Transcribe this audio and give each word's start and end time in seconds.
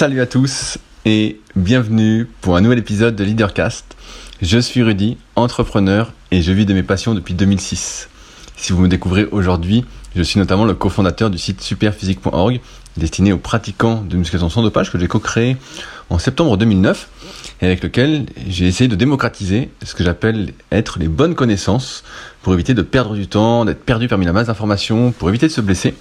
Salut 0.00 0.22
à 0.22 0.26
tous 0.26 0.78
et 1.04 1.42
bienvenue 1.56 2.26
pour 2.40 2.56
un 2.56 2.62
nouvel 2.62 2.78
épisode 2.78 3.14
de 3.16 3.22
Leadercast. 3.22 3.84
Je 4.40 4.58
suis 4.58 4.82
Rudy, 4.82 5.18
entrepreneur 5.36 6.14
et 6.30 6.40
je 6.40 6.52
vis 6.52 6.64
de 6.64 6.72
mes 6.72 6.82
passions 6.82 7.12
depuis 7.12 7.34
2006. 7.34 8.08
Si 8.56 8.72
vous 8.72 8.80
me 8.80 8.88
découvrez 8.88 9.26
aujourd'hui, 9.26 9.84
je 10.16 10.22
suis 10.22 10.40
notamment 10.40 10.64
le 10.64 10.72
cofondateur 10.72 11.28
du 11.28 11.36
site 11.36 11.60
superphysique.org 11.60 12.60
destiné 12.96 13.34
aux 13.34 13.38
pratiquants 13.38 14.02
de 14.02 14.16
musculation 14.16 14.48
sans 14.48 14.62
dopage 14.62 14.90
que 14.90 14.98
j'ai 14.98 15.06
co-créé 15.06 15.58
en 16.08 16.18
septembre 16.18 16.56
2009 16.56 17.08
et 17.60 17.66
avec 17.66 17.82
lequel 17.82 18.24
j'ai 18.48 18.66
essayé 18.66 18.88
de 18.88 18.96
démocratiser 18.96 19.68
ce 19.84 19.94
que 19.94 20.02
j'appelle 20.02 20.54
être 20.72 20.98
les 20.98 21.08
bonnes 21.08 21.34
connaissances 21.34 22.04
pour 22.40 22.54
éviter 22.54 22.72
de 22.72 22.80
perdre 22.80 23.14
du 23.16 23.26
temps, 23.26 23.66
d'être 23.66 23.84
perdu 23.84 24.08
parmi 24.08 24.24
la 24.24 24.32
masse 24.32 24.46
d'informations, 24.46 25.12
pour 25.12 25.28
éviter 25.28 25.46
de 25.46 25.52
se 25.52 25.60
blesser. 25.60 25.94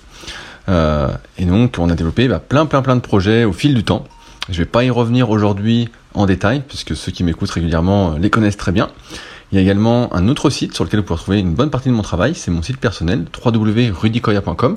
Euh, 0.70 1.10
et 1.38 1.46
donc 1.46 1.78
on 1.80 1.90
a 1.90 1.96
développé 1.96 2.28
bah, 2.28 2.40
plein 2.40 2.66
plein 2.66 2.82
plein 2.82 2.96
de 2.96 3.02
projets 3.02 3.44
au 3.44 3.54
fil 3.54 3.74
du 3.74 3.84
temps. 3.84 4.06
Je 4.50 4.60
vais 4.60 4.66
pas 4.66 4.84
y 4.84 4.90
revenir 4.90 5.30
aujourd'hui 5.30 5.90
en 6.14 6.26
détail 6.26 6.64
puisque 6.68 6.96
ceux 6.96 7.12
qui 7.12 7.24
m'écoutent 7.24 7.52
régulièrement 7.52 8.18
les 8.18 8.30
connaissent 8.30 8.58
très 8.58 8.72
bien. 8.72 8.90
Il 9.52 9.56
y 9.56 9.58
a 9.58 9.62
également 9.64 10.14
un 10.14 10.28
autre 10.28 10.52
site 10.52 10.76
sur 10.76 10.84
lequel 10.84 11.00
vous 11.00 11.06
pouvez 11.08 11.18
trouver 11.18 11.40
une 11.40 11.56
bonne 11.56 11.72
partie 11.72 11.90
de 11.90 11.94
mon 11.96 12.04
travail, 12.04 12.36
c'est 12.36 12.52
mon 12.52 12.62
site 12.62 12.78
personnel 12.78 13.26
www.rudicoya.com 13.44 14.76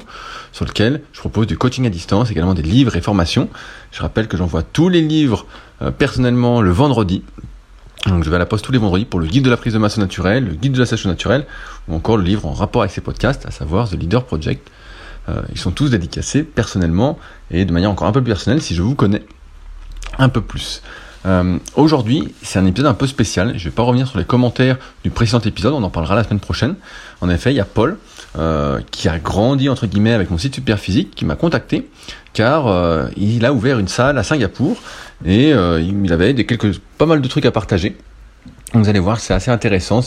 sur 0.52 0.65
lequel 0.65 1.02
je 1.13 1.21
propose 1.21 1.47
du 1.47 1.59
coaching 1.59 1.87
à 1.87 1.91
distance, 1.91 2.30
également 2.30 2.55
des 2.55 2.63
livres 2.63 2.97
et 2.97 3.02
formations. 3.02 3.51
Je 3.91 4.01
rappelle 4.01 4.29
que 4.29 4.38
j'envoie 4.38 4.63
tous 4.63 4.88
les 4.88 5.02
livres 5.02 5.45
euh, 5.83 5.91
personnellement 5.91 6.63
le 6.63 6.71
vendredi. 6.71 7.23
Donc 8.07 8.24
je 8.24 8.30
vais 8.30 8.37
à 8.37 8.38
la 8.38 8.47
poste 8.47 8.65
tous 8.65 8.73
les 8.73 8.79
vendredis 8.79 9.05
pour 9.05 9.21
le 9.21 9.27
guide 9.27 9.45
de 9.45 9.51
la 9.51 9.59
prise 9.59 9.74
de 9.74 9.79
masse 9.79 9.99
naturelle, 9.99 10.47
le 10.47 10.55
guide 10.55 10.73
de 10.73 10.79
la 10.79 10.87
sèche 10.87 11.05
naturelle, 11.05 11.47
ou 11.87 11.95
encore 11.95 12.16
le 12.16 12.24
livre 12.24 12.47
en 12.47 12.52
rapport 12.52 12.80
avec 12.80 12.93
ces 12.93 13.02
podcasts, 13.02 13.45
à 13.45 13.51
savoir 13.51 13.91
The 13.91 13.95
Leader 13.95 14.24
Project. 14.24 14.71
Euh, 15.29 15.43
ils 15.53 15.59
sont 15.59 15.71
tous 15.71 15.91
dédicacés 15.91 16.43
personnellement 16.43 17.19
et 17.51 17.65
de 17.65 17.73
manière 17.73 17.91
encore 17.91 18.09
un 18.09 18.13
peu 18.13 18.21
plus 18.21 18.33
personnelle 18.33 18.61
si 18.61 18.75
je 18.75 18.83
vous 18.83 18.95
connais 18.95 19.23
un 20.19 20.29
peu 20.29 20.41
plus. 20.41 20.83
Euh, 21.27 21.59
Aujourd'hui, 21.77 22.35
c'est 22.43 22.59
un 22.59 22.66
épisode 22.66 22.91
un 22.91 22.95
peu 22.95 23.07
spécial. 23.07 23.52
Je 23.57 23.65
vais 23.65 23.71
pas 23.74 23.83
revenir 23.83 24.09
sur 24.09 24.19
les 24.19 24.24
commentaires 24.24 24.79
du 25.05 25.11
précédent 25.11 25.41
épisode, 25.41 25.74
on 25.74 25.83
en 25.83 25.91
parlera 25.91 26.16
la 26.16 26.24
semaine 26.24 26.41
prochaine. 26.41 26.74
En 27.21 27.30
effet, 27.30 27.52
il 27.52 27.57
y 27.57 27.61
a 27.61 27.65
Paul 27.65 27.99
euh, 28.38 28.80
qui 28.91 29.09
a 29.09 29.19
grandi 29.19 29.69
entre 29.69 29.87
guillemets 29.87 30.13
avec 30.13 30.30
mon 30.30 30.38
site 30.38 30.55
Super 30.55 30.79
Physique, 30.79 31.15
qui 31.15 31.24
m'a 31.24 31.37
contacté 31.37 31.89
car 32.33 32.66
euh, 32.66 33.09
il 33.16 33.45
a 33.45 33.52
ouvert 33.52 33.79
une 33.79 33.89
salle 33.89 34.18
à 34.18 34.23
Singapour 34.23 34.79
et 35.24 35.52
euh, 35.52 35.80
il 35.80 36.13
avait 36.13 36.33
des 36.33 36.46
quelques 36.46 36.79
pas 36.99 37.07
mal 37.07 37.21
de 37.21 37.29
trucs 37.29 37.46
à 37.46 37.51
partager. 37.51 37.96
Vous 38.74 38.88
allez 38.88 39.01
voir, 39.01 39.20
c'est 39.20 39.34
assez 39.34 39.51
intéressant. 39.51 40.01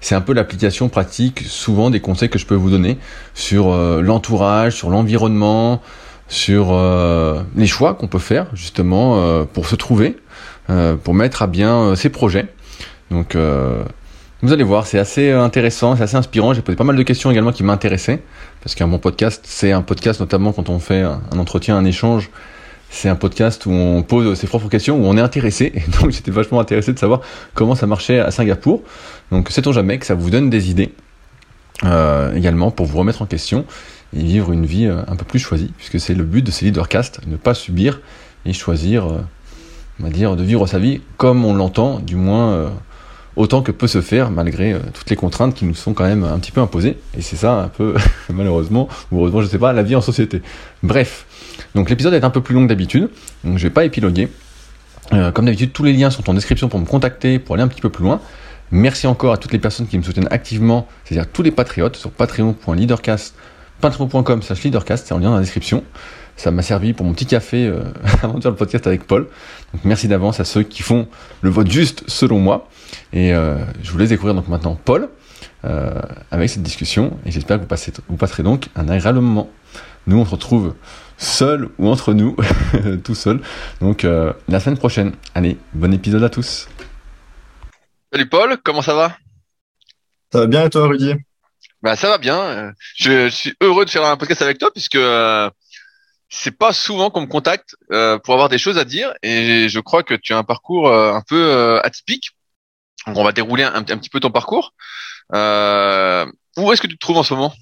C'est 0.00 0.14
un 0.16 0.20
peu 0.20 0.32
l'application 0.32 0.88
pratique, 0.88 1.42
souvent 1.46 1.88
des 1.88 2.00
conseils 2.00 2.28
que 2.28 2.38
je 2.38 2.46
peux 2.46 2.56
vous 2.56 2.70
donner 2.70 2.98
sur 3.32 3.70
euh, 3.70 4.02
l'entourage, 4.02 4.74
sur 4.74 4.90
l'environnement, 4.90 5.80
sur 6.26 6.72
euh, 6.72 7.42
les 7.54 7.68
choix 7.68 7.94
qu'on 7.94 8.08
peut 8.08 8.18
faire 8.18 8.46
justement 8.54 9.18
euh, 9.18 9.44
pour 9.44 9.68
se 9.68 9.76
trouver, 9.76 10.16
pour 11.04 11.14
mettre 11.14 11.42
à 11.42 11.46
bien 11.46 11.94
ses 11.96 12.08
projets. 12.08 12.46
Donc, 13.10 13.36
vous 14.42 14.52
allez 14.52 14.64
voir, 14.64 14.86
c'est 14.86 14.98
assez 14.98 15.30
intéressant, 15.30 15.94
c'est 15.96 16.02
assez 16.02 16.16
inspirant. 16.16 16.54
J'ai 16.54 16.62
posé 16.62 16.76
pas 16.76 16.84
mal 16.84 16.96
de 16.96 17.02
questions 17.02 17.30
également 17.30 17.52
qui 17.52 17.62
m'intéressaient 17.62 18.22
parce 18.62 18.74
qu'un 18.74 18.88
bon 18.88 18.98
podcast, 18.98 19.44
c'est 19.46 19.70
un 19.70 19.82
podcast 19.82 20.18
notamment 20.18 20.52
quand 20.52 20.70
on 20.70 20.78
fait 20.78 21.02
un 21.02 21.38
entretien, 21.38 21.76
un 21.76 21.84
échange 21.84 22.30
c'est 22.92 23.08
un 23.08 23.16
podcast 23.16 23.64
où 23.64 23.70
on 23.70 24.02
pose 24.02 24.38
ses 24.38 24.46
propres 24.46 24.68
questions, 24.68 24.96
où 24.96 25.06
on 25.06 25.16
est 25.16 25.20
intéressé. 25.20 25.72
Et 25.74 25.90
donc 25.98 26.10
j'étais 26.12 26.30
vachement 26.30 26.60
intéressé 26.60 26.92
de 26.92 26.98
savoir 26.98 27.22
comment 27.54 27.74
ça 27.74 27.86
marchait 27.86 28.20
à 28.20 28.30
Singapour. 28.30 28.82
Donc 29.32 29.50
sait-on 29.50 29.72
jamais 29.72 29.98
que 29.98 30.06
ça 30.06 30.14
vous 30.14 30.30
donne 30.30 30.50
des 30.50 30.70
idées 30.70 30.92
euh, 31.84 32.34
également 32.34 32.70
pour 32.70 32.86
vous 32.86 32.98
remettre 32.98 33.22
en 33.22 33.26
question 33.26 33.64
et 34.14 34.22
vivre 34.22 34.52
une 34.52 34.66
vie 34.66 34.86
euh, 34.86 35.00
un 35.08 35.16
peu 35.16 35.24
plus 35.24 35.38
choisie, 35.38 35.72
puisque 35.78 35.98
c'est 35.98 36.14
le 36.14 36.24
but 36.24 36.42
de 36.42 36.50
ces 36.50 36.66
leadercasts, 36.66 37.26
ne 37.26 37.36
pas 37.36 37.54
subir 37.54 38.00
et 38.44 38.52
choisir, 38.52 39.06
euh, 39.06 39.20
on 39.98 40.04
va 40.04 40.10
dire, 40.10 40.36
de 40.36 40.44
vivre 40.44 40.66
sa 40.66 40.78
vie 40.78 41.00
comme 41.16 41.46
on 41.46 41.54
l'entend, 41.54 41.98
du 41.98 42.16
moins 42.16 42.70
autant 43.36 43.62
que 43.62 43.72
peut 43.72 43.86
se 43.86 44.00
faire 44.00 44.30
malgré 44.30 44.72
euh, 44.72 44.78
toutes 44.92 45.08
les 45.10 45.16
contraintes 45.16 45.54
qui 45.54 45.64
nous 45.64 45.74
sont 45.74 45.94
quand 45.94 46.04
même 46.04 46.24
un 46.24 46.38
petit 46.38 46.52
peu 46.52 46.60
imposées. 46.60 46.98
Et 47.16 47.22
c'est 47.22 47.36
ça 47.36 47.54
un 47.54 47.68
peu, 47.68 47.94
malheureusement, 48.32 48.88
ou 49.10 49.18
heureusement, 49.18 49.42
je 49.42 49.46
sais 49.46 49.58
pas, 49.58 49.72
la 49.72 49.82
vie 49.82 49.96
en 49.96 50.00
société. 50.00 50.42
Bref, 50.82 51.26
donc 51.74 51.90
l'épisode 51.90 52.14
est 52.14 52.24
un 52.24 52.30
peu 52.30 52.40
plus 52.40 52.54
long 52.54 52.62
que 52.64 52.68
d'habitude, 52.68 53.08
donc 53.44 53.58
je 53.58 53.62
vais 53.62 53.72
pas 53.72 53.84
épiloguer. 53.84 54.28
Euh, 55.12 55.30
comme 55.32 55.46
d'habitude, 55.46 55.72
tous 55.72 55.82
les 55.82 55.92
liens 55.92 56.10
sont 56.10 56.28
en 56.30 56.34
description 56.34 56.68
pour 56.68 56.80
me 56.80 56.86
contacter, 56.86 57.38
pour 57.38 57.54
aller 57.54 57.64
un 57.64 57.68
petit 57.68 57.80
peu 57.80 57.90
plus 57.90 58.04
loin. 58.04 58.20
Merci 58.70 59.06
encore 59.06 59.34
à 59.34 59.36
toutes 59.36 59.52
les 59.52 59.58
personnes 59.58 59.86
qui 59.86 59.98
me 59.98 60.02
soutiennent 60.02 60.28
activement, 60.30 60.88
c'est-à-dire 61.04 61.30
tous 61.30 61.42
les 61.42 61.50
patriotes 61.50 61.96
sur 61.96 62.10
patreon.leadercast, 62.10 63.34
patreon.com 63.82 64.42
slash 64.42 64.62
leadercast, 64.62 65.08
c'est 65.08 65.14
en 65.14 65.18
lien 65.18 65.28
dans 65.28 65.34
la 65.34 65.40
description. 65.40 65.84
Ça 66.36 66.50
m'a 66.50 66.62
servi 66.62 66.92
pour 66.92 67.06
mon 67.06 67.12
petit 67.12 67.26
café 67.26 67.66
euh, 67.66 67.82
avant 68.22 68.34
de 68.34 68.42
faire 68.42 68.50
le 68.50 68.56
podcast 68.56 68.86
avec 68.86 69.06
Paul. 69.06 69.28
Donc 69.72 69.84
merci 69.84 70.08
d'avance 70.08 70.40
à 70.40 70.44
ceux 70.44 70.62
qui 70.62 70.82
font 70.82 71.08
le 71.40 71.50
vote 71.50 71.70
juste 71.70 72.04
selon 72.08 72.38
moi. 72.38 72.68
Et 73.12 73.32
euh, 73.32 73.58
je 73.82 73.90
vous 73.90 73.98
laisse 73.98 74.08
découvrir 74.08 74.34
donc 74.34 74.48
maintenant 74.48 74.74
Paul 74.74 75.08
euh, 75.64 76.00
avec 76.30 76.50
cette 76.50 76.62
discussion. 76.62 77.18
Et 77.24 77.30
j'espère 77.30 77.58
que 77.58 77.62
vous, 77.62 77.68
passez, 77.68 77.92
vous 78.08 78.16
passerez 78.16 78.42
donc 78.42 78.68
un 78.74 78.88
agréable 78.88 79.20
moment. 79.20 79.48
Nous, 80.06 80.18
on 80.18 80.24
se 80.24 80.30
retrouve 80.30 80.74
seul 81.16 81.68
ou 81.78 81.88
entre 81.88 82.14
nous, 82.14 82.36
tout 83.04 83.14
seul. 83.14 83.40
Donc 83.80 84.04
euh, 84.04 84.32
la 84.48 84.58
semaine 84.58 84.78
prochaine. 84.78 85.12
Allez, 85.34 85.56
bon 85.72 85.92
épisode 85.92 86.24
à 86.24 86.28
tous. 86.28 86.68
Salut 88.12 88.28
Paul, 88.28 88.58
comment 88.64 88.82
ça 88.82 88.94
va? 88.94 89.16
Ça 90.32 90.40
va 90.40 90.46
bien 90.46 90.64
et 90.64 90.70
toi 90.70 90.88
Rudy? 90.88 91.14
Bah 91.82 91.94
ça 91.94 92.08
va 92.08 92.18
bien. 92.18 92.72
Je, 92.96 93.28
suis 93.28 93.54
heureux 93.60 93.84
de 93.84 93.90
faire 93.90 94.04
un 94.04 94.16
podcast 94.16 94.42
avec 94.42 94.58
toi 94.58 94.70
puisque 94.72 94.96
euh, 94.96 95.48
c'est 96.34 96.56
pas 96.56 96.72
souvent 96.72 97.10
qu'on 97.10 97.20
me 97.20 97.26
contacte 97.26 97.76
euh, 97.92 98.18
pour 98.18 98.32
avoir 98.32 98.48
des 98.48 98.56
choses 98.56 98.78
à 98.78 98.84
dire 98.84 99.12
et 99.22 99.68
je 99.68 99.80
crois 99.80 100.02
que 100.02 100.14
tu 100.14 100.32
as 100.32 100.38
un 100.38 100.44
parcours 100.44 100.88
euh, 100.88 101.12
un 101.12 101.20
peu 101.20 101.36
euh, 101.36 101.78
atypique. 101.82 102.30
Donc 103.06 103.18
on 103.18 103.24
va 103.24 103.32
dérouler 103.32 103.64
un, 103.64 103.74
un, 103.74 103.82
petit 103.82 104.08
peu 104.08 104.18
ton 104.18 104.30
parcours. 104.30 104.72
Euh, 105.34 106.24
où 106.56 106.72
est-ce 106.72 106.80
que 106.80 106.86
tu 106.86 106.94
te 106.94 107.00
trouves 107.00 107.18
en 107.18 107.22
ce 107.22 107.34
moment? 107.34 107.52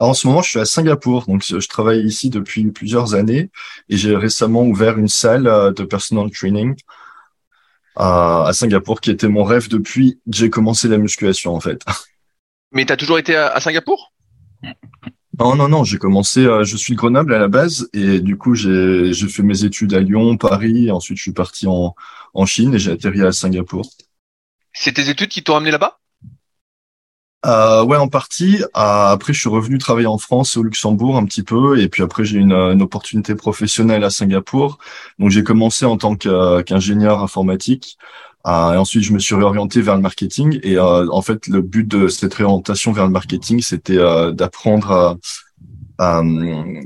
Alors, 0.00 0.10
En 0.10 0.14
ce 0.14 0.26
moment, 0.26 0.42
je 0.42 0.48
suis 0.48 0.58
à 0.58 0.64
Singapour, 0.64 1.26
donc 1.26 1.44
je 1.44 1.68
travaille 1.68 2.04
ici 2.04 2.28
depuis 2.28 2.68
plusieurs 2.72 3.14
années 3.14 3.52
et 3.88 3.96
j'ai 3.96 4.16
récemment 4.16 4.62
ouvert 4.62 4.98
une 4.98 5.08
salle 5.08 5.46
euh, 5.46 5.70
de 5.70 5.84
personal 5.84 6.28
training 6.28 6.74
à, 7.94 8.46
à 8.48 8.52
Singapour 8.52 9.00
qui 9.00 9.12
était 9.12 9.28
mon 9.28 9.44
rêve 9.44 9.68
depuis 9.68 10.18
que 10.26 10.36
j'ai 10.36 10.50
commencé 10.50 10.88
la 10.88 10.98
musculation 10.98 11.54
en 11.54 11.60
fait. 11.60 11.84
Mais 12.72 12.84
tu 12.84 12.92
as 12.92 12.96
toujours 12.96 13.20
été 13.20 13.36
à, 13.36 13.46
à 13.46 13.60
Singapour? 13.60 14.12
Non, 15.38 15.56
non, 15.56 15.68
non, 15.68 15.82
j'ai 15.82 15.96
commencé, 15.96 16.44
euh, 16.44 16.62
je 16.62 16.76
suis 16.76 16.92
de 16.92 16.98
Grenoble 16.98 17.32
à 17.34 17.38
la 17.38 17.48
base 17.48 17.88
et 17.94 18.20
du 18.20 18.36
coup 18.36 18.54
j'ai 18.54 19.12
fait 19.14 19.42
mes 19.42 19.64
études 19.64 19.94
à 19.94 20.00
Lyon, 20.00 20.36
Paris, 20.36 20.88
et 20.88 20.90
ensuite 20.90 21.16
je 21.16 21.22
suis 21.22 21.32
parti 21.32 21.66
en, 21.66 21.94
en 22.34 22.46
Chine 22.46 22.74
et 22.74 22.78
j'ai 22.78 22.92
atterri 22.92 23.22
à 23.22 23.32
Singapour. 23.32 23.90
C'est 24.74 24.92
tes 24.92 25.08
études 25.08 25.28
qui 25.28 25.42
t'ont 25.42 25.56
amené 25.56 25.70
là-bas? 25.70 25.98
Euh, 27.44 27.82
ouais, 27.82 27.96
en 27.96 28.08
partie. 28.08 28.62
Euh, 28.62 28.68
après, 28.74 29.32
je 29.32 29.40
suis 29.40 29.48
revenu 29.48 29.78
travailler 29.78 30.06
en 30.06 30.18
France 30.18 30.54
et 30.54 30.60
au 30.60 30.62
Luxembourg 30.62 31.16
un 31.16 31.24
petit 31.24 31.42
peu, 31.42 31.80
et 31.80 31.88
puis 31.88 32.02
après, 32.02 32.24
j'ai 32.24 32.38
eu 32.38 32.40
une, 32.40 32.52
une 32.52 32.82
opportunité 32.82 33.34
professionnelle 33.34 34.04
à 34.04 34.10
Singapour. 34.10 34.78
Donc, 35.18 35.30
j'ai 35.30 35.42
commencé 35.42 35.84
en 35.84 35.96
tant 35.96 36.14
qu'ingénieur 36.14 37.20
informatique, 37.20 37.98
et 38.44 38.76
ensuite, 38.76 39.04
je 39.04 39.12
me 39.12 39.18
suis 39.18 39.34
réorienté 39.34 39.80
vers 39.82 39.94
le 39.94 40.02
marketing. 40.02 40.58
Et 40.62 40.76
euh, 40.76 41.06
en 41.10 41.22
fait, 41.22 41.46
le 41.46 41.62
but 41.62 41.86
de 41.86 42.08
cette 42.08 42.34
réorientation 42.34 42.92
vers 42.92 43.04
le 43.04 43.12
marketing, 43.12 43.60
c'était 43.60 43.98
euh, 43.98 44.32
d'apprendre 44.32 44.90
à 44.90 45.16
à, 45.98 46.22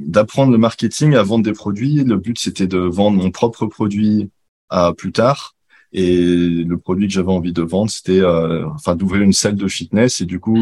d'apprendre 0.00 0.52
le 0.52 0.58
marketing 0.58 1.14
à 1.14 1.22
vendre 1.22 1.44
des 1.44 1.52
produits. 1.52 2.04
Le 2.04 2.16
but, 2.16 2.38
c'était 2.38 2.66
de 2.66 2.78
vendre 2.78 3.16
mon 3.16 3.30
propre 3.30 3.66
produit 3.66 4.30
euh, 4.72 4.92
plus 4.92 5.12
tard. 5.12 5.54
Et 5.92 6.16
le 6.64 6.76
produit 6.76 7.06
que 7.06 7.14
j'avais 7.14 7.30
envie 7.32 7.52
de 7.52 7.62
vendre, 7.62 7.90
c'était 7.90 8.20
euh, 8.20 8.68
enfin 8.70 8.96
d'ouvrir 8.96 9.22
une 9.22 9.32
salle 9.32 9.56
de 9.56 9.68
fitness. 9.68 10.20
Et 10.20 10.26
du 10.26 10.40
coup, 10.40 10.58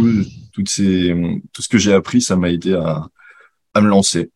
toutes 0.52 0.68
ces, 0.68 1.42
tout 1.52 1.62
ce 1.62 1.68
que 1.68 1.78
j'ai 1.78 1.92
appris, 1.92 2.20
ça 2.20 2.36
m'a 2.36 2.50
aidé 2.50 2.74
à, 2.74 3.08
à 3.72 3.80
me 3.80 3.88
lancer. 3.88 4.30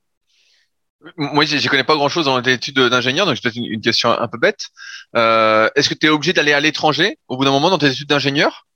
Moi, 1.17 1.45
j'y 1.45 1.69
connais 1.69 1.85
pas 1.85 1.95
grand-chose 1.95 2.25
dans 2.25 2.41
les 2.41 2.53
études 2.53 2.79
d'ingénieur, 2.79 3.25
donc 3.25 3.37
j'ai 3.37 3.41
peut-être 3.41 3.57
une, 3.57 3.81
question 3.81 4.11
un 4.11 4.29
peu 4.29 4.39
bête. 4.39 4.67
Euh, 5.15 5.69
Est-ce 5.77 5.89
que 5.89 5.95
tu 5.95 6.07
es 6.07 6.11
obligé 6.11 6.33
d'aller 6.33 6.53
à 6.53 6.61
l'étranger 6.61 7.19
au 7.29 7.37
bout 7.37 7.45
d'un 7.45 7.53
moment 7.53 7.71
dans 7.71 7.79
tes 7.79 7.91
études 7.91 8.09
d'ingénieur? 8.09 8.67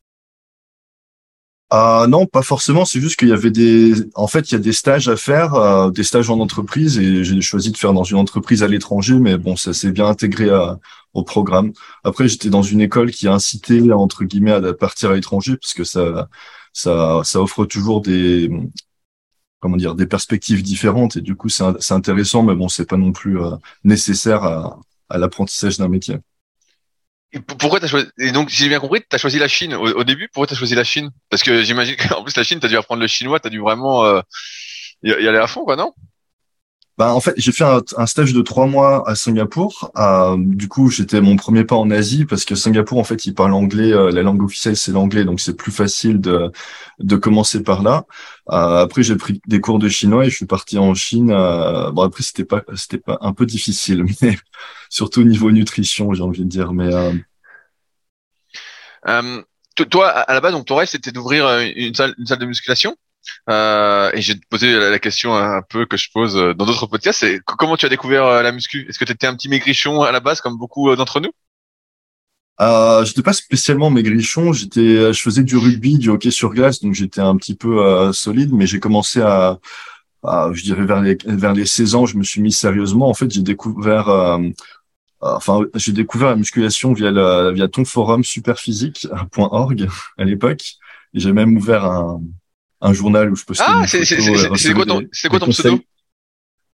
Ah 1.71 2.07
non, 2.09 2.27
pas 2.27 2.43
forcément. 2.43 2.85
C'est 2.85 3.01
juste 3.01 3.19
qu'il 3.19 3.29
y 3.29 3.33
avait 3.33 3.51
des, 3.51 3.95
en 4.15 4.27
fait, 4.27 4.51
il 4.51 4.53
y 4.53 4.57
a 4.57 4.61
des 4.61 4.75
stages 4.75 5.09
à 5.09 5.17
faire, 5.17 5.55
euh, 5.55 5.91
des 5.91 6.05
stages 6.05 6.29
en 6.31 6.39
entreprise, 6.39 6.99
et 6.99 7.25
j'ai 7.25 7.41
choisi 7.41 7.73
de 7.73 7.77
faire 7.79 7.95
dans 7.95 8.05
une 8.05 8.19
entreprise 8.19 8.63
à 8.63 8.69
l'étranger. 8.69 9.15
Mais 9.15 9.39
bon, 9.39 9.57
ça 9.57 9.73
s'est 9.73 9.91
bien 9.91 10.07
intégré 10.07 10.51
à, 10.51 10.79
au 11.15 11.25
programme. 11.25 11.73
Après, 12.05 12.29
j'étais 12.29 12.51
dans 12.51 12.63
une 12.63 12.83
école 12.83 13.11
qui 13.11 13.27
incitait 13.27 13.91
entre 13.91 14.25
guillemets 14.25 14.53
à 14.53 14.75
partir 14.75 15.11
à 15.11 15.15
l'étranger, 15.15 15.57
parce 15.57 15.75
que 15.75 15.85
ça, 15.85 16.29
ça, 16.73 17.23
ça 17.25 17.41
offre 17.41 17.65
toujours 17.65 18.03
des, 18.03 18.51
comment 19.63 19.77
dire, 19.77 19.95
des 19.95 20.07
perspectives 20.07 20.63
différentes, 20.63 21.17
et 21.17 21.21
du 21.21 21.37
coup, 21.37 21.49
c'est 21.49 21.93
intéressant, 21.93 22.43
mais 22.43 22.57
bon, 22.57 22.69
c'est 22.69 22.85
pas 22.85 22.97
non 22.97 23.13
plus 23.13 23.41
euh, 23.41 23.53
nécessaire 23.85 24.43
à, 24.43 24.81
l'apprentissage 25.09 25.79
d'un 25.79 25.89
métier. 25.89 26.17
Pourquoi 27.59 27.79
t'as 27.79 27.87
choisi 27.87 28.09
Et 28.19 28.33
donc, 28.33 28.51
si 28.51 28.57
j'ai 28.57 28.69
bien 28.69 28.81
compris, 28.81 29.03
t'as 29.09 29.19
choisi 29.19 29.39
la 29.39 29.49
Chine 29.49 29.75
au, 29.75 29.87
au 29.87 30.05
début. 30.05 30.29
Pourquoi 30.33 30.49
t'as 30.49 30.57
choisi 30.57 30.75
la 30.75 30.85
Chine? 30.85 31.11
Parce 31.31 31.43
que 31.43 31.63
j'imagine 31.63 31.97
qu'en 32.09 32.25
plus 32.25 32.37
la 32.37 32.43
Chine, 32.43 32.59
t'as 32.61 32.69
dû 32.69 32.77
apprendre 32.77 33.01
le 33.01 33.07
chinois, 33.07 33.39
t'as 33.39 33.51
dû 33.51 33.61
vraiment 33.61 34.05
euh, 34.05 34.21
y 35.05 35.11
y 35.11 35.29
aller 35.29 35.39
à 35.39 35.47
fond, 35.47 35.65
quoi, 35.65 35.77
non? 35.77 35.95
Bah, 36.99 37.15
en 37.15 37.21
fait, 37.21 37.33
j'ai 37.39 37.53
fait 37.53 37.65
un, 37.65 38.07
stage 38.07 38.35
de 38.35 38.43
trois 38.43 38.67
mois 38.67 39.09
à 39.09 39.15
Singapour. 39.15 39.91
Euh, 39.97 40.37
du 40.39 40.69
coup, 40.69 40.91
j'étais 40.91 41.23
mon 41.23 41.37
premier 41.37 41.65
pas 41.65 41.77
en 41.77 41.91
Asie 41.91 42.27
parce 42.27 42.45
que 42.45 42.55
Singapour, 42.55 42.99
en 42.99 43.05
fait, 43.05 43.25
ils 43.25 43.35
parlent 43.35 43.55
anglais. 43.55 43.93
Euh, 43.93 44.11
la 44.11 44.23
langue 44.23 44.43
officielle, 44.43 44.77
c'est 44.77 44.93
l'anglais, 44.93 45.25
donc 45.25 45.41
c'est 45.41 45.57
plus 45.57 45.73
facile 45.73 46.21
de, 46.21 46.53
de 46.99 47.17
commencer 47.17 47.63
par 47.63 47.83
là. 47.83 48.05
Euh, 48.51 48.83
après, 48.83 49.03
j'ai 49.03 49.17
pris 49.17 49.41
des 49.47 49.61
cours 49.61 49.79
de 49.79 49.89
chinois 49.89 50.27
et 50.27 50.31
je 50.31 50.37
suis 50.37 50.47
parti 50.47 50.79
en 50.79 50.95
Chine. 50.95 51.29
bon, 51.29 52.03
après, 52.03 52.23
c'était 52.23 52.45
pas, 52.45 52.63
c'était 52.77 52.99
pas 52.99 53.19
un 53.23 53.33
peu 53.33 53.47
difficile, 53.47 54.05
mais 54.23 54.37
surtout 54.91 55.23
au 55.23 55.25
niveau 55.25 55.51
nutrition, 55.51 56.13
j'ai 56.13 56.23
envie 56.23 56.45
de 56.45 56.49
dire. 56.49 56.75
Mais 56.75 56.91
toi, 59.91 60.09
à 60.09 60.35
la 60.35 60.41
base, 60.43 60.53
donc 60.53 60.67
ton 60.67 60.77
rêve, 60.77 60.89
c'était 60.89 61.11
d'ouvrir 61.13 61.49
une 61.75 61.95
salle, 61.95 62.15
une 62.19 62.27
salle 62.27 62.39
de 62.39 62.47
musculation? 62.47 62.97
Euh, 63.49 64.11
et 64.15 64.21
j'ai 64.21 64.35
posé 64.51 64.73
la 64.73 64.99
question 64.99 65.35
un 65.35 65.63
peu 65.63 65.87
que 65.87 65.97
je 65.97 66.09
pose 66.13 66.35
dans 66.35 66.67
d'autres 66.67 66.87
podcasts. 66.87 67.25
Comment 67.45 67.77
tu 67.77 67.87
as 67.87 67.89
découvert 67.89 68.25
euh, 68.27 68.43
la 68.43 68.53
muscu? 68.53 68.87
Est-ce 68.89 68.99
que 68.99 69.05
tu 69.05 69.13
étais 69.13 69.27
un 69.27 69.35
petit 69.35 69.49
maigrichon 69.49 70.03
à 70.03 70.13
la 70.13 70.21
base, 70.21 70.41
comme 70.41 70.59
beaucoup 70.59 70.91
euh, 70.91 70.97
d'entre 70.97 71.21
nous? 71.21 71.33
Euh, 72.61 73.05
j'étais 73.05 73.23
pas 73.23 73.33
spécialement 73.33 73.91
maigrichon, 73.91 74.53
j'étais, 74.53 75.13
je 75.13 75.21
faisais 75.21 75.43
du 75.43 75.57
rugby, 75.57 75.99
du 75.99 76.11
hockey 76.11 76.31
sur 76.31 76.51
glace, 76.51 76.81
donc 76.81 76.95
j'étais 76.95 77.21
un 77.21 77.37
petit 77.37 77.57
peu 77.57 77.85
euh, 77.85 78.13
solide, 78.13 78.53
mais 78.53 78.67
j'ai 78.67 78.79
commencé 78.79 79.21
à, 79.21 79.59
je 80.25 80.63
dirais 80.63 80.85
vers 80.85 81.01
les 81.01 81.17
vers 81.25 81.55
les 81.55 81.67
16 81.67 81.95
ans, 81.95 82.07
je 82.07 82.17
me 82.17 82.23
suis 82.23 82.41
mis 82.41 82.53
sérieusement. 82.53 83.09
En 83.09 83.15
fait, 83.15 83.31
j'ai 83.31 83.43
découvert, 83.43 84.09
euh, 84.09 84.39
enfin, 85.21 85.61
j'ai 85.75 85.93
découvert 85.93 86.29
la 86.29 86.37
musculation 86.37 86.93
via 86.93 87.11
la, 87.11 87.53
via 87.53 87.69
ton 87.69 87.85
forum 87.85 88.23
superphysique.org 88.23 89.89
à 90.19 90.25
l'époque. 90.25 90.75
J'ai 91.15 91.33
même 91.33 91.57
ouvert 91.57 91.85
un, 91.85 92.21
un 92.83 92.93
journal 92.93 93.33
où 93.33 93.37
je 93.37 93.45
postais. 93.45 93.65
Ah, 93.67 93.87
c'est 93.87 94.75
quoi 94.75 94.85
ton, 94.85 95.03
c'est 95.13 95.29
quoi 95.29 95.39
ton 95.39 95.49
pseudo? 95.49 95.81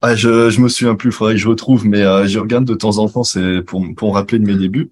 Ah, 0.01 0.15
je, 0.15 0.49
je 0.51 0.61
me 0.61 0.69
souviens 0.69 0.95
plus, 0.95 1.13
faudrait 1.13 1.35
que 1.35 1.41
je 1.41 1.49
retrouve, 1.49 1.87
mais 1.87 2.03
euh, 2.03 2.27
je 2.27 2.39
regarde 2.39 2.65
de 2.65 2.75
temps 2.75 2.99
en 2.99 3.09
temps, 3.09 3.25
c'est 3.25 3.63
pour, 3.63 3.85
pour 3.97 4.11
me 4.11 4.15
rappeler 4.15 4.39
de 4.39 4.47
mes 4.47 4.55
débuts. 4.55 4.91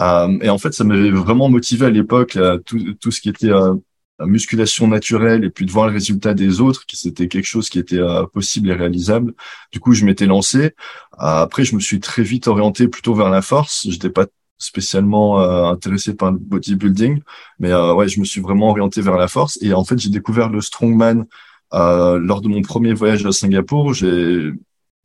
Euh, 0.00 0.38
et 0.40 0.48
en 0.48 0.58
fait, 0.58 0.72
ça 0.72 0.84
m'avait 0.84 1.10
vraiment 1.10 1.48
motivé 1.48 1.86
à 1.86 1.90
l'époque, 1.90 2.36
euh, 2.36 2.58
tout, 2.58 2.94
tout 2.94 3.10
ce 3.10 3.20
qui 3.20 3.28
était 3.28 3.50
euh, 3.50 3.74
musculation 4.20 4.88
naturelle 4.88 5.44
et 5.44 5.50
puis 5.50 5.66
de 5.66 5.70
voir 5.70 5.86
le 5.86 5.92
résultat 5.92 6.34
des 6.34 6.60
autres, 6.60 6.86
que 6.86 6.96
c'était 6.96 7.28
quelque 7.28 7.46
chose 7.46 7.68
qui 7.68 7.78
était 7.78 7.98
euh, 7.98 8.24
possible 8.26 8.70
et 8.70 8.74
réalisable. 8.74 9.34
Du 9.70 9.80
coup, 9.80 9.92
je 9.92 10.04
m'étais 10.04 10.26
lancé. 10.26 10.74
après, 11.18 11.64
je 11.64 11.74
me 11.74 11.80
suis 11.80 12.00
très 12.00 12.22
vite 12.22 12.48
orienté 12.48 12.88
plutôt 12.88 13.14
vers 13.14 13.28
la 13.28 13.42
force. 13.42 13.86
J'étais 13.90 14.10
pas 14.10 14.26
spécialement 14.58 15.40
euh, 15.40 15.64
intéressé 15.66 16.14
par 16.14 16.32
le 16.32 16.38
bodybuilding, 16.38 17.20
mais 17.60 17.70
euh, 17.72 17.94
ouais, 17.94 18.08
je 18.08 18.20
me 18.20 18.24
suis 18.24 18.40
vraiment 18.40 18.70
orienté 18.70 19.00
vers 19.00 19.16
la 19.16 19.28
force. 19.28 19.58
Et 19.62 19.72
en 19.72 19.84
fait, 19.84 19.98
j'ai 19.98 20.10
découvert 20.10 20.50
le 20.50 20.60
strongman 20.60 21.26
euh, 21.74 22.18
lors 22.18 22.40
de 22.40 22.48
mon 22.48 22.62
premier 22.62 22.92
voyage 22.92 23.24
à 23.24 23.32
Singapour. 23.32 23.94
J'ai 23.94 24.52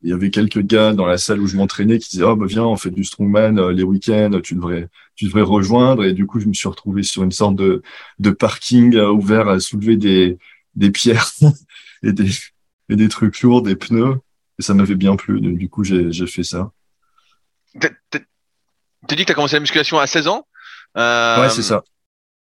il 0.02 0.10
y 0.10 0.12
avait 0.12 0.30
quelques 0.30 0.60
gars 0.60 0.92
dans 0.92 1.06
la 1.06 1.16
salle 1.16 1.40
où 1.40 1.46
je 1.46 1.56
m'entraînais 1.56 1.98
qui 1.98 2.10
disaient 2.10 2.24
oh 2.24 2.36
bah 2.36 2.44
viens 2.46 2.64
on 2.64 2.76
fait 2.76 2.90
du 2.90 3.04
strongman 3.04 3.70
les 3.70 3.82
week-ends 3.84 4.38
tu 4.42 4.54
devrais 4.54 4.88
tu 5.16 5.24
devrais 5.24 5.42
rejoindre. 5.42 6.04
Et 6.04 6.12
du 6.12 6.26
coup 6.26 6.40
je 6.40 6.46
me 6.46 6.52
suis 6.52 6.68
retrouvé 6.68 7.02
sur 7.02 7.22
une 7.22 7.32
sorte 7.32 7.56
de 7.56 7.82
de 8.18 8.30
parking 8.30 8.96
ouvert 8.98 9.48
à 9.48 9.60
soulever 9.60 9.96
des 9.96 10.38
des 10.74 10.90
pierres 10.90 11.30
et 12.02 12.12
des 12.12 12.30
et 12.90 12.96
des 12.96 13.08
trucs 13.08 13.40
lourds 13.40 13.62
des 13.62 13.76
pneus. 13.76 14.16
Et 14.58 14.62
ça 14.62 14.74
m'avait 14.74 14.94
bien 14.94 15.16
plu. 15.16 15.40
Du 15.40 15.68
coup 15.70 15.84
j'ai 15.84 16.12
j'ai 16.12 16.26
fait 16.26 16.44
ça 16.44 16.72
tu 19.08 19.16
dis 19.16 19.22
que 19.22 19.26
tu 19.26 19.32
as 19.32 19.34
commencé 19.34 19.56
la 19.56 19.60
musculation 19.60 19.98
à 19.98 20.06
16 20.06 20.28
ans. 20.28 20.46
Euh, 20.96 21.42
ouais, 21.42 21.50
c'est 21.50 21.62
ça. 21.62 21.82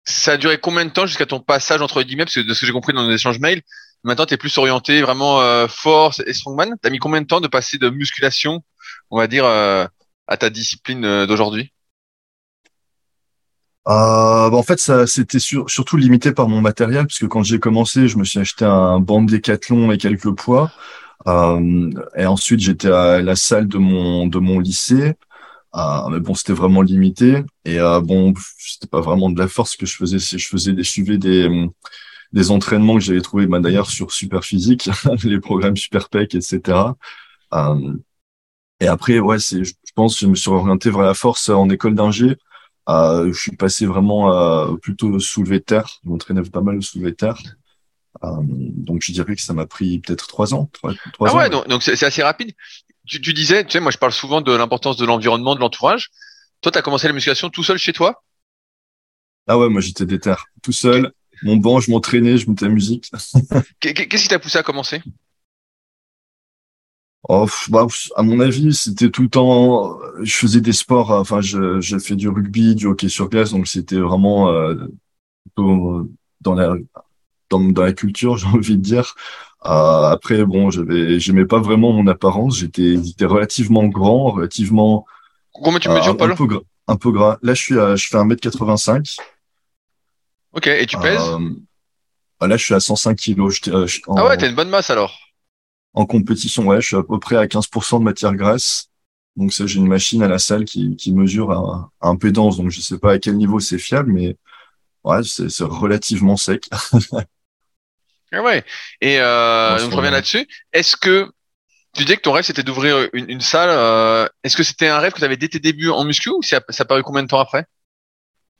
Ça 0.06 0.34
a 0.34 0.38
duré 0.38 0.58
combien 0.58 0.86
de 0.86 0.90
temps 0.90 1.06
jusqu'à 1.06 1.26
ton 1.26 1.40
passage 1.40 1.82
entre 1.82 2.02
guillemets 2.04 2.26
Parce 2.26 2.36
que 2.36 2.42
de 2.42 2.54
ce 2.54 2.60
que 2.60 2.66
j'ai 2.66 2.74
compris 2.74 2.94
dans 2.94 3.04
nos 3.04 3.12
échanges 3.12 3.40
mails, 3.40 3.62
maintenant 4.04 4.26
tu 4.26 4.34
es 4.34 4.38
plus 4.38 4.58
orienté 4.58 5.02
vraiment 5.02 5.42
euh, 5.42 5.68
force 5.68 6.22
et 6.26 6.34
strongman. 6.34 6.76
Tu 6.82 6.88
as 6.88 6.92
mis 6.92 7.00
combien 7.00 7.22
de 7.22 7.28
temps 7.28 7.42
de 7.42 7.48
passer 7.48 7.78
de 7.78 7.90
musculation, 7.90 8.64
on 9.12 9.18
va 9.18 9.28
dire, 9.28 9.46
euh, 9.46 9.86
à 10.28 10.38
ta 10.38 10.50
discipline 10.50 11.06
euh, 11.06 11.26
d'aujourd'hui? 11.26 11.72
Euh, 13.88 14.50
bah 14.50 14.56
en 14.56 14.64
fait, 14.64 14.80
ça 14.80 15.06
c'était 15.08 15.40
surtout 15.40 15.98
limité 15.98 16.32
par 16.32 16.48
mon 16.48 16.62
matériel, 16.62 17.06
puisque 17.06 17.28
quand 17.28 17.44
j'ai 17.44 17.60
commencé, 17.60 18.08
je 18.08 18.18
me 18.18 18.24
suis 18.24 18.40
acheté 18.40 18.64
un 18.64 19.00
banc 19.00 19.22
décathlon 19.22 19.92
et 19.92 19.98
quelques 19.98 20.32
poids. 20.32 20.72
Euh, 21.28 21.90
et 22.16 22.26
ensuite, 22.26 22.62
j'étais 22.62 22.92
à 22.92 23.22
la 23.22 23.36
salle 23.36 23.68
de 23.68 23.78
mon 23.78 24.28
de 24.28 24.40
mon 24.40 24.60
lycée. 24.60 25.16
Ah, 25.74 26.08
mais 26.12 26.20
bon, 26.20 26.36
c'était 26.36 26.54
vraiment 26.54 26.82
limité. 26.84 27.44
Et 27.66 27.80
euh, 27.80 28.00
bon, 28.00 28.34
c'était 28.60 28.88
pas 28.88 29.02
vraiment 29.02 29.32
de 29.32 29.40
la 29.40 29.48
force 29.48 29.76
que 29.76 29.86
je 29.88 29.96
faisais. 29.96 30.20
Je 30.20 30.48
faisais 30.48 30.74
des, 30.74 30.84
je 30.84 30.90
suivais 30.90 31.18
des, 31.18 31.68
des 32.32 32.52
entraînements 32.52 32.96
que 32.96 33.02
j'avais 33.02 33.22
trouvé 33.22 33.48
bah, 33.48 33.60
d'ailleurs 33.60 33.90
sur 33.90 34.12
Super 34.12 34.44
Physique, 34.44 34.90
les 35.24 35.40
programmes 35.40 35.76
Super 35.76 36.10
Pec, 36.10 36.36
etc. 36.36 36.78
Euh, 37.54 37.94
et 38.80 38.88
après, 38.88 39.20
ouais, 39.20 39.40
c'est, 39.40 39.64
je 39.64 39.74
pense, 39.96 40.20
je 40.20 40.28
me 40.28 40.36
suis 40.36 40.50
orienté 40.50 40.92
vers 40.92 41.02
la 41.02 41.14
force 41.16 41.50
en 41.50 41.70
école 41.70 41.96
d'ingé. 41.96 42.38
Euh, 42.90 43.32
je 43.32 43.40
suis 43.40 43.56
passé 43.56 43.86
vraiment 43.86 44.34
euh, 44.34 44.76
plutôt 44.76 45.20
soulevé 45.20 45.60
de 45.60 45.64
terre. 45.64 46.00
Je 46.04 46.10
m'entraînais 46.10 46.42
pas 46.44 46.62
mal 46.62 46.78
au 46.78 46.82
soulevé 46.82 47.12
de 47.12 47.16
terre. 47.16 47.42
Euh, 48.24 48.30
donc 48.42 49.02
je 49.02 49.12
dirais 49.12 49.36
que 49.36 49.42
ça 49.42 49.54
m'a 49.54 49.66
pris 49.66 50.00
peut-être 50.00 50.28
trois 50.28 50.54
ans. 50.54 50.70
Trois, 50.74 50.94
ah 51.22 51.36
ouais, 51.36 51.50
donc 51.50 51.82
c'est 51.82 52.04
assez 52.04 52.22
rapide 52.22 52.52
tu, 53.06 53.22
tu, 53.22 53.34
disais, 53.34 53.64
tu 53.64 53.72
sais, 53.72 53.80
moi 53.80 53.92
je 53.92 53.98
parle 53.98 54.12
souvent 54.12 54.42
de 54.42 54.52
l'importance 54.52 54.98
de 54.98 55.06
l'environnement, 55.06 55.56
de 55.56 55.60
l'entourage. 55.60 56.10
Toi, 56.62 56.72
tu 56.72 56.78
as 56.78 56.82
commencé 56.82 57.08
la 57.08 57.14
musculation 57.14 57.50
tout 57.50 57.64
seul 57.64 57.78
chez 57.78 57.94
toi? 57.94 58.24
Ah 59.48 59.58
ouais, 59.58 59.70
moi 59.70 59.82
j'étais 59.82 60.06
déter, 60.06 60.36
tout 60.62 60.72
seul. 60.72 61.12
Mon 61.44 61.58
banc, 61.58 61.82
je 61.82 61.92
m'entraînais, 61.92 62.38
je 62.38 62.50
mettais 62.50 62.66
la 62.66 62.72
musique. 62.72 63.12
Qu'est-ce 63.80 64.24
qui 64.24 64.28
t'a 64.30 64.40
poussé 64.40 64.58
à 64.58 64.64
commencer? 64.64 65.02
Oh, 67.28 67.48
bah, 67.70 67.88
à 68.16 68.24
mon 68.24 68.40
avis, 68.40 68.74
c'était 68.74 69.10
tout 69.10 69.24
le 69.24 69.30
temps. 69.30 69.98
Je 70.22 70.34
faisais 70.34 70.62
des 70.62 70.74
sports. 70.74 71.12
Enfin, 71.12 71.40
j'ai 71.42 72.00
fait 72.00 72.16
du 72.16 72.28
rugby, 72.30 72.76
du 72.76 72.88
hockey 72.88 73.10
sur 73.10 73.30
glace, 73.30 73.52
donc 73.52 73.68
c'était 73.68 74.00
vraiment 74.00 74.50
euh, 74.50 74.76
dans 75.56 76.54
la 76.54 76.76
dans, 77.50 77.60
dans 77.60 77.84
la 77.84 77.94
culture, 77.94 78.38
j'ai 78.38 78.48
envie 78.48 78.78
de 78.78 78.82
dire. 78.82 79.16
Euh, 79.66 80.04
après, 80.10 80.44
bon, 80.46 80.70
j'avais, 80.70 81.20
j'aimais 81.20 81.46
pas 81.46 81.60
vraiment 81.60 81.94
mon 81.94 82.08
apparence. 82.08 82.58
J'étais, 82.58 82.96
j'étais 83.04 83.26
relativement 83.26 83.86
grand, 83.86 84.32
relativement. 84.32 85.06
Combien 85.52 85.80
tu 85.80 85.90
mesures, 85.90 86.18
Paul? 86.18 86.32
un 86.32 86.36
peu, 86.36 86.62
un 86.88 86.96
peu 86.96 87.12
gras. 87.12 87.38
Là, 87.42 87.54
je 87.54 87.62
suis, 87.62 87.80
à, 87.80 87.96
je 87.96 88.08
fais 88.08 88.18
1m85. 88.18 89.18
Ok, 90.54 90.68
et 90.68 90.86
tu 90.86 90.98
pèses? 90.98 91.20
Euh, 91.20 92.48
Là, 92.48 92.58
je 92.58 92.64
suis 92.66 92.74
à 92.74 92.80
105 92.80 93.16
kilos. 93.16 93.62
Euh, 93.70 93.88
ah 94.08 94.26
ouais, 94.26 94.38
t'as 94.38 94.50
une 94.50 94.56
bonne 94.56 94.70
masse 94.70 94.90
alors. 94.90 95.18
En 95.94 96.06
compétition, 96.06 96.66
ouais, 96.68 96.82
je 96.82 96.88
suis 96.88 96.96
à 96.98 97.04
peu 97.04 97.18
près 97.20 97.38
à 97.38 97.46
15% 97.46 98.00
de 98.00 98.04
matière 98.04 98.36
grasse. 98.36 98.90
Donc 99.36 99.54
ça, 99.54 99.66
j'ai 99.66 99.80
une 99.80 99.88
machine 99.88 100.22
à 100.24 100.28
la 100.28 100.40
salle 100.40 100.66
qui, 100.66 100.96
qui 100.98 101.14
mesure 101.14 101.52
à, 101.52 101.90
à 102.02 102.10
impédance. 102.10 102.58
Donc 102.58 102.70
je 102.70 102.82
sais 102.82 102.98
pas 102.98 103.14
à 103.14 103.20
quel 103.20 103.38
niveau 103.38 103.60
c'est 103.60 103.78
fiable, 103.78 104.12
mais 104.12 104.36
ouais, 105.06 105.22
c'est 105.24 105.64
relativement 105.64 106.36
sec. 106.36 106.70
Ah 108.34 108.42
ouais. 108.42 108.64
Et 109.00 109.20
euh, 109.20 109.80
donc 109.80 109.92
je 109.92 109.96
reviens 109.96 110.12
là-dessus. 110.12 110.48
Est-ce 110.74 110.98
que 110.98 111.32
tu 111.96 112.06
dis 112.06 112.16
que 112.16 112.22
ton 112.22 112.32
rêve 112.32 112.44
c'était 112.44 112.64
d'ouvrir 112.64 113.08
une, 113.14 113.30
une 113.30 113.42
salle 113.42 113.70
euh, 113.70 114.28
Est-ce 114.44 114.58
que 114.58 114.64
c'était 114.64 114.88
un 114.88 115.00
rêve 115.00 115.14
que 115.14 115.20
tu 115.20 115.26
avais 115.26 115.38
dès 115.38 115.48
tes 115.48 115.60
débuts 115.60 115.90
en 115.90 116.04
muscu 116.04 116.30
ou 116.30 116.42
ça, 116.42 116.62
ça 116.70 116.84
a 116.84 116.86
paru 116.86 117.04
combien 117.04 117.24
de 117.24 117.28
temps 117.28 117.40
après? 117.40 117.66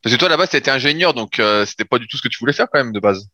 Parce 0.02 0.14
que 0.14 0.20
toi 0.20 0.30
là-bas 0.30 0.46
étais 0.46 0.70
ingénieur 0.70 1.14
donc 1.14 1.40
euh, 1.40 1.66
c'était 1.66 1.86
pas 1.86 1.98
du 1.98 2.08
tout 2.08 2.18
ce 2.18 2.22
que 2.22 2.28
tu 2.28 2.38
voulais 2.40 2.54
faire 2.54 2.68
quand 2.72 2.80
même 2.80 2.94
de 2.94 3.00
base. 3.00 3.28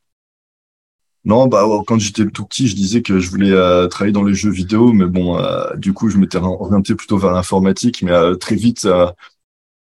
Non, 1.25 1.47
bah 1.47 1.65
quand 1.85 1.99
j'étais 1.99 2.25
tout 2.27 2.45
petit, 2.45 2.67
je 2.67 2.75
disais 2.75 3.01
que 3.01 3.19
je 3.19 3.29
voulais 3.29 3.51
euh, 3.51 3.87
travailler 3.87 4.13
dans 4.13 4.23
les 4.23 4.33
jeux 4.33 4.51
vidéo, 4.51 4.93
mais 4.93 5.05
bon, 5.05 5.37
euh, 5.37 5.75
du 5.75 5.91
coup, 5.93 6.09
je 6.09 6.17
m'étais 6.17 6.37
orienté 6.37 6.95
plutôt 6.95 7.17
vers 7.17 7.31
l'informatique, 7.31 8.01
mais 8.03 8.11
euh, 8.11 8.35
très 8.35 8.55
vite, 8.55 8.87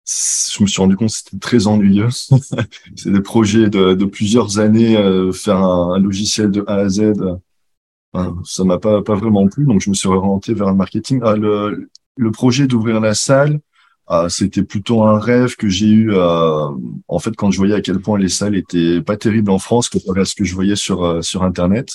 je 0.06 0.62
me 0.62 0.68
suis 0.68 0.80
rendu 0.80 0.96
compte 0.96 1.08
que 1.08 1.14
c'était 1.14 1.38
très 1.38 1.66
ennuyeux. 1.66 2.08
c'est 2.96 3.12
des 3.12 3.20
projets 3.20 3.68
de, 3.68 4.04
plusieurs 4.04 4.58
années, 4.58 4.96
euh, 4.96 5.32
faire 5.32 5.56
un, 5.56 5.98
logiciel 5.98 6.50
de 6.50 6.64
A 6.66 6.76
à 6.76 6.88
Z. 6.88 7.12
Ça 8.44 8.64
m'a 8.64 8.78
pas, 8.78 9.02
pas 9.02 9.14
vraiment 9.14 9.46
plu, 9.46 9.66
donc 9.66 9.80
je 9.82 9.90
me 9.90 9.94
suis 9.94 10.08
orienté 10.08 10.54
vers 10.54 10.68
le 10.68 10.76
marketing. 10.76 11.20
Ah, 11.22 11.36
le, 11.36 11.88
projet 12.32 12.66
d'ouvrir 12.66 13.00
la 13.00 13.14
salle, 13.14 13.60
ah, 14.06 14.28
c'était 14.30 14.62
plutôt 14.62 15.02
un 15.02 15.18
rêve 15.18 15.56
que 15.56 15.68
j'ai 15.68 15.88
eu 15.88 16.12
euh, 16.14 16.68
en 17.08 17.18
fait 17.18 17.34
quand 17.36 17.50
je 17.50 17.58
voyais 17.58 17.74
à 17.74 17.80
quel 17.80 18.00
point 18.00 18.18
les 18.18 18.28
salles 18.28 18.54
étaient 18.54 19.02
pas 19.02 19.16
terribles 19.16 19.50
en 19.50 19.58
France 19.58 19.88
comparé 19.88 20.20
à 20.20 20.24
ce 20.24 20.34
que 20.34 20.44
je 20.44 20.54
voyais 20.54 20.76
sur 20.76 21.04
euh, 21.04 21.22
sur 21.22 21.42
internet. 21.42 21.90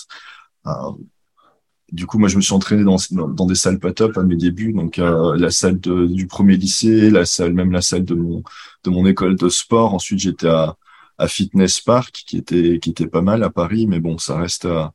Du 1.91 2.05
coup, 2.05 2.17
moi, 2.19 2.29
je 2.29 2.37
me 2.37 2.41
suis 2.41 2.53
entraîné 2.53 2.83
dans, 2.83 2.97
dans 3.11 3.45
des 3.45 3.55
salles 3.55 3.79
pas 3.79 3.91
top 3.91 4.17
à 4.17 4.23
mes 4.23 4.37
débuts. 4.37 4.71
Donc, 4.73 4.97
euh, 4.97 5.35
la 5.37 5.51
salle 5.51 5.79
de, 5.79 6.07
du 6.07 6.25
premier 6.25 6.55
lycée, 6.55 7.09
la 7.09 7.25
salle, 7.25 7.53
même 7.53 7.71
la 7.71 7.81
salle 7.81 8.05
de 8.05 8.15
mon, 8.15 8.43
de 8.85 8.89
mon 8.89 9.05
école 9.05 9.35
de 9.35 9.49
sport. 9.49 9.93
Ensuite, 9.93 10.19
j'étais 10.19 10.47
à, 10.47 10.77
à 11.17 11.27
Fitness 11.27 11.81
Park, 11.81 12.23
qui 12.25 12.37
était, 12.37 12.79
qui 12.79 12.91
était 12.91 13.07
pas 13.07 13.21
mal 13.21 13.43
à 13.43 13.49
Paris. 13.49 13.87
Mais 13.87 13.99
bon, 13.99 14.17
ça 14.17 14.37
reste, 14.37 14.65
euh, 14.65 14.85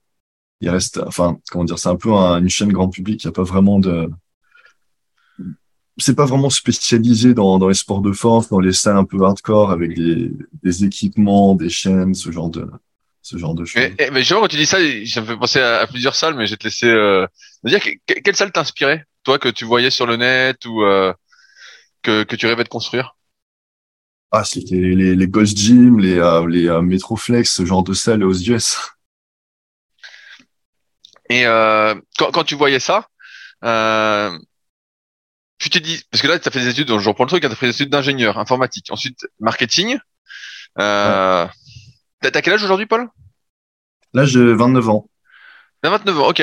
il 0.63 0.71
reste, 0.71 0.99
enfin, 1.07 1.39
comment 1.51 1.65
dire, 1.65 1.79
c'est 1.79 1.91
un 1.91 1.97
peu 1.97 2.13
une 2.13 2.49
chaîne 2.49 2.73
grand 2.73 2.89
public. 2.89 3.23
Il 3.23 3.27
n'y 3.27 3.31
a 3.31 3.33
pas 3.33 3.43
vraiment 3.43 3.79
de, 3.79 4.09
c'est 5.99 6.15
pas 6.15 6.27
vraiment 6.27 6.51
spécialisé 6.51 7.35
dans, 7.35 7.59
dans 7.59 7.69
les 7.69 7.75
sports 7.75 8.03
de 8.03 8.13
force, 8.13 8.49
dans 8.49 8.61
les 8.61 8.73
salles 8.73 8.97
un 8.97 9.05
peu 9.05 9.23
hardcore 9.23 9.71
avec 9.71 9.95
des, 9.95 10.33
des 10.63 10.85
équipements, 10.85 11.55
des 11.55 11.69
chaînes, 11.71 12.15
ce 12.15 12.31
genre 12.31 12.51
de, 12.51 12.67
ce 13.27 13.39
genre 13.39 13.55
de 13.55 13.65
choses. 13.65 13.83
Mais, 13.83 13.95
eh, 13.99 14.11
mais 14.11 14.21
justement, 14.21 14.43
quand 14.43 14.49
tu 14.49 14.57
dis 14.57 14.67
ça, 14.67 14.79
ça 14.79 15.21
me 15.21 15.27
fait 15.27 15.37
penser 15.37 15.61
à, 15.61 15.85
plusieurs 15.89 16.15
salles, 16.15 16.35
mais 16.35 16.47
je 16.47 16.53
vais 16.53 16.57
te 16.57 16.65
laisser 16.65 16.87
euh, 16.87 17.27
me 17.65 17.71
dire 17.71 17.81
quelle 18.07 18.37
salle 18.37 18.53
t'inspirait, 18.53 19.05
toi, 19.25 19.41
que 19.41 19.49
tu 19.49 19.65
voyais 19.65 19.91
sur 19.91 20.07
le 20.07 20.17
net 20.17 20.65
ou 20.65 20.83
euh, 20.85 21.13
que, 22.03 22.23
que 22.23 22.37
tu 22.37 22.47
rêvais 22.47 22.63
de 22.63 22.69
construire? 22.69 23.17
Ah, 24.31 24.45
c'était 24.45 24.77
les, 24.77 25.17
les 25.17 25.27
Ghost 25.27 25.57
Gym, 25.57 25.99
les, 25.99 26.19
euh, 26.19 26.47
les 26.47 26.69
euh, 26.69 26.83
Metroflex, 26.83 27.53
ce 27.53 27.65
genre 27.67 27.83
de 27.83 27.95
salles 27.95 28.23
aux 28.23 28.35
US. 28.35 28.79
Et 31.29 31.47
euh, 31.47 31.97
quand, 32.19 32.31
quand 32.31 32.45
tu 32.45 32.55
voyais 32.55 32.79
ça, 32.79 33.09
euh, 33.65 34.39
tu 35.59 35.69
t'es 35.69 35.81
dit, 35.81 36.01
parce 36.13 36.23
que 36.23 36.29
là, 36.29 36.39
tu 36.39 36.47
as 36.47 36.53
fait 36.53 36.61
des 36.61 36.69
études, 36.69 36.87
donc 36.87 37.01
je 37.01 37.09
reprends 37.09 37.25
le 37.25 37.29
truc, 37.29 37.43
tu 37.43 37.49
as 37.49 37.55
fait 37.57 37.67
des 37.67 37.75
études 37.75 37.91
d'ingénieur 37.91 38.39
informatique, 38.39 38.87
ensuite 38.91 39.27
marketing. 39.41 39.99
Euh, 40.79 41.47
T'as 42.21 42.43
quel 42.43 42.55
âge 42.55 42.65
aujourd'hui, 42.65 42.87
Paul? 42.87 43.09
Là, 44.13 44.25
j'ai 44.25 44.55
29 44.55 44.89
ans. 44.89 45.09
T'as 45.83 45.91
29 45.91 46.19
ans, 46.21 46.29
ok. 46.29 46.43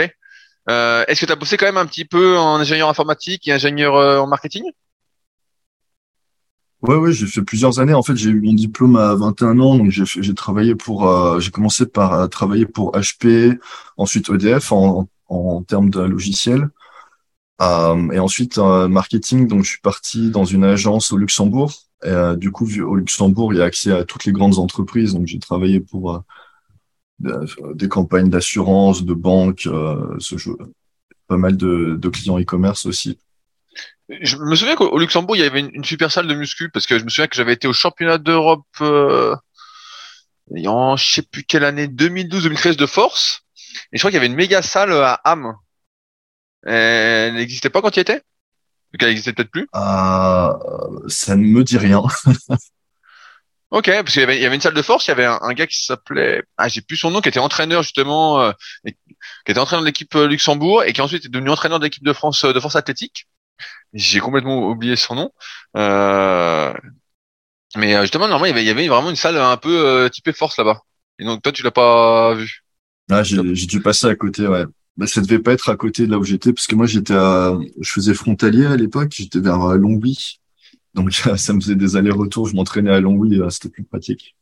Euh, 0.69 1.03
Est-ce 1.07 1.21
que 1.21 1.25
tu 1.25 1.31
as 1.31 1.35
bossé 1.35 1.57
quand 1.57 1.65
même 1.65 1.77
un 1.77 1.85
petit 1.85 2.05
peu 2.05 2.37
en 2.37 2.55
ingénieur 2.55 2.89
informatique 2.89 3.47
et 3.47 3.51
ingénieur 3.51 3.95
euh, 3.95 4.19
en 4.19 4.27
marketing? 4.27 4.63
Ouais, 6.81 6.95
ouais, 6.95 7.13
j'ai 7.13 7.27
fait 7.27 7.41
plusieurs 7.41 7.79
années. 7.79 7.93
En 7.93 8.03
fait, 8.03 8.15
j'ai 8.15 8.29
eu 8.29 8.41
mon 8.41 8.53
diplôme 8.53 8.97
à 8.97 9.15
21 9.15 9.59
ans, 9.59 9.77
donc 9.77 9.89
j'ai 9.89 10.33
travaillé 10.33 10.75
pour, 10.75 11.07
euh, 11.07 11.39
j'ai 11.39 11.49
commencé 11.49 11.85
par 11.85 12.13
euh, 12.13 12.27
travailler 12.27 12.65
pour 12.65 12.91
HP, 12.91 13.57
ensuite 13.95 14.29
EDF 14.29 14.73
en, 14.73 15.07
en 15.29 15.63
termes 15.63 15.89
de 15.89 16.01
logiciel, 16.01 16.69
euh, 17.61 18.11
et 18.11 18.19
ensuite 18.19 18.57
euh, 18.57 18.89
marketing. 18.89 19.47
Donc, 19.47 19.63
je 19.63 19.69
suis 19.69 19.79
parti 19.81 20.29
dans 20.29 20.43
une 20.43 20.65
agence 20.65 21.13
au 21.13 21.17
Luxembourg. 21.17 21.71
Euh, 22.05 22.35
du 22.35 22.51
coup, 22.51 22.67
au 22.81 22.95
Luxembourg, 22.95 23.53
il 23.53 23.59
y 23.59 23.61
a 23.61 23.65
accès 23.65 23.91
à 23.91 24.03
toutes 24.03 24.25
les 24.25 24.31
grandes 24.31 24.59
entreprises. 24.59 25.13
Donc, 25.13 25.27
j'ai 25.27 25.39
travaillé 25.39 25.79
pour 25.79 26.15
euh, 26.15 26.19
de- 27.19 27.73
des 27.73 27.87
campagnes 27.87 28.29
d'assurance, 28.29 29.03
de 29.03 29.13
banque, 29.13 29.67
euh, 29.67 30.17
pas 31.27 31.37
mal 31.37 31.55
de, 31.55 32.09
clients 32.09 32.39
e-commerce 32.39 32.85
aussi. 32.85 33.17
Je 34.09 34.37
me 34.37 34.55
souviens 34.55 34.75
qu'au 34.75 34.89
au 34.89 34.99
Luxembourg, 34.99 35.35
il 35.35 35.39
y 35.39 35.45
avait 35.45 35.61
une, 35.61 35.83
super 35.83 36.11
salle 36.11 36.27
de 36.27 36.35
muscu, 36.35 36.69
parce 36.69 36.85
que 36.85 36.99
je 36.99 37.05
me 37.05 37.09
souviens 37.09 37.27
que 37.27 37.35
j'avais 37.35 37.53
été 37.53 37.67
au 37.67 37.73
championnat 37.73 38.17
d'Europe 38.17 38.65
euh, 38.81 39.35
en 40.65 40.97
je 40.97 41.13
sais 41.13 41.21
plus 41.21 41.43
quelle 41.43 41.63
année, 41.63 41.87
2012-2013 41.87 42.75
de 42.75 42.85
force. 42.85 43.41
Et 43.91 43.97
je 43.97 43.99
crois 43.99 44.11
qu'il 44.11 44.17
y 44.17 44.19
avait 44.19 44.27
une 44.27 44.35
méga 44.35 44.61
salle 44.61 44.91
à 44.91 45.21
Ham. 45.23 45.55
Elle 46.65 47.35
n'existait 47.35 47.69
pas 47.69 47.81
quand 47.81 47.91
tu 47.91 47.99
y 47.99 48.01
étais 48.01 48.21
Donc 48.93 49.03
elle 49.03 49.09
existait 49.09 49.33
peut-être 49.33 49.51
plus? 49.51 49.67
Euh, 49.75 50.53
ça 51.07 51.35
ne 51.35 51.43
me 51.45 51.63
dit 51.63 51.77
rien. 51.77 52.01
Ok, 53.71 53.85
parce 53.87 54.13
qu'il 54.13 54.21
y 54.29 54.39
y 54.39 54.45
avait 54.45 54.53
une 54.55 54.61
salle 54.61 54.75
de 54.75 54.81
force, 54.83 55.07
il 55.07 55.09
y 55.09 55.11
avait 55.13 55.25
un, 55.25 55.39
un 55.41 55.53
gars 55.53 55.65
qui 55.65 55.83
s'appelait, 55.83 56.43
ah 56.57 56.67
j'ai 56.67 56.81
plus 56.81 56.95
son 56.95 57.09
nom, 57.09 57.21
qui 57.21 57.29
était 57.29 57.39
entraîneur 57.39 57.81
justement, 57.81 58.39
euh, 58.41 58.51
et- 58.85 58.93
qui 58.93 59.51
était 59.51 59.59
entraîneur 59.59 59.81
de 59.81 59.87
l'équipe 59.87 60.13
euh, 60.15 60.27
Luxembourg 60.27 60.83
et 60.83 60.93
qui 60.93 61.01
ensuite 61.01 61.25
est 61.25 61.29
devenu 61.29 61.49
entraîneur 61.49 61.79
de 61.79 61.85
l'équipe 61.85 62.03
de 62.03 62.13
France 62.13 62.43
euh, 62.45 62.53
de 62.53 62.59
force 62.59 62.75
athlétique. 62.75 63.27
J'ai 63.93 64.19
complètement 64.21 64.69
oublié 64.69 64.95
son 64.97 65.15
nom. 65.15 65.31
Euh, 65.77 66.73
mais 67.75 67.95
euh, 67.95 68.01
justement, 68.01 68.27
normalement, 68.27 68.45
il 68.45 68.49
y 68.49 68.51
avait, 68.51 68.63
il 68.63 68.67
y 68.67 68.69
avait 68.69 68.87
vraiment 68.87 69.09
une 69.09 69.15
salle 69.15 69.37
un 69.37 69.57
peu 69.57 70.09
typée 70.11 70.33
force 70.33 70.57
là-bas. 70.57 70.81
Et 71.19 71.25
donc 71.25 71.41
toi, 71.41 71.51
tu 71.51 71.63
l'as 71.63 71.71
pas 71.71 72.33
vu? 72.35 72.63
Ah, 73.09 73.23
j'ai 73.23 73.37
j'ai 73.55 73.65
dû 73.67 73.81
passer 73.81 74.07
à 74.07 74.15
côté, 74.15 74.47
ouais. 74.47 74.65
Bah, 74.97 75.07
ça 75.07 75.21
devait 75.21 75.39
pas 75.39 75.53
être 75.53 75.69
à 75.69 75.75
côté 75.75 76.05
de 76.05 76.11
là 76.11 76.19
où 76.19 76.23
j'étais, 76.23 76.53
parce 76.53 76.67
que 76.67 76.75
moi 76.75 76.85
j'étais 76.85 77.15
à, 77.15 77.57
je 77.81 77.91
faisais 77.91 78.13
frontalier 78.13 78.65
à 78.65 78.75
l'époque, 78.77 79.11
j'étais 79.15 79.39
vers 79.39 79.61
euh, 79.63 79.77
Longwy. 79.77 80.39
Donc 80.93 81.11
ça 81.37 81.53
me 81.53 81.61
faisait 81.61 81.75
des 81.75 81.95
allers-retours, 81.95 82.47
je 82.47 82.55
m'entraînais 82.55 82.91
à 82.91 82.99
Longwy, 83.01 83.39
euh, 83.39 83.49
c'était 83.49 83.69
plus 83.69 83.83
pratique. 83.83 84.35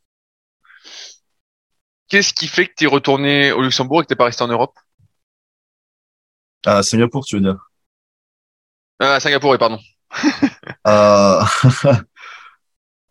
Qu'est-ce 2.10 2.36
qui 2.36 2.48
fait 2.48 2.68
que 2.68 2.74
tu 2.78 2.84
es 2.84 2.88
retourné 2.88 3.52
au 3.52 3.64
Luxembourg 3.64 4.02
et 4.02 4.04
que 4.04 4.10
t'es 4.10 4.16
pas 4.16 4.26
resté 4.26 4.44
en 4.44 4.48
Europe? 4.48 4.78
À 6.66 6.82
Singapour, 6.82 7.24
tu 7.26 7.36
veux 7.36 7.42
dire? 7.42 7.72
euh, 9.02 9.16
À 9.16 9.20
Singapour, 9.20 9.52
oui, 9.52 9.58
pardon. 9.58 9.80
Euh... 10.88 11.44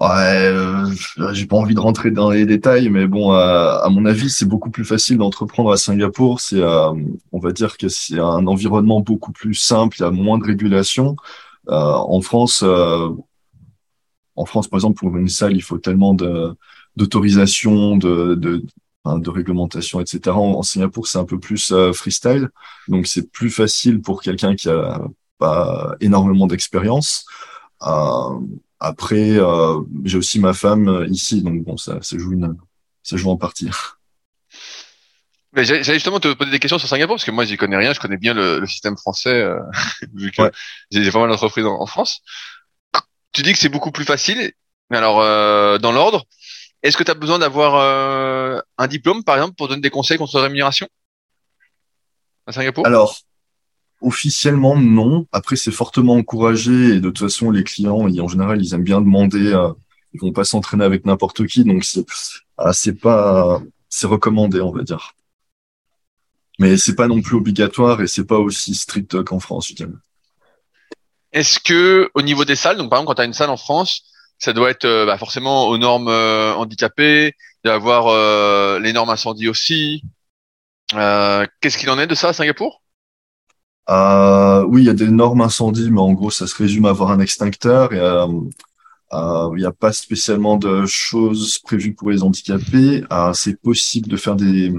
Ouais, 0.00 0.07
euh, 0.09 0.87
j'ai 1.35 1.45
pas 1.45 1.57
envie 1.57 1.75
de 1.75 1.80
rentrer 1.80 2.11
dans 2.11 2.30
les 2.30 2.47
détails, 2.47 2.88
mais 2.88 3.07
bon, 3.07 3.35
euh, 3.35 3.78
à 3.83 3.90
mon 3.90 4.07
avis, 4.07 4.30
c'est 4.30 4.47
beaucoup 4.47 4.71
plus 4.71 4.87
facile 4.87 5.19
d'entreprendre 5.19 5.71
à 5.73 5.76
Singapour. 5.76 6.40
C'est, 6.40 6.61
euh, 6.62 6.95
on 7.33 7.38
va 7.38 7.52
dire 7.52 7.76
que 7.76 7.88
c'est 7.90 8.19
un 8.19 8.47
environnement 8.47 9.00
beaucoup 9.00 9.30
plus 9.30 9.52
simple, 9.52 9.99
il 9.99 10.02
y 10.02 10.04
a 10.07 10.11
moins 10.11 10.38
de 10.38 10.45
régulation. 10.45 11.16
En 11.69 12.21
France, 12.23 12.64
en 12.64 14.45
France, 14.47 14.69
par 14.69 14.78
exemple, 14.78 14.99
pour 14.99 15.16
une 15.16 15.28
salle, 15.28 15.54
il 15.54 15.62
faut 15.62 15.78
tellement 15.78 16.14
d'autorisation, 16.97 17.97
de, 17.97 18.35
de, 18.35 19.30
réglementation, 19.30 20.00
etc. 20.00 20.37
En, 20.37 20.62
Singapour, 20.62 21.07
c'est 21.07 21.19
un 21.19 21.25
peu 21.25 21.38
plus 21.38 21.75
freestyle, 21.92 22.49
donc 22.88 23.07
c'est 23.07 23.30
plus 23.30 23.50
facile 23.50 24.00
pour 24.00 24.23
quelqu'un 24.23 24.57
qui 24.57 24.69
a 24.71 25.00
pas 25.38 25.95
énormément 26.00 26.47
d'expérience. 26.47 27.26
Après, 28.80 29.32
euh, 29.38 29.80
j'ai 30.04 30.18
aussi 30.18 30.40
ma 30.40 30.52
femme 30.54 30.88
euh, 30.88 31.06
ici, 31.08 31.42
donc 31.42 31.62
bon, 31.64 31.76
ça, 31.76 31.99
ça 32.02 32.18
joue 32.18 32.32
une, 32.32 32.56
ça 33.02 33.16
joue 33.16 33.30
en 33.30 33.37
partie. 33.37 33.70
Mais 35.52 35.64
J'allais 35.64 35.82
justement 35.94 36.20
te 36.20 36.32
poser 36.32 36.50
des 36.52 36.60
questions 36.60 36.78
sur 36.78 36.88
Singapour 36.88 37.16
parce 37.16 37.25
que 37.25 37.32
moi 37.32 37.44
j'y 37.44 37.56
connais 37.56 37.76
rien, 37.76 37.92
je 37.92 37.99
connais 37.99 38.16
bien 38.16 38.34
le, 38.34 38.60
le 38.60 38.66
système 38.66 38.96
français 38.96 39.30
euh, 39.34 39.58
vu 40.14 40.30
que 40.30 40.42
Ouais. 40.42 40.52
j'ai 40.92 41.10
pas 41.10 41.18
mal 41.20 41.28
d'entreprises 41.28 41.66
en, 41.66 41.80
en 41.80 41.87
France. 41.87 42.22
Tu 43.32 43.42
dis 43.42 43.52
que 43.52 43.58
c'est 43.58 43.68
beaucoup 43.68 43.92
plus 43.92 44.04
facile, 44.04 44.52
mais 44.90 44.96
alors 44.96 45.20
euh, 45.20 45.78
dans 45.78 45.92
l'ordre, 45.92 46.25
est-ce 46.82 46.96
que 46.96 47.04
tu 47.04 47.10
as 47.10 47.14
besoin 47.14 47.38
d'avoir 47.40 47.76
euh, 47.76 48.60
un 48.78 48.88
diplôme 48.88 49.25
par 49.25 49.37
exemple 49.37 49.54
pour 49.56 49.68
donner 49.68 49.82
des 49.82 49.90
conseils 49.90 50.18
contre 50.18 50.40
rémunération? 50.40 50.88
À 52.46 52.52
Singapour? 52.52 52.84
Alors, 52.84 53.16
officiellement, 54.00 54.76
non. 54.76 55.26
Après, 55.33 55.57
c'est 55.57 55.71
fortement 55.71 56.14
encouragé 56.14 56.97
et 56.97 57.00
de 57.00 57.11
toute 57.11 57.19
façon, 57.19 57.50
les 57.50 57.64
clients, 57.64 58.07
en 58.07 58.28
général, 58.28 58.62
ils 58.62 58.75
aiment 58.75 58.85
bien 58.85 59.00
demander, 59.00 59.52
euh, 59.52 59.73
ils 60.12 60.21
vont 60.21 60.33
pas 60.33 60.45
s'entraîner 60.45 60.85
avec 60.85 61.04
n'importe 61.07 61.47
qui, 61.47 61.64
donc 61.64 61.85
c'est, 61.85 62.04
ah, 62.59 62.73
c'est 62.73 62.95
pas, 62.95 63.62
c'est 63.88 64.07
recommandé, 64.07 64.61
on 64.61 64.73
va 64.73 64.83
dire. 64.83 65.14
Mais 66.59 66.76
c'est 66.76 66.95
pas 66.95 67.09
non 67.09 67.23
plus 67.23 67.37
obligatoire 67.37 68.02
et 68.02 68.07
c'est 68.07 68.26
pas 68.26 68.38
aussi 68.38 68.75
strict 68.75 69.23
qu'en 69.25 69.40
France, 69.40 69.69
je 69.69 69.75
dirais. 69.75 69.90
Est-ce 71.33 71.61
que 71.61 72.11
au 72.14 72.23
niveau 72.23 72.45
des 72.45 72.57
salles, 72.57 72.76
donc 72.76 72.90
par 72.90 72.99
exemple 72.99 73.09
quand 73.09 73.14
tu 73.16 73.23
as 73.23 73.26
une 73.26 73.33
salle 73.33 73.50
en 73.50 73.57
France, 73.57 74.02
ça 74.38 74.52
doit 74.52 74.71
être 74.71 74.85
euh, 74.85 75.07
bah, 75.07 75.19
forcément 75.19 75.69
aux 75.69 75.78
normes 75.78 76.09
euh, 76.09 76.52
handicapées, 76.54 77.28
il 77.28 77.61
doit 77.64 77.75
y 77.75 77.76
avoir 77.76 78.09
euh, 78.09 78.80
les 78.80 78.92
normes 78.92 79.11
incendie 79.11 79.49
aussi. 79.49 80.02
Qu'est-ce 80.90 81.78
qu'il 81.78 81.90
en 81.90 82.00
est 82.00 82.09
de 82.09 82.16
ça 82.16 82.30
à 82.30 82.33
Singapour? 82.33 82.83
Euh, 83.90 84.64
oui, 84.68 84.82
il 84.82 84.87
y 84.87 84.90
a 84.90 84.94
des 84.94 85.11
normes 85.11 85.40
incendies, 85.40 85.90
mais 85.90 86.00
en 86.00 86.12
gros, 86.12 86.30
ça 86.30 86.47
se 86.47 86.54
résume 86.54 86.87
à 86.87 86.90
avoir 86.90 87.11
un 87.11 87.18
extincteur 87.18 87.90
euh, 87.92 88.26
euh, 89.12 89.50
il 89.56 89.61
n'y 89.61 89.66
a 89.66 89.73
pas 89.73 89.92
spécialement 89.92 90.56
de 90.56 90.87
choses 90.87 91.59
prévues 91.59 91.94
pour 91.94 92.12
les 92.12 92.23
handicapés. 92.23 93.02
C'est 93.35 93.61
possible 93.61 94.09
de 94.09 94.16
faire 94.16 94.37
des, 94.37 94.73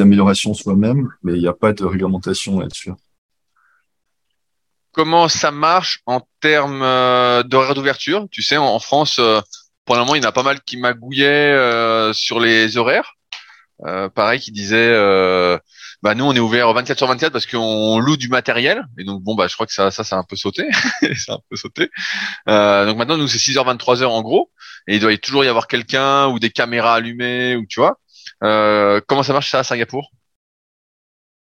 améliorations 0.00 0.54
soi-même, 0.54 1.10
mais 1.22 1.34
il 1.34 1.40
n'y 1.40 1.48
a 1.48 1.52
pas 1.52 1.74
de 1.74 1.84
réglementation 1.84 2.60
là-dessus. 2.60 2.92
comment 4.92 5.28
ça 5.28 5.50
marche 5.50 6.00
en 6.06 6.26
termes 6.40 6.80
d'horaire 7.42 7.74
d'ouverture? 7.74 8.26
Tu 8.30 8.40
sais, 8.40 8.56
en, 8.56 8.78
France, 8.78 9.20
pour 9.84 9.96
le 9.96 10.00
moment, 10.00 10.14
il 10.14 10.22
y 10.22 10.24
en 10.24 10.30
a 10.30 10.32
pas 10.32 10.42
mal 10.42 10.62
qui 10.62 10.78
magouillaient 10.78 12.10
sur 12.14 12.40
les 12.40 12.78
horaires. 12.78 13.16
Pareil, 14.14 14.40
qui 14.40 14.52
disaient, 14.52 14.96
bah 16.02 16.14
nous, 16.14 16.24
on 16.24 16.34
est 16.34 16.40
ouvert 16.40 16.72
24 16.72 16.98
sur 16.98 17.06
24 17.06 17.32
parce 17.32 17.46
qu'on 17.46 17.98
loue 18.00 18.16
du 18.16 18.28
matériel. 18.28 18.84
Et 18.98 19.04
donc, 19.04 19.22
bon, 19.22 19.34
bah 19.36 19.46
je 19.46 19.54
crois 19.54 19.66
que 19.66 19.72
ça, 19.72 19.90
ça, 19.90 20.02
c'est 20.02 20.16
un 20.16 20.24
peu 20.24 20.34
sauté. 20.34 20.68
c'est 21.00 21.30
un 21.30 21.38
peu 21.48 21.56
sauté. 21.56 21.90
Euh, 22.48 22.86
donc 22.86 22.98
maintenant, 22.98 23.16
nous, 23.16 23.28
c'est 23.28 23.38
6h, 23.38 23.64
23h 23.76 24.06
en 24.06 24.22
gros. 24.22 24.50
Et 24.88 24.96
il 24.96 25.00
doit 25.00 25.12
y 25.12 25.18
toujours 25.18 25.44
y 25.44 25.48
avoir 25.48 25.68
quelqu'un 25.68 26.26
ou 26.28 26.40
des 26.40 26.50
caméras 26.50 26.94
allumées 26.94 27.56
ou 27.56 27.66
tu 27.66 27.80
vois. 27.80 27.98
Euh, 28.42 29.00
comment 29.06 29.22
ça 29.22 29.32
marche 29.32 29.50
ça 29.50 29.60
à 29.60 29.64
Singapour? 29.64 30.10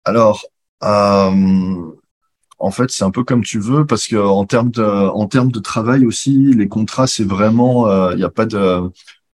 Alors, 0.04 0.44
euh, 0.84 1.92
en 2.58 2.70
fait, 2.70 2.90
c'est 2.90 3.04
un 3.04 3.10
peu 3.10 3.24
comme 3.24 3.42
tu 3.42 3.58
veux, 3.58 3.84
parce 3.84 4.06
que 4.06 4.16
en 4.16 4.44
termes 4.44 4.70
de, 4.70 4.82
en 4.82 5.26
termes 5.26 5.50
de 5.50 5.58
travail 5.58 6.06
aussi, 6.06 6.52
les 6.54 6.68
contrats, 6.68 7.06
c'est 7.08 7.24
vraiment, 7.24 7.88
euh, 7.88 8.12
il 8.12 8.18
n'y 8.18 8.24
a 8.24 8.30
pas 8.30 8.46
de, 8.46 8.80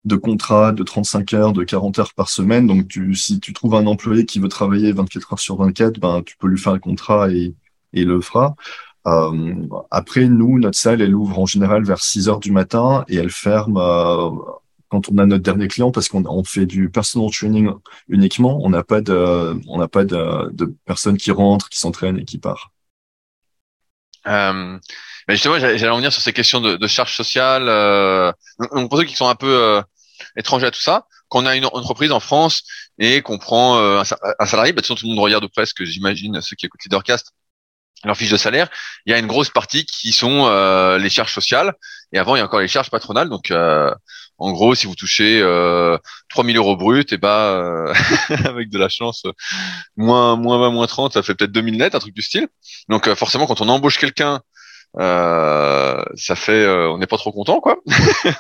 de 0.06 0.16
contrat 0.16 0.72
de 0.72 0.84
35 0.84 1.34
heures, 1.34 1.54
de 1.54 1.64
40 1.64 2.00
heures 2.00 2.14
par 2.14 2.30
semaine. 2.30 2.68
Donc, 2.68 2.88
tu, 2.88 3.16
si 3.16 3.40
tu 3.40 3.54
trouves 3.54 3.76
un 3.76 3.86
employé 3.88 4.26
qui 4.26 4.40
veut 4.40 4.48
travailler 4.48 4.92
24 4.92 5.34
heures 5.34 5.40
sur 5.40 5.58
24, 5.58 6.00
ben, 6.00 6.24
tu 6.24 6.38
peux 6.38 6.48
lui 6.48 6.58
faire 6.58 6.74
un 6.74 6.80
contrat 6.80 7.30
et, 7.32 7.56
il 7.94 8.08
le 8.08 8.22
fera. 8.22 8.56
Euh, 9.08 9.68
après, 9.92 10.28
nous, 10.28 10.60
notre 10.60 10.78
salle, 10.78 11.02
elle 11.02 11.16
ouvre 11.16 11.40
en 11.40 11.46
général 11.48 11.84
vers 11.84 12.00
6 12.04 12.30
heures 12.30 12.40
du 12.40 12.52
matin 12.52 13.04
et 13.08 13.16
elle 13.16 13.32
ferme 13.32 13.78
euh, 13.78 14.30
quand 14.90 15.10
on 15.10 15.18
a 15.18 15.26
notre 15.26 15.44
dernier 15.44 15.68
client 15.68 15.92
parce 15.92 16.08
qu'on 16.08 16.26
on 16.26 16.44
fait 16.44 16.68
du 16.68 16.90
personal 16.90 17.32
training 17.32 17.72
uniquement. 18.10 18.60
On 18.64 18.70
n'a 18.70 18.84
pas 18.84 19.02
de, 19.02 19.60
on 19.68 19.80
n'a 19.80 19.88
pas 19.88 20.06
de 20.06 20.76
personnes 20.86 21.18
qui 21.18 21.32
rentrent, 21.32 21.70
qui 21.70 21.80
s'entraînent 21.80 22.20
et 22.20 22.26
qui 22.26 22.38
partent. 22.38 22.72
Euh, 24.28 24.78
mais 25.30 25.36
justement, 25.36 25.60
j'allais 25.60 25.88
en 25.88 25.98
venir 25.98 26.12
sur 26.12 26.24
ces 26.24 26.34
questions 26.34 26.60
de, 26.60 26.76
de 26.76 26.88
charges 26.88 27.16
sociales. 27.16 27.70
Euh, 27.70 28.32
donc 28.74 28.90
pour 28.90 28.98
ceux 28.98 29.06
qui 29.06 29.16
sont 29.16 29.28
un 29.28 29.36
peu 29.36 29.48
euh, 29.48 29.82
étrangers 30.36 30.66
à 30.66 30.72
tout 30.72 30.82
ça, 30.82 31.06
quand 31.28 31.44
on 31.44 31.46
a 31.46 31.56
une 31.56 31.66
entreprise 31.66 32.12
en 32.12 32.20
France 32.20 32.64
et 32.98 33.22
qu'on 33.22 33.38
prend 33.38 33.78
un, 33.78 34.04
un, 34.40 34.46
salarié, 34.48 34.74
bah, 34.74 34.82
tout 34.82 34.96
le 35.04 35.08
monde 35.08 35.20
regarde 35.20 35.48
presque, 35.48 35.84
j'imagine, 35.84 36.42
ceux 36.42 36.56
qui 36.56 36.66
écoutent 36.66 36.84
Leadercast, 36.84 37.32
leur 38.04 38.18
fiche 38.18 38.32
de 38.32 38.38
salaire, 38.38 38.70
il 39.06 39.12
y 39.12 39.14
a 39.14 39.20
une 39.20 39.28
grosse 39.28 39.52
partie 39.52 39.86
qui 39.86 40.14
sont 40.14 40.48
les 40.98 41.10
charges 41.10 41.34
sociales. 41.34 41.76
Et 42.12 42.18
avant, 42.18 42.36
il 42.36 42.40
y 42.40 42.42
a 42.42 42.46
encore 42.46 42.62
les 42.62 42.68
charges 42.68 42.90
patronales. 42.90 43.30
Donc, 43.30 43.52
en 44.40 44.52
gros, 44.54 44.74
si 44.74 44.88
vous 44.88 44.96
touchez 44.96 45.42
euh, 45.42 45.98
3000 46.30 46.58
euros 46.58 46.78
brut, 46.78 47.12
et 47.12 47.18
bah 47.18 47.52
euh, 47.58 47.94
avec 48.46 48.70
de 48.70 48.80
la 48.80 48.90
chance, 48.90 49.24
moins 49.98 50.38
moins 50.38 50.58
20, 50.60 50.72
moins 50.72 50.88
30, 50.88 51.14
ça 51.14 51.24
fait 51.24 51.36
peut-être 51.36 51.52
2000 51.52 51.78
net, 51.78 51.94
un 51.96 52.00
truc 52.00 52.16
du 52.16 52.22
style. 52.22 52.48
Donc 52.88 53.08
euh, 53.08 53.16
forcément, 53.16 53.48
quand 53.48 53.62
on 53.62 53.68
embauche 53.68 53.98
quelqu'un, 53.98 54.42
euh, 54.98 56.04
ça 56.16 56.36
fait, 56.36 56.68
on 56.68 56.98
n'est 56.98 57.08
pas 57.08 57.18
trop 57.18 57.32
content, 57.32 57.60
quoi. 57.60 57.78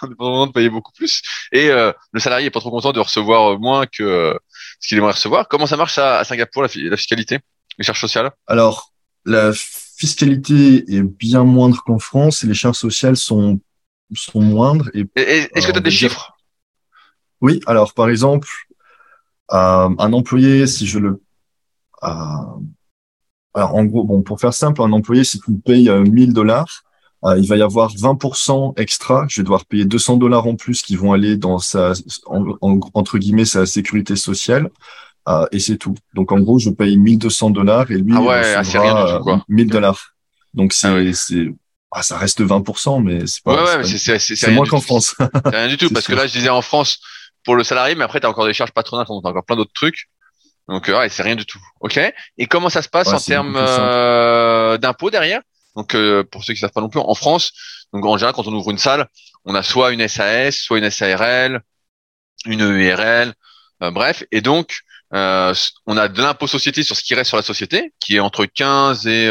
on 0.01 0.07
n'est 0.07 0.15
pas 0.15 0.25
content 0.25 0.47
de 0.47 0.51
payer 0.51 0.69
beaucoup 0.69 0.91
plus. 0.91 1.21
Et 1.51 1.69
le 1.69 2.19
salarié 2.19 2.47
est 2.47 2.51
pas 2.51 2.59
trop 2.59 2.71
content 2.71 2.91
de 2.91 2.99
recevoir 2.99 3.59
moins 3.59 3.85
que 3.85 4.37
ce 4.79 4.87
qu'il 4.87 4.97
aimerait 4.97 5.13
recevoir. 5.13 5.47
Comment 5.47 5.67
ça 5.67 5.77
marche 5.77 5.97
à, 5.97 6.23
Singapour 6.23 6.63
la, 6.63 6.69
la 6.75 6.97
fiscalité, 6.97 7.39
les 7.77 7.83
charges 7.83 8.01
sociales? 8.01 8.31
Alors 8.47 8.93
la 9.25 9.51
fiscalité 9.53 10.85
est 10.87 11.03
bien 11.03 11.43
moindre 11.43 11.83
qu'en 11.83 11.99
France 11.99 12.43
et 12.43 12.47
les 12.47 12.53
charges 12.53 12.77
sociales 12.77 13.17
sont 13.17 13.59
sont 14.15 14.41
moindres. 14.41 14.89
Et, 14.93 15.05
Est-ce 15.15 15.67
que 15.67 15.71
tu 15.71 15.77
as 15.77 15.81
des 15.81 15.91
chiffres? 15.91 16.37
Oui, 17.41 17.59
alors 17.67 17.93
par 17.93 18.09
exemple, 18.09 18.49
euh, 19.51 19.89
un 19.97 20.13
employé, 20.13 20.67
si 20.67 20.87
je 20.87 20.99
le... 20.99 21.21
Euh, 23.59 23.63
alors 23.63 23.75
en 23.75 23.83
gros, 23.85 24.03
bon, 24.03 24.21
pour 24.21 24.39
faire 24.39 24.53
simple, 24.53 24.81
un 24.81 24.91
employé, 24.91 25.23
si 25.23 25.39
tu 25.39 25.51
me 25.51 25.59
payes 25.59 25.89
1000 25.89 26.33
dollars, 26.33 26.83
euh, 27.25 27.37
il 27.37 27.47
va 27.47 27.57
y 27.57 27.61
avoir 27.61 27.93
20% 27.93 28.79
extra. 28.79 29.25
Je 29.29 29.41
vais 29.41 29.43
devoir 29.43 29.65
payer 29.65 29.85
200 29.85 30.17
dollars 30.17 30.47
en 30.47 30.55
plus 30.55 30.81
qui 30.81 30.95
vont 30.95 31.11
aller 31.11 31.35
dans 31.35 31.59
sa, 31.59 31.93
entre 32.25 33.17
guillemets, 33.17 33.45
sa 33.45 33.65
sécurité 33.65 34.15
sociale. 34.15 34.69
Euh, 35.27 35.45
et 35.51 35.59
c'est 35.59 35.77
tout. 35.77 35.95
Donc 36.13 36.31
en 36.31 36.39
gros, 36.39 36.59
je 36.59 36.69
paye 36.69 36.97
1200 36.97 37.49
dollars 37.49 37.91
et 37.91 37.97
lui, 37.97 38.13
ah 38.15 38.21
ouais, 38.21 38.53
ah, 38.55 38.59
recevra 38.59 39.43
1000 39.49 39.67
dollars. 39.67 40.15
Donc 40.53 40.73
c'est, 40.73 40.87
ah 40.87 41.13
c'est, 41.13 41.53
ah, 41.91 42.03
ça 42.03 42.17
reste 42.17 42.41
20%, 42.41 43.03
mais 43.03 43.27
c'est 43.27 43.43
pas. 43.43 43.77
Ouais, 43.77 43.83
c'est, 43.83 44.17
c'est, 44.17 44.51
moins 44.51 44.65
qu'en 44.65 44.79
France. 44.79 45.15
c'est 45.19 45.55
rien 45.55 45.67
du 45.67 45.77
tout, 45.77 45.89
parce 45.93 46.07
que 46.07 46.13
là, 46.13 46.25
je 46.25 46.31
disais 46.31 46.49
en 46.49 46.61
France 46.61 46.99
pour 47.43 47.55
le 47.55 47.63
salarié, 47.63 47.95
mais 47.95 48.05
après, 48.05 48.21
tu 48.21 48.25
as 48.25 48.29
encore 48.29 48.45
des 48.45 48.53
charges 48.53 48.71
patronales, 48.71 49.05
tu 49.05 49.11
as 49.11 49.15
encore 49.15 49.45
plein 49.45 49.57
d'autres 49.57 49.73
trucs. 49.73 50.07
Donc, 50.69 50.87
euh, 50.87 50.97
ouais, 50.97 51.09
c'est 51.09 51.23
rien 51.23 51.35
du 51.35 51.45
tout. 51.45 51.59
OK? 51.81 51.99
Et 52.37 52.45
comment 52.45 52.69
ça 52.69 52.81
se 52.81 52.89
passe 52.89 53.07
en 53.07 53.19
termes 53.19 53.57
euh, 53.57 54.77
d'impôts 54.77 55.09
derrière? 55.09 55.41
Donc, 55.75 55.95
euh, 55.95 56.23
pour 56.23 56.43
ceux 56.43 56.53
qui 56.53 56.59
savent 56.59 56.71
pas 56.71 56.81
non 56.81 56.89
plus, 56.89 56.99
en 56.99 57.15
France, 57.15 57.51
donc 57.93 58.05
en 58.05 58.17
général, 58.17 58.33
quand 58.33 58.47
on 58.47 58.53
ouvre 58.53 58.71
une 58.71 58.77
salle, 58.77 59.07
on 59.45 59.55
a 59.55 59.63
soit 59.63 59.91
une 59.91 60.07
SAS, 60.07 60.55
soit 60.55 60.77
une 60.77 60.89
SARL, 60.89 61.61
une 62.45 62.61
EURL, 62.61 63.33
bref. 63.79 64.23
Et 64.31 64.41
donc, 64.41 64.79
on 65.11 65.97
a 65.97 66.07
de 66.07 66.21
l'impôt 66.21 66.47
société 66.47 66.83
sur 66.83 66.95
ce 66.95 67.03
qui 67.03 67.15
reste 67.15 67.29
sur 67.29 67.37
la 67.37 67.43
société, 67.43 67.93
qui 67.99 68.17
est 68.17 68.19
entre 68.19 68.45
15 68.45 69.07
et 69.07 69.29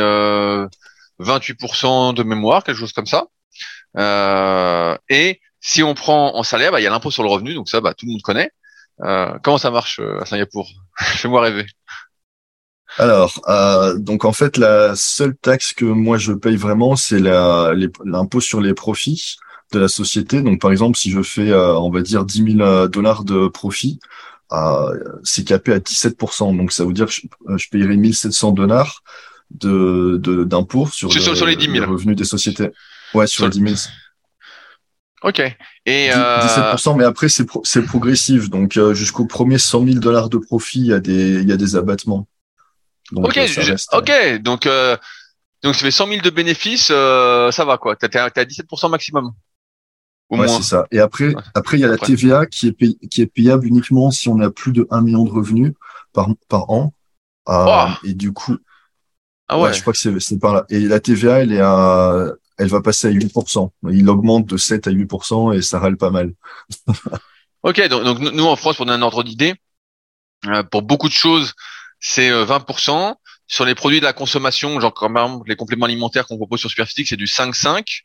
28% 1.21 2.15
de 2.15 2.23
mémoire, 2.23 2.65
quelque 2.65 2.79
chose 2.79 2.93
comme 2.93 3.07
ça. 3.07 3.27
Euh, 3.97 4.97
et 5.09 5.41
si 5.61 5.83
on 5.83 5.95
prend 5.95 6.37
en 6.37 6.43
salaire, 6.43 6.73
bah, 6.73 6.81
il 6.81 6.85
y 6.85 6.87
a 6.87 6.91
l'impôt 6.91 7.11
sur 7.11 7.23
le 7.23 7.29
revenu, 7.29 7.55
donc 7.55 7.69
ça, 7.69 7.81
bah, 7.81 7.95
tout 7.95 8.07
le 8.07 8.13
monde 8.13 8.23
connaît. 8.23 8.51
Euh, 9.03 9.39
comment 9.43 9.59
ça 9.59 9.71
marche 9.71 10.01
euh, 10.01 10.21
à 10.21 10.25
Singapour? 10.25 10.69
Fais-moi 10.99 11.41
rêver. 11.43 11.67
Alors, 12.97 13.43
euh, 13.49 13.99
donc 13.99 14.25
en 14.25 14.33
fait, 14.33 14.57
la 14.57 14.97
seule 14.97 15.37
taxe 15.37 15.73
que 15.73 15.85
moi 15.85 16.17
je 16.17 16.33
paye 16.33 16.57
vraiment, 16.57 16.97
c'est 16.97 17.21
l'impôt 17.21 18.41
sur 18.41 18.61
les 18.61 18.75
profits 18.75 19.37
de 19.73 19.79
la 19.79 19.89
société. 19.89 20.41
Donc 20.43 20.61
par 20.61 20.71
exemple, 20.71 20.97
si 20.97 21.11
je 21.11 21.23
fais, 21.23 21.51
euh, 21.51 21.75
on 21.79 21.91
va 21.91 22.01
dire, 22.01 22.25
10 22.25 22.57
000 22.57 22.89
dollars 22.89 23.25
de 23.25 23.49
profit, 23.49 24.01
euh, 24.53 24.99
c'est 25.23 25.45
capé 25.45 25.75
à 25.75 25.79
17%. 25.79 26.57
Donc 26.57 26.73
ça 26.73 26.85
veut 26.85 26.93
dire 26.93 27.07
que 27.07 27.13
je, 27.13 27.23
je 27.57 27.69
payerai 27.69 27.97
1700 27.97 28.53
dollars 28.53 29.03
de 29.51 30.19
d'impôts 30.45 30.89
sur, 30.89 31.13
sur, 31.13 31.47
les 31.47 31.57
10 31.57 31.71
000. 31.71 31.91
revenus 31.91 32.17
des 32.17 32.25
sociétés. 32.25 32.71
Ouais, 33.15 33.27
sur, 33.27 33.45
les 33.45 33.51
10 33.51 33.61
000. 33.61 33.75
Ok. 35.23 35.41
Et 35.87 36.11
17%, 36.11 36.91
euh, 36.91 36.95
mais 36.95 37.05
après 37.05 37.29
c'est 37.29 37.47
c'est 37.65 37.83
progressif. 37.83 38.51
Donc 38.51 38.77
euh, 38.77 38.95
jusqu'au 38.95 39.27
premier 39.27 39.59
100 39.59 39.85
000 39.85 39.99
dollars 39.99 40.29
de 40.29 40.39
profit, 40.39 40.81
il 40.81 40.87
y 40.87 40.93
a 40.93 41.01
des 41.01 41.41
il 41.41 41.49
y 41.49 41.53
a 41.53 41.57
des 41.57 41.77
abattements. 41.77 42.29
Donc, 43.11 43.27
ok. 43.27 43.39
Euh, 43.39 43.77
ok. 43.93 44.43
Donc 44.43 44.69
donc 45.63 45.75
ça 45.75 45.81
fait 45.81 45.91
100 45.91 46.07
000 46.09 46.21
de 46.21 46.31
bénéfices, 46.31 46.87
ça 46.87 47.65
va 47.65 47.79
quoi. 47.79 47.97
T'as 47.97 48.25
à 48.25 48.29
17% 48.29 48.91
maximum. 48.91 49.33
Au 50.31 50.37
ouais, 50.39 50.47
c'est 50.47 50.63
ça. 50.63 50.87
Et 50.91 51.01
après, 51.01 51.33
après, 51.55 51.79
il 51.79 51.81
y 51.81 51.85
a 51.85 51.89
la 51.89 51.97
TVA 51.97 52.45
qui 52.45 52.69
est, 52.69 53.09
qui 53.09 53.23
est 53.23 53.27
payable 53.27 53.67
uniquement 53.67 54.11
si 54.11 54.29
on 54.29 54.39
a 54.41 54.51
plus 54.51 54.73
de 54.73 54.87
1 54.91 55.01
million 55.01 55.25
de 55.25 55.31
revenus 55.31 55.73
par, 56.13 56.29
par 56.49 56.69
an. 56.69 56.93
Et 58.05 58.13
du 58.13 58.33
coup, 58.33 58.59
ah 59.49 59.59
ouais. 59.59 59.73
je 59.73 59.81
crois 59.81 59.95
que 59.95 59.99
c'est 59.99 60.21
c'est 60.21 60.39
par 60.39 60.53
là. 60.53 60.67
Et 60.69 60.81
la 60.81 61.01
TVA, 61.01 61.41
elle 61.41 61.53
est 61.53 61.63
à, 61.63 62.35
elle 62.59 62.69
va 62.69 62.83
passer 62.83 63.09
à 63.09 63.11
8%. 63.11 63.71
Il 63.91 64.09
augmente 64.09 64.47
de 64.47 64.57
7 64.57 64.87
à 64.87 64.91
8% 64.91 65.57
et 65.57 65.63
ça 65.63 65.79
râle 65.79 65.97
pas 65.97 66.11
mal. 66.11 66.33
ok, 67.63 67.89
donc, 67.89 68.19
nous 68.19 68.47
en 68.47 68.57
France, 68.57 68.77
pour 68.77 68.87
donner 68.87 68.99
un 68.99 69.03
ordre 69.03 69.23
d'idée, 69.23 69.55
euh, 70.47 70.63
pour 70.63 70.83
beaucoup 70.83 71.09
de 71.09 71.15
choses, 71.15 71.55
c'est 72.01 72.31
20%. 72.31 73.11
Euh, 73.11 73.15
sur 73.51 73.65
les 73.65 73.75
produits 73.75 74.01
de 74.01 74.05
la 74.05 74.13
consommation, 74.13 74.79
genre 74.79 74.93
comme 74.93 75.15
par 75.15 75.41
les 75.47 75.57
compléments 75.57 75.87
alimentaires 75.87 76.27
qu'on 76.27 76.37
propose 76.37 76.61
sur 76.61 76.69
Superphysique, 76.69 77.09
c'est 77.09 77.17
du 77.17 77.27
5,5. 77.27 78.03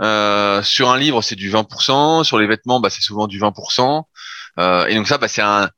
Euh, 0.00 0.62
sur 0.62 0.90
un 0.90 0.98
livre, 0.98 1.22
c'est 1.22 1.34
du 1.34 1.50
20%. 1.50 2.24
Sur 2.24 2.38
les 2.38 2.46
vêtements, 2.46 2.80
bah, 2.80 2.90
c'est 2.90 3.00
souvent 3.00 3.26
du 3.26 3.38
20%. 3.40 4.04
Euh, 4.58 4.86
et 4.86 4.94
donc 4.94 5.08
ça, 5.08 5.16
bah, 5.16 5.28
c'est 5.28 5.42
un, 5.42 5.70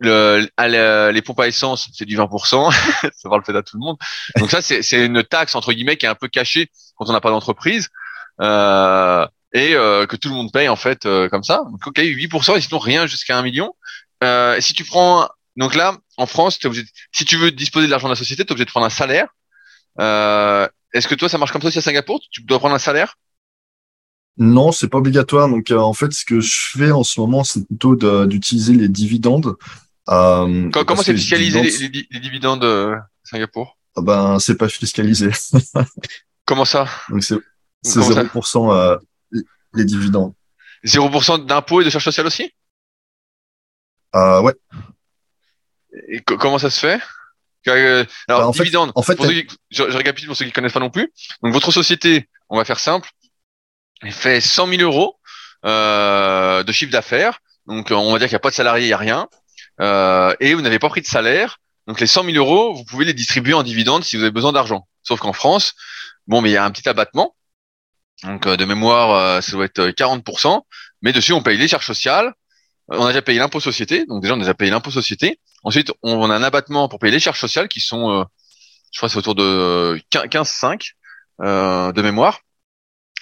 le, 0.00 1.10
les 1.10 1.22
pompes 1.22 1.40
à 1.40 1.48
essence, 1.48 1.88
c'est 1.92 2.04
du 2.04 2.16
20%, 2.16 2.72
ça 3.14 3.28
va 3.28 3.36
le 3.36 3.44
fait 3.44 3.56
à 3.56 3.62
tout 3.62 3.76
le 3.76 3.84
monde. 3.84 3.96
Donc 4.36 4.50
ça, 4.50 4.60
c'est 4.62 5.04
une 5.04 5.22
taxe 5.22 5.54
entre 5.54 5.72
guillemets 5.72 5.96
qui 5.96 6.06
est 6.06 6.08
un 6.08 6.14
peu 6.14 6.28
cachée 6.28 6.68
quand 6.96 7.08
on 7.08 7.12
n'a 7.12 7.20
pas 7.20 7.30
d'entreprise 7.30 7.88
euh, 8.40 9.26
et 9.52 9.74
euh, 9.74 10.06
que 10.06 10.16
tout 10.16 10.28
le 10.28 10.34
monde 10.34 10.52
paye 10.52 10.68
en 10.68 10.76
fait 10.76 11.06
euh, 11.06 11.28
comme 11.28 11.44
ça. 11.44 11.64
Donc 11.70 11.86
ok, 11.86 11.98
8% 11.98 12.56
et 12.56 12.60
sinon 12.60 12.78
rien 12.78 13.06
jusqu'à 13.06 13.38
un 13.38 13.42
million. 13.42 13.74
Euh, 14.22 14.60
si 14.60 14.74
tu 14.74 14.84
prends 14.84 15.28
donc 15.56 15.74
là 15.74 15.96
en 16.16 16.26
France, 16.26 16.58
es 16.62 16.66
obligé 16.66 16.84
si 17.12 17.24
tu 17.24 17.36
veux 17.36 17.50
disposer 17.50 17.86
de 17.86 17.90
l'argent 17.90 18.08
de 18.08 18.12
la 18.12 18.16
société, 18.16 18.44
tu 18.44 18.48
es 18.48 18.52
obligé 18.52 18.64
de 18.64 18.70
prendre 18.70 18.86
un 18.86 18.90
salaire. 18.90 19.28
Euh, 20.00 20.68
Est-ce 20.92 21.06
que 21.06 21.14
toi 21.14 21.28
ça 21.28 21.38
marche 21.38 21.52
comme 21.52 21.62
ça 21.62 21.68
aussi 21.68 21.78
à 21.78 21.82
Singapour? 21.82 22.20
Tu 22.30 22.42
dois 22.42 22.58
prendre 22.58 22.74
un 22.74 22.80
salaire? 22.80 23.16
Non, 24.36 24.72
c'est 24.72 24.88
pas 24.88 24.98
obligatoire. 24.98 25.48
Donc, 25.48 25.70
en 25.70 25.92
fait, 25.92 26.12
ce 26.12 26.24
que 26.24 26.40
je 26.40 26.70
fais 26.76 26.90
en 26.90 27.04
ce 27.04 27.20
moment, 27.20 27.44
c'est 27.44 27.64
plutôt 27.68 27.94
d'utiliser 28.26 28.74
les 28.74 28.88
dividendes 28.88 29.54
euh, 30.08 30.70
comment 30.70 31.02
c'est 31.02 31.14
fiscalisé 31.14 31.62
les, 32.10 32.20
dividendes 32.20 32.64
euh, 32.64 32.96
Singapour? 33.22 33.78
Ah 33.96 34.02
Ben, 34.02 34.38
c'est 34.38 34.56
pas 34.56 34.68
fiscalisé. 34.68 35.30
comment 36.44 36.64
ça? 36.64 36.88
Donc 37.08 37.22
c'est 37.24 37.38
0% 37.84 38.72
euh, 38.72 38.98
les 39.74 39.84
dividendes. 39.84 40.34
0% 40.84 41.46
d'impôts 41.46 41.80
et 41.80 41.84
de 41.84 41.90
charges 41.90 42.04
sociales 42.04 42.26
aussi? 42.26 42.52
Euh, 44.14 44.40
Ouais. 44.42 44.54
Et 46.08 46.20
comment 46.20 46.58
ça 46.58 46.70
se 46.70 46.80
fait? 46.80 47.00
Euh, 47.68 48.04
alors, 48.28 48.40
bah, 48.40 48.48
en 48.48 48.50
dividendes, 48.50 48.92
en 48.94 49.02
fait, 49.02 49.18
je, 49.70 49.82
récapitule 49.82 50.28
pour 50.28 50.36
ceux 50.36 50.44
qui 50.44 50.52
connaissent 50.52 50.72
pas 50.72 50.80
non 50.80 50.90
plus. 50.90 51.12
Donc, 51.42 51.52
votre 51.52 51.70
société, 51.70 52.28
on 52.50 52.56
va 52.56 52.64
faire 52.64 52.80
simple, 52.80 53.08
elle 54.02 54.12
fait 54.12 54.40
100 54.40 54.66
000 54.68 54.82
euros 54.82 55.18
euh, 55.64 56.62
de 56.62 56.72
chiffre 56.72 56.92
d'affaires. 56.92 57.40
Donc, 57.66 57.90
on 57.90 58.12
va 58.12 58.18
dire 58.18 58.28
qu'il 58.28 58.34
n'y 58.34 58.36
a 58.36 58.40
pas 58.40 58.50
de 58.50 58.54
salarié, 58.54 58.84
il 58.84 58.88
n'y 58.88 58.92
a 58.92 58.98
rien 58.98 59.28
euh, 59.80 60.34
et 60.40 60.54
vous 60.54 60.62
n'avez 60.62 60.78
pas 60.78 60.88
pris 60.88 61.00
de 61.00 61.06
salaire. 61.06 61.58
Donc 61.86 62.00
les 62.00 62.06
100 62.06 62.24
000 62.24 62.36
euros, 62.36 62.74
vous 62.74 62.84
pouvez 62.84 63.04
les 63.04 63.14
distribuer 63.14 63.54
en 63.54 63.62
dividendes 63.62 64.04
si 64.04 64.16
vous 64.16 64.22
avez 64.22 64.30
besoin 64.30 64.52
d'argent. 64.52 64.86
Sauf 65.02 65.20
qu'en 65.20 65.32
France, 65.32 65.74
bon, 66.26 66.40
mais 66.40 66.50
il 66.50 66.52
y 66.52 66.56
a 66.56 66.64
un 66.64 66.70
petit 66.70 66.88
abattement. 66.88 67.34
Donc 68.22 68.46
euh, 68.46 68.56
de 68.56 68.64
mémoire, 68.64 69.10
euh, 69.10 69.40
ça 69.40 69.52
doit 69.52 69.66
être 69.66 69.88
40%. 69.88 70.62
Mais 71.02 71.12
dessus, 71.12 71.32
on 71.32 71.42
paye 71.42 71.58
les 71.58 71.68
charges 71.68 71.86
sociales. 71.86 72.32
On 72.88 73.04
a 73.04 73.08
déjà 73.08 73.22
payé 73.22 73.38
l'impôt 73.38 73.60
société. 73.60 74.06
Donc 74.06 74.22
déjà, 74.22 74.34
on 74.34 74.38
a 74.38 74.40
déjà 74.40 74.54
payé 74.54 74.70
l'impôt 74.70 74.90
société. 74.90 75.40
Ensuite, 75.62 75.92
on 76.02 76.30
a 76.30 76.34
un 76.34 76.42
abattement 76.42 76.88
pour 76.88 76.98
payer 76.98 77.12
les 77.12 77.20
charges 77.20 77.40
sociales 77.40 77.68
qui 77.68 77.80
sont, 77.80 78.26
je 78.92 78.98
crois, 78.98 79.08
c'est 79.08 79.16
autour 79.16 79.34
de 79.34 79.98
15,5 80.10 80.92
euh, 81.40 81.92
de 81.92 82.02
mémoire, 82.02 82.40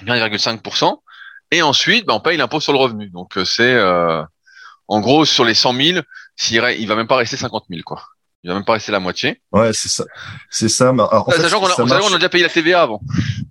15,5%. 0.04 0.98
Et 1.52 1.62
ensuite, 1.62 2.06
bah, 2.06 2.14
on 2.14 2.20
paye 2.20 2.36
l'impôt 2.36 2.60
sur 2.60 2.72
le 2.72 2.78
revenu. 2.78 3.10
Donc 3.10 3.38
c'est 3.44 3.78
en 4.88 5.00
gros, 5.00 5.24
sur 5.24 5.44
les 5.44 5.54
100 5.54 5.74
000, 5.74 5.98
s'il 6.36 6.62
il 6.78 6.86
va 6.86 6.96
même 6.96 7.06
pas 7.06 7.16
rester 7.16 7.36
50 7.36 7.64
000, 7.70 7.82
quoi. 7.84 8.02
Il 8.44 8.48
va 8.48 8.54
même 8.54 8.64
pas 8.64 8.72
rester 8.72 8.90
la 8.90 8.98
moitié. 8.98 9.40
Ouais, 9.52 9.72
c'est 9.72 9.88
ça. 9.88 10.04
C'est 10.50 10.68
ça. 10.68 10.92
Mais 10.92 11.02
en 11.02 11.24
fait, 11.30 11.48
qu'on 11.48 11.86
a, 11.86 12.00
on 12.02 12.12
a 12.12 12.16
déjà 12.16 12.28
payé 12.28 12.42
la 12.42 12.50
TVA 12.50 12.82
avant. 12.82 13.00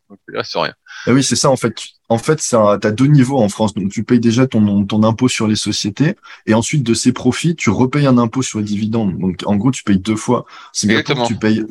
Donc, 0.09 0.19
là, 0.27 0.43
c'est 0.43 0.59
rien. 0.59 0.73
Eh 1.07 1.11
oui, 1.11 1.23
c'est 1.23 1.37
ça, 1.37 1.49
en 1.49 1.55
fait. 1.55 1.73
En 2.09 2.17
fait, 2.17 2.41
ça, 2.41 2.77
t'as 2.81 2.91
deux 2.91 3.05
niveaux 3.05 3.39
en 3.39 3.47
France. 3.47 3.73
Donc, 3.73 3.89
tu 3.89 4.03
payes 4.03 4.19
déjà 4.19 4.47
ton, 4.47 4.85
ton 4.85 5.03
impôt 5.03 5.29
sur 5.29 5.47
les 5.47 5.55
sociétés. 5.55 6.15
Et 6.45 6.53
ensuite, 6.53 6.83
de 6.83 6.93
ces 6.93 7.13
profits, 7.13 7.55
tu 7.55 7.69
repayes 7.69 8.05
un 8.05 8.17
impôt 8.17 8.41
sur 8.41 8.59
les 8.59 8.65
dividendes. 8.65 9.17
Donc, 9.17 9.41
en 9.45 9.55
gros, 9.55 9.71
tu 9.71 9.83
payes 9.83 9.97
deux 9.97 10.17
fois. 10.17 10.45
Exactement. 10.83 11.25
Tu 11.25 11.37
payes, 11.37 11.63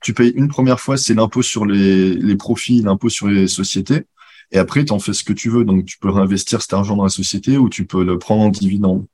tu 0.00 0.14
payes 0.14 0.32
une 0.36 0.48
première 0.48 0.78
fois, 0.78 0.96
c'est 0.96 1.14
l'impôt 1.14 1.42
sur 1.42 1.66
les, 1.66 2.14
les 2.14 2.36
profits, 2.36 2.80
l'impôt 2.80 3.08
sur 3.08 3.26
les 3.26 3.48
sociétés. 3.48 4.04
Et 4.52 4.58
après, 4.58 4.84
tu 4.84 4.92
en 4.92 5.00
fais 5.00 5.14
ce 5.14 5.24
que 5.24 5.32
tu 5.32 5.50
veux. 5.50 5.64
Donc, 5.64 5.84
tu 5.84 5.98
peux 5.98 6.10
réinvestir 6.10 6.62
cet 6.62 6.74
argent 6.74 6.94
dans 6.94 7.04
la 7.04 7.08
société 7.08 7.58
ou 7.58 7.68
tu 7.68 7.86
peux 7.86 8.04
le 8.04 8.20
prendre 8.20 8.42
en 8.42 8.50
dividende. 8.50 9.04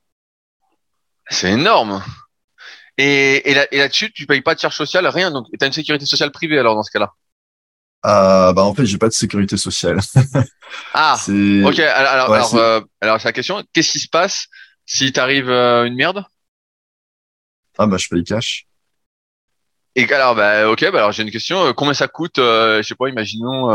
C'est 1.29 1.51
énorme. 1.51 2.03
Et, 2.97 3.49
et, 3.49 3.53
là, 3.53 3.67
et 3.71 3.77
là-dessus, 3.77 4.11
tu 4.11 4.25
payes 4.25 4.41
pas 4.41 4.55
de 4.55 4.59
charge 4.59 4.75
sociale, 4.75 5.07
rien. 5.07 5.31
Donc, 5.31 5.47
tu 5.47 5.63
as 5.63 5.67
une 5.67 5.73
sécurité 5.73 6.05
sociale 6.05 6.31
privée 6.31 6.59
alors 6.59 6.75
dans 6.75 6.83
ce 6.83 6.91
cas-là. 6.91 7.13
Euh, 8.05 8.53
bah 8.53 8.63
en 8.63 8.73
fait, 8.73 8.85
j'ai 8.85 8.97
pas 8.97 9.09
de 9.09 9.13
sécurité 9.13 9.57
sociale. 9.57 9.99
ah. 10.93 11.15
Ok. 11.15 11.79
Alors, 11.79 12.33
alors, 12.33 12.55
euh, 12.55 12.81
alors, 13.01 13.19
c'est 13.19 13.27
la 13.27 13.33
question. 13.33 13.63
Qu'est-ce 13.73 13.91
qui 13.91 13.99
se 13.99 14.07
passe 14.09 14.47
si 14.85 15.11
t'arrive 15.11 15.49
euh, 15.49 15.85
une 15.85 15.95
merde? 15.95 16.23
Ah 17.77 17.87
bah 17.87 17.97
je 17.97 18.07
paye 18.09 18.23
cash. 18.23 18.65
Et 19.95 20.11
alors, 20.13 20.35
bah 20.35 20.69
ok. 20.69 20.81
Bah 20.91 20.99
alors 20.99 21.11
j'ai 21.11 21.23
une 21.23 21.31
question. 21.31 21.67
Euh, 21.67 21.73
combien 21.73 21.93
ça 21.93 22.07
coûte 22.07 22.39
euh, 22.39 22.81
Je 22.81 22.87
sais 22.87 22.95
pas. 22.95 23.09
Imaginons. 23.09 23.69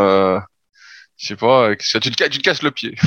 Euh, 1.15 1.19
je 1.19 1.27
sais 1.27 1.37
pas. 1.37 1.75
Tu 1.77 2.11
te, 2.11 2.29
tu 2.29 2.39
te 2.39 2.43
casses 2.43 2.63
le 2.63 2.71
pied. 2.71 2.95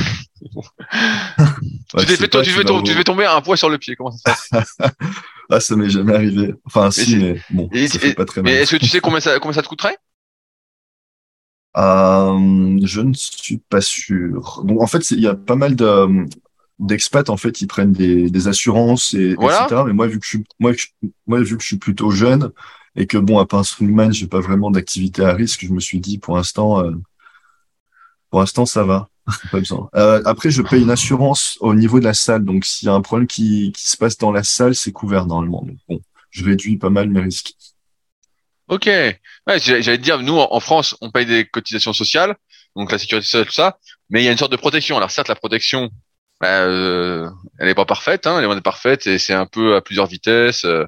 tu, 0.42 2.06
fait, 2.06 2.28
tu, 2.30 2.50
fais 2.52 2.64
tu 2.64 2.94
fais 2.94 3.04
tomber 3.04 3.26
un 3.26 3.42
poids 3.42 3.58
sur 3.58 3.70
le 3.70 3.78
pied. 3.78 3.96
Comment 3.96 4.12
ça 4.12 4.36
se 4.36 4.50
passe? 4.50 4.78
Ah, 5.50 5.62
ça 5.62 5.78
m'est 5.78 5.90
jamais 5.90 6.14
arrivé. 6.14 6.54
Enfin, 6.66 6.92
si, 6.92 7.16
mais 7.16 7.40
bon, 7.52 7.70
ça 7.88 8.00
fait 8.00 8.14
pas 8.14 8.26
très 8.26 8.42
mal. 8.42 8.52
Mais 8.52 8.60
est-ce 8.60 8.76
que 8.76 8.82
tu 8.82 8.88
sais 8.88 9.00
combien 9.00 9.22
ça, 9.22 9.40
combien 9.40 9.54
ça 9.54 9.62
te 9.62 9.70
coûterait? 9.70 9.98
Euh, 11.78 12.78
Je 12.84 13.00
ne 13.00 13.14
suis 13.14 13.58
pas 13.58 13.80
sûr. 13.80 14.62
Bon, 14.66 14.82
en 14.82 14.88
fait, 14.88 15.10
il 15.12 15.22
y 15.22 15.28
a 15.28 15.36
pas 15.36 15.56
mal 15.56 15.76
de 15.76 16.26
d'expats 16.80 17.30
en 17.30 17.38
fait, 17.38 17.62
ils 17.62 17.68
prennent 17.68 17.94
des, 17.94 18.30
des 18.30 18.48
assurances 18.48 19.14
et 19.14 19.32
etc. 19.32 19.84
Mais 19.86 19.94
moi, 19.94 20.08
vu 20.08 20.20
que 20.20 20.26
je 20.26 20.30
suis 20.30 20.44
moi, 20.60 20.74
moi, 21.26 21.40
vu 21.42 21.56
que 21.56 21.64
je 21.64 21.68
suis 21.68 21.78
plutôt 21.78 22.12
jeune 22.12 22.52
et 22.96 23.08
que 23.08 23.18
bon, 23.18 23.40
à 23.40 23.46
part 23.46 23.62
un 23.62 24.12
j'ai 24.12 24.28
pas 24.28 24.42
vraiment 24.42 24.70
d'activité 24.70 25.24
à 25.24 25.34
risque, 25.34 25.66
je 25.66 25.72
me 25.72 25.80
suis 25.80 26.00
dit 26.00 26.18
pour 26.18 26.36
l'instant, 26.36 26.84
euh, 26.84 26.92
pour 28.38 28.44
l'instant, 28.44 28.68
ça 28.68 28.84
va. 28.84 29.10
pas 29.52 29.58
besoin. 29.58 29.90
Euh, 29.96 30.22
après, 30.24 30.52
je 30.52 30.62
paye 30.62 30.84
une 30.84 30.92
assurance 30.92 31.58
au 31.60 31.74
niveau 31.74 32.00
de 32.00 32.06
la 32.06 32.14
salle. 32.14 32.46
Donc, 32.46 32.66
s'il 32.66 32.86
y 32.86 32.90
a 32.90 32.94
un 32.94 33.02
problème 33.02 33.26
qui, 33.26 33.74
se 33.76 33.98
passe 33.98 34.16
dans 34.16 34.32
la 34.32 34.44
salle, 34.44 34.76
c'est 34.76 34.92
couvert 34.92 35.26
normalement. 35.26 35.64
Donc, 35.66 35.78
bon, 35.90 36.00
je 36.30 36.46
réduis 36.46 36.78
pas 36.78 36.92
mal 36.92 37.10
mes 37.10 37.22
risques. 37.22 37.54
Ok. 38.68 38.92
J'allais 39.48 39.98
dire, 39.98 40.22
nous, 40.22 40.38
en 40.38 40.60
France, 40.60 40.96
on 41.02 41.10
paye 41.10 41.26
des 41.26 41.46
cotisations 41.46 41.94
sociales, 41.94 42.36
donc 42.76 42.92
la 42.92 43.00
sécurité 43.00 43.26
sociale, 43.26 43.48
tout 43.48 43.54
ça, 43.54 43.80
mais 44.12 44.22
il 44.22 44.26
y 44.26 44.30
a 44.30 44.32
une 44.32 44.38
sorte 44.38 44.52
de 44.52 44.58
protection. 44.58 44.98
Alors, 44.98 45.10
certes, 45.10 45.30
la 45.30 45.36
protection, 45.36 45.90
elle 46.44 47.32
est 47.60 47.74
pas 47.74 47.86
parfaite, 47.86 48.28
hein, 48.28 48.38
elle 48.38 48.46
est 48.46 48.48
pas 48.50 48.62
parfaite, 48.62 49.08
et 49.08 49.18
c'est 49.18 49.34
un 49.34 49.48
peu 49.48 49.76
à 49.76 49.82
plusieurs 49.82 50.06
vitesses. 50.06 50.64
Euh, 50.64 50.86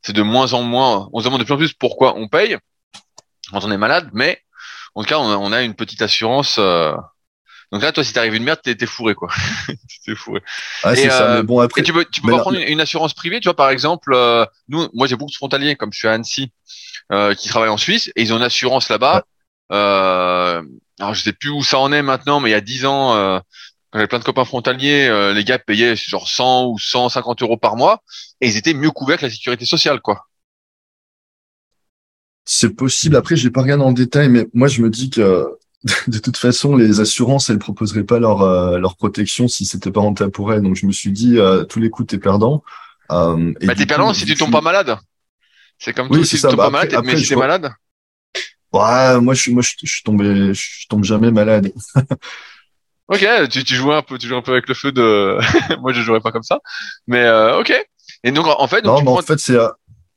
c'est 0.00 0.14
de 0.14 0.22
moins 0.22 0.54
en 0.54 0.62
moins. 0.62 1.10
On 1.12 1.20
se 1.20 1.26
demande 1.26 1.40
de 1.40 1.44
plus 1.44 1.52
en 1.52 1.58
plus 1.58 1.74
pourquoi 1.74 2.16
on 2.16 2.26
paye 2.26 2.56
quand 3.50 3.64
on 3.66 3.70
est 3.70 3.76
malade, 3.76 4.08
mais 4.14 4.40
en 4.96 5.02
tout 5.02 5.08
cas, 5.08 5.18
on 5.18 5.52
a, 5.52 5.62
une 5.62 5.74
petite 5.74 6.02
assurance. 6.02 6.56
Euh, 6.58 6.92
donc 7.70 7.82
là, 7.82 7.92
toi, 7.92 8.02
si 8.02 8.12
t'arrives 8.12 8.34
une 8.34 8.44
merde, 8.44 8.60
t'es, 8.62 8.74
t'es 8.74 8.86
fourré, 8.86 9.14
quoi. 9.14 9.28
t'es 10.06 10.14
fourré. 10.14 10.40
Ah, 10.82 10.96
c'est 10.96 11.10
ça. 11.10 11.36
Mais 11.36 11.42
bon, 11.42 11.60
après. 11.60 11.82
tu 11.82 11.92
peux, 11.92 12.04
tu 12.06 12.22
peux 12.22 12.30
pas 12.30 12.38
prendre 12.38 12.58
une, 12.58 12.80
assurance 12.80 13.12
privée, 13.12 13.38
tu 13.38 13.44
vois, 13.44 13.56
par 13.56 13.70
exemple, 13.70 14.12
euh, 14.14 14.46
nous, 14.68 14.88
moi, 14.94 15.06
j'ai 15.06 15.16
beaucoup 15.16 15.30
de 15.30 15.36
frontaliers, 15.36 15.76
comme 15.76 15.92
je 15.92 15.98
suis 15.98 16.08
à 16.08 16.12
Annecy, 16.12 16.50
euh, 17.12 17.34
qui 17.34 17.48
travaillent 17.48 17.68
en 17.68 17.76
Suisse, 17.76 18.10
et 18.16 18.22
ils 18.22 18.32
ont 18.32 18.38
une 18.38 18.42
assurance 18.42 18.88
là-bas. 18.88 19.24
Euh, 19.70 20.62
alors, 20.98 21.14
je 21.14 21.22
sais 21.22 21.32
plus 21.32 21.50
où 21.50 21.62
ça 21.62 21.78
en 21.78 21.92
est 21.92 22.02
maintenant, 22.02 22.40
mais 22.40 22.48
il 22.50 22.52
y 22.52 22.56
a 22.56 22.62
dix 22.62 22.86
ans, 22.86 23.14
euh, 23.14 23.38
quand 23.90 23.98
j'avais 23.98 24.08
plein 24.08 24.18
de 24.18 24.24
copains 24.24 24.44
frontaliers, 24.44 25.08
euh, 25.08 25.34
les 25.34 25.44
gars 25.44 25.58
payaient 25.58 25.96
genre 25.96 26.28
100 26.28 26.66
ou 26.66 26.78
150 26.78 27.42
euros 27.42 27.58
par 27.58 27.76
mois, 27.76 28.02
et 28.40 28.48
ils 28.48 28.56
étaient 28.56 28.74
mieux 28.74 28.90
couverts 28.90 29.18
que 29.18 29.26
la 29.26 29.30
sécurité 29.30 29.66
sociale, 29.66 30.00
quoi. 30.00 30.26
C'est 32.46 32.70
possible. 32.70 33.16
Après, 33.16 33.36
j'ai 33.36 33.50
pas 33.50 33.60
regardé 33.60 33.82
en 33.82 33.92
détail, 33.92 34.28
mais 34.28 34.46
moi, 34.54 34.68
je 34.68 34.80
me 34.80 34.88
dis 34.88 35.10
que 35.10 35.46
de 36.08 36.18
toute 36.18 36.36
façon, 36.36 36.76
les 36.76 37.00
assurances, 37.00 37.50
elles 37.50 37.58
proposeraient 37.58 38.04
pas 38.04 38.18
leur 38.18 38.42
euh, 38.42 38.78
leur 38.78 38.96
protection 38.96 39.48
si 39.48 39.66
c'était 39.66 39.90
pas 39.90 40.00
rentable 40.00 40.30
pour 40.30 40.52
elles. 40.52 40.62
Donc 40.62 40.76
je 40.76 40.86
me 40.86 40.92
suis 40.92 41.12
dit, 41.12 41.38
euh, 41.38 41.64
tous 41.64 41.80
les 41.80 41.90
coups, 41.90 42.08
t'es 42.08 42.18
perdant. 42.18 42.62
Euh, 43.10 43.52
bah, 43.62 43.74
t'es 43.74 43.86
perdant 43.86 44.14
si 44.14 44.24
tu 44.24 44.34
tombes 44.34 44.52
pas 44.52 44.60
malade. 44.60 44.96
C'est 45.78 45.92
comme 45.92 46.08
oui, 46.10 46.18
tout, 46.18 46.24
si 46.24 46.36
tu 46.36 46.42
tombes 46.42 46.56
pas 46.56 46.70
malade, 46.70 47.02
mais 47.04 47.16
si 47.18 47.28
t'es 47.28 47.36
malade. 47.36 47.70
Ouais, 48.72 49.20
moi 49.20 49.34
je 49.34 49.40
suis 49.40 49.52
moi 49.52 49.62
je, 49.62 49.86
suis 49.86 50.02
tombé, 50.02 50.52
je 50.54 50.86
tombe 50.88 51.04
jamais 51.04 51.30
malade. 51.30 51.72
ok, 53.08 53.26
tu, 53.50 53.64
tu 53.64 53.74
joues 53.74 53.92
un 53.92 54.02
peu, 54.02 54.18
tu 54.18 54.26
joues 54.26 54.36
un 54.36 54.42
peu 54.42 54.52
avec 54.52 54.68
le 54.68 54.74
feu 54.74 54.92
de. 54.92 55.38
moi 55.80 55.92
je 55.92 56.00
jouerais 56.00 56.20
pas 56.20 56.32
comme 56.32 56.42
ça, 56.42 56.60
mais 57.06 57.22
euh, 57.24 57.60
ok. 57.60 57.72
Et 58.24 58.32
donc 58.32 58.46
en 58.46 58.66
fait, 58.66 58.82
donc, 58.82 58.98
non, 58.98 59.12
mais 59.12 59.18
en 59.18 59.22
fait 59.22 59.38
c'est 59.38 59.56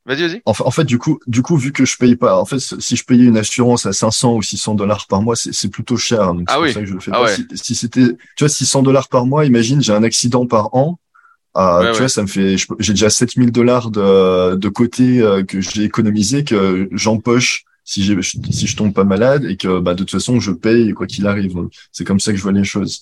Vas-y, 0.06 0.22
vas-y. 0.22 0.42
En, 0.46 0.52
en, 0.58 0.70
fait, 0.70 0.84
du 0.84 0.98
coup, 0.98 1.20
du 1.26 1.42
coup, 1.42 1.56
vu 1.56 1.72
que 1.72 1.84
je 1.84 1.96
paye 1.96 2.16
pas, 2.16 2.40
en 2.40 2.44
fait, 2.44 2.58
si 2.58 2.96
je 2.96 3.04
payais 3.04 3.24
une 3.24 3.36
assurance 3.36 3.86
à 3.86 3.92
500 3.92 4.34
ou 4.34 4.42
600 4.42 4.74
dollars 4.74 5.06
par 5.06 5.22
mois, 5.22 5.36
c'est 5.36 5.68
plus 5.68 5.84
cher. 5.98 6.34
Donc 6.34 6.44
ah 6.48 6.60
oui. 6.60 6.68
Pour 6.68 6.74
ça 6.74 6.80
que 6.80 6.86
je 6.86 6.94
le 6.94 7.00
fais 7.00 7.10
ah 7.14 7.20
pas. 7.20 7.34
Si, 7.34 7.46
si 7.54 7.74
c'était, 7.74 8.08
tu 8.36 8.44
vois, 8.44 8.48
600 8.48 8.82
dollars 8.82 9.08
par 9.08 9.26
mois, 9.26 9.44
imagine, 9.44 9.82
j'ai 9.82 9.92
un 9.92 10.02
accident 10.02 10.46
par 10.46 10.74
an. 10.74 10.98
Euh, 11.56 11.92
tu 11.92 11.98
vois, 11.98 12.08
ça 12.08 12.22
me 12.22 12.28
fait, 12.28 12.56
j'ai 12.78 12.92
déjà 12.92 13.10
7000 13.10 13.50
dollars 13.50 13.90
de, 13.90 14.54
de 14.54 14.68
côté 14.68 15.20
euh, 15.20 15.42
que 15.42 15.60
j'ai 15.60 15.82
économisé, 15.82 16.44
que 16.44 16.88
j'empoche 16.92 17.64
si 17.84 18.04
si 18.50 18.66
je 18.66 18.76
tombe 18.76 18.94
pas 18.94 19.04
malade 19.04 19.44
et 19.44 19.56
que, 19.56 19.80
bah, 19.80 19.94
de 19.94 19.98
toute 19.98 20.12
façon, 20.12 20.38
je 20.38 20.52
paye 20.52 20.92
quoi 20.92 21.06
qu'il 21.06 21.26
arrive. 21.26 21.56
C'est 21.90 22.04
comme 22.04 22.20
ça 22.20 22.30
que 22.30 22.38
je 22.38 22.42
vois 22.42 22.52
les 22.52 22.64
choses. 22.64 23.00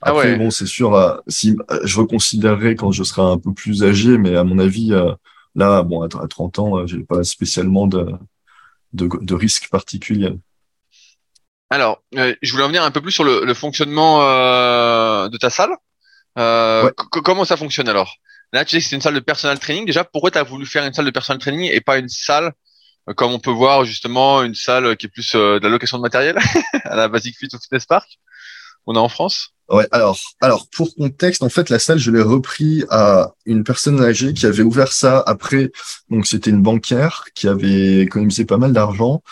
Ah 0.00 0.10
Après, 0.10 0.36
bon, 0.36 0.50
c'est 0.50 0.66
sûr, 0.66 0.94
euh, 0.94 1.16
si 1.28 1.56
je 1.84 1.98
reconsidérerai 1.98 2.76
quand 2.76 2.92
je 2.92 3.02
serai 3.02 3.22
un 3.22 3.38
peu 3.38 3.52
plus 3.52 3.82
âgé, 3.82 4.18
mais 4.18 4.36
à 4.36 4.44
mon 4.44 4.58
avis, 4.58 4.92
euh, 4.92 5.12
Là, 5.54 5.82
bon, 5.82 6.02
à 6.02 6.08
30 6.08 6.58
ans, 6.58 6.78
euh, 6.78 6.86
j'ai 6.86 7.00
pas 7.00 7.24
spécialement 7.24 7.86
de, 7.86 8.06
de, 8.92 9.08
de 9.20 9.34
risque 9.34 9.68
particulier. 9.70 10.32
Alors, 11.70 12.02
euh, 12.16 12.34
je 12.42 12.52
voulais 12.52 12.64
revenir 12.64 12.82
un 12.82 12.90
peu 12.90 13.00
plus 13.00 13.12
sur 13.12 13.24
le, 13.24 13.44
le 13.44 13.54
fonctionnement 13.54 14.22
euh, 14.22 15.28
de 15.28 15.36
ta 15.38 15.50
salle. 15.50 15.70
Euh, 16.38 16.90
Comment 16.96 17.44
ça 17.44 17.56
fonctionne 17.56 17.88
alors? 17.88 18.14
Là, 18.52 18.64
tu 18.64 18.72
sais 18.72 18.82
que 18.82 18.88
c'est 18.88 18.96
une 18.96 19.02
salle 19.02 19.14
de 19.14 19.20
personal 19.20 19.58
training. 19.58 19.86
Déjà, 19.86 20.04
pourquoi 20.04 20.30
tu 20.30 20.38
as 20.38 20.42
voulu 20.42 20.66
faire 20.66 20.84
une 20.84 20.92
salle 20.92 21.06
de 21.06 21.10
personal 21.10 21.38
training 21.38 21.70
et 21.72 21.80
pas 21.80 21.96
une 21.98 22.10
salle 22.10 22.52
euh, 23.08 23.14
comme 23.14 23.32
on 23.32 23.38
peut 23.38 23.50
voir 23.50 23.84
justement 23.84 24.42
une 24.42 24.54
salle 24.54 24.96
qui 24.96 25.06
est 25.06 25.08
plus 25.08 25.32
de 25.32 25.60
la 25.62 25.68
location 25.70 25.96
de 25.96 26.02
matériel 26.02 26.36
à 26.84 26.94
la 26.94 27.08
Basic 27.08 27.36
Fit 27.38 27.48
ou 27.54 27.58
Fitness 27.58 27.86
Park? 27.86 28.18
On 28.86 28.94
a 28.94 28.98
en 28.98 29.08
France 29.08 29.54
Ouais, 29.72 29.88
alors, 29.90 30.18
alors 30.42 30.68
pour 30.68 30.94
contexte, 30.94 31.42
en 31.42 31.48
fait, 31.48 31.70
la 31.70 31.78
salle, 31.78 31.98
je 31.98 32.10
l'ai 32.10 32.20
repris 32.20 32.84
à 32.90 33.32
une 33.46 33.64
personne 33.64 34.02
âgée 34.02 34.34
qui 34.34 34.44
avait 34.44 34.62
ouvert 34.62 34.92
ça 34.92 35.22
après. 35.26 35.72
Donc, 36.10 36.26
c'était 36.26 36.50
une 36.50 36.60
banquière 36.60 37.24
qui 37.34 37.48
avait 37.48 38.00
économisé 38.00 38.44
pas 38.44 38.58
mal 38.58 38.74
d'argent 38.74 39.22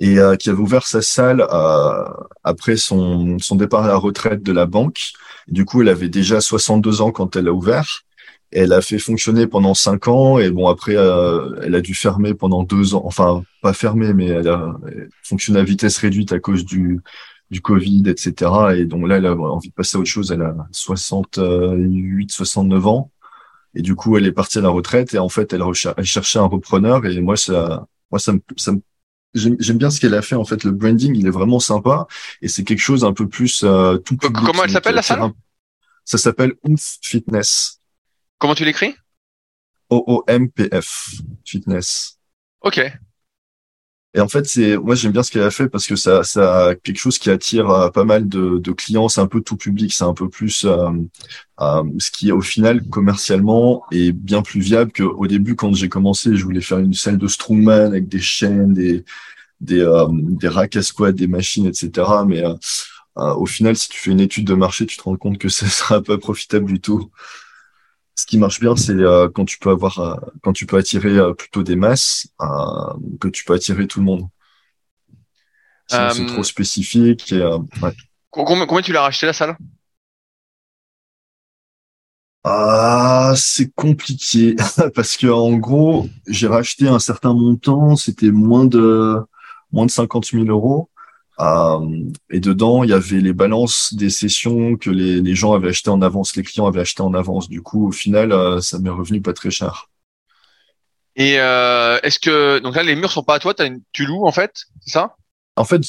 et 0.00 0.18
euh, 0.18 0.34
qui 0.34 0.50
avait 0.50 0.58
ouvert 0.58 0.86
sa 0.86 1.00
salle 1.00 1.46
euh, 1.48 2.04
après 2.42 2.76
son, 2.76 3.36
départ 3.52 3.84
à 3.84 3.88
la 3.88 3.96
retraite 3.96 4.42
de 4.42 4.52
la 4.52 4.66
banque. 4.66 5.12
du 5.48 5.64
coup, 5.64 5.82
elle 5.82 5.88
avait 5.88 6.08
déjà 6.08 6.40
62 6.40 7.00
ans 7.00 7.12
quand 7.12 7.36
elle 7.36 7.46
a 7.48 7.52
ouvert. 7.52 8.02
Elle 8.50 8.72
a 8.72 8.80
fait 8.80 8.98
fonctionner 8.98 9.46
pendant 9.46 9.74
cinq 9.74 10.08
ans 10.08 10.38
et 10.38 10.50
bon 10.50 10.68
après 10.68 10.96
euh, 10.96 11.56
elle 11.64 11.74
a 11.74 11.80
dû 11.80 11.94
fermer 11.94 12.34
pendant 12.34 12.62
deux 12.62 12.94
ans. 12.94 13.02
Enfin 13.04 13.42
pas 13.62 13.72
fermer 13.72 14.12
mais 14.14 14.26
elle 14.28 14.48
a 14.48 14.76
fonctionné 15.24 15.58
à 15.60 15.64
vitesse 15.64 15.98
réduite 15.98 16.32
à 16.32 16.38
cause 16.38 16.64
du 16.64 17.00
du 17.50 17.60
Covid, 17.60 18.04
etc. 18.06 18.50
Et 18.76 18.84
donc 18.84 19.08
là, 19.08 19.16
elle 19.16 19.26
a 19.26 19.34
envie 19.34 19.68
de 19.68 19.74
passer 19.74 19.96
à 19.96 20.00
autre 20.00 20.08
chose. 20.08 20.32
Elle 20.32 20.42
a 20.42 20.54
68, 20.72 22.30
69 22.30 22.86
ans. 22.86 23.10
Et 23.74 23.82
du 23.82 23.94
coup, 23.94 24.16
elle 24.16 24.26
est 24.26 24.32
partie 24.32 24.58
à 24.58 24.60
la 24.60 24.68
retraite. 24.68 25.14
Et 25.14 25.18
en 25.18 25.28
fait, 25.28 25.52
elle, 25.52 25.62
elle 25.96 26.04
cherchait 26.04 26.38
un 26.38 26.46
repreneur. 26.46 27.04
Et 27.06 27.20
moi, 27.20 27.36
ça, 27.36 27.86
moi, 28.10 28.18
ça 28.18 28.32
me, 28.32 28.40
ça 28.56 28.72
j'aime 29.34 29.78
bien 29.78 29.90
ce 29.90 30.00
qu'elle 30.00 30.14
a 30.14 30.22
fait. 30.22 30.36
En 30.36 30.44
fait, 30.44 30.64
le 30.64 30.70
branding, 30.70 31.14
il 31.16 31.26
est 31.26 31.30
vraiment 31.30 31.60
sympa. 31.60 32.06
Et 32.40 32.48
c'est 32.48 32.64
quelque 32.64 32.80
chose 32.80 33.04
un 33.04 33.12
peu 33.12 33.28
plus 33.28 33.62
euh, 33.64 33.98
tout 33.98 34.16
Comment 34.16 34.64
elle 34.64 34.70
s'appelle 34.70 34.94
la 34.94 35.02
salle 35.02 35.32
Ça 36.04 36.18
s'appelle 36.18 36.54
Oomph 36.64 36.98
Fitness. 37.02 37.80
Comment 38.38 38.54
tu 38.54 38.64
l'écris? 38.64 38.94
O-O-M-P-F 39.90 41.20
Fitness. 41.44 42.18
Ok. 42.60 42.80
Et 44.14 44.20
en 44.20 44.28
fait, 44.28 44.46
c'est 44.46 44.76
moi 44.76 44.94
j'aime 44.94 45.10
bien 45.12 45.24
ce 45.24 45.30
qu'elle 45.32 45.42
a 45.42 45.50
fait 45.50 45.68
parce 45.68 45.86
que 45.86 45.96
ça, 45.96 46.22
ça 46.22 46.66
a 46.68 46.74
quelque 46.76 46.98
chose 46.98 47.18
qui 47.18 47.30
attire 47.30 47.68
euh, 47.70 47.90
pas 47.90 48.04
mal 48.04 48.28
de, 48.28 48.58
de 48.58 48.72
clients. 48.72 49.08
C'est 49.08 49.20
un 49.20 49.26
peu 49.26 49.40
tout 49.40 49.56
public, 49.56 49.92
c'est 49.92 50.04
un 50.04 50.14
peu 50.14 50.28
plus 50.28 50.64
euh, 50.64 50.90
euh, 51.60 51.82
ce 51.98 52.10
qui 52.12 52.30
au 52.30 52.40
final 52.40 52.88
commercialement 52.88 53.82
est 53.90 54.12
bien 54.12 54.42
plus 54.42 54.60
viable 54.60 54.92
qu'au 54.92 55.26
début 55.26 55.56
quand 55.56 55.74
j'ai 55.74 55.88
commencé. 55.88 56.36
Je 56.36 56.44
voulais 56.44 56.60
faire 56.60 56.78
une 56.78 56.94
salle 56.94 57.18
de 57.18 57.26
strongman 57.26 57.86
avec 57.86 58.08
des 58.08 58.20
chaînes, 58.20 58.72
des 58.72 59.04
des 59.60 59.84
des 60.10 60.48
racks 60.48 60.76
à 60.76 60.82
squat, 60.82 61.14
des 61.14 61.26
machines, 61.26 61.66
etc. 61.66 62.24
Mais 62.26 62.44
au 63.16 63.46
final, 63.46 63.76
si 63.76 63.88
tu 63.88 63.98
fais 63.98 64.10
une 64.12 64.20
étude 64.20 64.46
de 64.46 64.54
marché, 64.54 64.86
tu 64.86 64.96
te 64.96 65.02
rends 65.02 65.16
compte 65.16 65.38
que 65.38 65.48
ça 65.58 65.66
sera 65.68 66.02
pas 66.02 66.18
profitable 66.18 66.66
du 66.66 66.80
tout 66.80 67.10
ce 68.14 68.26
qui 68.26 68.38
marche 68.38 68.60
bien, 68.60 68.76
c'est 68.76 68.92
euh, 68.92 69.28
quand 69.28 69.44
tu 69.44 69.58
peux 69.58 69.70
avoir, 69.70 69.98
euh, 69.98 70.14
quand 70.42 70.52
tu 70.52 70.66
peux 70.66 70.76
attirer 70.76 71.16
euh, 71.16 71.34
plutôt 71.34 71.62
des 71.62 71.76
masses, 71.76 72.28
que 73.20 73.28
tu 73.28 73.44
peux 73.44 73.54
attirer 73.54 73.86
tout 73.86 73.98
le 73.98 74.06
monde. 74.06 74.28
c'est 75.88 76.26
trop 76.26 76.44
spécifique. 76.44 77.32
Et, 77.32 77.42
ouais. 77.42 77.92
combien, 78.30 78.66
combien 78.66 78.82
tu 78.82 78.92
l'as 78.92 79.02
racheté 79.02 79.26
la 79.26 79.32
salle? 79.32 79.56
Ah, 82.46 83.32
c'est 83.36 83.72
compliqué 83.74 84.54
parce 84.94 85.16
que 85.16 85.26
en 85.26 85.54
gros, 85.54 86.08
j'ai 86.28 86.46
racheté 86.46 86.86
un 86.86 86.98
certain 86.98 87.32
montant, 87.32 87.96
c'était 87.96 88.30
moins 88.30 88.66
de 88.66 89.18
moins 89.72 89.86
de 89.86 89.90
50 89.90 90.26
000 90.26 90.44
euros. 90.44 90.90
Euh, 91.40 91.80
et 92.30 92.38
dedans, 92.38 92.84
il 92.84 92.90
y 92.90 92.92
avait 92.92 93.20
les 93.20 93.32
balances 93.32 93.92
des 93.94 94.10
sessions 94.10 94.76
que 94.76 94.90
les, 94.90 95.20
les 95.20 95.34
gens 95.34 95.52
avaient 95.52 95.70
achetées 95.70 95.90
en 95.90 96.00
avance, 96.00 96.36
les 96.36 96.44
clients 96.44 96.66
avaient 96.66 96.80
acheté 96.80 97.02
en 97.02 97.12
avance. 97.12 97.48
Du 97.48 97.60
coup, 97.60 97.88
au 97.88 97.92
final, 97.92 98.30
euh, 98.30 98.60
ça 98.60 98.78
m'est 98.78 98.90
revenu 98.90 99.20
pas 99.20 99.32
très 99.32 99.50
cher. 99.50 99.88
Et 101.16 101.38
euh, 101.38 101.98
est-ce 102.02 102.18
que 102.18 102.58
donc 102.58 102.74
là 102.74 102.82
les 102.82 102.96
murs 102.96 103.10
sont 103.10 103.22
pas 103.22 103.36
à 103.36 103.38
toi, 103.38 103.54
as 103.58 103.64
une, 103.64 103.82
tu 103.92 104.04
loues 104.04 104.26
en 104.26 104.32
fait, 104.32 104.64
c'est 104.80 104.92
ça? 104.92 105.16
En 105.56 105.64
fait, 105.64 105.82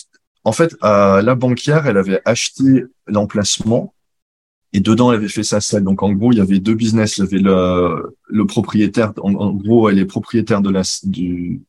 en 0.44 0.52
fait, 0.52 0.76
euh, 0.84 1.22
la 1.22 1.36
banquière, 1.36 1.88
elle 1.88 1.98
avait 1.98 2.22
acheté 2.26 2.86
l'emplacement 3.08 3.94
et 4.74 4.80
dedans, 4.80 5.12
elle 5.12 5.18
avait 5.18 5.28
fait 5.28 5.44
sa 5.44 5.62
salle. 5.62 5.84
Donc 5.84 6.04
en 6.04 6.12
gros, 6.12 6.32
il 6.32 6.38
y 6.38 6.42
avait 6.42 6.60
deux 6.60 6.76
business. 6.76 7.18
Il 7.18 7.22
y 7.22 7.28
avait 7.28 7.40
le, 7.40 8.16
le 8.28 8.46
propriétaire. 8.46 9.14
En, 9.22 9.34
en 9.34 9.54
gros, 9.54 9.90
elle 9.90 9.98
est 10.00 10.06
propriétaire 10.06 10.62
de 10.62 10.70
la 10.70 10.82
du 11.04 11.62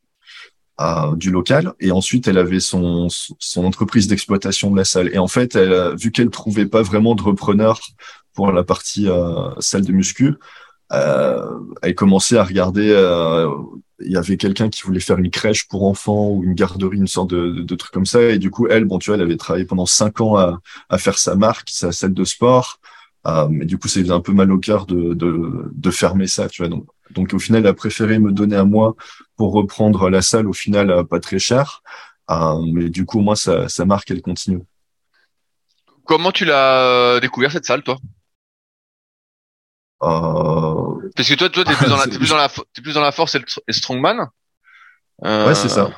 du 1.16 1.30
local. 1.30 1.72
Et 1.80 1.90
ensuite 1.90 2.28
elle 2.28 2.38
avait 2.38 2.60
son 2.60 3.08
son 3.08 3.64
entreprise 3.64 4.08
d'exploitation 4.08 4.70
de 4.70 4.76
la 4.76 4.84
salle. 4.84 5.10
Et 5.14 5.18
en 5.18 5.28
fait 5.28 5.56
elle 5.56 5.94
vu 5.96 6.12
qu'elle 6.12 6.30
trouvait 6.30 6.66
pas 6.66 6.82
vraiment 6.82 7.14
de 7.14 7.22
repreneur 7.22 7.80
pour 8.34 8.52
la 8.52 8.64
partie 8.64 9.08
euh, 9.08 9.50
salle 9.60 9.84
de 9.84 9.92
muscu 9.92 10.34
euh, 10.92 11.58
elle 11.82 11.94
commençait 11.94 12.38
à 12.38 12.44
regarder 12.44 12.90
euh, 12.90 13.50
il 14.00 14.12
y 14.12 14.16
avait 14.16 14.36
quelqu'un 14.36 14.68
qui 14.68 14.82
voulait 14.82 15.00
faire 15.00 15.18
une 15.18 15.30
crèche 15.30 15.66
pour 15.66 15.84
enfants 15.84 16.28
ou 16.30 16.44
une 16.44 16.54
garderie 16.54 16.98
une 16.98 17.08
sorte 17.08 17.30
de, 17.30 17.62
de, 17.62 17.74
truc 17.74 17.92
comme 17.92 18.06
ça. 18.06 18.22
Et 18.22 18.38
du 18.38 18.50
coup 18.50 18.68
elle 18.68 18.84
bon 18.84 18.98
tu 18.98 19.10
vois 19.10 19.16
elle 19.16 19.22
avait 19.22 19.36
travaillé 19.36 19.64
pendant 19.64 19.86
cinq 19.86 20.20
ans 20.20 20.36
à, 20.36 20.60
à 20.88 20.98
faire 20.98 21.18
sa 21.18 21.34
marque 21.34 21.70
sa 21.70 21.92
salle 21.92 22.14
de 22.14 22.24
sport. 22.24 22.78
Euh, 23.26 23.48
mais 23.50 23.64
du 23.64 23.78
coup 23.78 23.88
ça 23.88 24.00
faisait 24.00 24.12
un 24.12 24.20
peu 24.20 24.32
mal 24.32 24.52
au 24.52 24.58
cœur 24.58 24.86
de, 24.86 25.14
de, 25.14 25.70
de 25.72 25.90
fermer 25.90 26.28
ça 26.28 26.48
tu 26.48 26.62
vois. 26.62 26.68
Donc 26.68 26.86
donc 27.10 27.32
au 27.32 27.38
final, 27.38 27.62
elle 27.62 27.68
a 27.68 27.74
préféré 27.74 28.18
me 28.18 28.32
donner 28.32 28.56
à 28.56 28.64
moi 28.64 28.96
pour 29.36 29.52
reprendre 29.52 30.08
la 30.10 30.22
salle 30.22 30.48
au 30.48 30.52
final 30.52 30.90
euh, 30.90 31.04
pas 31.04 31.20
très 31.20 31.38
cher. 31.38 31.82
Euh, 32.30 32.60
mais 32.72 32.90
du 32.90 33.04
coup, 33.04 33.20
moi, 33.20 33.36
ça, 33.36 33.68
ça 33.68 33.84
marque, 33.84 34.10
elle 34.10 34.22
continue. 34.22 34.62
Comment 36.04 36.32
tu 36.32 36.44
l'as 36.44 37.20
découvert 37.20 37.52
cette 37.52 37.66
salle, 37.66 37.82
toi? 37.82 37.98
Euh... 40.02 41.10
Parce 41.14 41.28
que 41.28 41.34
toi, 41.34 41.48
toi, 41.48 41.64
t'es 41.64 41.74
plus 41.74 41.88
dans 41.88 41.96
la, 41.96 42.04
t'es 42.08 42.18
plus 42.18 42.28
dans 42.28 42.36
la, 42.36 42.48
t'es 42.48 42.82
plus 42.82 42.94
dans 42.94 43.00
la 43.00 43.12
force 43.12 43.34
et 43.34 43.38
le, 43.38 43.72
strongman. 43.72 44.28
Euh... 45.24 45.46
Ouais, 45.46 45.54
c'est 45.54 45.68
ça. 45.68 45.90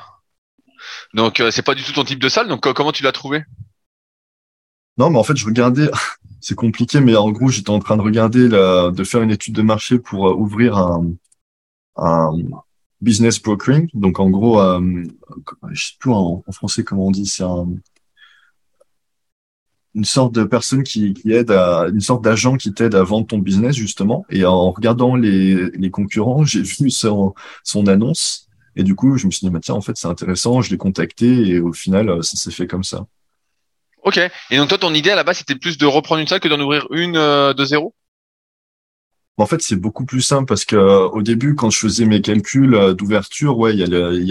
Donc, 1.13 1.43
c'est 1.51 1.63
pas 1.63 1.75
du 1.75 1.83
tout 1.83 1.91
ton 1.93 2.03
type 2.03 2.19
de 2.19 2.29
salle. 2.29 2.47
Donc, 2.47 2.71
comment 2.73 2.91
tu 2.91 3.03
l'as 3.03 3.11
trouvé? 3.11 3.43
Non, 4.97 5.09
mais 5.09 5.17
en 5.17 5.23
fait, 5.23 5.35
je 5.35 5.45
regardais. 5.45 5.89
c'est 6.41 6.55
compliqué, 6.55 6.99
mais 6.99 7.15
en 7.15 7.31
gros, 7.31 7.49
j'étais 7.49 7.69
en 7.69 7.79
train 7.79 7.97
de 7.97 8.01
regarder, 8.01 8.47
la, 8.47 8.91
de 8.91 9.03
faire 9.03 9.21
une 9.21 9.31
étude 9.31 9.53
de 9.53 9.61
marché 9.61 9.99
pour 9.99 10.27
euh, 10.27 10.33
ouvrir 10.33 10.77
un, 10.77 11.05
un, 11.97 12.31
business 13.01 13.41
brokering. 13.41 13.89
Donc, 13.93 14.19
en 14.19 14.29
gros, 14.29 14.59
euh, 14.61 15.03
je 15.71 15.87
sais 15.87 15.93
plus 15.99 16.11
en, 16.11 16.43
français 16.51 16.83
comment 16.83 17.07
on 17.07 17.11
dit, 17.11 17.25
c'est 17.25 17.43
un, 17.43 17.67
une 19.95 20.05
sorte 20.05 20.33
de 20.33 20.43
personne 20.43 20.83
qui, 20.83 21.15
aide 21.25 21.51
à, 21.51 21.87
une 21.87 22.01
sorte 22.01 22.23
d'agent 22.23 22.57
qui 22.57 22.73
t'aide 22.73 22.95
à 22.95 23.03
vendre 23.03 23.27
ton 23.27 23.37
business, 23.37 23.75
justement. 23.75 24.25
Et 24.29 24.45
en 24.45 24.71
regardant 24.71 25.15
les, 25.15 25.89
concurrents, 25.91 26.43
j'ai 26.43 26.61
vu 26.79 26.89
son, 26.89 27.33
annonce. 27.87 28.47
Et 28.75 28.83
du 28.83 28.95
coup, 28.95 29.17
je 29.17 29.25
me 29.25 29.31
suis 29.31 29.45
dit, 29.45 29.51
bah, 29.51 29.59
tiens, 29.61 29.75
en 29.75 29.81
fait, 29.81 29.97
c'est 29.97 30.07
intéressant. 30.07 30.61
Je 30.61 30.69
l'ai 30.69 30.77
contacté 30.77 31.49
et 31.49 31.59
au 31.59 31.73
final, 31.73 32.23
ça 32.23 32.37
s'est 32.37 32.51
fait 32.51 32.67
comme 32.67 32.83
ça. 32.83 33.07
Ok. 34.03 34.19
Et 34.49 34.57
donc 34.57 34.69
toi, 34.69 34.77
ton 34.77 34.93
idée 34.93 35.11
à 35.11 35.15
la 35.15 35.23
base, 35.23 35.39
c'était 35.39 35.55
plus 35.55 35.77
de 35.77 35.85
reprendre 35.85 36.21
une 36.21 36.27
salle 36.27 36.39
que 36.39 36.47
d'en 36.47 36.59
ouvrir 36.59 36.87
une 36.91 37.17
euh, 37.17 37.53
de 37.53 37.65
zéro? 37.65 37.93
En 39.39 39.45
fait, 39.45 39.61
c'est 39.61 39.77
beaucoup 39.77 40.05
plus 40.05 40.21
simple 40.21 40.45
parce 40.45 40.65
que 40.65 40.75
euh, 40.75 41.07
au 41.07 41.21
début, 41.21 41.55
quand 41.55 41.69
je 41.69 41.79
faisais 41.79 42.05
mes 42.05 42.21
calculs 42.21 42.75
euh, 42.75 42.93
d'ouverture, 42.93 43.57
ouais, 43.57 43.73
il 43.73 43.79
y 43.79 43.83
a 43.83 43.87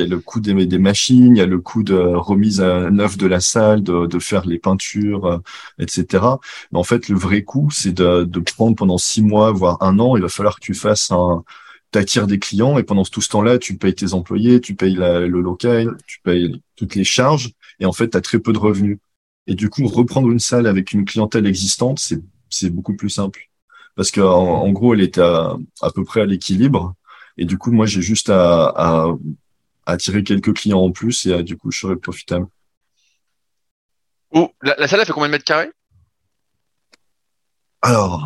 le, 0.07 0.19
coût 0.19 0.39
des, 0.39 0.53
machines, 0.79 1.35
il 1.35 1.39
y 1.39 1.43
a 1.43 1.47
le 1.47 1.59
coût 1.59 1.83
de 1.83 1.95
remise 1.97 2.61
à 2.61 2.91
neuf 2.91 3.17
de 3.17 3.27
la 3.27 3.41
salle, 3.41 3.83
de, 3.83 4.19
faire 4.19 4.45
les 4.45 4.59
peintures, 4.59 5.41
etc. 5.79 6.25
Mais 6.73 6.79
en 6.79 6.85
fait, 6.85 7.09
le 7.09 7.17
vrai 7.17 7.43
coût, 7.43 7.71
c'est 7.71 7.93
de, 7.95 8.41
prendre 8.55 8.77
pendant 8.77 8.99
six 8.99 9.23
mois, 9.23 9.51
voire 9.51 9.79
un 9.83 9.99
an. 9.99 10.15
Il 10.17 10.23
va 10.23 10.29
falloir 10.29 10.57
que 10.57 10.65
tu 10.65 10.75
fasses 10.75 11.11
un 11.11 11.43
t'attires 11.91 12.27
des 12.27 12.39
clients 12.39 12.77
et 12.79 12.83
pendant 12.83 13.05
tout 13.05 13.23
ce 13.23 13.31
temps-là, 13.31 13.57
tu 13.59 13.79
payes 13.79 13.95
tes 13.95 14.13
employés, 14.13 14.61
tu 14.61 14.75
payes 14.75 14.95
le 14.95 15.41
local, 15.41 15.97
tu 16.07 16.21
payes 16.21 16.61
toutes 16.77 16.95
les 16.97 17.05
charges 17.05 17.53
et 17.81 17.87
en 17.87 17.93
fait, 17.93 18.11
tu 18.11 18.17
as 18.19 18.21
très 18.21 18.39
peu 18.41 18.53
de 18.53 18.59
revenus. 18.59 18.99
Et 19.47 19.55
du 19.55 19.71
coup, 19.71 19.87
reprendre 19.87 20.31
une 20.31 20.39
salle 20.39 20.67
avec 20.67 20.93
une 20.93 21.07
clientèle 21.07 21.47
existante, 21.47 21.99
c'est 22.51 22.71
beaucoup 22.71 22.95
plus 22.95 23.09
simple. 23.09 23.49
Parce 23.99 24.13
que 24.13 24.21
en, 24.21 24.71
gros, 24.71 24.95
elle 24.95 25.01
est 25.01 25.19
à, 25.19 25.57
à 25.83 25.91
peu 25.91 26.05
près 26.05 26.21
à 26.21 26.25
l'équilibre. 26.25 26.95
Et 27.37 27.45
du 27.45 27.59
coup, 27.59 27.73
moi, 27.73 27.85
j'ai 27.85 28.01
juste 28.01 28.31
à, 28.31 28.73
à, 28.77 29.09
attirer 29.87 30.23
quelques 30.23 30.55
clients 30.55 30.79
en 30.79 30.93
plus 30.93 31.27
et 31.27 31.43
du 31.43 31.57
coup, 31.57 31.73
je 31.73 31.81
serai 31.81 31.97
profitable. 31.97 32.47
Oh, 34.31 34.53
la, 34.63 34.77
la 34.79 34.87
salle, 34.87 35.01
elle 35.01 35.07
fait 35.07 35.13
combien 35.13 35.27
de 35.27 35.33
mètres 35.33 35.45
carrés? 35.45 35.73
Alors, 37.83 38.23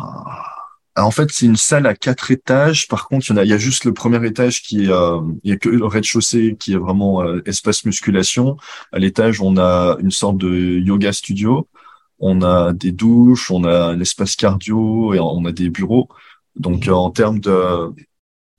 en 0.95 1.09
fait, 1.09 1.31
c'est 1.31 1.47
une 1.47 1.55
salle 1.55 1.87
à 1.87 1.95
quatre 1.95 2.29
étages. 2.29 2.87
Par 2.87 3.07
contre, 3.07 3.31
il 3.31 3.35
y, 3.35 3.39
a, 3.39 3.43
il 3.43 3.49
y 3.49 3.53
a 3.53 3.57
juste 3.57 3.85
le 3.85 3.95
premier 3.95 4.23
étage 4.27 4.61
qui 4.61 4.85
est, 4.85 4.91
euh, 4.91 5.21
il 5.43 5.49
y 5.49 5.53
a 5.53 5.57
que 5.57 5.69
le 5.69 5.87
rez-de-chaussée 5.87 6.55
qui 6.59 6.73
est 6.73 6.77
vraiment 6.77 7.23
euh, 7.23 7.41
espace 7.47 7.83
musculation. 7.83 8.57
À 8.91 8.99
l'étage, 8.99 9.41
on 9.41 9.57
a 9.57 9.97
une 9.99 10.11
sorte 10.11 10.37
de 10.37 10.51
yoga 10.53 11.11
studio. 11.11 11.67
On 12.19 12.41
a 12.41 12.73
des 12.73 12.91
douches, 12.91 13.51
on 13.51 13.63
a 13.63 13.87
un 13.87 13.99
espace 13.99 14.35
cardio 14.35 15.13
et 15.13 15.19
on 15.19 15.43
a 15.45 15.51
des 15.51 15.69
bureaux. 15.69 16.07
Donc, 16.55 16.87
en 16.87 17.09
termes 17.11 17.39
de, 17.39 17.91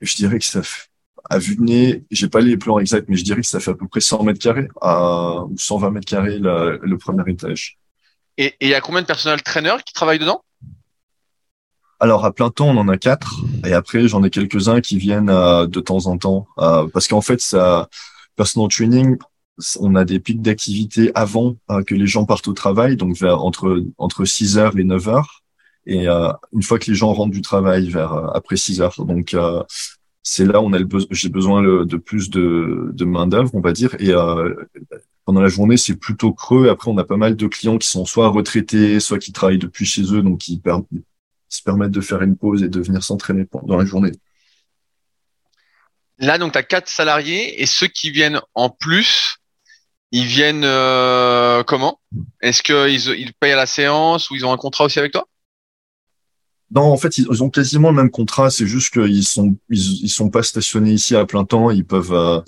je 0.00 0.16
dirais 0.16 0.38
que 0.38 0.44
ça 0.44 0.62
fait, 0.62 0.88
à 1.30 1.38
vue 1.38 1.56
de 1.56 1.62
nez, 1.62 2.04
j'ai 2.10 2.28
pas 2.28 2.40
les 2.40 2.56
plans 2.56 2.78
exacts, 2.78 3.08
mais 3.08 3.16
je 3.16 3.24
dirais 3.24 3.40
que 3.40 3.46
ça 3.46 3.60
fait 3.60 3.70
à 3.70 3.74
peu 3.74 3.88
près 3.88 4.00
100 4.00 4.24
mètres 4.24 4.40
carrés 4.40 4.68
à, 4.82 5.44
ou 5.44 5.54
120 5.56 5.90
mètres 5.90 6.06
carrés 6.06 6.38
le 6.38 6.96
premier 6.96 7.22
étage. 7.30 7.78
Et 8.36 8.54
il 8.60 8.68
y 8.68 8.74
a 8.74 8.80
combien 8.80 9.00
de 9.00 9.06
personnels 9.06 9.42
traîneurs 9.42 9.82
qui 9.84 9.94
travaillent 9.94 10.18
dedans? 10.18 10.42
Alors 12.00 12.24
à 12.24 12.32
plein 12.32 12.50
temps, 12.50 12.68
on 12.68 12.76
en 12.76 12.88
a 12.88 12.98
quatre, 12.98 13.40
et 13.64 13.72
après 13.72 14.08
j'en 14.08 14.22
ai 14.24 14.30
quelques-uns 14.30 14.80
qui 14.80 14.98
viennent 14.98 15.30
euh, 15.30 15.66
de 15.66 15.80
temps 15.80 16.06
en 16.06 16.18
temps, 16.18 16.46
euh, 16.58 16.86
parce 16.92 17.06
qu'en 17.06 17.20
fait, 17.20 17.40
ça, 17.40 17.88
personal 18.36 18.68
training, 18.68 19.16
on 19.80 19.94
a 19.94 20.04
des 20.04 20.20
pics 20.20 20.42
d'activité 20.42 21.10
avant 21.14 21.56
euh, 21.70 21.82
que 21.82 21.94
les 21.94 22.06
gens 22.06 22.24
partent 22.24 22.48
au 22.48 22.52
travail, 22.52 22.96
donc 22.96 23.16
vers 23.16 23.44
entre 23.44 23.84
entre 23.98 24.24
6 24.24 24.58
heures 24.58 24.78
et 24.78 24.84
9 24.84 25.08
heures, 25.08 25.42
et 25.86 26.06
une 26.06 26.62
fois 26.62 26.78
que 26.78 26.90
les 26.90 26.96
gens 26.96 27.12
rentrent 27.12 27.32
du 27.32 27.42
travail 27.42 27.90
vers 27.90 28.14
après 28.34 28.56
6 28.56 28.80
heures, 28.80 29.04
donc 29.04 29.36
c'est 30.22 30.46
là 30.46 30.62
où 30.62 30.64
on 30.64 30.72
a 30.72 30.78
le 30.78 30.88
j'ai 31.10 31.28
besoin 31.28 31.62
de 31.84 31.96
plus 31.98 32.30
de, 32.30 32.90
de 32.94 33.04
main 33.04 33.26
d'œuvre, 33.26 33.50
on 33.52 33.60
va 33.60 33.72
dire, 33.72 33.94
et 34.00 34.14
pendant 35.24 35.40
la 35.40 35.48
journée, 35.48 35.76
c'est 35.76 35.96
plutôt 35.96 36.32
creux. 36.32 36.68
Après, 36.68 36.90
on 36.90 36.98
a 36.98 37.04
pas 37.04 37.16
mal 37.16 37.36
de 37.36 37.46
clients 37.46 37.78
qui 37.78 37.88
sont 37.88 38.04
soit 38.04 38.28
retraités, 38.28 39.00
soit 39.00 39.18
qui 39.18 39.32
travaillent 39.32 39.58
depuis 39.58 39.86
chez 39.86 40.02
eux, 40.12 40.22
donc 40.22 40.38
qui 40.38 40.60
se 41.48 41.62
permettre 41.62 41.92
de 41.92 42.00
faire 42.00 42.22
une 42.22 42.36
pause 42.36 42.62
et 42.62 42.68
de 42.68 42.80
venir 42.80 43.02
s'entraîner 43.02 43.44
pendant 43.44 43.76
la 43.76 43.84
journée. 43.84 44.12
Là, 46.18 46.38
donc, 46.38 46.52
tu 46.52 46.58
as 46.58 46.62
quatre 46.62 46.88
salariés 46.88 47.60
et 47.60 47.66
ceux 47.66 47.86
qui 47.86 48.10
viennent 48.10 48.40
en 48.54 48.70
plus, 48.70 49.38
ils 50.14 50.26
viennent 50.26 50.64
euh, 50.64 51.64
comment? 51.64 51.98
Est-ce 52.40 52.62
qu'ils 52.62 53.18
ils 53.18 53.32
payent 53.34 53.50
à 53.50 53.56
la 53.56 53.66
séance 53.66 54.30
ou 54.30 54.36
ils 54.36 54.46
ont 54.46 54.52
un 54.52 54.56
contrat 54.56 54.84
aussi 54.84 55.00
avec 55.00 55.10
toi? 55.10 55.26
Non, 56.70 56.82
en 56.82 56.96
fait, 56.96 57.18
ils 57.18 57.42
ont 57.42 57.50
quasiment 57.50 57.90
le 57.90 57.96
même 57.96 58.10
contrat. 58.10 58.48
C'est 58.50 58.66
juste 58.66 58.92
qu'ils 58.92 59.24
sont 59.24 59.56
ils, 59.70 60.08
sont 60.08 60.30
pas 60.30 60.44
stationnés 60.44 60.92
ici 60.92 61.16
à 61.16 61.26
plein 61.26 61.44
temps. 61.44 61.70
Ils 61.72 61.84
peuvent. 61.84 62.12
Euh, 62.12 62.40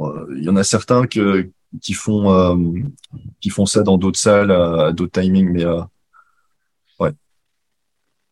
euh, 0.00 0.26
il 0.38 0.44
y 0.44 0.48
en 0.48 0.56
a 0.56 0.64
certains 0.64 1.06
que, 1.06 1.50
qui 1.82 1.92
font 1.92 2.82
qui 3.42 3.50
font 3.50 3.66
ça 3.66 3.82
dans 3.82 3.98
d'autres 3.98 4.18
salles 4.18 4.50
à, 4.50 4.92
d'autres 4.92 5.20
timings, 5.20 5.50
mais 5.50 5.66
ouais. 5.66 7.10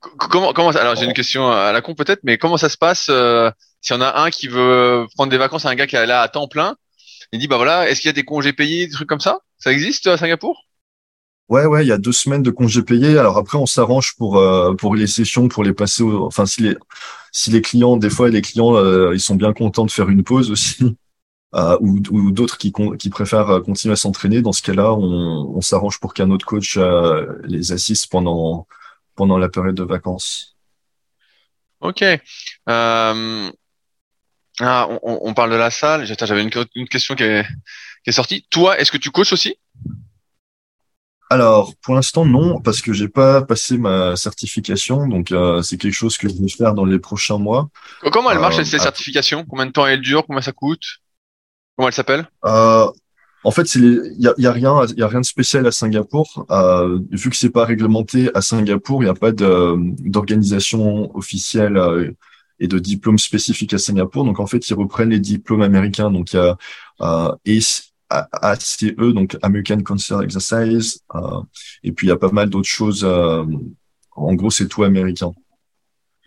Comment, 0.00 0.54
comment 0.54 0.70
alors 0.70 0.96
j'ai 0.96 1.04
une 1.04 1.12
question 1.12 1.50
à 1.50 1.70
la 1.72 1.82
con 1.82 1.94
peut-être, 1.94 2.20
mais 2.22 2.38
comment 2.38 2.56
ça 2.56 2.70
se 2.70 2.78
passe 2.78 3.08
euh, 3.10 3.50
si 3.82 3.92
on 3.92 4.00
a 4.00 4.22
un 4.22 4.30
qui 4.30 4.48
veut 4.48 5.06
prendre 5.16 5.30
des 5.30 5.36
vacances 5.36 5.66
à 5.66 5.68
un 5.68 5.74
gars 5.74 5.86
qui 5.86 5.96
est 5.96 6.06
là 6.06 6.22
à 6.22 6.28
temps 6.28 6.48
plein, 6.48 6.76
il 7.34 7.40
dit 7.40 7.48
bah 7.48 7.56
voilà, 7.56 7.88
est-ce 7.90 8.00
qu'il 8.00 8.08
y 8.08 8.10
a 8.10 8.14
des 8.14 8.24
congés 8.24 8.52
payés, 8.52 8.86
des 8.86 8.92
trucs 8.92 9.08
comme 9.08 9.20
ça? 9.20 9.40
Ça 9.58 9.72
existe 9.72 10.06
à 10.06 10.16
Singapour? 10.16 10.66
Ouais, 11.48 11.66
ouais, 11.66 11.84
il 11.84 11.88
y 11.88 11.92
a 11.92 11.98
deux 11.98 12.12
semaines 12.12 12.42
de 12.44 12.50
congés 12.50 12.82
payés. 12.82 13.18
Alors 13.18 13.36
après, 13.36 13.58
on 13.58 13.66
s'arrange 13.66 14.14
pour 14.16 14.38
euh, 14.38 14.74
pour 14.74 14.94
les 14.94 15.08
sessions, 15.08 15.48
pour 15.48 15.64
les 15.64 15.74
passer. 15.74 16.02
Au... 16.02 16.26
Enfin, 16.26 16.46
si 16.46 16.62
les 16.62 16.76
si 17.32 17.50
les 17.50 17.60
clients, 17.60 17.96
des 17.96 18.08
fois, 18.08 18.28
les 18.28 18.40
clients, 18.40 18.76
euh, 18.76 19.12
ils 19.14 19.20
sont 19.20 19.34
bien 19.34 19.52
contents 19.52 19.84
de 19.84 19.90
faire 19.90 20.08
une 20.08 20.22
pause 20.22 20.50
aussi, 20.52 20.96
euh, 21.54 21.76
ou, 21.80 21.98
ou 22.10 22.30
d'autres 22.30 22.56
qui 22.56 22.72
qui 22.98 23.10
préfèrent 23.10 23.62
continuer 23.64 23.94
à 23.94 23.96
s'entraîner. 23.96 24.40
Dans 24.40 24.52
ce 24.52 24.62
cas-là, 24.62 24.94
on, 24.94 25.56
on 25.56 25.60
s'arrange 25.60 25.98
pour 26.00 26.14
qu'un 26.14 26.30
autre 26.30 26.46
coach 26.46 26.78
les 27.44 27.72
assiste 27.72 28.10
pendant 28.10 28.66
pendant 29.16 29.38
la 29.38 29.48
période 29.48 29.74
de 29.74 29.84
vacances. 29.84 30.54
Ok. 31.80 32.02
Euh, 32.02 33.50
ah, 34.60 34.88
on, 35.02 35.18
on, 35.22 35.34
parle 35.34 35.50
de 35.50 35.56
la 35.56 35.70
salle. 35.70 36.06
J'avais 36.06 36.42
une, 36.42 36.50
une, 36.74 36.88
question 36.88 37.14
qui 37.14 37.24
est, 37.24 37.44
qui 38.04 38.10
est 38.10 38.12
sortie. 38.12 38.46
Toi, 38.50 38.78
est-ce 38.78 38.92
que 38.92 38.98
tu 38.98 39.10
coaches 39.10 39.32
aussi? 39.32 39.56
Alors, 41.30 41.74
pour 41.82 41.94
l'instant, 41.94 42.24
non, 42.24 42.60
parce 42.60 42.80
que 42.80 42.92
j'ai 42.92 43.08
pas 43.08 43.42
passé 43.42 43.78
ma 43.78 44.14
certification, 44.14 45.08
donc 45.08 45.32
euh, 45.32 45.62
c'est 45.62 45.78
quelque 45.78 45.94
chose 45.94 46.16
que 46.16 46.28
je 46.28 46.34
vais 46.34 46.48
faire 46.48 46.74
dans 46.74 46.84
les 46.84 46.98
prochains 46.98 47.38
mois. 47.38 47.68
Comment 48.12 48.30
elle 48.30 48.38
marche, 48.38 48.58
euh, 48.58 48.64
cette 48.64 48.82
certification 48.82 49.44
Combien 49.44 49.66
de 49.66 49.72
temps 49.72 49.86
elle 49.86 50.00
dure? 50.00 50.24
Combien 50.26 50.42
ça 50.42 50.52
coûte? 50.52 50.84
Comment 51.76 51.88
elle 51.88 51.94
s'appelle? 51.94 52.28
Euh, 52.44 52.86
En 53.42 53.50
fait, 53.50 53.74
il 53.74 54.14
y 54.18 54.28
a, 54.28 54.34
y 54.38 54.46
a, 54.46 54.52
rien, 54.52 54.86
il 54.86 54.98
y 54.98 55.02
a 55.02 55.08
rien 55.08 55.20
de 55.20 55.26
spécial 55.26 55.66
à 55.66 55.72
Singapour. 55.72 56.46
Euh, 56.50 57.00
vu 57.10 57.30
que 57.30 57.36
c'est 57.36 57.50
pas 57.50 57.64
réglementé 57.64 58.30
à 58.34 58.40
Singapour, 58.40 59.02
il 59.02 59.06
n'y 59.06 59.10
a 59.10 59.14
pas 59.14 59.32
d'organisation 59.32 61.14
officielle 61.16 61.76
euh, 61.76 62.10
et 62.64 62.68
de 62.68 62.78
diplôme 62.78 63.18
spécifique 63.18 63.74
à 63.74 63.78
Singapour. 63.78 64.24
Donc 64.24 64.40
en 64.40 64.46
fait, 64.46 64.68
ils 64.68 64.74
reprennent 64.74 65.10
les 65.10 65.20
diplômes 65.20 65.62
américains. 65.62 66.10
Donc 66.10 66.32
il 66.32 66.36
y 66.36 66.38
a 66.38 66.56
euh, 67.02 67.36
ACE, 67.46 67.92
donc 68.98 69.36
American 69.42 69.80
Cancer 69.82 70.22
Exercise, 70.22 71.02
euh, 71.14 71.40
et 71.82 71.92
puis 71.92 72.06
il 72.06 72.10
y 72.10 72.12
a 72.12 72.16
pas 72.16 72.30
mal 72.30 72.48
d'autres 72.48 72.68
choses. 72.68 73.04
Euh, 73.04 73.44
en 74.12 74.34
gros, 74.34 74.50
c'est 74.50 74.68
tout 74.68 74.84
américain. 74.84 75.32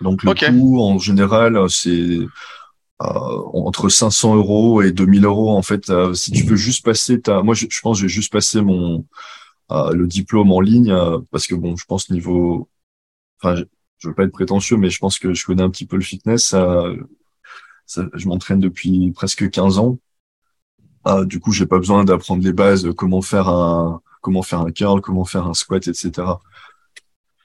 Donc 0.01 0.23
le 0.23 0.33
coût, 0.33 0.81
en 0.81 0.99
général, 0.99 1.69
c'est 1.69 2.19
euh, 3.01 3.05
entre 3.53 3.89
500 3.89 4.35
euros 4.37 4.81
et 4.81 4.91
2000 4.91 5.25
euros 5.25 5.51
en 5.51 5.61
fait. 5.61 5.89
Euh, 5.89 6.13
si 6.15 6.31
tu 6.31 6.43
veux 6.43 6.55
juste 6.55 6.83
passer 6.83 7.21
ta, 7.21 7.43
moi 7.43 7.53
je, 7.53 7.67
pense 7.81 7.97
je 7.97 8.03
vais 8.03 8.09
juste 8.09 8.31
passer 8.31 8.61
mon 8.61 9.05
euh, 9.71 9.91
le 9.91 10.07
diplôme 10.07 10.51
en 10.51 10.61
ligne 10.61 10.95
parce 11.31 11.45
que 11.45 11.53
bon, 11.53 11.75
je 11.77 11.85
pense 11.85 12.09
niveau, 12.09 12.69
enfin, 13.41 13.61
je, 13.99 14.07
veux 14.07 14.13
pas 14.13 14.23
être 14.23 14.31
prétentieux, 14.31 14.77
mais 14.77 14.89
je 14.89 14.99
pense 14.99 15.19
que 15.19 15.33
je 15.33 15.45
connais 15.45 15.63
un 15.63 15.69
petit 15.69 15.85
peu 15.85 15.95
le 15.95 16.03
fitness. 16.03 16.55
Ça, 17.85 18.05
je 18.13 18.27
m'entraîne 18.27 18.59
depuis 18.59 19.11
presque 19.11 19.49
15 19.49 19.79
ans. 19.79 19.97
Ah, 21.05 21.23
du 21.23 21.39
coup, 21.39 21.53
j'ai 21.53 21.65
pas 21.65 21.77
besoin 21.77 22.03
d'apprendre 22.03 22.43
les 22.43 22.51
bases, 22.51 22.89
comment 22.97 23.21
faire 23.21 23.47
un 23.47 24.01
comment 24.21 24.43
faire 24.43 24.59
un 24.59 24.71
curl, 24.71 24.99
comment 24.99 25.23
faire 25.23 25.47
un 25.47 25.53
squat, 25.53 25.87
etc. 25.87 26.11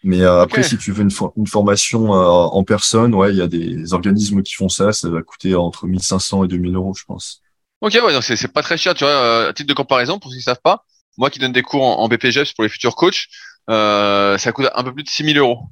Mais 0.03 0.23
euh, 0.23 0.43
après, 0.43 0.65
si 0.65 0.77
tu 0.77 0.91
veux 0.91 1.03
une, 1.03 1.13
une 1.37 1.47
formation 1.47 2.13
euh, 2.13 2.27
en 2.27 2.65
personne, 2.65 3.15
ouais, 3.15 3.31
il 3.31 3.37
y 3.37 3.43
a 3.43 3.47
des 3.47 3.93
organismes 3.95 4.43
qui 4.43 4.55
font 4.55 4.69
ça. 4.69 4.93
Ça 4.93 5.09
va 5.09 5.23
coûter 5.23 5.55
entre 5.55 5.87
1500 5.87 6.45
et 6.45 6.49
2000 6.49 6.75
euros, 6.75 6.93
je 6.99 7.05
pense. 7.05 7.41
Ok, 7.81 7.93
ouais, 8.05 8.13
donc 8.13 8.25
c'est 8.25 8.53
pas 8.53 8.63
très 8.63 8.77
cher. 8.77 8.95
Tu 8.95 9.05
vois, 9.05 9.13
euh, 9.13 9.51
à 9.51 9.53
titre 9.53 9.69
de 9.69 9.75
comparaison, 9.75 10.19
pour 10.19 10.33
ceux 10.33 10.39
qui 10.39 10.43
savent 10.43 10.61
pas, 10.63 10.85
moi 11.17 11.31
qui 11.31 11.39
donne 11.39 11.53
des 11.53 11.63
cours 11.63 11.85
en, 11.85 12.03
en 12.03 12.09
BPGEPS 12.09 12.53
pour 12.55 12.65
les 12.65 12.69
futurs 12.69 12.97
coachs, 12.97 13.29
ça 13.69 14.53
coûte 14.53 14.67
un 14.75 14.83
peu 14.83 14.93
plus 14.93 15.05
de 15.05 15.09
6000 15.09 15.39
euros. 15.39 15.69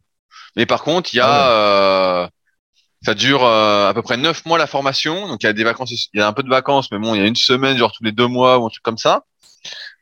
Mais 0.57 0.67
par 0.67 0.83
contre, 0.83 1.15
il 1.15 1.19
y 1.19 1.21
a, 1.21 1.27
ah 1.29 2.31
ça 3.03 3.15
dure 3.15 3.45
à 3.45 3.93
peu 3.95 4.03
près 4.03 4.17
neuf 4.17 4.45
mois 4.45 4.59
la 4.59 4.67
formation. 4.67 5.27
Donc 5.29 5.43
il 5.43 5.47
y 5.47 5.49
a 5.49 5.53
des 5.53 5.65
vacances, 5.65 5.91
il 6.13 6.19
y 6.19 6.23
a 6.23 6.27
un 6.27 6.33
peu 6.33 6.43
de 6.43 6.49
vacances, 6.49 6.91
mais 6.93 6.99
bon, 6.99 7.15
il 7.15 7.21
y 7.21 7.25
a 7.25 7.27
une 7.27 7.37
semaine, 7.37 7.77
genre 7.77 7.93
tous 7.93 8.05
les 8.05 8.13
deux 8.13 8.27
mois 8.27 8.59
ou 8.59 8.67
un 8.67 8.69
truc 8.69 8.83
comme 8.83 8.99
ça. 8.99 9.25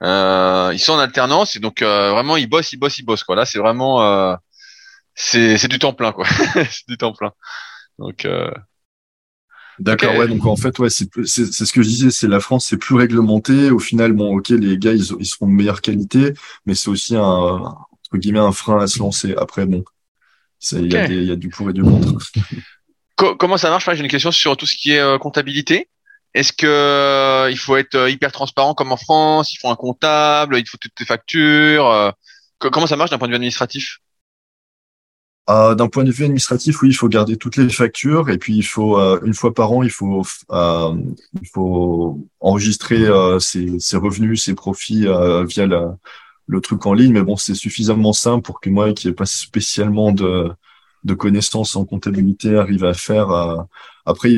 Euh, 0.02 0.70
ils 0.72 0.78
sont 0.78 0.92
en 0.92 0.98
alternance 0.98 1.56
et 1.56 1.58
donc 1.58 1.82
euh, 1.82 2.10
vraiment 2.10 2.36
ils 2.36 2.48
bossent, 2.48 2.72
ils 2.72 2.76
bossent, 2.76 2.98
ils 2.98 3.04
bossent 3.04 3.24
quoi. 3.24 3.36
Là 3.36 3.44
c'est 3.44 3.58
vraiment 3.58 4.02
euh, 4.02 4.34
c'est 5.14 5.58
c'est 5.58 5.68
du 5.68 5.78
temps 5.78 5.92
plein 5.92 6.12
quoi. 6.12 6.26
c'est 6.54 6.88
du 6.88 6.96
temps 6.96 7.12
plein. 7.12 7.32
Donc 7.98 8.24
euh... 8.24 8.50
D'accord, 9.80 10.16
ouais. 10.16 10.26
Donc 10.26 10.44
en 10.44 10.56
fait, 10.56 10.76
ouais, 10.80 10.90
c'est 10.90 11.08
c'est 11.24 11.46
ce 11.46 11.72
que 11.72 11.82
je 11.82 11.88
disais, 11.88 12.10
c'est 12.10 12.26
la 12.26 12.40
France, 12.40 12.66
c'est 12.68 12.76
plus 12.76 12.96
réglementé. 12.96 13.70
Au 13.70 13.78
final, 13.78 14.12
bon, 14.12 14.36
ok, 14.36 14.48
les 14.48 14.76
gars, 14.76 14.92
ils, 14.92 15.04
ils 15.20 15.26
seront 15.26 15.46
de 15.46 15.52
meilleure 15.52 15.82
qualité, 15.82 16.34
mais 16.66 16.74
c'est 16.74 16.88
aussi 16.88 17.14
un 17.14 17.22
entre 17.22 18.16
guillemets 18.16 18.40
un 18.40 18.50
frein 18.50 18.82
à 18.82 18.88
se 18.88 18.98
lancer. 18.98 19.36
Après, 19.36 19.66
bon, 19.66 19.84
il 20.72 20.92
y, 20.92 20.96
a 20.96 21.06
y 21.06 21.30
a 21.30 21.36
du 21.36 21.48
pour 21.48 21.70
et 21.70 21.72
du 21.72 21.82
contre. 21.82 22.32
Comment 23.38 23.56
ça 23.56 23.70
marche? 23.70 23.88
J'ai 23.92 24.00
une 24.00 24.08
question 24.08 24.30
sur 24.30 24.56
tout 24.56 24.66
ce 24.66 24.76
qui 24.76 24.92
est 24.92 25.00
euh, 25.00 25.18
comptabilité. 25.18 25.88
Est-ce 26.34 26.52
que 26.52 26.66
euh, 26.66 27.50
il 27.50 27.58
faut 27.58 27.76
être 27.76 27.94
euh, 27.94 28.10
hyper 28.10 28.30
transparent 28.32 28.74
comme 28.74 28.92
en 28.92 28.96
France? 28.96 29.52
Il 29.52 29.58
faut 29.58 29.68
un 29.68 29.76
comptable, 29.76 30.58
il 30.58 30.68
faut 30.68 30.78
toutes 30.78 30.94
tes 30.94 31.04
factures. 31.04 32.12
Comment 32.58 32.86
ça 32.86 32.96
marche 32.96 33.10
d'un 33.10 33.18
point 33.18 33.28
de 33.28 33.32
vue 33.32 33.36
administratif? 33.36 33.98
Euh, 35.48 35.74
D'un 35.74 35.88
point 35.88 36.04
de 36.04 36.12
vue 36.12 36.24
administratif, 36.24 36.82
oui, 36.82 36.90
il 36.90 36.94
faut 36.94 37.08
garder 37.08 37.36
toutes 37.36 37.56
les 37.56 37.70
factures 37.70 38.28
et 38.28 38.36
puis 38.36 38.54
il 38.54 38.62
faut 38.62 38.98
une 39.24 39.32
fois 39.32 39.54
par 39.54 39.72
an, 39.72 39.82
il 39.82 39.90
faut 39.90 40.22
il 40.52 41.48
faut 41.52 42.28
enregistrer 42.40 43.06
ses, 43.40 43.78
ses, 43.80 43.96
revenus, 43.96 44.44
ses 44.44 44.54
profits 44.54 45.06
via 45.46 45.66
la, 45.66 45.96
le 46.48 46.60
truc 46.60 46.86
en 46.86 46.94
ligne. 46.94 47.12
Mais 47.12 47.22
bon, 47.22 47.36
c'est 47.36 47.54
suffisamment 47.54 48.12
simple 48.12 48.42
pour 48.42 48.60
que 48.60 48.70
moi, 48.70 48.92
qui 48.92 49.06
n'ai 49.06 49.14
pas 49.14 49.26
spécialement 49.26 50.12
de 50.12 50.50
de 51.04 51.14
connaissances 51.14 51.76
en 51.76 51.84
comptabilité, 51.84 52.56
arrive 52.56 52.84
à 52.84 52.92
faire. 52.92 53.30
après, 54.04 54.30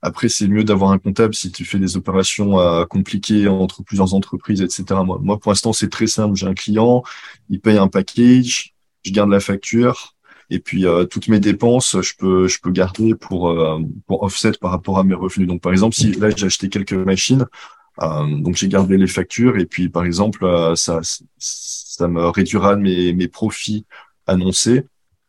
après, 0.00 0.28
c'est 0.28 0.46
mieux 0.46 0.62
d'avoir 0.64 0.92
un 0.92 0.98
comptable 0.98 1.34
si 1.34 1.50
tu 1.50 1.64
fais 1.64 1.78
des 1.78 1.96
opérations 1.96 2.60
euh, 2.60 2.84
compliquées 2.84 3.48
entre 3.48 3.82
plusieurs 3.82 4.14
entreprises, 4.14 4.62
etc. 4.62 4.84
Moi, 5.04 5.18
moi 5.20 5.38
pour 5.40 5.50
l'instant, 5.50 5.72
c'est 5.72 5.88
très 5.88 6.06
simple. 6.06 6.36
J'ai 6.36 6.46
un 6.46 6.54
client, 6.54 7.02
il 7.50 7.60
paye 7.60 7.78
un 7.78 7.88
package, 7.88 8.74
je 9.04 9.10
garde 9.10 9.30
la 9.30 9.40
facture, 9.40 10.14
et 10.50 10.60
puis 10.60 10.86
euh, 10.86 11.04
toutes 11.04 11.28
mes 11.28 11.40
dépenses, 11.40 12.00
je 12.00 12.14
peux, 12.16 12.46
je 12.46 12.60
peux 12.60 12.70
garder 12.70 13.14
pour, 13.16 13.50
euh, 13.50 13.80
pour 14.06 14.22
offset 14.22 14.52
par 14.60 14.70
rapport 14.70 14.98
à 14.98 15.04
mes 15.04 15.14
revenus. 15.14 15.48
Donc, 15.48 15.62
par 15.62 15.72
exemple, 15.72 15.96
si 15.96 16.12
là 16.12 16.30
j'ai 16.30 16.46
acheté 16.46 16.68
quelques 16.68 16.92
machines, 16.92 17.46
donc 17.98 18.56
j'ai 18.56 18.68
gardé 18.68 18.96
les 18.96 19.06
factures, 19.06 19.58
et 19.58 19.66
puis 19.66 19.88
par 19.88 20.04
exemple, 20.04 20.46
ça, 20.76 21.00
ça 21.38 22.08
me 22.08 22.28
réduira 22.28 22.76
mes, 22.76 23.12
mes 23.12 23.28
profits 23.28 23.86
annoncés, 24.26 24.84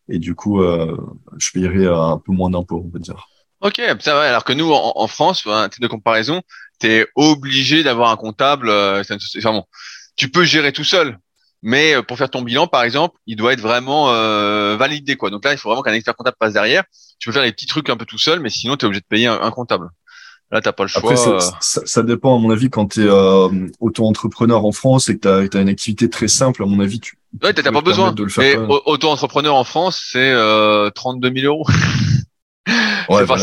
et 0.08 0.20
du 0.20 0.36
coup, 0.36 0.62
je 0.62 1.52
payerai 1.52 1.88
un 1.88 2.18
peu 2.18 2.32
moins 2.32 2.50
d'impôts, 2.50 2.84
on 2.86 2.90
va 2.92 3.00
dire. 3.00 3.28
Ok, 3.62 3.82
ça 4.00 4.14
va. 4.16 4.22
Alors 4.22 4.46
que 4.46 4.54
nous, 4.54 4.72
en, 4.72 5.08
France, 5.08 5.46
un 5.46 5.68
titre 5.68 5.82
de 5.82 5.88
comparaison, 5.88 6.42
tu 6.80 6.88
es 6.88 7.08
obligé 7.16 7.84
d'avoir 7.84 8.10
un 8.10 8.16
comptable. 8.16 8.70
Euh, 8.70 9.02
enfin, 9.02 9.52
bon, 9.52 9.66
tu 10.16 10.30
peux 10.32 10.46
gérer 10.46 10.72
tout 10.72 10.86
seul, 10.86 11.18
mais 11.62 11.96
euh, 11.96 12.02
pour 12.02 12.18
faire 12.18 12.30
ton 12.30 12.42
bilan, 12.42 12.68
par 12.68 12.84
exemple, 12.84 13.18
il 13.26 13.36
doit 13.36 13.52
être 13.52 13.60
vraiment 13.60 14.12
euh, 14.12 14.78
validé. 14.78 15.18
quoi. 15.18 15.30
Donc 15.30 15.44
là, 15.44 15.52
il 15.52 15.58
faut 15.58 15.70
vraiment 15.70 15.82
qu'un 15.82 15.94
expert 15.94 16.16
comptable 16.16 16.38
passe 16.40 16.54
derrière. 16.54 16.86
Tu 17.20 17.28
peux 17.28 17.34
faire 17.34 17.44
les 17.44 17.52
petits 17.52 17.68
trucs 17.68 17.90
un 17.90 17.98
peu 17.98 18.06
tout 18.06 18.18
seul, 18.18 18.40
mais 18.40 18.50
sinon, 18.50 18.78
tu 18.78 18.86
es 18.86 18.88
obligé 18.88 19.02
de 19.02 19.06
payer 19.08 19.28
un, 19.28 19.52
comptable. 19.52 19.90
Là, 20.52 20.62
t'as 20.62 20.72
pas 20.72 20.84
le 20.84 20.88
choix. 20.90 21.02
Après, 21.12 21.28
euh. 21.28 21.40
ça, 21.60 21.82
ça, 21.86 22.04
dépend, 22.04 22.36
à 22.36 22.40
mon 22.40 22.50
avis, 22.50 22.70
quand 22.70 22.94
tu 22.94 23.04
es 23.04 23.08
euh, 23.08 23.50
auto-entrepreneur 23.80 24.66
en 24.66 24.72
France 24.72 25.10
et 25.10 25.18
que 25.18 25.48
tu 25.48 25.58
as, 25.58 25.62
une 25.62 25.70
activité 25.70 26.10
très 26.10 26.28
simple, 26.28 26.64
à 26.64 26.66
mon 26.66 26.80
avis, 26.80 27.00
tu 27.00 27.18
ouais, 27.44 27.54
t'as 27.54 27.72
pas 27.72 27.82
besoin. 27.82 28.12
De 28.14 28.24
le 28.24 28.30
faire 28.30 28.68
auto-entrepreneur 28.88 29.56
en 29.56 29.64
France, 29.64 30.02
c'est 30.12 30.32
euh, 30.32 30.90
32 30.90 31.32
000 31.36 31.54
euros. 31.54 31.68
c'est 33.18 33.28
pas, 33.28 33.38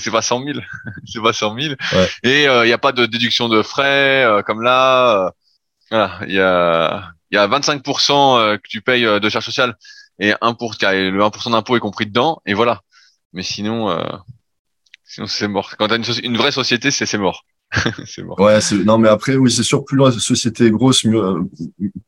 c'est 0.00 0.10
pas 0.10 0.22
100 0.22 0.44
000, 0.44 0.58
c'est 1.06 1.22
pas 1.22 1.32
100 1.32 1.60
000. 1.60 1.74
Et 2.22 2.42
il 2.42 2.48
euh, 2.48 2.66
n'y 2.66 2.72
a 2.72 2.78
pas 2.78 2.92
de 2.92 3.06
déduction 3.06 3.48
de 3.48 3.62
frais 3.62 4.24
euh, 4.24 4.42
comme 4.42 4.62
là. 4.62 5.26
Euh, 5.26 5.30
voilà, 5.90 6.20
il 6.26 6.34
y 6.34 6.40
a 6.40 7.10
il 7.32 7.36
y 7.36 7.38
a 7.38 7.46
25% 7.46 8.58
que 8.58 8.68
tu 8.68 8.80
payes 8.80 9.04
de 9.04 9.28
charges 9.28 9.44
sociales 9.44 9.76
et 10.18 10.34
1 10.40 10.54
pour 10.54 10.74
le 10.80 11.20
1% 11.22 11.52
d'impôt 11.52 11.76
est 11.76 11.80
compris 11.80 12.06
dedans 12.06 12.40
et 12.44 12.54
voilà. 12.54 12.80
Mais 13.32 13.44
sinon 13.44 13.96
sinon 15.10 15.26
c'est 15.26 15.48
mort. 15.48 15.76
Quand 15.76 15.88
tu 15.88 15.94
as 15.94 15.96
une, 15.96 16.04
une, 16.22 16.36
vraie 16.36 16.52
société, 16.52 16.90
c'est 16.90 17.06
c'est 17.06 17.18
mort. 17.18 17.44
c'est 18.06 18.22
mort. 18.22 18.38
Ouais, 18.38 18.58
non 18.84 18.98
mais 18.98 19.08
après 19.08 19.36
oui, 19.36 19.50
c'est 19.50 19.62
sûr 19.62 19.84
plus 19.84 19.98
la 19.98 20.12
société 20.12 20.66
est 20.66 20.70
grosse, 20.70 21.04
mieux 21.04 21.20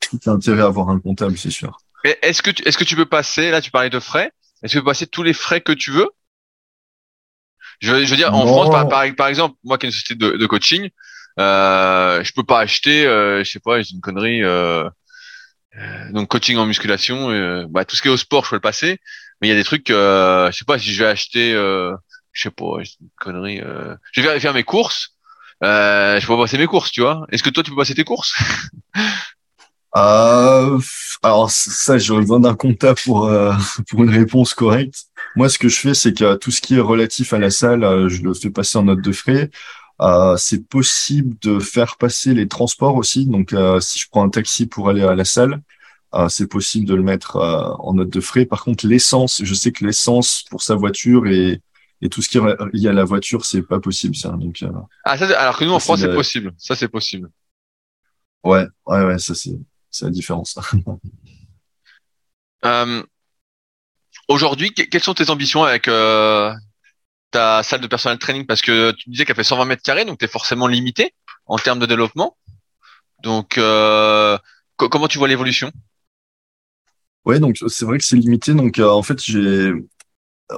tout 0.00 0.20
intérêt 0.26 0.62
à 0.62 0.66
avoir 0.66 0.88
un 0.88 1.00
comptable, 1.00 1.36
c'est 1.36 1.50
sûr. 1.50 1.76
Est-ce 2.04 2.42
que 2.42 2.50
tu, 2.50 2.66
est-ce 2.66 2.78
que 2.78 2.84
tu 2.84 2.96
peux 2.96 3.06
passer 3.06 3.50
là 3.50 3.60
tu 3.60 3.70
parlais 3.70 3.90
de 3.90 4.00
frais, 4.00 4.30
est-ce 4.62 4.74
que 4.74 4.78
tu 4.78 4.84
peux 4.84 4.90
passer 4.90 5.06
tous 5.06 5.22
les 5.22 5.32
frais 5.32 5.60
que 5.60 5.72
tu 5.72 5.90
veux? 5.90 6.10
Je, 7.80 8.04
je 8.04 8.10
veux 8.10 8.16
dire, 8.16 8.32
en 8.32 8.46
France, 8.46 8.70
par, 8.70 9.14
par, 9.16 9.26
exemple, 9.26 9.56
moi 9.64 9.76
qui 9.76 9.86
ai 9.86 9.88
une 9.88 9.92
société 9.92 10.14
de, 10.14 10.36
de 10.36 10.46
coaching, 10.46 10.88
euh, 11.40 12.22
je 12.22 12.32
peux 12.32 12.44
pas 12.44 12.60
acheter, 12.60 13.04
euh, 13.06 13.42
je 13.42 13.50
sais 13.50 13.60
pas, 13.60 13.82
j'ai 13.82 13.94
une 13.94 14.00
connerie. 14.00 14.42
Euh, 14.44 14.88
euh, 15.78 16.12
donc 16.12 16.28
coaching 16.28 16.56
en 16.58 16.66
musculation, 16.66 17.30
euh, 17.30 17.66
bah, 17.68 17.84
tout 17.84 17.96
ce 17.96 18.02
qui 18.02 18.08
est 18.08 18.10
au 18.10 18.16
sport, 18.16 18.44
je 18.44 18.50
peux 18.50 18.56
le 18.56 18.60
passer. 18.60 18.98
Mais 19.40 19.48
il 19.48 19.50
y 19.50 19.54
a 19.54 19.56
des 19.56 19.64
trucs, 19.64 19.90
euh, 19.90 20.50
je 20.52 20.58
sais 20.58 20.64
pas 20.64 20.78
si 20.78 20.92
je 20.92 21.02
vais 21.02 21.10
acheter, 21.10 21.52
euh, 21.54 21.92
je 22.32 22.42
sais 22.42 22.50
pas, 22.50 22.78
connerie. 23.20 23.60
Euh, 23.60 23.94
je 24.12 24.22
vais 24.22 24.40
faire 24.40 24.54
mes 24.54 24.64
courses. 24.64 25.12
Euh, 25.62 26.18
je 26.18 26.26
peux 26.26 26.34
pas 26.34 26.42
passer 26.42 26.58
mes 26.58 26.66
courses, 26.66 26.90
tu 26.90 27.02
vois. 27.02 27.26
Est-ce 27.30 27.42
que 27.42 27.50
toi, 27.50 27.62
tu 27.62 27.70
peux 27.70 27.76
passer 27.76 27.94
tes 27.94 28.04
courses? 28.04 28.34
Euh, 29.94 30.78
alors 31.22 31.50
ça, 31.50 31.98
j'aurais 31.98 32.22
besoin 32.22 32.40
d'un 32.40 32.54
comptable 32.54 32.98
pour 33.04 33.26
euh, 33.26 33.52
pour 33.90 34.02
une 34.02 34.08
réponse 34.08 34.54
correcte. 34.54 35.04
Moi, 35.36 35.50
ce 35.50 35.58
que 35.58 35.68
je 35.68 35.78
fais, 35.78 35.92
c'est 35.92 36.14
que 36.14 36.36
tout 36.36 36.50
ce 36.50 36.62
qui 36.62 36.76
est 36.76 36.80
relatif 36.80 37.34
à 37.34 37.38
la 37.38 37.50
salle, 37.50 38.08
je 38.08 38.22
le 38.22 38.32
fais 38.32 38.48
passer 38.48 38.78
en 38.78 38.84
note 38.84 39.02
de 39.02 39.12
frais. 39.12 39.50
C'est 40.38 40.66
possible 40.66 41.36
de 41.42 41.58
faire 41.58 41.98
passer 41.98 42.32
les 42.32 42.48
transports 42.48 42.96
aussi. 42.96 43.26
Donc, 43.26 43.54
si 43.80 43.98
je 43.98 44.06
prends 44.10 44.24
un 44.24 44.30
taxi 44.30 44.64
pour 44.64 44.88
aller 44.88 45.02
à 45.04 45.14
la 45.14 45.26
salle, 45.26 45.60
c'est 46.30 46.48
possible 46.48 46.86
de 46.86 46.94
le 46.94 47.02
mettre 47.02 47.36
en 47.36 47.92
note 47.92 48.08
de 48.08 48.20
frais. 48.22 48.46
Par 48.46 48.64
contre, 48.64 48.86
l'essence, 48.86 49.42
je 49.44 49.54
sais 49.54 49.72
que 49.72 49.84
l'essence 49.84 50.42
pour 50.48 50.62
sa 50.62 50.74
voiture 50.74 51.26
et 51.26 51.60
et 52.02 52.08
tout 52.08 52.20
ce 52.20 52.28
qui 52.28 52.38
est 52.38 52.42
lié 52.72 52.88
à 52.88 52.92
la 52.92 53.04
voiture, 53.04 53.44
c'est 53.44 53.62
pas 53.62 53.80
possible 53.80 54.14
ça. 54.16 54.30
Donc, 54.30 54.64
ah, 55.04 55.16
ça, 55.16 55.26
alors 55.40 55.56
que 55.56 55.64
nous 55.64 55.72
en 55.72 55.78
France, 55.78 56.00
c'est 56.00 56.12
possible. 56.12 56.52
Ça, 56.58 56.74
c'est 56.74 56.88
possible. 56.88 57.30
Ouais, 58.44 58.66
ouais, 58.86 59.04
ouais, 59.04 59.18
ça 59.18 59.34
c'est 59.34 59.58
c'est 59.88 60.06
la 60.06 60.10
différence. 60.10 60.58
euh, 62.64 63.02
Aujourd'hui, 64.28 64.72
quelles 64.72 65.02
sont 65.02 65.14
tes 65.14 65.30
ambitions 65.30 65.64
avec 65.64 65.88
euh, 65.88 66.52
ta 67.30 67.62
salle 67.62 67.80
de 67.80 67.86
personnel 67.86 68.18
training? 68.18 68.46
Parce 68.46 68.62
que 68.62 68.92
tu 68.92 69.10
disais 69.10 69.24
qu'elle 69.24 69.36
fait 69.36 69.44
120 69.44 69.64
mètres 69.64 69.82
carrés, 69.82 70.04
donc 70.04 70.18
tu 70.18 70.24
es 70.24 70.28
forcément 70.28 70.66
limité 70.66 71.14
en 71.46 71.58
termes 71.58 71.78
de 71.78 71.86
développement. 71.86 72.36
Donc, 73.22 73.58
euh, 73.58 74.38
comment 74.76 75.08
tu 75.08 75.18
vois 75.18 75.28
l'évolution? 75.28 75.70
Ouais, 77.24 77.38
donc 77.38 77.58
c'est 77.68 77.84
vrai 77.84 77.98
que 77.98 78.04
c'est 78.04 78.16
limité. 78.16 78.54
Donc, 78.54 78.78
euh, 78.78 78.88
en 78.88 79.02
fait, 79.02 79.22
j'ai 79.22 79.72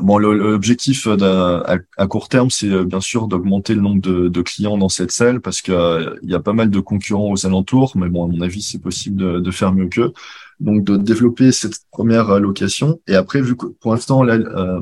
bon, 0.02 0.18
l'objectif 0.18 1.06
à, 1.06 2.06
court 2.06 2.28
terme, 2.28 2.50
c'est 2.50 2.84
bien 2.84 3.00
sûr 3.00 3.28
d'augmenter 3.28 3.74
le 3.74 3.80
nombre 3.80 4.00
de, 4.00 4.28
de, 4.28 4.42
clients 4.42 4.78
dans 4.78 4.88
cette 4.88 5.10
salle 5.10 5.40
parce 5.40 5.62
que 5.62 6.18
il 6.22 6.30
y 6.30 6.34
a 6.34 6.40
pas 6.40 6.52
mal 6.52 6.70
de 6.70 6.80
concurrents 6.80 7.30
aux 7.30 7.46
alentours, 7.46 7.92
mais 7.96 8.08
bon, 8.08 8.24
à 8.24 8.28
mon 8.28 8.40
avis, 8.40 8.62
c'est 8.62 8.80
possible 8.80 9.16
de, 9.16 9.40
de, 9.40 9.50
faire 9.50 9.72
mieux 9.72 9.88
qu'eux. 9.88 10.12
Donc, 10.60 10.84
de 10.84 10.96
développer 10.96 11.52
cette 11.52 11.76
première 11.90 12.38
location. 12.38 13.00
Et 13.08 13.14
après, 13.14 13.40
vu 13.40 13.56
que 13.56 13.66
pour 13.66 13.92
l'instant, 13.92 14.22
là, 14.22 14.34
euh, 14.34 14.80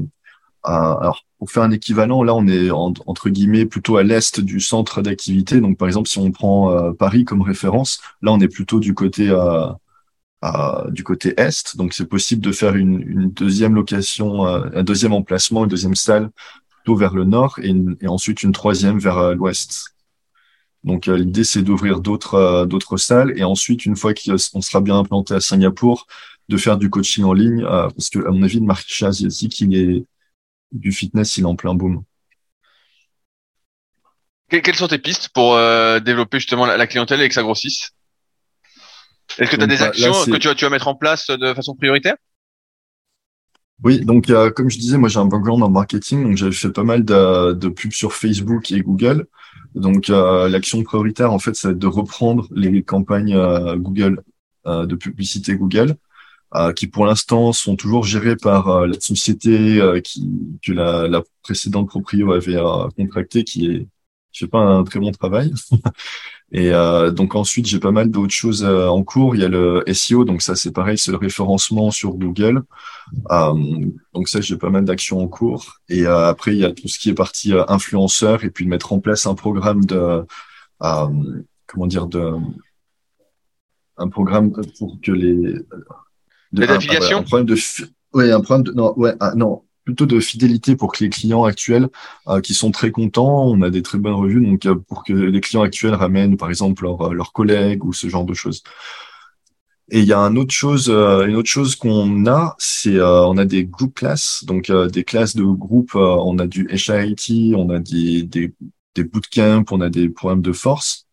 alors 0.65 1.25
pour 1.39 1.51
faire 1.51 1.65
un 1.65 1.73
équivalent, 1.73 2.23
là, 2.23 2.35
on 2.35 2.47
est 2.47 2.71
entre 2.71 3.29
guillemets 3.29 3.67
plutôt 3.67 3.97
à 3.97 4.05
l'est 4.05 4.41
du 4.41 4.61
centre 4.61 5.03
d'activité. 5.03 5.61
Donc, 5.61 5.77
par 5.77 5.89
exemple, 5.89 6.09
si 6.09 6.19
on 6.19 6.31
prend 6.31 6.71
euh, 6.71 6.93
Paris 6.93 7.25
comme 7.25 7.43
référence, 7.43 8.01
là, 8.23 8.33
on 8.33 8.41
est 8.41 8.49
plutôt 8.49 8.79
du 8.79 8.95
côté 8.95 9.29
euh, 10.45 10.91
du 10.91 11.05
côté 11.05 11.35
est. 11.37 11.77
Donc, 11.77 11.95
c'est 11.95 12.07
possible 12.09 12.43
de 12.43 12.53
faire 12.53 12.75
une, 12.77 13.01
une 13.01 13.31
deuxième 13.31 13.75
location, 13.75 14.47
euh, 14.47 14.69
un 14.75 14.83
deuxième 14.83 15.13
emplacement, 15.13 15.65
une 15.65 15.71
deuxième 15.71 15.95
salle 15.95 16.31
plutôt 16.69 16.97
vers 16.97 17.15
le 17.15 17.25
nord 17.25 17.59
et, 17.63 17.75
et 18.01 18.09
ensuite 18.09 18.43
une 18.43 18.53
troisième 18.53 18.99
vers 18.99 19.19
euh, 19.19 19.35
l'ouest. 19.35 19.95
Donc, 20.85 21.07
l'idée, 21.07 21.45
c'est 21.45 21.63
d'ouvrir 21.63 22.01
d'autres 22.01 22.67
d'autres 22.67 22.97
salles 22.97 23.33
et 23.37 23.45
ensuite, 23.45 23.87
une 23.87 23.95
fois 23.95 24.15
qu'on 24.15 24.61
sera 24.61 24.81
bien 24.81 24.99
implanté 24.99 25.33
à 25.33 25.41
Singapour, 25.41 26.09
de 26.49 26.57
faire 26.57 26.77
du 26.77 26.91
coaching 26.91 27.23
en 27.23 27.33
ligne 27.33 27.63
parce 27.63 28.11
que, 28.11 28.19
à 28.19 28.33
mon 28.33 28.43
avis, 28.43 28.59
le 28.59 28.67
marché 28.67 29.07
asiatique, 29.07 29.61
il 29.61 29.77
est 29.77 30.05
du 30.73 30.91
fitness, 30.91 31.37
il 31.37 31.43
est 31.43 31.47
en 31.47 31.55
plein 31.55 31.75
boom. 31.75 32.03
Quelles 34.61 34.75
sont 34.75 34.89
tes 34.89 34.99
pistes 34.99 35.31
pour 35.31 35.55
euh, 35.55 35.99
développer 36.01 36.39
justement 36.39 36.67
la, 36.67 36.87
clientèle 36.87 37.23
et 37.23 37.29
que 37.29 37.35
ça 37.35 37.43
grossisse 37.43 37.93
Est-ce 39.39 39.51
que 39.51 39.57
tu 39.57 39.63
as 39.63 39.67
des 39.67 39.79
bah, 39.79 39.87
actions 39.87 40.13
que 40.13 40.37
tu 40.37 40.49
vas, 40.49 40.55
tu 40.55 40.65
vas 40.65 40.71
mettre 40.71 40.89
en 40.89 40.95
place 40.95 41.29
de 41.29 41.55
façon 41.55 41.75
prioritaire? 41.75 42.17
Oui, 43.85 44.01
donc 44.01 44.31
euh, 44.31 44.51
comme 44.51 44.71
je 44.71 44.79
disais, 44.79 44.97
moi 44.97 45.09
j'ai 45.09 45.19
un 45.19 45.27
background 45.27 45.63
en 45.63 45.71
marketing, 45.71 46.23
donc 46.23 46.37
j'avais 46.37 46.53
fait 46.53 46.71
pas 46.71 46.85
mal 46.85 47.05
de, 47.05 47.53
de, 47.53 47.69
pubs 47.69 47.93
sur 47.93 48.13
Facebook 48.13 48.71
et 48.71 48.81
Google. 48.81 49.27
Donc 49.75 50.09
euh, 50.11 50.49
l'action 50.49 50.83
prioritaire, 50.85 51.33
en 51.33 51.39
fait, 51.39 51.57
c'est 51.57 51.77
de 51.77 51.87
reprendre 51.87 52.47
les 52.55 52.83
campagnes 52.83 53.37
Google 53.77 54.23
de 54.65 54.95
publicité 54.95 55.57
Google 55.57 55.97
euh, 56.55 56.75
qui 56.75 56.87
pour 56.87 57.07
l'instant 57.07 57.53
sont 57.53 57.77
toujours 57.77 58.05
gérés 58.05 58.37
par 58.37 58.69
euh, 58.69 58.87
la 58.87 59.01
société 59.01 59.81
euh, 59.81 60.01
qui, 60.01 60.29
que 60.63 60.73
la, 60.73 61.09
la, 61.09 61.23
précédente 61.41 61.89
proprio 61.89 62.31
avait 62.33 62.59
contracté, 62.95 63.43
qui 63.43 63.67
est 63.67 63.89
qui 64.33 64.41
fait 64.41 64.49
pas 64.49 64.59
un 64.59 64.85
très 64.85 65.01
bon 65.01 65.13
travail. 65.13 65.53
Et 66.55 66.71
donc 67.13 67.35
ensuite 67.35 67.67
j'ai 67.67 67.79
pas 67.79 67.93
mal 67.93 68.11
d'autres 68.11 68.33
choses 68.33 68.63
en 68.65 69.03
cours. 69.03 69.35
Il 69.35 69.41
y 69.41 69.45
a 69.45 69.49
le 69.49 69.83
SEO, 69.93 70.25
donc 70.25 70.43
ça 70.43 70.55
c'est 70.55 70.71
pareil, 70.71 70.99
c'est 70.99 71.11
le 71.11 71.17
référencement 71.17 71.91
sur 71.91 72.13
Google. 72.15 72.63
donc 73.31 74.29
ça 74.29 74.41
j'ai 74.43 74.57
pas 74.57 74.69
mal 74.69 74.85
d'actions 74.85 75.21
en 75.21 75.29
cours. 75.29 75.79
Et 75.89 76.05
après 76.05 76.53
il 76.53 76.59
y 76.59 76.65
a 76.65 76.73
tout 76.73 76.89
ce 76.89 76.99
qui 76.99 77.09
est 77.09 77.15
partie 77.15 77.55
influenceur 77.69 78.45
et 78.45 78.51
puis 78.51 78.67
de 78.67 78.71
mettre 78.71 78.93
en 78.93 79.01
place 79.01 79.25
un 79.27 79.35
programme 79.35 79.85
de 79.87 80.25
comment 80.79 81.87
dire 81.87 82.07
de 82.07 82.35
un 83.97 84.09
programme 84.09 84.53
pour 84.79 84.99
que 85.03 85.13
les 85.13 85.55
de, 86.53 86.67
d'affiliation 86.67 87.19
un, 87.19 87.23
problème 87.23 87.47
de 87.47 87.57
ouais 88.13 88.31
un 88.31 88.41
problème 88.41 88.65
de 88.65 88.73
non 88.73 88.93
ouais 88.99 89.15
ah, 89.21 89.33
non 89.35 89.63
plutôt 89.85 90.07
de 90.07 90.21
fidélité 90.21 90.77
pour 90.77 90.93
que 90.93 91.05
les 91.05 91.11
clients 91.11 91.45
actuels 91.45 91.89
euh, 92.29 92.41
qui 92.41 92.55
sont 92.55 92.71
très 92.71 92.91
contents, 92.91 93.47
on 93.47 93.63
a 93.63 93.71
des 93.71 93.83
très 93.83 93.99
bonnes 93.99 94.15
revues, 94.15 94.45
donc 94.45 94.67
euh, 94.67 94.75
pour 94.75 95.05
que 95.05 95.13
les 95.13 95.41
clients 95.41 95.63
actuels 95.63 95.95
ramènent 95.95 96.37
par 96.37 96.49
exemple 96.51 96.85
leurs 96.85 97.03
euh, 97.03 97.25
collègues 97.33 97.85
ou 97.85 97.93
ce 97.93 98.09
genre 98.09 98.25
de 98.25 98.35
choses. 98.35 98.63
Et 99.91 100.01
il 100.01 100.07
y 100.07 100.13
a 100.13 100.19
une 100.21 100.39
autre 100.39 100.55
chose, 100.55 100.89
une 100.89 101.37
autre 101.37 101.51
chose 101.51 101.77
qu'on 101.77 102.27
a, 102.27 102.55
c'est 102.59 102.99
on 103.03 103.37
a 103.37 103.45
des 103.45 103.65
group 103.67 103.95
classes, 103.95 104.43
donc 104.45 104.73
des 104.73 105.05
classes 105.05 105.37
de 105.37 105.45
groupe. 105.45 105.95
on 105.97 106.39
a 106.39 106.47
du 106.47 106.67
HIT, 106.73 107.55
on 107.55 107.69
a 107.69 107.79
des, 107.79 108.23
des 108.23 108.55
des 108.95 109.05
bootcamps, 109.05 109.65
on 109.71 109.81
a 109.81 109.91
des 109.91 110.09
programmes 110.09 110.43
de 110.43 110.53
force. 110.53 111.07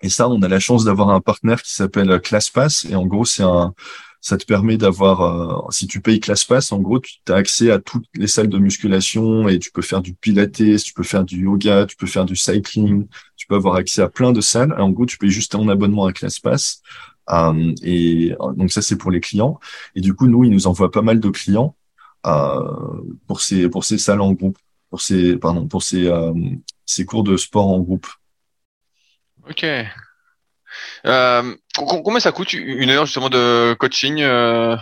Et 0.00 0.08
ça, 0.08 0.28
on 0.28 0.42
a 0.42 0.48
la 0.48 0.60
chance 0.60 0.84
d'avoir 0.84 1.10
un 1.10 1.20
partenaire 1.20 1.62
qui 1.62 1.72
s'appelle 1.72 2.20
ClassPass. 2.20 2.86
Et 2.86 2.96
en 2.96 3.06
gros, 3.06 3.24
c'est 3.24 3.44
un 3.44 3.74
ça 4.22 4.38
te 4.38 4.46
permet 4.46 4.78
d'avoir, 4.78 5.20
euh, 5.20 5.70
si 5.70 5.86
tu 5.88 6.00
payes 6.00 6.20
ClassPass, 6.20 6.72
en 6.72 6.78
gros, 6.78 7.00
tu 7.00 7.20
as 7.28 7.34
accès 7.34 7.70
à 7.72 7.80
toutes 7.80 8.06
les 8.14 8.28
salles 8.28 8.48
de 8.48 8.58
musculation 8.58 9.48
et 9.48 9.58
tu 9.58 9.72
peux 9.72 9.82
faire 9.82 10.00
du 10.00 10.14
pilates, 10.14 10.52
tu 10.52 10.94
peux 10.94 11.02
faire 11.02 11.24
du 11.24 11.42
yoga, 11.42 11.86
tu 11.86 11.96
peux 11.96 12.06
faire 12.06 12.24
du 12.24 12.36
cycling, 12.36 13.08
tu 13.36 13.46
peux 13.48 13.56
avoir 13.56 13.74
accès 13.74 14.00
à 14.00 14.08
plein 14.08 14.32
de 14.32 14.40
salles. 14.40 14.72
en 14.80 14.90
gros, 14.90 15.06
tu 15.06 15.18
payes 15.18 15.30
juste 15.30 15.54
un 15.56 15.68
abonnement 15.68 16.06
à 16.06 16.12
ClassPass. 16.12 16.82
Euh, 17.30 17.74
et 17.82 18.34
donc 18.56 18.70
ça, 18.70 18.80
c'est 18.80 18.96
pour 18.96 19.10
les 19.10 19.20
clients. 19.20 19.58
Et 19.96 20.00
du 20.00 20.14
coup, 20.14 20.28
nous, 20.28 20.44
ils 20.44 20.50
nous 20.50 20.66
envoient 20.68 20.90
pas 20.92 21.02
mal 21.02 21.20
de 21.20 21.28
clients 21.28 21.76
euh, 22.26 23.02
pour 23.26 23.40
ces 23.40 23.68
pour 23.68 23.84
ces 23.84 23.98
salles 23.98 24.20
en 24.20 24.32
groupe, 24.32 24.58
pour 24.90 25.00
ces 25.00 25.36
pardon, 25.36 25.66
pour 25.66 25.82
ces 25.82 26.06
euh, 26.06 26.32
ces 26.86 27.04
cours 27.04 27.24
de 27.24 27.36
sport 27.36 27.68
en 27.68 27.80
groupe. 27.80 28.06
Ok. 29.48 29.66
Euh, 31.06 31.54
combien 31.76 32.20
ça 32.20 32.32
coûte 32.32 32.52
une 32.52 32.90
heure 32.90 33.06
justement 33.06 33.28
de 33.28 33.74
coaching 33.74 34.20
euh, 34.20 34.76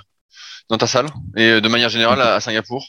dans 0.68 0.78
ta 0.78 0.86
salle 0.86 1.06
et 1.36 1.60
de 1.60 1.68
manière 1.68 1.88
générale 1.88 2.20
à, 2.20 2.40
Singapour? 2.40 2.84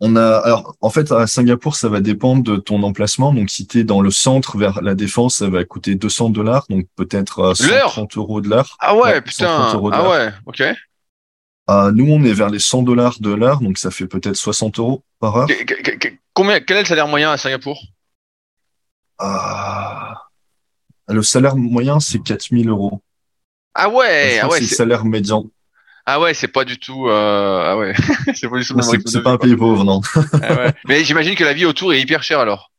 On 0.00 0.16
a 0.16 0.38
alors 0.38 0.76
en 0.80 0.90
fait 0.90 1.12
à 1.12 1.26
Singapour 1.26 1.76
ça 1.76 1.88
va 1.88 2.00
dépendre 2.00 2.42
de 2.42 2.56
ton 2.56 2.82
emplacement 2.82 3.32
donc 3.32 3.48
si 3.48 3.66
tu 3.66 3.80
es 3.80 3.84
dans 3.84 4.00
le 4.00 4.10
centre 4.10 4.58
vers 4.58 4.82
la 4.82 4.94
défense 4.94 5.36
ça 5.36 5.48
va 5.48 5.64
coûter 5.64 5.94
200 5.94 6.30
dollars 6.30 6.66
donc 6.68 6.86
peut-être 6.96 7.54
130 7.54 8.16
euh, 8.16 8.20
euros 8.20 8.40
de 8.40 8.48
l'heure. 8.48 8.76
Ah 8.80 8.96
ouais, 8.96 9.20
putain. 9.20 9.70
Ah 9.92 10.08
ouais, 10.08 10.30
OK. 10.46 10.62
Euh, 11.70 11.92
nous 11.92 12.12
on 12.12 12.22
est 12.24 12.32
vers 12.32 12.50
les 12.50 12.58
100 12.58 12.82
dollars 12.82 13.20
de 13.20 13.32
l'heure 13.32 13.60
donc 13.60 13.78
ça 13.78 13.90
fait 13.90 14.06
peut-être 14.06 14.36
60 14.36 14.78
euros 14.80 15.04
par 15.20 15.36
heure. 15.36 15.48
Combien 16.32 16.60
quel 16.60 16.78
est 16.78 16.82
le 16.82 16.86
salaire 16.86 17.08
moyen 17.08 17.30
à 17.30 17.36
Singapour? 17.36 17.80
Ah 19.18 20.23
le 21.14 21.22
salaire 21.22 21.56
moyen, 21.56 22.00
c'est 22.00 22.22
4000 22.22 22.68
euros. 22.68 23.02
Ah 23.74 23.88
ouais, 23.88 24.38
ah 24.40 24.48
ouais. 24.48 24.58
C'est 24.58 24.70
le 24.70 24.76
salaire 24.76 25.04
médian. 25.04 25.46
Ah 26.06 26.20
ouais, 26.20 26.34
c'est 26.34 26.48
pas 26.48 26.64
du 26.64 26.78
tout. 26.78 27.08
Euh... 27.08 27.62
Ah 27.64 27.78
ouais, 27.78 27.94
c'est 28.34 28.48
pas 28.48 28.58
du 28.58 28.64
tout. 28.64 28.80
C'est 29.06 29.22
pas 29.22 29.32
un 29.32 29.38
pays 29.38 29.56
pauvre, 29.56 29.84
non. 29.84 30.00
ah 30.42 30.54
ouais. 30.54 30.74
Mais 30.86 31.02
j'imagine 31.02 31.34
que 31.34 31.44
la 31.44 31.54
vie 31.54 31.64
autour 31.64 31.92
est 31.94 32.00
hyper 32.00 32.22
chère 32.22 32.40
alors. 32.40 32.70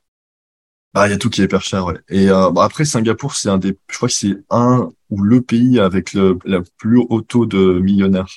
Bah, 0.94 1.08
il 1.08 1.12
y 1.12 1.14
a 1.14 1.18
tout 1.18 1.30
qui 1.30 1.42
est 1.42 1.46
hyper 1.46 1.62
cher, 1.62 1.86
ouais. 1.86 2.00
Et 2.08 2.30
euh, 2.30 2.52
bah, 2.52 2.64
après, 2.64 2.86
Singapour, 2.86 3.36
c'est 3.36 3.50
un 3.50 3.58
des, 3.58 3.78
je 3.90 3.98
crois 3.98 4.08
que 4.08 4.14
c'est 4.14 4.38
un 4.50 4.90
ou 5.10 5.22
le 5.22 5.42
pays 5.42 5.78
avec 5.78 6.14
le 6.14 6.40
la 6.46 6.62
plus 6.78 7.00
haut 7.10 7.22
taux 7.22 7.46
de 7.46 7.80
millionnaires. 7.80 8.30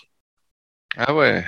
Ah 0.97 1.15
ouais. 1.15 1.45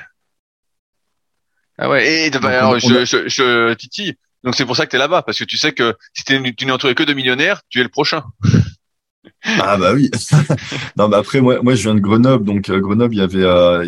Ah 1.78 1.88
ouais. 1.88 2.26
Et 2.26 2.30
bah, 2.30 2.50
alors, 2.50 2.78
je, 2.78 3.04
je, 3.04 3.26
je, 3.26 3.74
Titi, 3.74 4.16
donc 4.42 4.54
c'est 4.54 4.64
pour 4.64 4.76
ça 4.76 4.86
que 4.86 4.90
tu 4.90 4.96
es 4.96 4.98
là-bas, 4.98 5.22
parce 5.22 5.38
que 5.38 5.44
tu 5.44 5.56
sais 5.56 5.72
que 5.72 5.96
si 6.14 6.24
tu 6.24 6.66
n'es 6.66 6.72
entouré 6.72 6.94
que 6.94 7.02
de 7.02 7.12
millionnaires, 7.12 7.62
tu 7.68 7.80
es 7.80 7.82
le 7.82 7.88
prochain. 7.88 8.24
ah 9.44 9.76
bah 9.76 9.92
oui. 9.92 10.10
non, 10.96 11.08
mais 11.08 11.16
après 11.16 11.40
moi, 11.40 11.62
moi 11.62 11.74
je 11.74 11.82
viens 11.82 11.94
de 11.94 12.00
Grenoble, 12.00 12.44
donc 12.44 12.70
euh, 12.70 12.80
Grenoble 12.80 13.14
il 13.14 13.18
y 13.18 13.22
avait, 13.22 13.42
euh, 13.42 13.86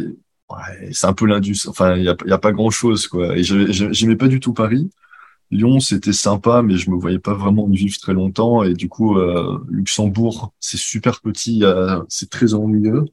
ouais, 0.50 0.92
c'est 0.92 1.06
un 1.06 1.14
peu 1.14 1.26
l'indus. 1.26 1.66
Enfin 1.66 1.96
il 1.96 2.04
y 2.04 2.08
a, 2.08 2.38
pas 2.38 2.52
grand 2.52 2.70
chose 2.70 3.06
quoi. 3.06 3.36
Et 3.36 3.42
j'aimais 3.42 4.16
pas 4.16 4.28
du 4.28 4.40
tout 4.40 4.52
Paris. 4.52 4.90
Lyon 5.50 5.80
c'était 5.80 6.12
sympa, 6.12 6.62
mais 6.62 6.76
je 6.76 6.90
me 6.90 6.96
voyais 6.96 7.18
pas 7.18 7.34
vraiment 7.34 7.68
y 7.70 7.76
vivre 7.76 7.98
très 7.98 8.14
longtemps. 8.14 8.62
Et 8.62 8.74
du 8.74 8.88
coup 8.88 9.16
euh, 9.18 9.58
Luxembourg 9.70 10.52
c'est 10.60 10.78
super 10.78 11.20
petit, 11.20 11.62
c'est 12.08 12.28
très 12.28 12.52
ennuyeux. 12.52 13.06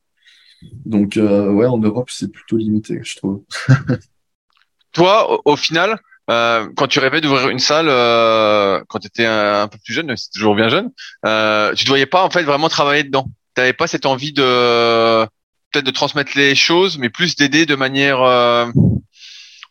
Donc 0.85 1.17
ouais 1.17 1.67
en 1.67 1.77
Europe 1.77 2.09
c'est 2.11 2.29
plutôt 2.29 2.57
limité 2.57 2.99
je 3.01 3.15
trouve. 3.15 3.43
Toi 4.91 5.39
au 5.45 5.55
final 5.55 5.99
euh, 6.29 6.69
quand 6.75 6.87
tu 6.87 6.99
rêvais 6.99 7.21
d'ouvrir 7.21 7.49
une 7.49 7.59
salle 7.59 7.87
euh, 7.89 8.83
quand 8.87 8.99
tu 8.99 9.07
étais 9.07 9.25
un, 9.25 9.67
peu 9.67 9.79
plus 9.83 9.93
jeune, 9.93 10.15
c'est 10.15 10.29
toujours 10.31 10.55
bien 10.55 10.69
jeune, 10.69 10.91
euh, 11.25 11.73
tu 11.73 11.85
ne 11.85 11.89
voyais 11.89 12.05
pas 12.05 12.23
en 12.23 12.29
fait 12.29 12.43
vraiment 12.43 12.69
travailler 12.69 13.03
dedans. 13.03 13.27
Tu 13.55 13.61
n'avais 13.61 13.73
pas 13.73 13.87
cette 13.87 14.05
envie 14.05 14.31
de 14.31 15.25
peut-être 15.71 15.85
de 15.85 15.91
transmettre 15.91 16.31
les 16.35 16.55
choses, 16.55 16.97
mais 16.99 17.09
plus 17.09 17.35
d'aider 17.35 17.65
de 17.65 17.75
manière, 17.75 18.19
on 18.19 18.73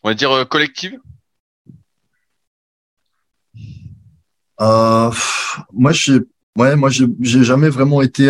va 0.03 0.13
dire, 0.13 0.47
collective. 0.49 0.97
moi, 4.59 5.91
j'ai, 5.91 6.19
ouais, 6.57 6.75
moi, 6.75 6.89
j'ai 6.89 7.43
jamais 7.43 7.69
vraiment 7.69 8.01
été 8.01 8.29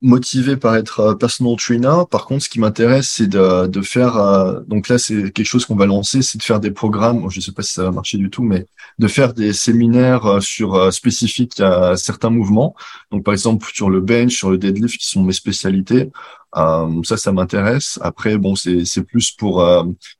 motivé 0.00 0.56
par 0.56 0.76
être 0.76 1.00
euh, 1.00 1.14
personal 1.14 1.56
trainer. 1.56 2.04
Par 2.10 2.26
contre, 2.26 2.44
ce 2.44 2.48
qui 2.48 2.60
m'intéresse, 2.60 3.10
c'est 3.10 3.26
de, 3.26 3.66
de 3.66 3.82
faire. 3.82 4.16
Euh, 4.16 4.60
donc 4.68 4.88
là, 4.88 4.98
c'est 4.98 5.32
quelque 5.32 5.46
chose 5.46 5.66
qu'on 5.66 5.76
va 5.76 5.86
lancer, 5.86 6.22
c'est 6.22 6.38
de 6.38 6.42
faire 6.42 6.60
des 6.60 6.70
programmes. 6.70 7.28
Je 7.30 7.38
ne 7.38 7.42
sais 7.42 7.52
pas 7.52 7.62
si 7.62 7.72
ça 7.72 7.84
va 7.84 7.90
marcher 7.90 8.18
du 8.18 8.30
tout, 8.30 8.42
mais 8.42 8.66
de 8.98 9.08
faire 9.08 9.34
des 9.34 9.52
séminaires 9.52 10.26
euh, 10.26 10.40
sur 10.40 10.92
spécifiques 10.92 11.60
à 11.60 11.96
certains 11.96 12.30
mouvements. 12.30 12.74
Donc 13.10 13.24
par 13.24 13.34
exemple 13.34 13.66
sur 13.72 13.90
le 13.90 14.00
bench, 14.00 14.36
sur 14.36 14.50
le 14.50 14.58
deadlift, 14.58 14.98
qui 14.98 15.08
sont 15.08 15.22
mes 15.22 15.32
spécialités. 15.32 16.10
Euh, 16.56 17.02
ça, 17.02 17.16
ça 17.16 17.32
m'intéresse. 17.32 17.98
Après, 18.02 18.38
bon, 18.38 18.54
c'est 18.54 18.84
c'est 18.84 19.02
plus 19.02 19.32
pour 19.32 19.64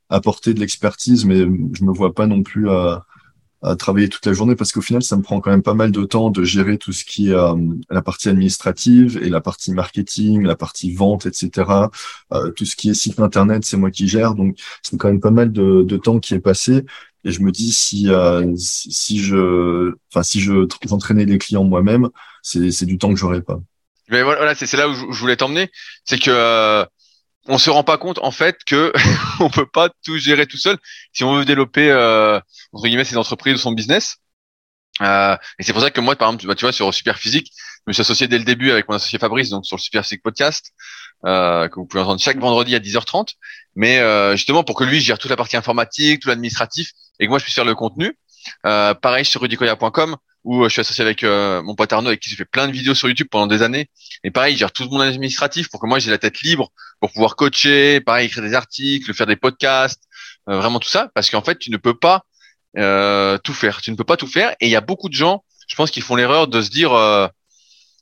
apporter 0.09 0.53
de 0.53 0.59
l'expertise, 0.59 1.25
mais 1.25 1.39
je 1.39 1.83
me 1.83 1.93
vois 1.93 2.13
pas 2.13 2.27
non 2.27 2.43
plus 2.43 2.67
à 3.61 3.75
travailler 3.75 4.07
toute 4.07 4.25
la 4.25 4.33
journée 4.33 4.55
parce 4.55 4.71
qu'au 4.71 4.81
final, 4.81 5.03
ça 5.03 5.17
me 5.17 5.21
prend 5.21 5.41
quand 5.41 5.51
même 5.51 5.63
pas 5.63 5.73
mal 5.73 5.91
de 5.91 6.03
temps 6.05 6.29
de 6.29 6.43
gérer 6.43 6.77
tout 6.77 6.93
ce 6.93 7.03
qui 7.03 7.29
est 7.29 7.33
euh, 7.33 7.55
la 7.89 8.01
partie 8.01 8.29
administrative 8.29 9.19
et 9.21 9.29
la 9.29 9.41
partie 9.41 9.71
marketing, 9.71 10.43
la 10.43 10.55
partie 10.55 10.93
vente, 10.93 11.25
etc. 11.25 11.69
Euh, 12.33 12.51
tout 12.51 12.65
ce 12.65 12.75
qui 12.75 12.89
est 12.89 12.93
site 12.93 13.19
internet, 13.19 13.65
c'est 13.65 13.77
moi 13.77 13.91
qui 13.91 14.07
gère, 14.07 14.35
donc 14.35 14.57
c'est 14.81 14.97
quand 14.97 15.09
même 15.09 15.19
pas 15.19 15.31
mal 15.31 15.51
de, 15.51 15.83
de, 15.83 15.97
temps 15.97 16.19
qui 16.19 16.33
est 16.33 16.39
passé. 16.39 16.85
Et 17.25 17.31
je 17.31 17.41
me 17.41 17.51
dis 17.51 17.73
si 17.73 18.09
euh, 18.09 18.53
si, 18.55 19.19
je 19.19 19.93
enfin 20.11 20.23
si 20.23 20.39
je 20.39 20.65
j'entraînais 20.87 21.25
les 21.25 21.37
clients 21.37 21.65
moi-même, 21.65 22.09
c'est 22.41 22.71
c'est 22.71 22.85
du 22.85 22.97
temps 22.97 23.09
que 23.09 23.19
j'aurais 23.19 23.41
pas. 23.41 23.59
Mais 24.09 24.23
voilà, 24.23 24.55
c'est 24.55 24.71
là 24.77 24.87
où 24.87 24.93
je 24.93 25.19
voulais 25.19 25.35
t'emmener, 25.35 25.69
c'est 26.05 26.17
que 26.17 26.85
on 27.49 27.57
se 27.57 27.69
rend 27.69 27.83
pas 27.83 27.97
compte 27.97 28.19
en 28.19 28.31
fait 28.31 28.63
que 28.63 28.93
on 29.39 29.49
peut 29.49 29.65
pas 29.65 29.89
tout 30.05 30.17
gérer 30.17 30.45
tout 30.45 30.57
seul 30.57 30.77
si 31.13 31.23
on 31.23 31.35
veut 31.35 31.45
développer 31.45 31.91
euh, 31.91 32.39
entre 32.71 32.87
guillemets 32.87 33.03
ses 33.03 33.17
entreprises 33.17 33.55
ou 33.55 33.57
son 33.57 33.71
business. 33.73 34.17
Euh, 35.01 35.35
et 35.57 35.63
c'est 35.63 35.73
pour 35.73 35.81
ça 35.81 35.91
que 35.91 36.01
moi, 36.01 36.15
par 36.15 36.29
exemple, 36.29 36.47
bah, 36.47 36.55
tu 36.55 36.65
vois, 36.65 36.71
sur 36.71 36.93
Super 36.93 37.17
Physique, 37.17 37.51
je 37.53 37.83
me 37.87 37.93
suis 37.93 38.01
associé 38.01 38.27
dès 38.27 38.37
le 38.37 38.43
début 38.43 38.71
avec 38.71 38.89
mon 38.89 38.95
associé 38.95 39.17
Fabrice, 39.17 39.49
donc 39.49 39.65
sur 39.65 39.77
le 39.77 39.81
Super 39.81 40.03
Physique 40.03 40.21
Podcast, 40.21 40.73
euh, 41.25 41.67
que 41.69 41.75
vous 41.75 41.85
pouvez 41.85 42.03
entendre 42.03 42.19
chaque 42.19 42.37
vendredi 42.37 42.75
à 42.75 42.79
10h30. 42.79 43.35
Mais 43.75 43.99
euh, 43.99 44.35
justement, 44.35 44.63
pour 44.63 44.75
que 44.75 44.83
lui 44.83 44.99
gère 44.99 45.17
toute 45.17 45.29
la 45.29 45.37
partie 45.37 45.57
informatique, 45.57 46.21
tout 46.21 46.29
l'administratif, 46.29 46.91
et 47.19 47.25
que 47.25 47.29
moi 47.29 47.39
je 47.39 47.43
puisse 47.43 47.55
faire 47.55 47.65
le 47.65 47.75
contenu. 47.75 48.17
Euh, 48.65 48.93
pareil 48.93 49.25
sur 49.25 49.41
rudicoya.com, 49.41 50.17
où 50.43 50.63
je 50.63 50.69
suis 50.69 50.81
associé 50.81 51.03
avec 51.03 51.23
mon 51.23 51.75
pote 51.75 51.91
Arnaud, 51.91 52.09
avec 52.09 52.19
qui 52.19 52.29
j'ai 52.29 52.35
fait 52.35 52.45
plein 52.45 52.67
de 52.67 52.71
vidéos 52.71 52.95
sur 52.95 53.07
YouTube 53.07 53.27
pendant 53.29 53.47
des 53.47 53.61
années. 53.61 53.89
Et 54.23 54.31
pareil, 54.31 54.55
il 54.55 54.57
gère 54.57 54.71
tout 54.71 54.87
mon 54.89 55.01
administratif 55.01 55.69
pour 55.69 55.79
que 55.79 55.87
moi 55.87 55.99
j'ai 55.99 56.09
la 56.11 56.17
tête 56.17 56.41
libre 56.41 56.71
pour 56.99 57.11
pouvoir 57.11 57.35
coacher, 57.35 58.01
pareil, 58.01 58.27
écrire 58.27 58.43
des 58.43 58.53
articles, 58.53 59.13
faire 59.13 59.27
des 59.27 59.35
podcasts, 59.35 60.03
vraiment 60.47 60.79
tout 60.79 60.89
ça, 60.89 61.11
parce 61.13 61.29
qu'en 61.29 61.41
fait, 61.41 61.57
tu 61.59 61.71
ne 61.71 61.77
peux 61.77 61.97
pas 61.97 62.25
euh, 62.77 63.37
tout 63.39 63.53
faire. 63.53 63.81
Tu 63.81 63.91
ne 63.91 63.95
peux 63.95 64.03
pas 64.03 64.17
tout 64.17 64.27
faire. 64.27 64.51
Et 64.59 64.67
il 64.67 64.69
y 64.69 64.75
a 64.75 64.81
beaucoup 64.81 65.09
de 65.09 65.13
gens, 65.13 65.43
je 65.67 65.75
pense, 65.75 65.91
qui 65.91 66.01
font 66.01 66.15
l'erreur 66.15 66.47
de 66.47 66.61
se 66.61 66.69
dire, 66.69 66.93
euh, 66.93 67.27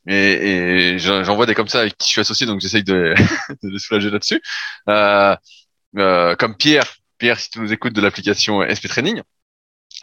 et, 0.07 0.95
et 0.95 0.99
j'en 0.99 1.35
vois 1.35 1.45
des 1.45 1.53
comme 1.53 1.67
ça 1.67 1.81
avec 1.81 1.97
qui 1.97 2.07
je 2.07 2.11
suis 2.11 2.21
associé, 2.21 2.45
donc 2.45 2.61
j'essaye 2.61 2.83
de, 2.83 3.13
de 3.63 3.69
les 3.69 3.79
soulager 3.79 4.09
là-dessus. 4.09 4.41
Euh, 4.89 5.35
euh, 5.97 6.35
comme 6.35 6.55
Pierre, 6.55 6.85
Pierre, 7.17 7.39
si 7.39 7.49
tu 7.49 7.59
nous 7.59 7.71
écoutes 7.73 7.93
de 7.93 8.01
l'application 8.01 8.61
SP 8.67 8.87
Training, 8.87 9.21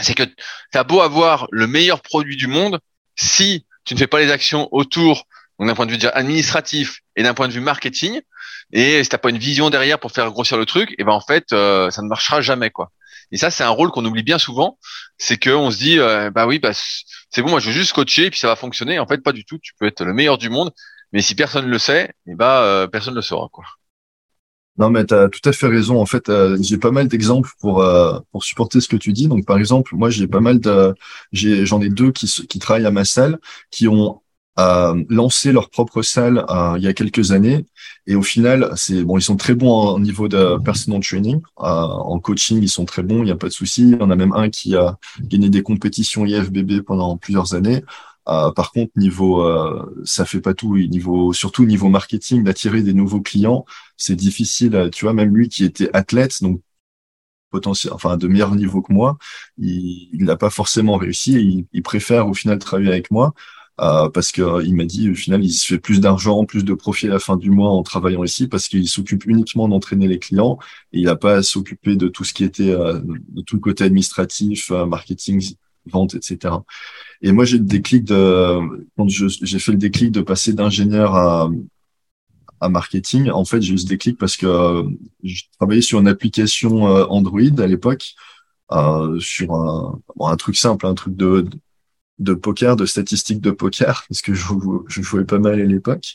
c'est 0.01 0.15
que 0.15 0.25
tu 0.25 0.35
as 0.79 0.85
beau 0.85 1.01
avoir 1.01 1.47
le 1.51 1.67
meilleur 1.67 2.01
produit 2.01 2.37
du 2.37 2.47
monde, 2.47 2.81
si 3.17 3.67
tu 3.85 3.95
ne 3.95 3.99
fais 3.99 4.07
pas 4.07 4.19
les 4.19 4.31
actions 4.31 4.69
autour, 4.73 5.27
d'un 5.61 5.75
point 5.75 5.87
de 5.87 5.93
vue 5.93 6.09
administratif 6.13 7.01
et 7.17 7.23
d'un 7.23 7.35
point 7.35 7.49
de 7.49 7.53
vue 7.53 7.61
marketing, 7.61 8.21
et 8.73 9.03
si 9.05 9.09
t'as 9.09 9.19
pas 9.19 9.31
une 9.31 9.39
vision 9.39 9.71
derrière 9.71 10.01
pour 10.01 10.11
faire 10.11 10.31
grossir 10.31 10.57
le 10.57 10.67
truc, 10.67 10.95
et 10.99 11.05
ben 11.05 11.13
en 11.13 11.21
fait, 11.21 11.53
euh, 11.53 11.91
ça 11.91 12.03
ne 12.03 12.09
marchera 12.09 12.41
jamais 12.41 12.71
quoi. 12.71 12.91
Et 13.31 13.37
ça, 13.37 13.51
c'est 13.51 13.65
un 13.65 13.71
rôle 13.71 13.91
qu'on 13.91 14.05
oublie 14.05 14.23
bien 14.23 14.39
souvent. 14.39 14.79
C'est 15.19 15.43
qu'on 15.43 15.71
se 15.71 15.79
dit, 15.79 15.99
euh, 15.99 16.31
bah 16.31 16.47
oui, 16.47 16.59
bah 16.59 16.73
c'est 16.75 17.43
bon, 17.43 17.51
moi 17.51 17.61
je 17.61 17.67
veux 17.67 17.73
juste 17.73 17.93
coacher 17.93 18.27
et 18.27 18.31
puis 18.31 18.39
ça 18.39 18.49
va 18.49 18.57
fonctionner. 18.57 18.99
En 18.99 19.07
fait, 19.07 19.19
pas 19.19 19.33
du 19.33 19.45
tout. 19.45 19.59
Tu 19.59 19.73
peux 19.79 19.87
être 19.87 20.05
le 20.05 20.13
meilleur 20.13 20.39
du 20.39 20.51
monde, 20.51 20.73
mais 21.13 21.23
si 21.23 21.35
personne 21.35 21.67
le 21.67 21.79
sait, 21.79 22.05
et 22.27 22.33
eh 22.33 22.35
bah 22.35 22.63
euh, 22.63 22.87
personne 22.87 23.15
le 23.15 23.23
saura 23.23 23.49
quoi. 23.51 23.65
Non, 24.79 24.91
mais 24.91 25.07
tu 25.07 25.15
as 25.15 25.29
tout 25.29 25.49
à 25.49 25.53
fait 25.53 25.69
raison. 25.69 26.01
En 26.01 26.07
fait, 26.07 26.29
euh, 26.29 26.57
j'ai 26.61 26.79
pas 26.79 26.91
mal 26.91 27.09
d'exemples 27.09 27.51
pour 27.61 27.83
euh, 27.83 28.19
pour 28.33 28.43
supporter 28.43 28.81
ce 28.81 28.89
que 28.89 28.97
tu 28.97 29.13
dis. 29.13 29.29
Donc, 29.29 29.47
par 29.47 29.59
exemple, 29.59 29.95
moi, 29.95 30.11
j'ai 30.11 30.27
pas 30.27 30.41
mal 30.41 30.59
de, 30.61 30.95
j'en 31.33 31.81
ai 31.81 31.89
deux 31.91 32.11
qui 32.13 32.27
qui 32.49 32.59
travaillent 32.59 32.87
à 32.87 32.91
ma 32.91 33.05
salle, 33.05 33.39
qui 33.71 33.87
ont 33.89 34.21
euh, 34.59 35.05
lancé 35.09 35.53
leur 35.53 35.71
propre 35.71 36.03
salle 36.03 36.45
il 36.77 36.83
y 36.83 36.87
a 36.87 36.93
quelques 36.93 37.33
années 37.33 37.67
et 38.07 38.17
au 38.17 38.23
final, 38.23 38.71
c'est 38.77 39.03
bon, 39.03 39.17
ils 39.17 39.23
sont 39.23 39.37
très 39.37 39.55
bons 39.55 39.73
en, 39.73 39.99
niveau 39.99 40.29
de 40.29 40.59
personal 40.63 41.01
training, 41.01 41.41
euh, 41.61 41.65
en 41.65 42.19
coaching, 42.19 42.59
ils 42.63 42.69
sont 42.69 42.85
très 42.85 43.03
bons, 43.03 43.19
il 43.19 43.25
n'y 43.25 43.31
a 43.31 43.37
pas 43.37 43.49
de 43.49 43.53
souci. 43.53 43.83
Il 43.83 43.99
y 43.99 44.03
en 44.03 44.11
a 44.11 44.17
même 44.17 44.33
un 44.35 44.51
qui 44.51 44.77
a 44.77 44.99
gagné 45.21 45.49
des 45.49 45.63
compétitions 45.63 46.27
IFBB 46.27 46.83
pendant 46.83 47.17
plusieurs 47.17 47.55
années. 47.55 47.83
Euh, 48.29 48.51
par 48.53 48.73
contre, 48.73 48.93
niveau, 48.97 49.43
euh, 49.43 50.03
ça 50.05 50.25
fait 50.25 50.41
pas 50.41 50.55
tout. 50.55 50.77
Niveau, 50.77 51.33
surtout 51.33 51.65
niveau 51.67 51.89
marketing, 51.89 52.45
d'attirer 52.45 52.83
des 52.83 52.95
nouveaux 52.95 53.21
clients, 53.21 53.65
c'est 53.97 54.17
difficile. 54.17 54.91
Tu 54.93 55.05
vois, 55.05 55.15
même 55.15 55.35
lui 55.37 55.49
qui 55.49 55.65
était 55.65 55.91
athlète, 55.95 56.43
donc 56.43 56.61
potentiel, 57.51 57.93
enfin 57.93 58.17
de 58.17 58.27
meilleur 58.29 58.55
niveau 58.55 58.83
que 58.83 58.93
moi, 58.93 59.19
il 59.59 60.25
n'a 60.25 60.37
pas 60.37 60.51
forcément 60.51 60.97
réussi. 60.97 61.33
il, 61.35 61.67
il 61.73 61.83
préfère 61.83 62.29
au 62.29 62.35
final 62.35 62.59
travailler 62.59 62.91
avec 62.91 63.11
moi 63.11 63.35
euh, 63.81 64.09
parce 64.09 64.31
que 64.31 64.41
euh, 64.43 64.63
il 64.65 64.75
m'a 64.77 64.85
dit 64.85 65.11
au 65.11 65.15
final 65.17 65.45
il 65.45 65.53
se 65.53 65.67
fait 65.67 65.81
plus 65.81 66.01
d'argent, 66.01 66.45
plus 66.45 66.65
de 66.65 66.75
profit 66.75 67.09
à 67.09 67.11
la 67.11 67.19
fin 67.19 67.37
du 67.37 67.51
mois 67.51 67.71
en 67.71 67.83
travaillant 67.83 68.23
ici 68.23 68.47
parce 68.47 68.69
qu'il 68.69 68.89
s'occupe 68.89 69.27
uniquement 69.27 69.69
d'entraîner 69.69 70.07
les 70.07 70.21
clients 70.21 70.59
et 70.93 71.01
il 71.01 71.07
n'a 71.07 71.17
pas 71.17 71.39
à 71.39 71.43
s'occuper 71.43 71.97
de 71.97 72.07
tout 72.07 72.23
ce 72.23 72.33
qui 72.35 72.45
était 72.45 72.71
euh, 72.71 73.01
de 73.03 73.43
tout 73.43 73.57
le 73.57 73.61
côté 73.61 73.83
administratif, 73.83 74.71
marketing, 74.71 75.57
vente, 75.87 76.15
etc. 76.15 76.55
Et 77.23 77.33
moi 77.33 77.45
j'ai 77.45 77.59
le 77.59 77.65
déclic 77.65 78.05
de 78.05 78.61
quand 78.97 79.09
j'ai 79.09 79.59
fait 79.59 79.73
le 79.73 79.79
déclic 79.79 80.13
de 80.13 80.21
passer 80.21 80.53
d'ingénieur 80.53 81.15
à 81.15 81.51
à 82.61 82.69
marketing. 82.69 83.31
En 83.31 83.45
fait, 83.45 83.61
j'ai 83.61 83.75
eu 83.75 83.79
ce 83.79 83.87
déclic 83.87 84.19
parce 84.19 84.37
que 84.37 84.85
je 85.23 85.43
travaillais 85.59 85.83
sur 85.83 86.01
une 86.01 86.09
application 86.09 86.85
Android 86.85 87.59
à 87.59 87.67
l'époque, 87.67 88.15
euh, 88.73 89.19
sur 89.21 89.53
un, 89.55 90.01
bon, 90.17 90.27
un 90.27 90.37
truc 90.37 90.57
simple, 90.57 90.87
un 90.87 90.95
truc 90.95 91.17
de 91.17 91.47
poker, 92.35 92.77
de 92.77 92.87
statistiques 92.87 93.41
de 93.41 93.51
poker, 93.51 94.05
parce 94.09 94.23
que 94.23 94.35
je, 94.35 94.45
je 94.87 95.03
jouais 95.03 95.25
pas 95.25 95.39
mal 95.39 95.61
à 95.61 95.65
l'époque, 95.65 96.15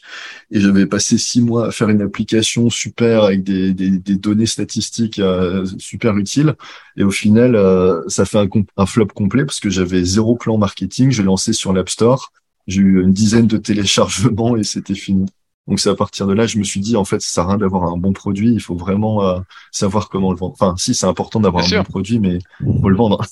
et 0.52 0.62
j'avais 0.62 0.86
passé 0.86 1.18
six 1.18 1.41
mois 1.41 1.68
à 1.68 1.72
faire 1.72 1.89
une 1.89 2.02
application 2.02 2.70
super 2.70 3.24
avec 3.24 3.43
des, 3.43 3.74
des, 3.74 3.89
des 3.89 4.16
données 4.16 4.45
statistiques 4.45 5.20
euh, 5.20 5.66
super 5.78 6.18
utiles, 6.18 6.56
et 6.97 7.04
au 7.04 7.12
final, 7.12 7.56
euh, 7.56 8.02
ça 8.08 8.26
fait 8.26 8.39
un, 8.39 8.47
un, 8.78 8.86
flop 8.86 9.08
complet 9.08 9.45
parce 9.45 9.60
que 9.60 9.70
j'avais 9.70 10.04
zéro 10.04 10.36
plan 10.36 10.58
marketing, 10.58 11.12
j'ai 11.12 11.24
lancé 11.24 11.54
sur 11.54 11.74
l'App 11.74 11.89
Store, 11.89 12.32
j'ai 12.68 12.82
eu 12.82 13.02
une 13.04 13.14
dizaine 13.14 13.47
de 13.47 13.58
téléchargements 13.58 14.56
et 14.56 14.64
c'était 14.64 14.95
fini. 14.95 15.26
Donc 15.68 15.80
c'est 15.80 15.89
à 15.89 15.95
partir 15.95 16.26
de 16.26 16.34
là, 16.34 16.47
je 16.47 16.58
me 16.58 16.64
suis 16.64 16.80
dit 16.80 16.95
en 16.95 17.06
fait, 17.06 17.22
ça 17.22 17.30
sert 17.30 17.43
à 17.43 17.47
rien 17.50 17.58
d'avoir 17.58 17.84
un 17.84 17.97
bon 17.97 18.12
produit, 18.12 18.52
il 18.52 18.60
faut 18.60 18.76
vraiment 18.76 19.24
euh, 19.24 19.39
savoir 19.72 20.10
comment 20.10 20.32
le 20.32 20.38
vendre. 20.38 20.54
Enfin, 20.54 20.74
si 20.78 20.95
c'est 20.95 21.06
important 21.06 21.39
d'avoir 21.39 21.64
un 21.64 21.78
bon 21.78 21.84
produit, 21.84 22.20
mais 22.20 22.39
faut 22.82 22.89
le 22.89 22.95
vendre. 22.95 23.24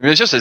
Bien 0.00 0.14
sûr, 0.14 0.26
c'est 0.26 0.40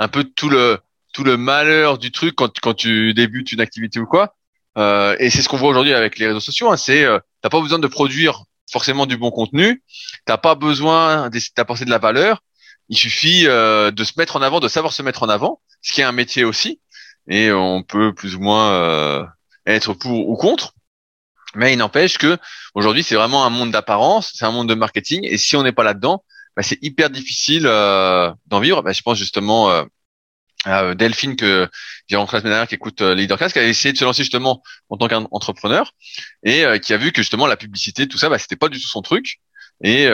un 0.00 0.08
peu 0.08 0.24
tout 0.24 0.48
le 0.48 0.80
tout 1.12 1.22
le 1.22 1.36
malheur 1.36 1.98
du 1.98 2.10
truc 2.10 2.34
quand 2.34 2.58
quand 2.60 2.74
tu 2.74 3.14
débutes 3.14 3.52
une 3.52 3.60
activité 3.60 4.00
ou 4.00 4.06
quoi. 4.06 4.34
Euh, 4.78 5.14
et 5.20 5.30
c'est 5.30 5.42
ce 5.42 5.48
qu'on 5.48 5.56
voit 5.56 5.68
aujourd'hui 5.68 5.92
avec 5.92 6.18
les 6.18 6.26
réseaux 6.26 6.40
sociaux. 6.40 6.72
Hein, 6.72 6.76
c'est 6.76 7.04
euh, 7.04 7.18
t'as 7.42 7.50
pas 7.50 7.60
besoin 7.60 7.78
de 7.78 7.86
produire 7.86 8.44
forcément 8.70 9.06
du 9.06 9.16
bon 9.16 9.30
contenu, 9.30 9.82
t'as 10.24 10.38
pas 10.38 10.54
besoin 10.54 11.28
d'apporter 11.56 11.84
de 11.84 11.90
la 11.90 11.98
valeur. 11.98 12.42
Il 12.88 12.96
suffit 12.96 13.46
euh, 13.46 13.90
de 13.90 14.02
se 14.04 14.12
mettre 14.16 14.36
en 14.36 14.42
avant, 14.42 14.58
de 14.58 14.68
savoir 14.68 14.92
se 14.92 15.02
mettre 15.02 15.22
en 15.22 15.28
avant, 15.28 15.60
ce 15.82 15.92
qui 15.92 16.00
est 16.00 16.04
un 16.04 16.12
métier 16.12 16.44
aussi. 16.44 16.80
Et 17.28 17.52
on 17.52 17.82
peut 17.82 18.14
plus 18.14 18.34
ou 18.36 18.40
moins 18.40 18.72
euh, 18.72 19.24
être 19.66 19.92
pour 19.94 20.28
ou 20.28 20.36
contre. 20.36 20.72
Mais 21.54 21.72
il 21.72 21.76
n'empêche 21.76 22.16
que 22.16 22.38
aujourd'hui 22.74 23.02
c'est 23.02 23.16
vraiment 23.16 23.44
un 23.44 23.50
monde 23.50 23.72
d'apparence, 23.72 24.32
c'est 24.34 24.44
un 24.44 24.52
monde 24.52 24.68
de 24.68 24.74
marketing. 24.74 25.24
Et 25.24 25.36
si 25.36 25.56
on 25.56 25.62
n'est 25.62 25.72
pas 25.72 25.84
là-dedans, 25.84 26.24
bah, 26.60 26.66
c'est 26.68 26.78
hyper 26.82 27.08
difficile 27.08 27.62
euh, 27.64 28.30
d'en 28.48 28.60
vivre. 28.60 28.82
Bah, 28.82 28.92
je 28.92 29.00
pense 29.00 29.16
justement 29.16 29.70
euh, 29.70 29.82
à 30.66 30.94
Delphine 30.94 31.34
que 31.34 31.66
j'ai 32.06 32.16
rencontré 32.16 32.36
la 32.36 32.40
semaine 32.42 32.52
dernière 32.52 32.68
qui 32.68 32.74
écoute 32.74 33.00
euh, 33.00 33.14
Leadercast, 33.14 33.54
qui 33.54 33.60
a 33.60 33.66
essayé 33.66 33.94
de 33.94 33.98
se 33.98 34.04
lancer 34.04 34.24
justement 34.24 34.62
en 34.90 34.98
tant 34.98 35.08
qu'entrepreneur 35.08 35.92
et 36.42 36.66
euh, 36.66 36.76
qui 36.76 36.92
a 36.92 36.98
vu 36.98 37.12
que 37.12 37.22
justement 37.22 37.46
la 37.46 37.56
publicité, 37.56 38.06
tout 38.06 38.18
ça, 38.18 38.28
bah, 38.28 38.36
c'était 38.36 38.56
pas 38.56 38.68
du 38.68 38.78
tout 38.78 38.88
son 38.88 39.00
truc 39.00 39.40
et 39.82 40.10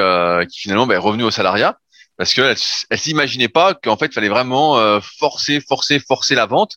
qui 0.49 0.61
finalement 0.61 0.87
bah, 0.87 0.95
est 0.95 0.99
revenue 0.99 1.25
au 1.25 1.33
salariat 1.33 1.81
parce 2.17 2.33
qu'elle 2.33 2.55
elle, 2.91 2.99
s'imaginait 2.99 3.49
pas 3.49 3.75
qu'en 3.75 3.97
fait 3.97 4.07
il 4.07 4.13
fallait 4.13 4.29
vraiment 4.29 5.01
forcer, 5.01 5.61
forcer, 5.61 5.99
forcer 5.99 6.37
la 6.37 6.47
vente. 6.47 6.77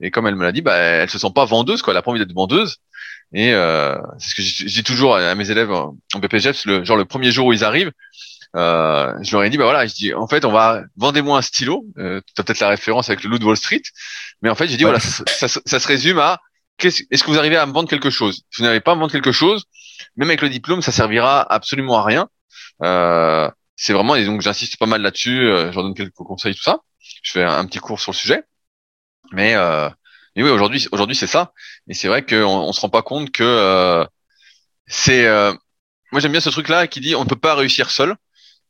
Et 0.00 0.12
comme 0.12 0.28
elle 0.28 0.36
me 0.36 0.44
l'a 0.44 0.52
dit, 0.52 0.62
bah, 0.62 0.76
elle 0.76 1.10
se 1.10 1.18
sent 1.18 1.32
pas 1.34 1.44
vendeuse, 1.44 1.82
quoi. 1.82 1.92
Elle 1.92 1.96
a 1.96 2.02
pas 2.02 2.12
envie 2.12 2.20
d'être 2.20 2.32
vendeuse. 2.32 2.76
Et 3.34 3.52
euh, 3.52 3.98
c'est 4.18 4.30
ce 4.30 4.34
que 4.34 4.42
je 4.42 4.74
dis 4.74 4.84
toujours 4.84 5.16
à 5.16 5.34
mes 5.34 5.50
élèves 5.50 5.70
en 5.70 5.96
BPGF, 6.16 6.64
le 6.64 6.84
genre 6.84 6.96
le 6.96 7.04
premier 7.04 7.30
jour 7.30 7.46
où 7.46 7.52
ils 7.52 7.64
arrivent, 7.64 7.92
euh, 8.56 9.12
je 9.22 9.32
leur 9.32 9.44
ai 9.44 9.50
dit 9.50 9.58
bah 9.58 9.64
voilà 9.64 9.86
je 9.86 9.94
dis 9.94 10.14
en 10.14 10.26
fait 10.26 10.44
on 10.44 10.52
va 10.52 10.82
vendez-moi 10.96 11.38
un 11.38 11.42
stylo 11.42 11.84
euh, 11.98 12.20
tu 12.34 12.40
as 12.40 12.44
peut-être 12.44 12.60
la 12.60 12.68
référence 12.68 13.10
avec 13.10 13.22
le 13.22 13.30
loup 13.30 13.38
de 13.38 13.44
Wall 13.44 13.56
Street 13.56 13.82
mais 14.40 14.48
en 14.48 14.54
fait 14.54 14.68
j'ai 14.68 14.76
dit 14.76 14.84
voilà 14.84 15.00
ça, 15.00 15.24
ça, 15.26 15.48
ça, 15.48 15.80
se 15.80 15.86
résume 15.86 16.18
à 16.18 16.40
est-ce 16.82 17.24
que 17.24 17.30
vous 17.30 17.38
arrivez 17.38 17.56
à 17.56 17.66
me 17.66 17.72
vendre 17.72 17.88
quelque 17.88 18.08
chose? 18.08 18.44
Si 18.50 18.58
vous 18.58 18.64
n'arrivez 18.64 18.80
pas 18.80 18.92
à 18.92 18.94
me 18.94 19.00
vendre 19.00 19.12
quelque 19.12 19.32
chose 19.32 19.64
même 20.16 20.28
avec 20.28 20.42
le 20.42 20.48
diplôme 20.48 20.82
ça 20.82 20.92
servira 20.92 21.42
absolument 21.52 21.98
à 21.98 22.04
rien. 22.04 22.28
Euh, 22.82 23.50
c'est 23.76 23.92
vraiment 23.92 24.14
et 24.14 24.24
donc 24.24 24.40
j'insiste 24.40 24.76
pas 24.76 24.86
mal 24.86 25.02
là-dessus 25.02 25.46
euh, 25.46 25.70
je 25.70 25.74
leur 25.74 25.84
donne 25.84 25.94
quelques 25.94 26.14
conseils 26.14 26.54
tout 26.54 26.62
ça. 26.62 26.80
Je 27.22 27.32
fais 27.32 27.42
un, 27.42 27.64
petit 27.66 27.78
cours 27.78 28.00
sur 28.00 28.12
le 28.12 28.16
sujet. 28.16 28.42
Mais 29.32 29.54
euh, 29.54 29.88
mais 30.36 30.42
oui 30.42 30.50
aujourd'hui 30.50 30.86
aujourd'hui 30.92 31.16
c'est 31.16 31.26
ça. 31.26 31.52
Et 31.88 31.94
c'est 31.94 32.08
vrai 32.08 32.24
qu'on 32.24 32.44
on 32.44 32.72
se 32.72 32.80
rend 32.80 32.88
pas 32.90 33.02
compte 33.02 33.30
que 33.30 33.42
euh, 33.44 34.04
c'est 34.86 35.26
euh, 35.26 35.52
moi 36.12 36.20
j'aime 36.20 36.32
bien 36.32 36.40
ce 36.40 36.50
truc 36.50 36.68
là 36.68 36.86
qui 36.86 37.00
dit 37.00 37.14
on 37.14 37.24
ne 37.24 37.28
peut 37.28 37.36
pas 37.36 37.54
réussir 37.54 37.90
seul 37.90 38.16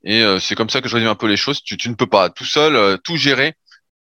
et 0.05 0.23
euh, 0.23 0.39
c'est 0.41 0.55
comme 0.55 0.71
ça 0.71 0.81
que 0.81 0.89
je 0.89 0.95
résume 0.95 1.09
un 1.09 1.15
peu 1.15 1.27
les 1.27 1.37
choses. 1.37 1.63
Tu, 1.63 1.77
tu 1.77 1.89
ne 1.89 1.95
peux 1.95 2.07
pas 2.07 2.31
tout 2.31 2.45
seul 2.45 2.77
euh, 2.77 2.97
tout 2.97 3.17
gérer. 3.17 3.55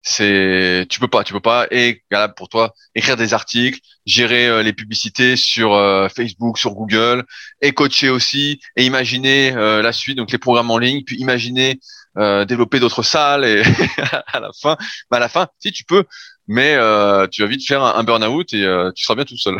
C'est 0.07 0.87
tu 0.91 1.01
peux 1.01 1.09
pas, 1.09 1.25
tu 1.25 1.33
peux 1.33 1.41
pas 1.41 1.67
et 1.71 2.03
pour 2.37 2.51
toi 2.51 2.75
écrire 2.95 3.17
des 3.17 3.33
articles, 3.33 3.81
gérer 4.05 4.47
euh, 4.47 4.63
les 4.63 4.75
publicités 4.75 5.35
sur 5.37 5.71
Facebook, 6.15 6.59
sur 6.59 6.75
Google, 6.75 7.25
et 7.63 7.73
coacher 7.73 8.11
aussi, 8.11 8.61
et 8.77 8.85
imaginer 8.85 9.53
la 9.53 9.93
suite, 9.93 10.19
donc 10.19 10.31
les 10.31 10.37
programmes 10.37 10.71
en 10.71 10.77
ligne, 10.77 11.05
puis 11.05 11.17
imaginer 11.17 11.81
euh, 12.17 12.45
développer 12.45 12.79
d'autres 12.79 13.03
salles 13.03 13.45
et 13.45 13.63
à 14.33 14.39
la 14.39 14.51
fin, 14.53 14.77
bah 15.11 15.17
à 15.17 15.21
la 15.21 15.29
fin, 15.29 15.49
si 15.59 15.73
tu 15.73 15.83
peux, 15.83 16.05
mais 16.47 16.75
euh, 16.77 17.27
tu 17.27 17.43
vas 17.43 17.49
vite 17.49 17.67
faire 17.67 17.83
un, 17.83 18.05
burn-out 18.05 18.55
et 18.55 18.63
euh, 18.63 18.93
tu 18.95 19.03
seras 19.03 19.17
bien 19.17 19.25
tout 19.25 19.37
seul. 19.37 19.59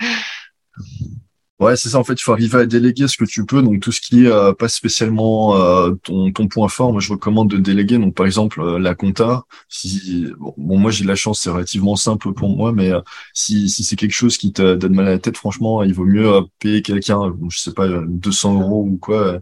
Ouais, 1.58 1.74
c'est 1.76 1.88
ça. 1.88 1.98
En 1.98 2.04
fait, 2.04 2.12
il 2.12 2.22
faut 2.22 2.30
arriver 2.32 2.56
à 2.58 2.66
déléguer 2.66 3.08
ce 3.08 3.16
que 3.16 3.24
tu 3.24 3.44
peux. 3.44 3.62
Donc, 3.62 3.80
tout 3.80 3.90
ce 3.90 4.00
qui 4.00 4.24
est 4.24 4.28
euh, 4.30 4.52
pas 4.52 4.68
spécialement 4.68 5.56
euh, 5.56 5.90
ton, 6.04 6.30
ton 6.30 6.46
point 6.46 6.68
fort, 6.68 6.92
moi, 6.92 7.00
je 7.00 7.10
recommande 7.12 7.50
de 7.50 7.56
déléguer. 7.56 7.98
Donc, 7.98 8.14
par 8.14 8.26
exemple, 8.26 8.60
euh, 8.60 8.78
la 8.78 8.94
compta. 8.94 9.44
Si 9.68 10.26
bon, 10.38 10.54
moi, 10.78 10.92
j'ai 10.92 11.02
de 11.02 11.08
la 11.08 11.16
chance, 11.16 11.40
c'est 11.40 11.50
relativement 11.50 11.96
simple 11.96 12.32
pour 12.32 12.56
moi, 12.56 12.72
mais 12.72 12.92
si, 13.34 13.68
si 13.68 13.82
c'est 13.82 13.96
quelque 13.96 14.12
chose 14.14 14.38
qui 14.38 14.52
te 14.52 14.74
donne 14.76 14.94
mal 14.94 15.08
à 15.08 15.10
la 15.10 15.18
tête, 15.18 15.36
franchement, 15.36 15.82
il 15.82 15.94
vaut 15.94 16.04
mieux 16.04 16.30
payer 16.60 16.80
quelqu'un, 16.82 17.34
je 17.50 17.58
sais 17.58 17.72
pas, 17.74 17.88
200 18.06 18.60
euros 18.60 18.84
ou 18.88 18.96
quoi, 18.96 19.40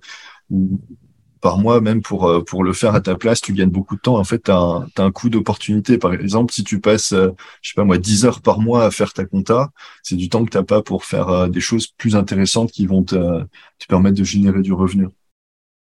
par 1.46 1.58
mois, 1.58 1.80
même 1.80 2.02
pour 2.02 2.28
euh, 2.28 2.42
pour 2.42 2.64
le 2.64 2.72
faire 2.72 2.96
à 2.96 3.00
ta 3.00 3.14
place, 3.14 3.40
tu 3.40 3.52
gagnes 3.52 3.70
beaucoup 3.70 3.94
de 3.94 4.00
temps. 4.00 4.16
En 4.16 4.24
fait, 4.24 4.42
tu 4.42 4.50
as, 4.50 4.56
un, 4.56 4.88
un 4.96 5.12
coût 5.12 5.28
d'opportunité. 5.28 5.96
Par 5.96 6.12
exemple, 6.12 6.52
si 6.52 6.64
tu 6.64 6.80
passes, 6.80 7.12
euh, 7.12 7.30
je 7.62 7.68
sais 7.68 7.74
pas 7.76 7.84
moi, 7.84 7.98
10 7.98 8.24
heures 8.24 8.42
par 8.42 8.58
mois 8.58 8.84
à 8.84 8.90
faire 8.90 9.12
ta 9.12 9.24
compta, 9.24 9.70
c'est 10.02 10.16
du 10.16 10.28
temps 10.28 10.44
que 10.44 10.50
t'as 10.50 10.64
pas 10.64 10.82
pour 10.82 11.04
faire 11.04 11.28
euh, 11.28 11.46
des 11.46 11.60
choses 11.60 11.86
plus 11.86 12.16
intéressantes 12.16 12.72
qui 12.72 12.84
vont 12.86 13.04
te, 13.04 13.14
te 13.14 13.86
permettre 13.88 14.18
de 14.18 14.24
générer 14.24 14.60
du 14.60 14.72
revenu. 14.72 15.06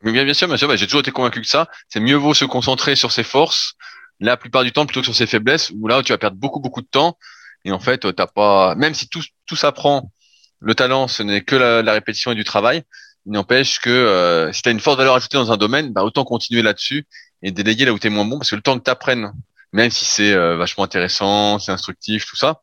Mais 0.03 0.11
bien, 0.11 0.25
bien 0.25 0.35
sûr, 0.35 0.49
bien 0.49 0.57
sûr, 0.57 0.67
bah, 0.67 0.75
j'ai 0.75 0.87
toujours 0.87 1.03
été 1.03 1.13
convaincu 1.13 1.41
que 1.41 1.47
ça, 1.47 1.69
c'est 1.89 2.01
mieux 2.01 2.17
vaut 2.17 2.35
se 2.35 2.45
concentrer 2.45 2.97
sur 2.97 3.13
ses 3.13 3.23
forces 3.23 3.75
la 4.19 4.37
plupart 4.37 4.65
du 4.65 4.73
temps 4.73 4.87
plutôt 4.87 5.03
que 5.03 5.07
sur 5.07 5.15
ses 5.15 5.29
faiblesses, 5.29 5.71
où 5.79 5.87
là 5.87 6.03
tu 6.03 6.11
vas 6.11 6.19
perdre 6.19 6.37
beaucoup 6.37 6.59
beaucoup 6.59 6.83
de 6.83 6.89
temps. 6.89 7.17
Et 7.65 7.71
en 7.71 7.79
fait, 7.79 8.13
t'as 8.13 8.27
pas, 8.27 8.75
même 8.75 8.95
si 8.95 9.09
tout 9.09 9.23
tout 9.47 9.57
s'apprend, 9.57 10.11
le 10.59 10.75
talent, 10.75 11.07
ce 11.07 11.23
n'est 11.23 11.43
que 11.43 11.55
la 11.55 11.93
répétition 11.93 12.33
et 12.33 12.35
du 12.35 12.45
travail. 12.45 12.83
Il 13.27 13.33
n'empêche 13.33 13.81
que 13.81 13.91
euh, 13.91 14.53
si 14.53 14.63
tu 14.63 14.69
as 14.69 14.73
une 14.73 14.81
forte 14.81 14.99
valeur 14.99 15.15
ajoutée 15.15 15.39
dans 15.39 15.53
un 15.53 15.57
domaine, 15.57 15.93
bah, 15.93 16.05
autant 16.05 16.25
continuer 16.25 16.63
là-dessus 16.63 17.07
et 17.43 17.53
déléguer 17.53 17.85
là 17.85 17.93
où 17.93 17.99
tu 17.99 18.07
es 18.07 18.11
moins 18.11 18.25
bon, 18.25 18.39
parce 18.39 18.51
que 18.51 18.57
le 18.57 18.63
temps 18.63 18.79
que 18.79 18.85
tu 18.85 18.91
apprennes, 18.91 19.33
même 19.73 19.91
si 19.91 20.05
c'est 20.05 20.33
euh, 20.33 20.57
vachement 20.57 20.85
intéressant, 20.85 21.59
c'est 21.59 21.73
instructif, 21.73 22.27
tout 22.27 22.37
ça, 22.37 22.63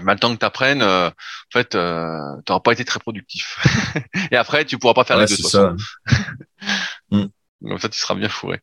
bah, 0.00 0.12
le 0.12 0.18
temps 0.18 0.34
que 0.34 0.38
tu 0.38 0.44
apprennes, 0.44 0.82
euh, 0.82 1.08
en 1.08 1.52
fait, 1.52 1.74
euh, 1.74 2.18
tu 2.44 2.52
n'auras 2.52 2.60
pas 2.60 2.72
été 2.72 2.84
très 2.84 3.00
productif. 3.00 3.58
et 4.30 4.36
après, 4.36 4.64
tu 4.64 4.78
pourras 4.78 4.94
pas 4.94 5.04
faire 5.04 5.16
les 5.16 5.26
deux. 5.26 5.36
Ça. 5.36 5.74
mm. 7.10 7.26
Donc 7.62 7.80
ça, 7.80 7.88
tu 7.88 7.98
seras 7.98 8.14
bien 8.14 8.28
fourré. 8.28 8.60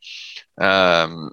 Euh, 0.59 1.29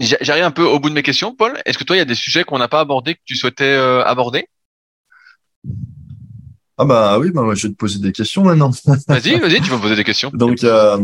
J'arrive 0.00 0.44
un 0.44 0.52
peu 0.52 0.62
au 0.62 0.78
bout 0.78 0.90
de 0.90 0.94
mes 0.94 1.02
questions, 1.02 1.34
Paul. 1.34 1.60
Est-ce 1.64 1.76
que 1.76 1.82
toi, 1.82 1.96
il 1.96 1.98
y 1.98 2.02
a 2.02 2.04
des 2.04 2.14
sujets 2.14 2.44
qu'on 2.44 2.58
n'a 2.58 2.68
pas 2.68 2.80
abordés 2.80 3.16
que 3.16 3.20
tu 3.24 3.34
souhaitais 3.34 3.74
aborder? 3.74 4.48
Ah 6.78 6.84
bah 6.84 7.18
oui, 7.18 7.30
bah 7.32 7.42
je 7.54 7.66
vais 7.66 7.72
te 7.72 7.78
poser 7.78 7.98
des 7.98 8.12
questions 8.12 8.44
maintenant. 8.44 8.70
Vas-y, 9.08 9.38
vas-y, 9.40 9.60
tu 9.60 9.68
vas 9.68 9.76
me 9.76 9.82
poser 9.82 9.96
des 9.96 10.04
questions. 10.04 10.30
Donc, 10.32 10.62
euh, 10.62 10.96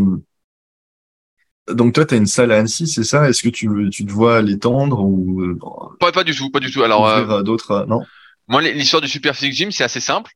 donc 1.69 1.95
toi, 1.95 2.05
tu 2.05 2.15
as 2.15 2.17
une 2.17 2.27
salle 2.27 2.53
à 2.53 2.59
Annecy, 2.59 2.87
c'est 2.87 3.05
ça? 3.05 3.29
Est-ce 3.29 3.43
que 3.43 3.49
tu, 3.49 3.69
tu 3.91 4.05
te 4.05 4.13
vois 4.13 4.43
l'étendre 4.43 5.01
ou 5.01 5.41
euh, 5.43 5.59
pas, 5.99 6.13
pas 6.13 6.25
du 6.25 6.35
tout, 6.35 6.51
pas 6.51 6.61
du 6.61 6.71
tout. 6.71 6.83
Alors, 6.83 7.09
euh, 7.09 7.43
d'autres, 7.43 7.71
euh, 7.71 7.87
non? 7.87 8.03
Moi, 8.49 8.61
l'histoire 8.63 9.01
du 9.01 9.09
Super 9.09 9.35
Physique 9.35 9.55
Gym, 9.55 9.73
c'est 9.73 9.85
assez 9.85 10.01
simple. 10.01 10.31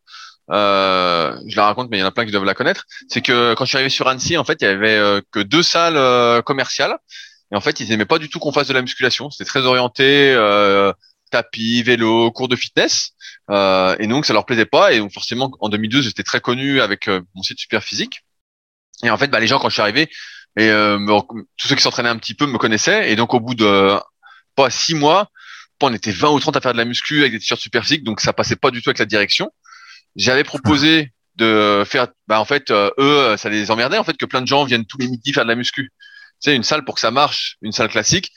Euh, 0.51 1.39
je 1.47 1.57
la 1.57 1.66
raconte, 1.66 1.91
mais 1.91 1.99
il 1.99 2.01
y 2.01 2.03
en 2.03 2.07
a 2.07 2.11
plein 2.11 2.24
qui 2.24 2.32
doivent 2.32 2.45
la 2.45 2.55
connaître. 2.55 2.84
C'est 3.09 3.20
que 3.20 3.55
quand 3.55 3.64
je 3.64 3.68
suis 3.68 3.76
arrivé 3.76 3.91
sur 3.91 4.09
Annecy, 4.09 4.39
en 4.39 4.45
fait, 4.45 4.57
il 4.62 4.64
y 4.64 4.68
avait 4.68 5.20
que 5.30 5.41
deux 5.41 5.62
salles 5.62 6.43
commerciales. 6.45 6.97
Et 7.53 7.57
en 7.57 7.61
fait, 7.61 7.80
ils 7.80 7.93
aimaient 7.93 8.07
pas 8.07 8.18
du 8.18 8.30
tout 8.30 8.39
qu'on 8.39 8.53
fasse 8.53 8.68
de 8.68 8.74
la 8.74 8.80
musculation. 8.80 9.30
C'était 9.30 9.49
très 9.49 9.66
orienté 9.66 10.34
tapis, 11.31 11.83
vélo, 11.83 12.31
cours 12.33 12.49
de 12.49 12.57
fitness. 12.57 13.12
Euh, 13.51 13.97
et 13.99 14.07
donc 14.07 14.26
ça 14.26 14.33
leur 14.33 14.47
plaisait 14.47 14.66
pas. 14.66 14.93
Et 14.93 14.99
donc 14.99 15.12
forcément, 15.12 15.51
en 15.61 15.68
2012, 15.68 16.05
j'étais 16.05 16.22
très 16.22 16.41
connu 16.41 16.81
avec 16.81 17.09
euh, 17.09 17.20
mon 17.35 17.43
site 17.43 17.59
Super 17.59 17.83
Physique. 17.83 18.24
Et 19.03 19.11
en 19.11 19.16
fait, 19.16 19.29
bah, 19.29 19.41
les 19.41 19.47
gens 19.47 19.59
quand 19.59 19.68
je 19.68 19.74
suis 19.74 19.83
arrivé, 19.83 20.11
et 20.57 20.68
euh, 20.70 20.99
tous 21.57 21.68
ceux 21.68 21.76
qui 21.76 21.83
s'entraînaient 21.83 22.09
un 22.09 22.18
petit 22.18 22.35
peu 22.35 22.47
me 22.47 22.59
connaissaient. 22.59 23.12
Et 23.12 23.16
donc 23.16 23.35
au 23.35 23.41
bout 23.41 23.55
de 23.55 23.99
pas 24.57 24.70
six 24.70 24.95
mois, 24.95 25.31
on 25.81 25.95
était 25.95 26.11
20 26.11 26.31
ou 26.31 26.41
30 26.41 26.57
à 26.57 26.61
faire 26.61 26.72
de 26.72 26.79
la 26.79 26.85
muscu 26.85 27.20
avec 27.20 27.33
des 27.33 27.39
t-shirts 27.39 27.61
Super 27.61 27.83
Physique, 27.83 28.03
donc 28.03 28.20
ça 28.20 28.33
passait 28.33 28.57
pas 28.57 28.72
du 28.72 28.83
tout 28.83 28.91
avec 28.91 28.99
la 28.99 29.05
direction. 29.05 29.53
J'avais 30.16 30.43
proposé 30.43 31.12
de 31.37 31.85
faire, 31.87 32.09
bah 32.26 32.41
en 32.41 32.45
fait, 32.45 32.72
eux, 32.72 33.37
ça 33.37 33.49
les 33.49 33.70
emmerdait 33.70 33.99
en 33.99 34.03
fait 34.03 34.16
que 34.16 34.26
plein 34.26 34.43
de 34.43 34.49
gens 34.49 34.64
viennent 34.64 34.87
tous 34.87 34.99
les 34.99 35.07
midis 35.07 35.33
faire 35.33 35.45
de 35.45 35.49
la 35.49 35.55
muscu. 35.55 35.93
Tu 36.43 36.53
une 36.53 36.64
salle 36.64 36.85
pour 36.85 36.97
que 36.97 37.01
ça 37.01 37.12
marche, 37.12 37.57
une 37.62 37.72
salle 37.72 37.89
classique, 37.89 38.33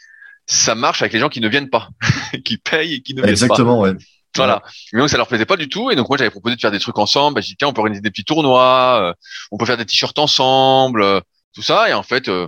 ça 0.48 0.76
marche 0.76 1.02
avec 1.02 1.14
les 1.14 1.20
gens 1.20 1.30
qui 1.30 1.42
ne 1.42 1.48
viennent 1.48 1.70
pas, 1.70 1.90
qui 2.46 2.58
payent 2.58 2.96
et 2.96 3.02
qui 3.02 3.14
ne 3.14 3.22
viennent 3.22 3.28
pas. 3.28 3.32
Exactement, 3.32 3.80
ouais. 3.80 3.94
Voilà. 4.36 4.62
Mais 4.94 5.00
donc 5.00 5.10
ça 5.10 5.18
leur 5.18 5.28
plaisait 5.28 5.46
pas 5.46 5.58
du 5.58 5.68
tout 5.68 5.92
et 5.92 5.96
donc 5.96 6.08
moi 6.08 6.18
j'avais 6.18 6.30
proposé 6.30 6.56
de 6.56 6.62
faire 6.62 6.72
des 6.72 6.80
trucs 6.80 6.98
ensemble. 6.98 7.36
Bah, 7.36 7.42
j'ai 7.42 7.50
dit 7.50 7.56
tiens 7.58 7.68
on 7.68 7.74
peut 7.74 7.82
organiser 7.82 8.02
des 8.02 8.12
petits 8.12 8.24
tournois, 8.24 9.00
euh, 9.02 9.14
on 9.52 9.58
peut 9.58 9.66
faire 9.66 9.78
des 9.78 9.86
t-shirts 9.86 10.18
ensemble, 10.20 11.02
euh, 11.02 11.20
tout 11.54 11.62
ça. 11.62 11.90
Et 11.90 11.94
en 11.94 12.04
fait 12.04 12.30
euh, 12.30 12.48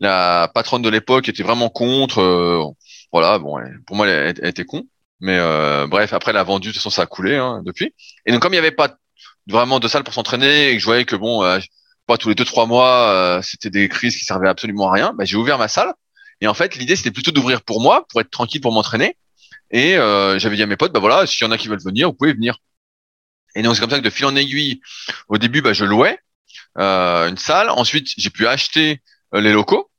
la 0.00 0.50
patronne 0.54 0.82
de 0.82 0.88
l'époque 0.88 1.28
était 1.28 1.42
vraiment 1.42 1.68
contre. 1.68 2.74
voilà 3.12 3.38
bon 3.38 3.58
pour 3.86 3.96
moi 3.96 4.06
elle, 4.08 4.36
était 4.46 4.64
con. 4.64 4.84
Mais 5.20 5.38
bref 5.88 6.12
après 6.12 6.30
elle 6.30 6.36
a 6.36 6.44
vendu 6.44 6.68
de 6.68 6.72
toute 6.72 6.82
façon 6.82 6.90
ça 6.90 7.02
a 7.02 7.06
coulé 7.06 7.36
hein, 7.36 7.62
depuis. 7.64 7.94
Et 8.26 8.32
donc 8.32 8.42
comme 8.42 8.52
il 8.52 8.56
y 8.56 8.60
avait 8.60 8.70
pas 8.70 8.94
vraiment 9.48 9.80
de 9.80 9.88
salle 9.88 10.04
pour 10.04 10.14
s'entraîner 10.14 10.70
et 10.70 10.74
que 10.74 10.80
je 10.80 10.84
voyais 10.84 11.04
que 11.04 11.16
bon 11.16 11.42
pas 12.06 12.18
tous 12.18 12.28
les 12.28 12.34
deux 12.36 12.44
trois 12.44 12.66
mois 12.66 13.40
c'était 13.42 13.70
des 13.70 13.88
crises 13.88 14.16
qui 14.16 14.24
servaient 14.24 14.48
absolument 14.48 14.88
à 14.90 14.92
rien, 14.92 15.12
bah, 15.16 15.24
j'ai 15.24 15.36
ouvert 15.36 15.58
ma 15.58 15.68
salle. 15.68 15.92
Et 16.40 16.46
en 16.46 16.54
fait 16.54 16.76
l'idée 16.76 16.96
c'était 16.96 17.10
plutôt 17.10 17.30
d'ouvrir 17.30 17.62
pour 17.62 17.80
moi 17.80 18.06
pour 18.08 18.20
être 18.20 18.30
tranquille 18.30 18.60
pour 18.60 18.72
m'entraîner 18.72 19.16
et 19.70 19.96
euh, 19.96 20.38
j'avais 20.38 20.56
dit 20.56 20.62
à 20.62 20.66
mes 20.66 20.76
potes, 20.76 20.92
bah 20.92 21.00
voilà, 21.00 21.26
s'il 21.26 21.44
y 21.44 21.48
en 21.48 21.50
a 21.50 21.58
qui 21.58 21.68
veulent 21.68 21.82
venir, 21.82 22.08
vous 22.08 22.14
pouvez 22.14 22.32
venir. 22.32 22.58
Et 23.54 23.62
donc 23.62 23.74
c'est 23.74 23.80
comme 23.80 23.90
ça 23.90 23.98
que 23.98 24.04
de 24.04 24.10
fil 24.10 24.26
en 24.26 24.36
aiguille, 24.36 24.80
au 25.28 25.38
début, 25.38 25.62
bah, 25.62 25.72
je 25.72 25.84
louais 25.84 26.18
euh, 26.78 27.28
une 27.28 27.38
salle. 27.38 27.70
Ensuite, 27.70 28.08
j'ai 28.16 28.30
pu 28.30 28.46
acheter 28.46 29.02
euh, 29.34 29.40
les 29.40 29.52
locaux. 29.52 29.90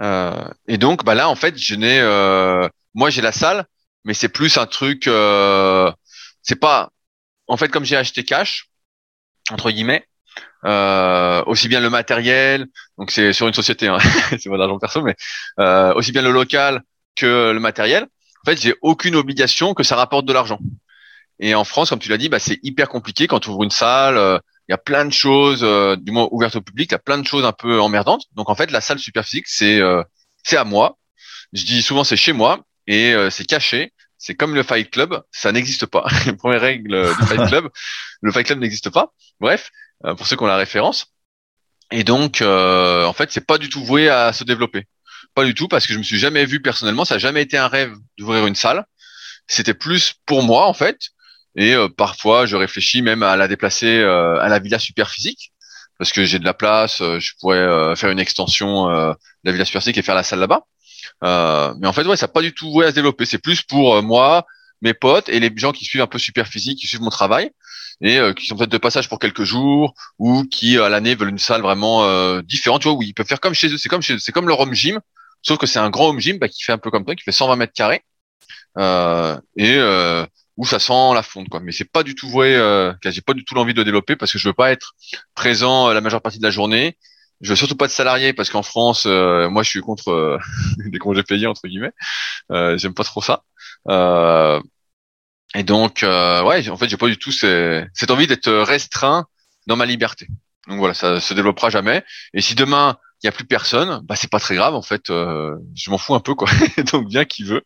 Euh, 0.00 0.48
et 0.68 0.78
donc, 0.78 1.04
bah 1.04 1.14
là, 1.14 1.28
en 1.28 1.34
fait, 1.34 1.58
je 1.58 1.74
n'ai, 1.74 1.98
euh, 2.00 2.68
moi, 2.94 3.10
j'ai 3.10 3.22
la 3.22 3.32
salle, 3.32 3.66
mais 4.04 4.14
c'est 4.14 4.28
plus 4.28 4.56
un 4.58 4.66
truc. 4.66 5.04
c'est 6.42 6.56
pas, 6.60 6.90
en 7.48 7.56
fait, 7.56 7.68
comme 7.68 7.84
j'ai 7.84 7.96
acheté 7.96 8.24
cash 8.24 8.68
entre 9.50 9.70
guillemets. 9.70 10.06
Aussi 10.64 11.68
bien 11.68 11.80
le 11.80 11.90
matériel, 11.90 12.66
donc 12.98 13.10
c'est 13.10 13.32
sur 13.32 13.48
une 13.48 13.54
société, 13.54 13.88
hein, 13.88 13.98
c'est 14.30 14.46
mon 14.46 14.60
argent 14.60 14.78
perso, 14.78 15.02
mais 15.02 15.14
aussi 15.94 16.12
bien 16.12 16.22
le 16.22 16.30
local 16.30 16.82
que 17.16 17.50
le 17.52 17.60
matériel 17.60 18.08
en 18.42 18.50
fait, 18.50 18.60
j'ai 18.60 18.74
aucune 18.82 19.16
obligation 19.16 19.74
que 19.74 19.82
ça 19.82 19.96
rapporte 19.96 20.26
de 20.26 20.32
l'argent. 20.32 20.58
Et 21.40 21.54
en 21.54 21.64
France, 21.64 21.90
comme 21.90 21.98
tu 21.98 22.08
l'as 22.08 22.18
dit, 22.18 22.28
bah, 22.28 22.38
c'est 22.38 22.58
hyper 22.62 22.88
compliqué 22.88 23.26
quand 23.26 23.40
tu 23.40 23.50
ouvres 23.50 23.64
une 23.64 23.70
salle. 23.70 24.16
Euh, 24.16 24.38
il 24.68 24.72
y 24.72 24.74
a 24.74 24.78
plein 24.78 25.04
de 25.04 25.12
choses, 25.12 25.60
euh, 25.62 25.96
du 25.96 26.12
moins 26.12 26.28
ouvertes 26.30 26.56
au 26.56 26.60
public, 26.60 26.90
il 26.90 26.94
y 26.94 26.96
a 26.96 26.98
plein 26.98 27.18
de 27.18 27.26
choses 27.26 27.44
un 27.44 27.52
peu 27.52 27.80
emmerdantes. 27.80 28.24
Donc 28.34 28.50
en 28.50 28.54
fait, 28.54 28.70
la 28.70 28.80
salle 28.80 28.98
Superphysique, 28.98 29.46
c'est 29.48 29.80
euh, 29.80 30.02
c'est 30.44 30.56
à 30.56 30.64
moi. 30.64 30.98
Je 31.52 31.64
dis 31.64 31.82
souvent 31.82 32.04
c'est 32.04 32.16
chez 32.16 32.32
moi 32.32 32.60
et 32.86 33.14
c'est 33.30 33.44
caché. 33.44 33.92
C'est 34.18 34.34
comme 34.34 34.54
le 34.54 34.62
Fight 34.62 34.90
Club, 34.90 35.22
ça 35.30 35.52
n'existe 35.52 35.86
pas. 35.86 36.04
Première 36.38 36.60
règle 36.60 37.14
du 37.20 37.26
Fight 37.26 37.48
Club, 37.48 37.68
le 38.20 38.32
Fight 38.32 38.46
Club 38.46 38.58
n'existe 38.58 38.90
pas. 38.90 39.12
Bref, 39.40 39.70
pour 40.02 40.26
ceux 40.26 40.36
qui 40.36 40.42
ont 40.42 40.46
la 40.46 40.56
référence. 40.56 41.06
Et 41.90 42.04
donc, 42.04 42.42
en 42.42 43.12
fait, 43.12 43.30
c'est 43.32 43.46
pas 43.46 43.58
du 43.58 43.68
tout 43.68 43.84
voué 43.84 44.08
à 44.08 44.32
se 44.32 44.44
développer. 44.44 44.86
Pas 45.34 45.44
du 45.44 45.54
tout, 45.54 45.68
parce 45.68 45.86
que 45.86 45.92
je 45.92 45.98
me 45.98 46.02
suis 46.02 46.18
jamais 46.18 46.44
vu 46.44 46.60
personnellement. 46.60 47.04
Ça 47.04 47.14
n'a 47.14 47.18
jamais 47.18 47.42
été 47.42 47.56
un 47.56 47.68
rêve 47.68 47.94
d'ouvrir 48.18 48.46
une 48.46 48.54
salle. 48.54 48.84
C'était 49.48 49.74
plus 49.74 50.14
pour 50.26 50.42
moi 50.42 50.66
en 50.66 50.74
fait. 50.74 51.10
Et 51.56 51.74
euh, 51.74 51.88
parfois, 51.88 52.46
je 52.46 52.56
réfléchis 52.56 53.02
même 53.02 53.22
à 53.22 53.34
la 53.36 53.48
déplacer 53.48 53.98
euh, 53.98 54.38
à 54.40 54.48
la 54.48 54.60
villa 54.60 54.78
super 54.78 55.10
physique 55.10 55.52
parce 55.98 56.12
que 56.12 56.24
j'ai 56.24 56.38
de 56.38 56.44
la 56.44 56.54
place. 56.54 57.00
Euh, 57.00 57.18
je 57.18 57.32
pourrais 57.40 57.96
faire 57.96 58.10
une 58.10 58.20
extension 58.20 58.86
de 58.86 59.16
la 59.44 59.52
villa 59.52 59.64
super 59.64 59.82
physique 59.82 59.98
et 59.98 60.02
faire 60.02 60.14
la 60.14 60.22
salle 60.22 60.40
là-bas. 60.40 60.62
mais 61.80 61.86
en 61.86 61.92
fait, 61.92 62.06
ouais, 62.06 62.16
ça 62.16 62.26
n'a 62.26 62.32
pas 62.32 62.42
du 62.42 62.54
tout 62.54 62.70
voué 62.70 62.86
à 62.86 62.90
se 62.90 62.94
développer. 62.94 63.24
C'est 63.24 63.38
plus 63.38 63.62
pour 63.62 64.02
moi, 64.02 64.46
mes 64.82 64.94
potes 64.94 65.28
et 65.28 65.40
les 65.40 65.52
gens 65.56 65.72
qui 65.72 65.84
suivent 65.84 66.02
un 66.02 66.06
peu 66.06 66.18
super 66.18 66.46
physique, 66.46 66.78
qui 66.78 66.86
suivent 66.86 67.02
mon 67.02 67.10
travail 67.10 67.50
et 68.00 68.20
qui 68.36 68.46
sont 68.46 68.56
peut-être 68.56 68.70
de 68.70 68.78
passage 68.78 69.08
pour 69.08 69.18
quelques 69.18 69.42
jours 69.42 69.94
ou 70.18 70.44
qui 70.44 70.78
à 70.78 70.88
l'année 70.88 71.14
veulent 71.16 71.30
une 71.30 71.38
salle 71.38 71.62
vraiment 71.62 72.40
différente, 72.42 72.82
tu 72.82 72.88
vois, 72.88 72.96
où 72.96 73.02
ils 73.02 73.14
peuvent 73.14 73.26
faire 73.26 73.40
comme 73.40 73.54
chez 73.54 73.68
eux. 73.68 73.78
C'est 73.78 73.88
comme 73.88 74.02
chez 74.02 74.14
eux. 74.14 74.18
C'est 74.20 74.32
comme 74.32 74.46
leur 74.46 74.60
home 74.60 74.74
gym, 74.74 75.00
Sauf 75.42 75.58
que 75.58 75.66
c'est 75.66 75.78
un 75.78 75.90
grand 75.90 76.08
home 76.08 76.20
gym 76.20 76.38
bah, 76.38 76.48
qui 76.48 76.62
fait 76.62 76.72
un 76.72 76.78
peu 76.78 76.90
comme 76.90 77.04
toi, 77.04 77.14
qui 77.14 77.22
fait 77.22 77.32
120 77.32 77.56
mètres 77.56 77.72
carrés 77.72 78.02
euh, 78.76 79.38
et 79.56 79.76
euh, 79.76 80.26
où 80.56 80.66
ça 80.66 80.78
sent 80.78 81.14
la 81.14 81.22
fonte 81.22 81.48
quoi. 81.48 81.60
Mais 81.60 81.72
c'est 81.72 81.90
pas 81.90 82.02
du 82.02 82.14
tout 82.14 82.28
voué, 82.28 82.54
euh, 82.56 82.92
j'ai 83.04 83.20
pas 83.20 83.34
du 83.34 83.44
tout 83.44 83.54
l'envie 83.54 83.74
de 83.74 83.82
développer 83.82 84.16
parce 84.16 84.32
que 84.32 84.38
je 84.38 84.48
veux 84.48 84.54
pas 84.54 84.72
être 84.72 84.94
présent 85.34 85.88
euh, 85.88 85.94
la 85.94 86.00
majeure 86.00 86.22
partie 86.22 86.38
de 86.38 86.42
la 86.44 86.50
journée. 86.50 86.98
Je 87.40 87.50
veux 87.50 87.56
surtout 87.56 87.76
pas 87.76 87.86
de 87.86 87.92
salarié 87.92 88.32
parce 88.32 88.50
qu'en 88.50 88.64
France, 88.64 89.04
euh, 89.06 89.48
moi 89.48 89.62
je 89.62 89.70
suis 89.70 89.80
contre 89.80 90.10
euh, 90.10 90.38
des 90.86 90.98
congés 90.98 91.22
payés 91.22 91.46
entre 91.46 91.68
guillemets. 91.68 91.92
J'aime 92.50 92.94
pas 92.94 93.04
trop 93.04 93.22
ça. 93.22 93.44
Et 95.54 95.62
donc 95.62 96.00
ouais, 96.02 96.68
en 96.68 96.76
fait 96.76 96.88
j'ai 96.88 96.96
pas 96.96 97.08
du 97.08 97.18
tout 97.18 97.32
cette 97.32 98.10
envie 98.10 98.26
d'être 98.26 98.50
restreint 98.50 99.26
dans 99.66 99.76
ma 99.76 99.86
liberté. 99.86 100.26
Donc 100.68 100.78
voilà, 100.78 100.94
ça 100.94 101.20
se 101.20 101.34
développera 101.34 101.70
jamais. 101.70 102.04
Et 102.34 102.40
si 102.40 102.54
demain 102.54 102.98
il 103.22 103.26
y 103.26 103.28
a 103.28 103.32
plus 103.32 103.44
personne, 103.44 104.00
bah 104.04 104.14
c'est 104.16 104.30
pas 104.30 104.38
très 104.38 104.54
grave 104.54 104.74
en 104.74 104.82
fait. 104.82 105.10
Euh, 105.10 105.56
je 105.74 105.90
m'en 105.90 105.98
fous 105.98 106.14
un 106.14 106.20
peu 106.20 106.34
quoi. 106.34 106.48
Donc 106.92 107.08
bien 107.08 107.24
qui 107.24 107.42
veut. 107.42 107.62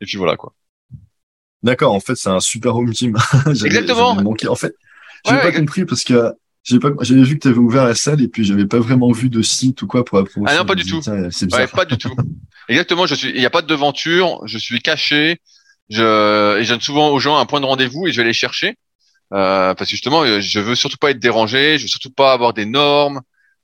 Et 0.00 0.06
puis 0.06 0.16
voilà 0.16 0.36
quoi. 0.36 0.54
D'accord. 1.62 1.92
En 1.92 2.00
fait, 2.00 2.14
c'est 2.14 2.28
un 2.28 2.40
super 2.40 2.76
home 2.76 2.92
team. 2.92 3.16
Exactement. 3.46 4.16
En 4.48 4.54
fait, 4.54 4.74
j'ai 5.26 5.36
pas 5.36 5.52
compris 5.52 5.84
parce 5.84 6.04
que 6.04 6.32
j'ai 6.62 6.78
pas, 6.78 6.90
j'avais 7.00 7.22
vu 7.22 7.34
que 7.34 7.42
tu 7.42 7.48
avais 7.48 7.58
ouvert 7.58 7.84
la 7.84 7.94
salle 7.94 8.22
et 8.22 8.28
puis 8.28 8.44
j'avais 8.44 8.66
pas 8.66 8.78
vraiment 8.78 9.12
vu 9.12 9.28
de 9.28 9.42
site 9.42 9.82
ou 9.82 9.86
quoi 9.86 10.04
pour 10.04 10.18
la 10.18 10.24
Ah 10.46 10.56
non, 10.56 10.64
pas 10.64 10.74
du 10.74 10.84
tout. 10.84 11.00
Ouais, 11.06 11.66
pas 11.66 11.84
du 11.84 11.98
tout. 11.98 12.14
Exactement, 12.68 13.06
je 13.06 13.14
suis, 13.14 13.28
il 13.30 13.38
n'y 13.38 13.46
a 13.46 13.50
pas 13.50 13.60
de 13.60 13.66
devanture, 13.66 14.40
je 14.46 14.56
suis 14.56 14.80
caché, 14.80 15.40
je, 15.90 16.58
et 16.58 16.64
je 16.64 16.70
donne 16.70 16.80
souvent 16.80 17.10
aux 17.10 17.18
gens 17.18 17.36
un 17.36 17.46
point 17.46 17.60
de 17.60 17.66
rendez-vous 17.66 18.06
et 18.06 18.12
je 18.12 18.20
vais 18.20 18.26
les 18.26 18.32
chercher. 18.32 18.76
Euh, 19.32 19.74
parce 19.74 19.90
que 19.90 19.96
justement, 19.96 20.24
je 20.40 20.60
veux 20.60 20.74
surtout 20.74 20.96
pas 20.96 21.10
être 21.10 21.18
dérangé, 21.18 21.78
je 21.78 21.84
veux 21.84 21.88
surtout 21.88 22.10
pas 22.10 22.32
avoir 22.32 22.52
des 22.52 22.66
normes. 22.66 23.20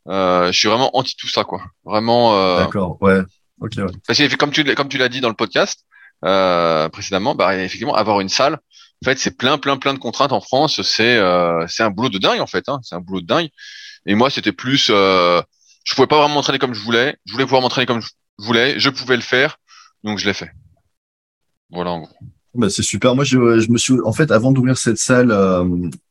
Euh, 0.09 0.51
je 0.51 0.59
suis 0.59 0.69
vraiment 0.69 0.97
anti 0.97 1.15
tout 1.17 1.29
ça, 1.29 1.45
quoi. 1.45 1.63
Vraiment. 1.85 2.35
Euh... 2.37 2.59
D'accord, 2.59 2.97
ouais. 3.03 3.21
Ok. 3.61 3.73
Ouais. 3.77 3.85
Parce 4.07 4.19
que 4.19 4.37
comme 4.37 4.51
tu 4.51 4.65
comme 4.75 4.89
tu 4.89 4.99
l'as 4.99 5.09
dit 5.09 5.21
dans 5.21 5.29
le 5.29 5.35
podcast 5.35 5.85
euh, 6.25 6.89
précédemment, 6.89 7.35
bah 7.35 7.55
effectivement, 7.57 7.95
avoir 7.95 8.21
une 8.21 8.29
salle, 8.29 8.55
en 8.55 9.05
fait, 9.05 9.19
c'est 9.19 9.37
plein, 9.37 9.59
plein, 9.59 9.77
plein 9.77 9.95
de 9.95 9.99
contraintes 9.99 10.33
en 10.33 10.41
France. 10.41 10.83
C'est 10.83 11.17
euh, 11.17 11.67
c'est 11.69 11.83
un 11.83 11.91
boulot 11.91 12.09
de 12.09 12.19
dingue 12.19 12.41
en 12.41 12.47
fait. 12.47 12.69
Hein. 12.69 12.81
C'est 12.83 12.95
un 12.95 13.01
boulot 13.01 13.21
de 13.21 13.27
dingue. 13.27 13.49
Et 14.07 14.15
moi, 14.15 14.31
c'était 14.31 14.53
plus, 14.53 14.89
euh, 14.91 15.41
je 15.85 15.95
pouvais 15.95 16.07
pas 16.07 16.17
vraiment 16.17 16.35
m'entraîner 16.35 16.59
comme 16.59 16.75
je 16.75 16.81
voulais. 16.81 17.17
Je 17.27 17.33
voulais 17.33 17.45
pouvoir 17.45 17.63
m'entraîner 17.63 17.87
comme 17.87 18.01
je 18.01 18.09
voulais. 18.39 18.79
Je 18.79 18.91
pouvais 18.91 19.17
le 19.17 19.23
faire, 19.23 19.59
donc 20.05 20.19
je 20.19 20.27
l'ai 20.27 20.35
fait. 20.35 20.51
Voilà 21.71 21.93
en 21.93 22.01
gros. 22.01 22.17
Bah, 22.55 22.69
c'est 22.69 22.83
super. 22.83 23.15
Moi, 23.15 23.23
je, 23.25 23.61
je, 23.61 23.71
me 23.71 23.79
suis, 23.79 23.95
en 24.05 24.13
fait, 24.13 24.33
avant 24.33 24.51
d'ouvrir 24.51 24.77
cette 24.77 24.99
salle, 24.99 25.31
euh, 25.31 25.65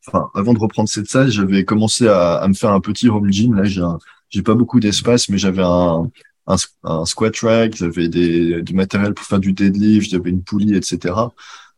enfin, 0.06 0.30
avant 0.34 0.54
de 0.54 0.58
reprendre 0.58 0.88
cette 0.88 1.08
salle, 1.08 1.30
j'avais 1.30 1.64
commencé 1.64 2.08
à, 2.08 2.36
à, 2.36 2.48
me 2.48 2.54
faire 2.54 2.70
un 2.70 2.80
petit 2.80 3.10
home 3.10 3.30
gym. 3.30 3.54
Là, 3.54 3.64
j'ai, 3.64 3.82
j'ai 4.30 4.42
pas 4.42 4.54
beaucoup 4.54 4.80
d'espace, 4.80 5.28
mais 5.28 5.36
j'avais 5.36 5.62
un, 5.62 6.10
un, 6.46 6.56
un, 6.84 7.04
squat 7.04 7.36
rack, 7.40 7.76
j'avais 7.76 8.08
des, 8.08 8.62
du 8.62 8.74
matériel 8.74 9.12
pour 9.12 9.26
faire 9.26 9.38
du 9.38 9.52
deadlift, 9.52 10.10
j'avais 10.10 10.30
une 10.30 10.42
poulie, 10.42 10.74
etc. 10.74 11.14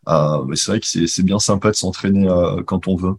Euh, 0.09 0.45
mais 0.45 0.57
c'est 0.57 0.71
vrai 0.71 0.81
que 0.81 0.87
c'est, 0.87 1.07
c'est 1.07 1.23
bien 1.23 1.39
sympa 1.39 1.71
de 1.71 1.77
s'entraîner 1.77 2.29
euh, 2.29 2.63
quand 2.63 2.87
on 2.89 2.97
veut. 2.97 3.15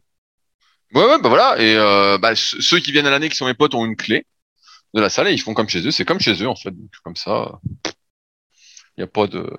Ouais, 0.93 1.05
ouais, 1.05 1.19
bah 1.21 1.29
voilà. 1.29 1.59
Et 1.59 1.75
euh, 1.75 2.17
bah, 2.19 2.33
ceux 2.35 2.79
qui 2.79 2.91
viennent 2.91 3.07
à 3.07 3.09
l'année, 3.09 3.29
qui 3.29 3.35
sont 3.35 3.47
mes 3.47 3.53
potes, 3.53 3.75
ont 3.75 3.85
une 3.85 3.95
clé 3.95 4.25
de 4.93 5.01
la 5.01 5.09
salle 5.09 5.27
et 5.27 5.33
ils 5.33 5.41
font 5.41 5.53
comme 5.53 5.69
chez 5.69 5.85
eux. 5.85 5.91
C'est 5.91 6.05
comme 6.05 6.19
chez 6.19 6.41
eux 6.43 6.47
en 6.47 6.55
fait. 6.55 6.71
Donc, 6.71 6.89
comme 7.03 7.15
ça, 7.15 7.59
il 7.85 8.99
n'y 8.99 9.03
a 9.03 9.07
pas 9.07 9.27
de 9.27 9.49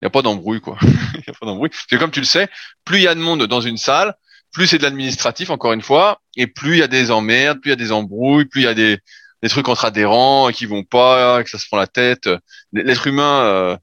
il 0.00 0.04
n'y 0.04 0.06
a 0.06 0.10
pas 0.10 0.22
d'embrouille, 0.22 0.60
quoi. 0.60 0.78
Il 1.14 1.30
a 1.30 1.32
pas 1.32 1.46
d'embrouille. 1.46 1.70
Parce 1.70 2.00
comme 2.00 2.10
tu 2.10 2.20
le 2.20 2.26
sais, 2.26 2.48
plus 2.84 2.98
il 2.98 3.02
y 3.02 3.08
a 3.08 3.14
de 3.14 3.20
monde 3.20 3.44
dans 3.44 3.60
une 3.60 3.76
salle, 3.76 4.14
plus 4.52 4.66
c'est 4.66 4.78
de 4.78 4.84
l'administratif, 4.84 5.50
encore 5.50 5.72
une 5.72 5.82
fois, 5.82 6.20
et 6.36 6.46
plus 6.46 6.74
il 6.74 6.78
y 6.78 6.82
a 6.82 6.88
des 6.88 7.10
emmerdes, 7.10 7.60
plus 7.60 7.70
il 7.70 7.72
y 7.72 7.74
a 7.74 7.76
des 7.76 7.92
embrouilles, 7.92 8.44
plus 8.44 8.62
il 8.62 8.64
y 8.64 8.68
a 8.68 8.74
des, 8.74 8.98
des 9.42 9.48
trucs 9.48 9.68
entre 9.68 9.84
adhérents 9.84 10.50
qui 10.50 10.66
vont 10.66 10.84
pas, 10.84 11.42
que 11.42 11.50
ça 11.50 11.58
se 11.58 11.66
prend 11.66 11.76
la 11.76 11.86
tête. 11.86 12.28
L'être 12.72 13.06
humain 13.06 13.42
euh, 13.42 13.76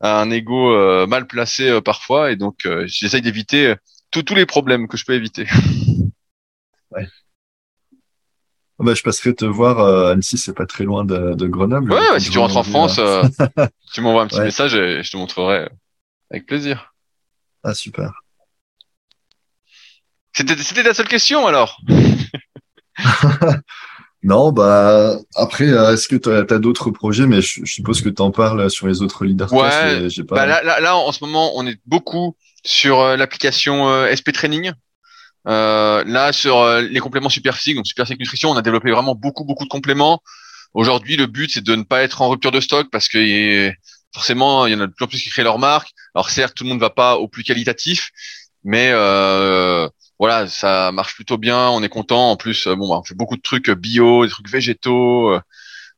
a 0.00 0.20
un 0.20 0.30
ego 0.30 0.72
euh, 0.74 1.06
mal 1.06 1.26
placé 1.26 1.68
euh, 1.68 1.80
parfois, 1.80 2.30
et 2.30 2.36
donc 2.36 2.66
euh, 2.66 2.84
j'essaye 2.86 3.22
d'éviter 3.22 3.74
tous 4.10 4.34
les 4.34 4.46
problèmes 4.46 4.86
que 4.86 4.96
je 4.96 5.04
peux 5.04 5.14
éviter. 5.14 5.46
Ouais. 6.90 7.08
Bah, 8.84 8.94
je 8.94 9.02
passerai 9.02 9.34
te 9.34 9.44
voir. 9.44 9.80
Euh, 9.80 10.12
Annecy, 10.12 10.36
c'est 10.36 10.54
pas 10.54 10.66
très 10.66 10.84
loin 10.84 11.04
de, 11.04 11.34
de 11.34 11.46
Grenoble. 11.46 11.92
Ouais, 11.92 12.10
ouais 12.10 12.20
si 12.20 12.30
tu 12.30 12.38
rentres 12.38 12.56
en 12.56 12.62
France, 12.62 12.98
euh, 12.98 13.22
tu 13.94 14.00
m'envoies 14.02 14.22
un 14.22 14.26
petit 14.26 14.38
ouais. 14.38 14.44
message 14.44 14.74
et 14.74 15.02
je 15.02 15.10
te 15.10 15.16
montrerai 15.16 15.68
avec 16.30 16.46
plaisir. 16.46 16.94
Ah, 17.62 17.74
super. 17.74 18.12
C'était, 20.34 20.56
c'était 20.56 20.82
ta 20.82 20.94
seule 20.94 21.08
question 21.08 21.46
alors? 21.46 21.80
Non, 24.26 24.52
bah 24.52 25.18
après, 25.34 25.68
euh, 25.68 25.92
est-ce 25.92 26.08
que 26.08 26.16
tu 26.16 26.30
as, 26.30 26.58
d'autres 26.58 26.90
projets? 26.90 27.26
Mais 27.26 27.42
je, 27.42 27.60
je 27.62 27.70
suppose 27.70 28.00
que 28.00 28.08
tu 28.08 28.22
en 28.22 28.30
parles 28.30 28.70
sur 28.70 28.86
les 28.86 29.02
autres 29.02 29.26
leaders. 29.26 29.52
Ouais. 29.52 30.08
J'ai 30.08 30.24
pas... 30.24 30.36
Bah 30.36 30.46
là, 30.46 30.62
là, 30.62 30.80
là, 30.80 30.96
en 30.96 31.12
ce 31.12 31.22
moment, 31.22 31.52
on 31.56 31.66
est 31.66 31.78
beaucoup 31.84 32.34
sur 32.64 33.00
euh, 33.00 33.16
l'application 33.16 33.86
euh, 33.90 34.08
SP 34.08 34.32
Training. 34.32 34.72
Euh, 35.46 36.04
là, 36.06 36.32
sur 36.32 36.58
euh, 36.58 36.80
les 36.80 37.00
compléments 37.00 37.28
super 37.28 37.56
physiques, 37.56 37.76
donc 37.76 37.86
super 37.86 38.06
nutrition, 38.18 38.50
on 38.50 38.56
a 38.56 38.62
développé 38.62 38.90
vraiment 38.90 39.14
beaucoup, 39.14 39.44
beaucoup 39.44 39.64
de 39.64 39.68
compléments. 39.68 40.22
Aujourd'hui, 40.72 41.16
le 41.16 41.26
but, 41.26 41.50
c'est 41.52 41.62
de 41.62 41.74
ne 41.74 41.82
pas 41.82 42.02
être 42.02 42.22
en 42.22 42.28
rupture 42.28 42.50
de 42.50 42.60
stock 42.60 42.88
parce 42.90 43.08
que 43.08 43.72
forcément, 44.14 44.66
il 44.66 44.72
y 44.72 44.76
en 44.76 44.80
a 44.80 44.86
de 44.86 44.92
plus 44.92 45.04
en 45.04 45.08
plus 45.08 45.22
qui 45.22 45.30
créent 45.30 45.44
leur 45.44 45.58
marque. 45.58 45.90
Alors 46.14 46.30
certes, 46.30 46.54
tout 46.54 46.64
le 46.64 46.70
monde 46.70 46.78
ne 46.78 46.80
va 46.80 46.90
pas 46.90 47.16
au 47.16 47.28
plus 47.28 47.44
qualitatif, 47.44 48.10
mais 48.64 48.90
euh, 48.92 49.88
voilà, 50.18 50.48
ça 50.48 50.90
marche 50.92 51.14
plutôt 51.14 51.38
bien. 51.38 51.68
On 51.68 51.82
est 51.82 51.88
content. 51.88 52.30
En 52.30 52.36
plus, 52.36 52.66
bon, 52.66 52.88
bah, 52.88 52.98
on 53.00 53.04
fait 53.04 53.14
beaucoup 53.14 53.36
de 53.36 53.42
trucs 53.42 53.70
bio, 53.70 54.24
des 54.24 54.30
trucs 54.30 54.48
végétaux. 54.48 55.38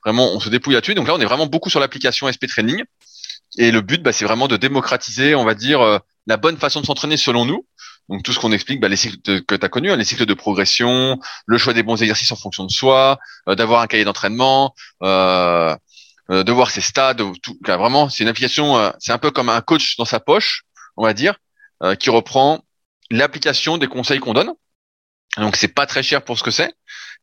vraiment, 0.04 0.30
on 0.32 0.40
se 0.40 0.48
dépouille 0.50 0.74
là-dessus. 0.74 0.94
Donc 0.94 1.08
là, 1.08 1.14
on 1.14 1.20
est 1.20 1.26
vraiment 1.26 1.46
beaucoup 1.46 1.70
sur 1.70 1.80
l'application 1.80 2.30
SP 2.30 2.46
Training. 2.46 2.82
Et 3.58 3.70
le 3.70 3.80
but, 3.80 4.02
bah, 4.02 4.12
c'est 4.12 4.24
vraiment 4.26 4.48
de 4.48 4.56
démocratiser, 4.56 5.34
on 5.34 5.44
va 5.44 5.54
dire, 5.54 6.00
la 6.26 6.36
bonne 6.36 6.58
façon 6.58 6.80
de 6.80 6.86
s'entraîner 6.86 7.16
selon 7.16 7.44
nous. 7.46 7.64
Donc 8.08 8.22
tout 8.22 8.32
ce 8.32 8.38
qu'on 8.38 8.52
explique, 8.52 8.80
bah, 8.80 8.88
les 8.88 8.96
cycles 8.96 9.18
que 9.42 9.54
tu 9.54 9.64
as 9.64 9.68
connus, 9.68 9.90
hein, 9.90 9.96
les 9.96 10.04
cycles 10.04 10.26
de 10.26 10.34
progression, 10.34 11.18
le 11.46 11.58
choix 11.58 11.72
des 11.72 11.82
bons 11.82 12.00
exercices 12.00 12.30
en 12.32 12.36
fonction 12.36 12.64
de 12.64 12.70
soi, 12.70 13.18
euh, 13.48 13.54
d'avoir 13.54 13.80
un 13.80 13.86
cahier 13.86 14.04
d'entraînement, 14.04 14.74
euh, 15.02 15.74
euh, 16.30 16.42
de 16.42 16.50
voir 16.50 16.70
ses 16.70 16.80
stades, 16.80 17.22
tout, 17.40 17.56
vraiment 17.64 18.08
c'est 18.08 18.24
une 18.24 18.28
application, 18.28 18.76
euh, 18.76 18.90
c'est 18.98 19.12
un 19.12 19.18
peu 19.18 19.30
comme 19.30 19.48
un 19.48 19.60
coach 19.60 19.96
dans 19.96 20.04
sa 20.04 20.18
poche, 20.18 20.64
on 20.96 21.04
va 21.04 21.14
dire, 21.14 21.36
euh, 21.84 21.94
qui 21.94 22.10
reprend 22.10 22.64
l'application 23.10 23.78
des 23.78 23.86
conseils 23.86 24.18
qu'on 24.18 24.34
donne. 24.34 24.52
Donc 25.36 25.54
c'est 25.54 25.68
pas 25.68 25.86
très 25.86 26.02
cher 26.02 26.24
pour 26.24 26.36
ce 26.36 26.42
que 26.42 26.50
c'est. 26.50 26.74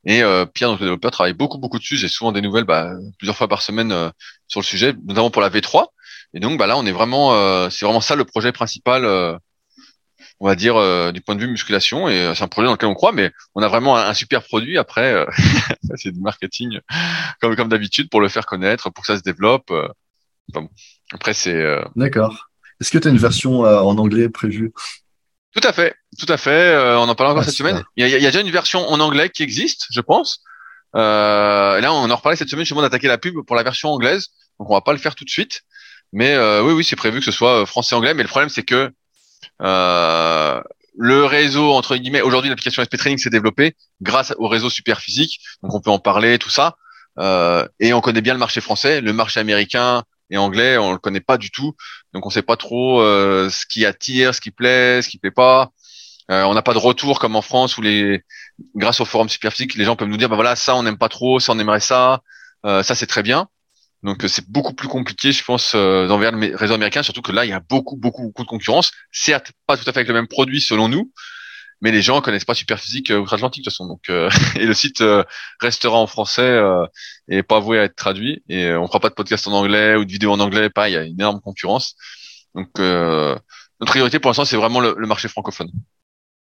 Et 0.05 0.21
Pierre, 0.53 0.69
notre 0.69 0.81
développeur, 0.81 1.11
travaille 1.11 1.33
beaucoup 1.33 1.57
beaucoup 1.57 1.79
dessus. 1.79 1.95
J'ai 1.95 2.09
souvent 2.09 2.33
des 2.33 2.41
nouvelles, 2.41 2.65
bah, 2.65 2.91
plusieurs 3.17 3.37
fois 3.37 3.47
par 3.47 3.61
semaine 3.61 4.11
sur 4.47 4.59
le 4.59 4.65
sujet, 4.65 4.93
notamment 5.05 5.31
pour 5.31 5.41
la 5.41 5.49
V3. 5.49 5.85
Et 6.33 6.41
donc 6.41 6.59
bah 6.59 6.67
là, 6.67 6.77
on 6.77 6.85
est 6.85 6.91
vraiment, 6.91 7.69
c'est 7.69 7.85
vraiment 7.85 8.01
ça 8.01 8.15
le 8.15 8.25
projet 8.25 8.51
principal 8.51 9.39
on 10.39 10.47
va 10.47 10.55
dire 10.55 10.75
euh, 10.75 11.11
du 11.11 11.21
point 11.21 11.35
de 11.35 11.41
vue 11.41 11.47
musculation 11.47 12.09
et 12.09 12.19
euh, 12.19 12.35
c'est 12.35 12.43
un 12.43 12.47
projet 12.47 12.65
dans 12.65 12.73
lequel 12.73 12.89
on 12.89 12.93
croit 12.93 13.11
mais 13.11 13.31
on 13.55 13.61
a 13.61 13.67
vraiment 13.67 13.97
un, 13.97 14.07
un 14.07 14.13
super 14.13 14.43
produit. 14.43 14.77
Après 14.77 15.13
euh, 15.13 15.25
c'est 15.95 16.11
du 16.11 16.19
marketing 16.19 16.79
comme 17.41 17.55
comme 17.55 17.69
d'habitude 17.69 18.09
pour 18.09 18.21
le 18.21 18.29
faire 18.29 18.45
connaître 18.45 18.89
pour 18.89 19.03
que 19.03 19.13
ça 19.13 19.17
se 19.17 19.23
développe 19.23 19.71
bon. 20.49 20.69
après 21.13 21.33
c'est 21.33 21.63
d'accord. 21.95 22.49
Est-ce 22.81 22.91
que 22.91 22.97
tu 22.97 23.07
as 23.07 23.11
une 23.11 23.17
version 23.17 23.61
en 23.61 23.97
anglais 23.97 24.29
prévue? 24.29 24.73
Tout 25.55 25.65
à 25.65 25.71
fait. 25.71 25.95
Tout 26.19 26.25
à 26.27 26.37
fait. 26.37 26.75
On 26.97 27.07
en 27.07 27.15
parle 27.15 27.31
encore 27.31 27.43
ah, 27.43 27.45
cette 27.45 27.55
semaine. 27.55 27.83
Il 27.95 28.01
y, 28.01 28.13
a, 28.13 28.17
il 28.17 28.23
y, 28.23 28.25
a, 28.25 28.31
déjà 28.31 28.41
une 28.41 28.49
version 28.49 28.89
en 28.89 28.99
anglais 28.99 29.29
qui 29.29 29.43
existe 29.43 29.85
je 29.91 30.01
pense. 30.01 30.43
Euh, 30.95 31.77
et 31.77 31.81
là 31.81 31.93
on 31.93 32.09
en 32.09 32.15
reparlait 32.15 32.35
cette 32.35 32.49
semaine 32.49 32.65
justement 32.65 32.81
d'attaquer 32.81 33.07
la 33.07 33.17
pub 33.17 33.35
pour 33.45 33.55
la 33.55 33.63
version 33.63 33.89
anglaise. 33.89 34.29
Donc 34.59 34.69
on 34.69 34.73
va 34.73 34.81
pas 34.81 34.91
le 34.91 34.99
faire 34.99 35.15
tout 35.15 35.23
de 35.23 35.29
suite. 35.29 35.61
Mais 36.11 36.37
oui 36.59 36.73
oui 36.73 36.83
c'est 36.83 36.97
prévu 36.97 37.19
que 37.19 37.25
ce 37.25 37.31
soit 37.31 37.65
français 37.65 37.95
anglais 37.95 38.13
mais 38.13 38.23
le 38.23 38.29
problème 38.29 38.49
c'est 38.49 38.63
que 38.63 38.91
euh, 39.61 40.61
le 40.95 41.25
réseau 41.25 41.71
entre 41.71 41.95
guillemets 41.95 42.21
aujourd'hui 42.21 42.49
l'application 42.49 42.83
SP 42.85 42.97
Training 42.97 43.17
s'est 43.17 43.29
développée 43.29 43.75
grâce 44.01 44.33
au 44.37 44.47
réseau 44.47 44.69
super 44.69 44.99
physique. 44.99 45.39
Donc 45.61 45.73
on 45.73 45.81
peut 45.81 45.89
en 45.89 45.99
parler 45.99 46.37
tout 46.39 46.49
ça. 46.49 46.75
Euh, 47.19 47.67
et 47.79 47.93
on 47.93 48.01
connaît 48.01 48.21
bien 48.21 48.33
le 48.33 48.39
marché 48.39 48.61
français. 48.61 49.01
Le 49.01 49.13
marché 49.13 49.39
américain 49.39 50.03
et 50.29 50.37
anglais 50.37 50.77
on 50.77 50.91
le 50.91 50.97
connaît 50.99 51.19
pas 51.21 51.37
du 51.37 51.51
tout. 51.51 51.73
Donc 52.13 52.25
on 52.25 52.29
sait 52.29 52.41
pas 52.41 52.57
trop 52.57 53.01
euh, 53.01 53.49
ce 53.49 53.65
qui 53.65 53.85
attire 53.85 54.35
ce 54.35 54.41
qui 54.41 54.51
plaît 54.51 55.01
ce 55.01 55.09
qui 55.09 55.17
plaît 55.17 55.31
pas. 55.31 55.71
On 56.29 56.53
n'a 56.53 56.61
pas 56.63 56.73
de 56.73 56.79
retour 56.79 57.19
comme 57.19 57.35
en 57.35 57.41
France 57.41 57.77
où 57.77 57.81
les 57.81 58.23
grâce 58.75 58.99
au 59.01 59.05
forum 59.05 59.29
super 59.29 59.51
physique 59.51 59.75
les 59.75 59.83
gens 59.85 59.95
peuvent 59.95 60.07
nous 60.07 60.17
dire 60.17 60.29
bah 60.29 60.35
voilà 60.35 60.55
ça 60.55 60.75
on 60.75 60.81
n'aime 60.81 60.97
pas 60.97 61.09
trop 61.09 61.39
ça 61.39 61.51
on 61.51 61.59
aimerait 61.59 61.79
ça. 61.79 62.21
Ça 62.63 62.95
c'est 62.95 63.07
très 63.07 63.23
bien 63.23 63.49
donc 64.03 64.25
euh, 64.25 64.27
c'est 64.27 64.49
beaucoup 64.49 64.73
plus 64.73 64.89
compliqué, 64.89 65.31
je 65.31 65.43
pense, 65.43 65.73
euh, 65.75 66.07
d'envers 66.07 66.33
le 66.33 66.55
réseau 66.55 66.73
américain, 66.73 67.03
surtout 67.03 67.21
que 67.21 67.31
là, 67.31 67.45
il 67.45 67.49
y 67.49 67.53
a 67.53 67.61
beaucoup, 67.61 67.95
beaucoup, 67.95 68.23
beaucoup 68.23 68.43
de 68.43 68.47
concurrence. 68.47 68.91
Certes, 69.11 69.53
pas 69.65 69.77
tout 69.77 69.89
à 69.89 69.93
fait 69.93 69.99
avec 69.99 70.09
le 70.09 70.13
même 70.13 70.27
produit 70.27 70.59
selon 70.59 70.89
nous, 70.89 71.11
mais 71.79 71.91
les 71.91 72.01
gens 72.01 72.19
connaissent 72.21 72.43
pas 72.43 72.53
Superphysique 72.53 73.11
euh, 73.11 73.19
outre-Atlantique 73.19 73.63
de 73.63 73.69
toute 73.69 73.73
façon. 73.73 73.87
Donc, 73.87 74.09
euh, 74.09 74.29
et 74.55 74.65
le 74.65 74.73
site 74.73 75.01
restera 75.61 75.97
en 75.97 76.07
français 76.07 76.61
et 77.29 77.43
pas 77.43 77.59
voué 77.59 77.79
à 77.79 77.83
être 77.83 77.95
traduit. 77.95 78.43
Et 78.49 78.73
on 78.73 78.87
fera 78.87 78.99
pas 78.99 79.09
de 79.09 79.15
podcast 79.15 79.47
en 79.47 79.53
anglais 79.53 79.95
ou 79.95 80.03
de 80.03 80.11
vidéos 80.11 80.31
en 80.31 80.39
anglais. 80.41 80.69
Pas, 80.69 80.89
il 80.89 80.93
y 80.93 80.97
a 80.97 81.03
une 81.03 81.13
énorme 81.13 81.39
concurrence. 81.39 81.95
Donc, 82.55 82.77
notre 82.79 83.41
priorité 83.85 84.19
pour 84.19 84.29
l'instant, 84.29 84.45
c'est 84.45 84.57
vraiment 84.57 84.81
le, 84.81 84.95
le, 84.97 85.07
marché 85.07 85.27
francophone. 85.29 85.71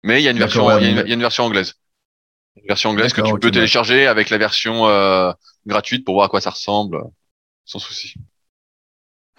Mais 0.04 0.20
il 0.20 0.24
y 0.24 0.28
a 0.28 0.30
une 0.30 0.38
version, 0.38 0.70
il, 0.78 0.84
y 0.84 0.86
a 0.86 0.90
une, 0.90 1.02
il 1.04 1.08
y 1.08 1.12
a 1.12 1.14
une 1.14 1.20
version 1.20 1.44
anglaise. 1.44 1.74
Une 2.56 2.68
version 2.68 2.90
anglaise 2.90 3.12
que 3.12 3.20
tu 3.20 3.32
peux 3.38 3.50
télécharger 3.50 4.06
avec 4.06 4.30
la 4.30 4.38
version 4.38 4.86
gratuite 5.66 6.04
pour 6.04 6.14
voir 6.14 6.26
à 6.26 6.28
quoi 6.28 6.40
ça 6.40 6.50
ressemble 6.50 7.00
sans 7.70 7.78
souci. 7.78 8.14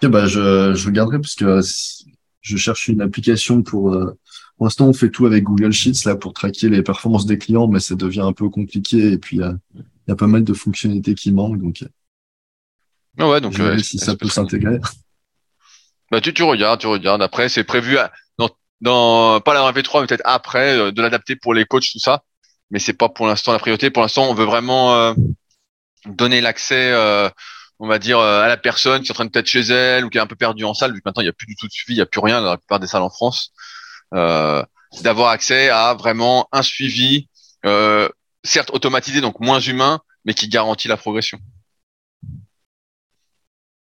Ok, 0.02 0.10
bah 0.10 0.26
je, 0.26 0.72
je 0.74 0.86
regarderai 0.86 1.20
parce 1.20 1.34
que 1.34 1.60
je 2.40 2.56
cherche 2.56 2.88
une 2.88 3.02
application 3.02 3.62
pour. 3.62 3.92
Euh, 3.92 4.18
pour 4.56 4.66
l'instant, 4.66 4.86
on 4.86 4.92
fait 4.92 5.10
tout 5.10 5.26
avec 5.26 5.44
Google 5.44 5.72
Sheets 5.72 6.04
là 6.04 6.16
pour 6.16 6.32
traquer 6.32 6.68
les 6.68 6.82
performances 6.82 7.26
des 7.26 7.36
clients, 7.36 7.68
mais 7.68 7.80
ça 7.80 7.94
devient 7.94 8.20
un 8.20 8.32
peu 8.32 8.48
compliqué 8.48 9.12
et 9.12 9.18
puis 9.18 9.38
il 9.38 9.58
y 10.08 10.10
a 10.10 10.16
pas 10.16 10.26
mal 10.26 10.44
de 10.44 10.54
fonctionnalités 10.54 11.14
qui 11.14 11.32
manquent, 11.32 11.58
donc. 11.58 11.84
Ah 13.18 13.28
ouais, 13.28 13.40
donc 13.40 13.58
euh, 13.60 13.78
si 13.78 13.98
ça 13.98 14.16
peut 14.16 14.28
s'intégrer. 14.28 14.78
Bah 16.10 16.20
tu, 16.20 16.32
tu 16.32 16.42
regardes, 16.42 16.80
tu 16.80 16.86
regardes. 16.86 17.22
Après, 17.22 17.48
c'est 17.48 17.64
prévu 17.64 17.96
dans, 18.38 18.50
dans 18.80 19.40
pas 19.40 19.54
la 19.54 19.72
V3, 19.72 20.00
mais 20.00 20.06
peut-être 20.06 20.22
après 20.24 20.78
euh, 20.78 20.92
de 20.92 21.02
l'adapter 21.02 21.36
pour 21.36 21.54
les 21.54 21.64
coachs 21.64 21.90
tout 21.92 21.98
ça. 21.98 22.22
Mais 22.70 22.78
c'est 22.78 22.94
pas 22.94 23.08
pour 23.08 23.26
l'instant 23.26 23.52
la 23.52 23.58
priorité. 23.58 23.90
Pour 23.90 24.02
l'instant, 24.02 24.30
on 24.30 24.34
veut 24.34 24.44
vraiment 24.44 24.94
euh, 24.94 25.14
donner 26.06 26.40
l'accès 26.40 26.92
euh, 26.92 27.28
on 27.82 27.88
va 27.88 27.98
dire, 27.98 28.20
euh, 28.20 28.42
à 28.42 28.46
la 28.46 28.56
personne 28.56 29.02
qui 29.02 29.08
est 29.08 29.10
en 29.10 29.14
train 29.14 29.24
de 29.24 29.30
peut-être 29.30 29.48
chez 29.48 29.60
elle 29.60 30.04
ou 30.04 30.08
qui 30.08 30.16
est 30.16 30.20
un 30.20 30.26
peu 30.28 30.36
perdue 30.36 30.64
en 30.64 30.72
salle, 30.72 30.92
vu 30.92 31.00
que 31.00 31.02
maintenant 31.04 31.20
il 31.20 31.24
n'y 31.24 31.30
a 31.30 31.32
plus 31.32 31.48
du 31.48 31.56
tout 31.56 31.66
de 31.66 31.72
suivi, 31.72 31.94
il 31.94 31.96
n'y 31.96 32.02
a 32.02 32.06
plus 32.06 32.20
rien 32.20 32.40
dans 32.40 32.50
la 32.50 32.56
plupart 32.56 32.78
des 32.78 32.86
salles 32.86 33.02
en 33.02 33.10
France, 33.10 33.52
euh, 34.14 34.62
d'avoir 35.02 35.30
accès 35.30 35.68
à 35.68 35.92
vraiment 35.94 36.48
un 36.52 36.62
suivi 36.62 37.26
euh, 37.66 38.08
certes 38.44 38.70
automatisé, 38.72 39.20
donc 39.20 39.40
moins 39.40 39.58
humain, 39.58 40.00
mais 40.24 40.32
qui 40.32 40.48
garantit 40.48 40.86
la 40.86 40.96
progression. 40.96 41.40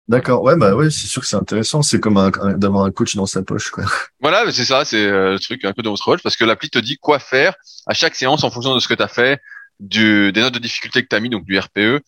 D'accord, 0.09 0.43
ouais, 0.43 0.57
bah 0.57 0.75
ouais, 0.75 0.91
c'est 0.91 1.07
sûr 1.07 1.23
que 1.23 1.29
c'est 1.29 1.37
intéressant. 1.37 1.83
C'est 1.83 2.01
comme 2.01 2.17
un, 2.17 2.31
d'avoir 2.57 2.85
un 2.87 2.91
coach 2.91 3.15
dans 3.15 3.27
sa 3.27 3.43
poche, 3.43 3.71
quoi. 3.71 3.85
Voilà, 4.21 4.51
c'est 4.51 4.65
ça, 4.65 4.85
c'est 4.85 5.05
euh, 5.05 5.33
le 5.33 5.39
truc 5.39 5.65
un 5.65 5.73
peu 5.73 5.83
de 5.83 5.89
votre 5.89 6.05
rôle, 6.05 6.21
parce 6.23 6.37
que 6.37 6.45
l'appli 6.45 6.71
te 6.71 6.79
dit 6.81 6.97
quoi 6.97 7.21
faire 7.21 7.55
à 7.87 7.95
chaque 7.95 8.17
séance 8.17 8.43
en 8.43 8.51
fonction 8.51 8.75
de 8.75 8.81
ce 8.81 8.89
que 8.89 8.95
tu 8.95 9.03
as 9.03 9.09
fait, 9.09 9.41
du, 9.79 10.33
des 10.33 10.41
notes 10.41 10.55
de 10.55 10.59
difficulté 10.59 11.05
que 11.05 11.09
tu 11.09 11.15
as 11.15 11.21
mis, 11.21 11.31
donc 11.31 11.45
du 11.45 11.57
RPE, 11.57 12.03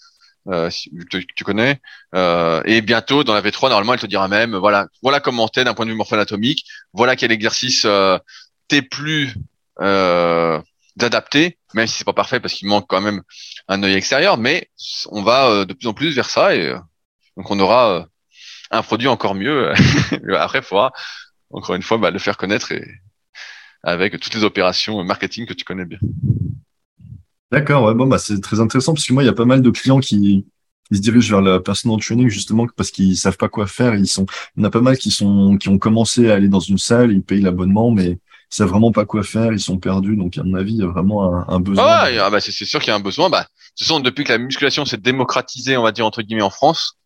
euh, 0.48 0.70
tu, 1.10 1.26
tu, 1.34 1.44
connais. 1.44 1.80
Euh, 2.14 2.62
et 2.64 2.80
bientôt, 2.80 3.24
dans 3.24 3.34
la 3.34 3.42
V3, 3.42 3.68
normalement, 3.68 3.94
elle 3.94 4.00
te 4.00 4.06
dira 4.06 4.28
même, 4.28 4.56
voilà, 4.56 4.86
voilà 5.02 5.20
comment 5.20 5.48
t'es 5.48 5.64
d'un 5.64 5.74
point 5.74 5.84
de 5.84 5.90
vue 5.90 5.96
morpho-anatomique, 5.96 6.64
voilà 6.92 7.16
quel 7.16 7.32
exercice 7.32 7.84
euh, 7.84 8.18
t'es 8.68 8.82
plus 8.82 9.34
euh, 9.80 10.60
d'adapter, 10.96 11.58
même 11.74 11.86
si 11.86 11.98
c'est 11.98 12.04
pas 12.04 12.12
parfait 12.12 12.40
parce 12.40 12.54
qu'il 12.54 12.68
manque 12.68 12.86
quand 12.88 13.00
même 13.00 13.22
un 13.68 13.82
œil 13.82 13.94
extérieur, 13.94 14.38
mais 14.38 14.70
on 15.10 15.22
va 15.22 15.48
euh, 15.48 15.64
de 15.64 15.72
plus 15.72 15.88
en 15.88 15.94
plus 15.94 16.14
vers 16.14 16.30
ça 16.30 16.54
et 16.54 16.74
donc 17.36 17.50
on 17.50 17.58
aura 17.60 17.90
euh, 17.92 18.04
un 18.70 18.82
produit 18.82 19.08
encore 19.08 19.34
mieux. 19.34 19.72
Après, 20.36 20.58
il 20.58 20.64
faudra 20.64 20.92
encore 21.50 21.74
une 21.74 21.82
fois 21.82 21.98
bah, 21.98 22.10
le 22.10 22.18
faire 22.18 22.36
connaître 22.36 22.72
et 22.72 22.84
avec 23.82 24.18
toutes 24.18 24.34
les 24.34 24.44
opérations 24.44 25.02
marketing 25.04 25.46
que 25.46 25.54
tu 25.54 25.64
connais 25.64 25.84
bien. 25.84 25.98
D'accord, 27.50 27.84
ouais, 27.84 27.94
bon, 27.94 28.06
bah, 28.06 28.18
c'est 28.18 28.40
très 28.40 28.60
intéressant 28.60 28.94
parce 28.94 29.06
que 29.06 29.12
moi, 29.12 29.22
il 29.22 29.26
y 29.26 29.30
a 29.30 29.34
pas 29.34 29.44
mal 29.44 29.62
de 29.62 29.70
clients 29.70 30.00
qui, 30.00 30.46
se 30.90 31.00
dirigent 31.00 31.36
vers 31.36 31.42
la 31.42 31.60
personal 31.60 32.00
training 32.00 32.28
justement 32.28 32.66
parce 32.74 32.90
qu'ils 32.90 33.16
savent 33.16 33.36
pas 33.36 33.48
quoi 33.48 33.66
faire. 33.66 33.94
Ils 33.94 34.06
sont, 34.06 34.24
il 34.56 34.60
y 34.60 34.64
en 34.64 34.68
a 34.68 34.70
pas 34.70 34.80
mal 34.80 34.96
qui 34.96 35.10
sont, 35.10 35.58
qui 35.58 35.68
ont 35.68 35.78
commencé 35.78 36.30
à 36.30 36.34
aller 36.34 36.48
dans 36.48 36.60
une 36.60 36.78
salle, 36.78 37.12
ils 37.12 37.22
payent 37.22 37.42
l'abonnement, 37.42 37.90
mais 37.90 38.12
ils 38.12 38.18
savent 38.48 38.68
vraiment 38.68 38.90
pas 38.90 39.04
quoi 39.04 39.22
faire, 39.22 39.52
ils 39.52 39.60
sont 39.60 39.78
perdus. 39.78 40.16
Donc, 40.16 40.38
à 40.38 40.42
mon 40.42 40.54
avis, 40.54 40.72
il 40.72 40.78
y 40.78 40.82
a 40.82 40.86
vraiment 40.86 41.34
un, 41.34 41.46
un 41.48 41.60
besoin. 41.60 41.84
Ah, 41.86 42.04
ouais, 42.04 42.18
ah 42.18 42.30
bah, 42.30 42.40
c'est 42.40 42.52
sûr 42.52 42.80
qu'il 42.80 42.88
y 42.88 42.92
a 42.92 42.96
un 42.96 43.00
besoin. 43.00 43.28
Bah, 43.28 43.46
ce 43.74 43.84
sont 43.84 44.00
depuis 44.00 44.24
que 44.24 44.32
la 44.32 44.38
musculation 44.38 44.84
s'est 44.84 44.96
démocratisée, 44.96 45.76
on 45.76 45.82
va 45.82 45.92
dire 45.92 46.06
entre 46.06 46.22
guillemets 46.22 46.42
en 46.42 46.50
France, 46.50 46.98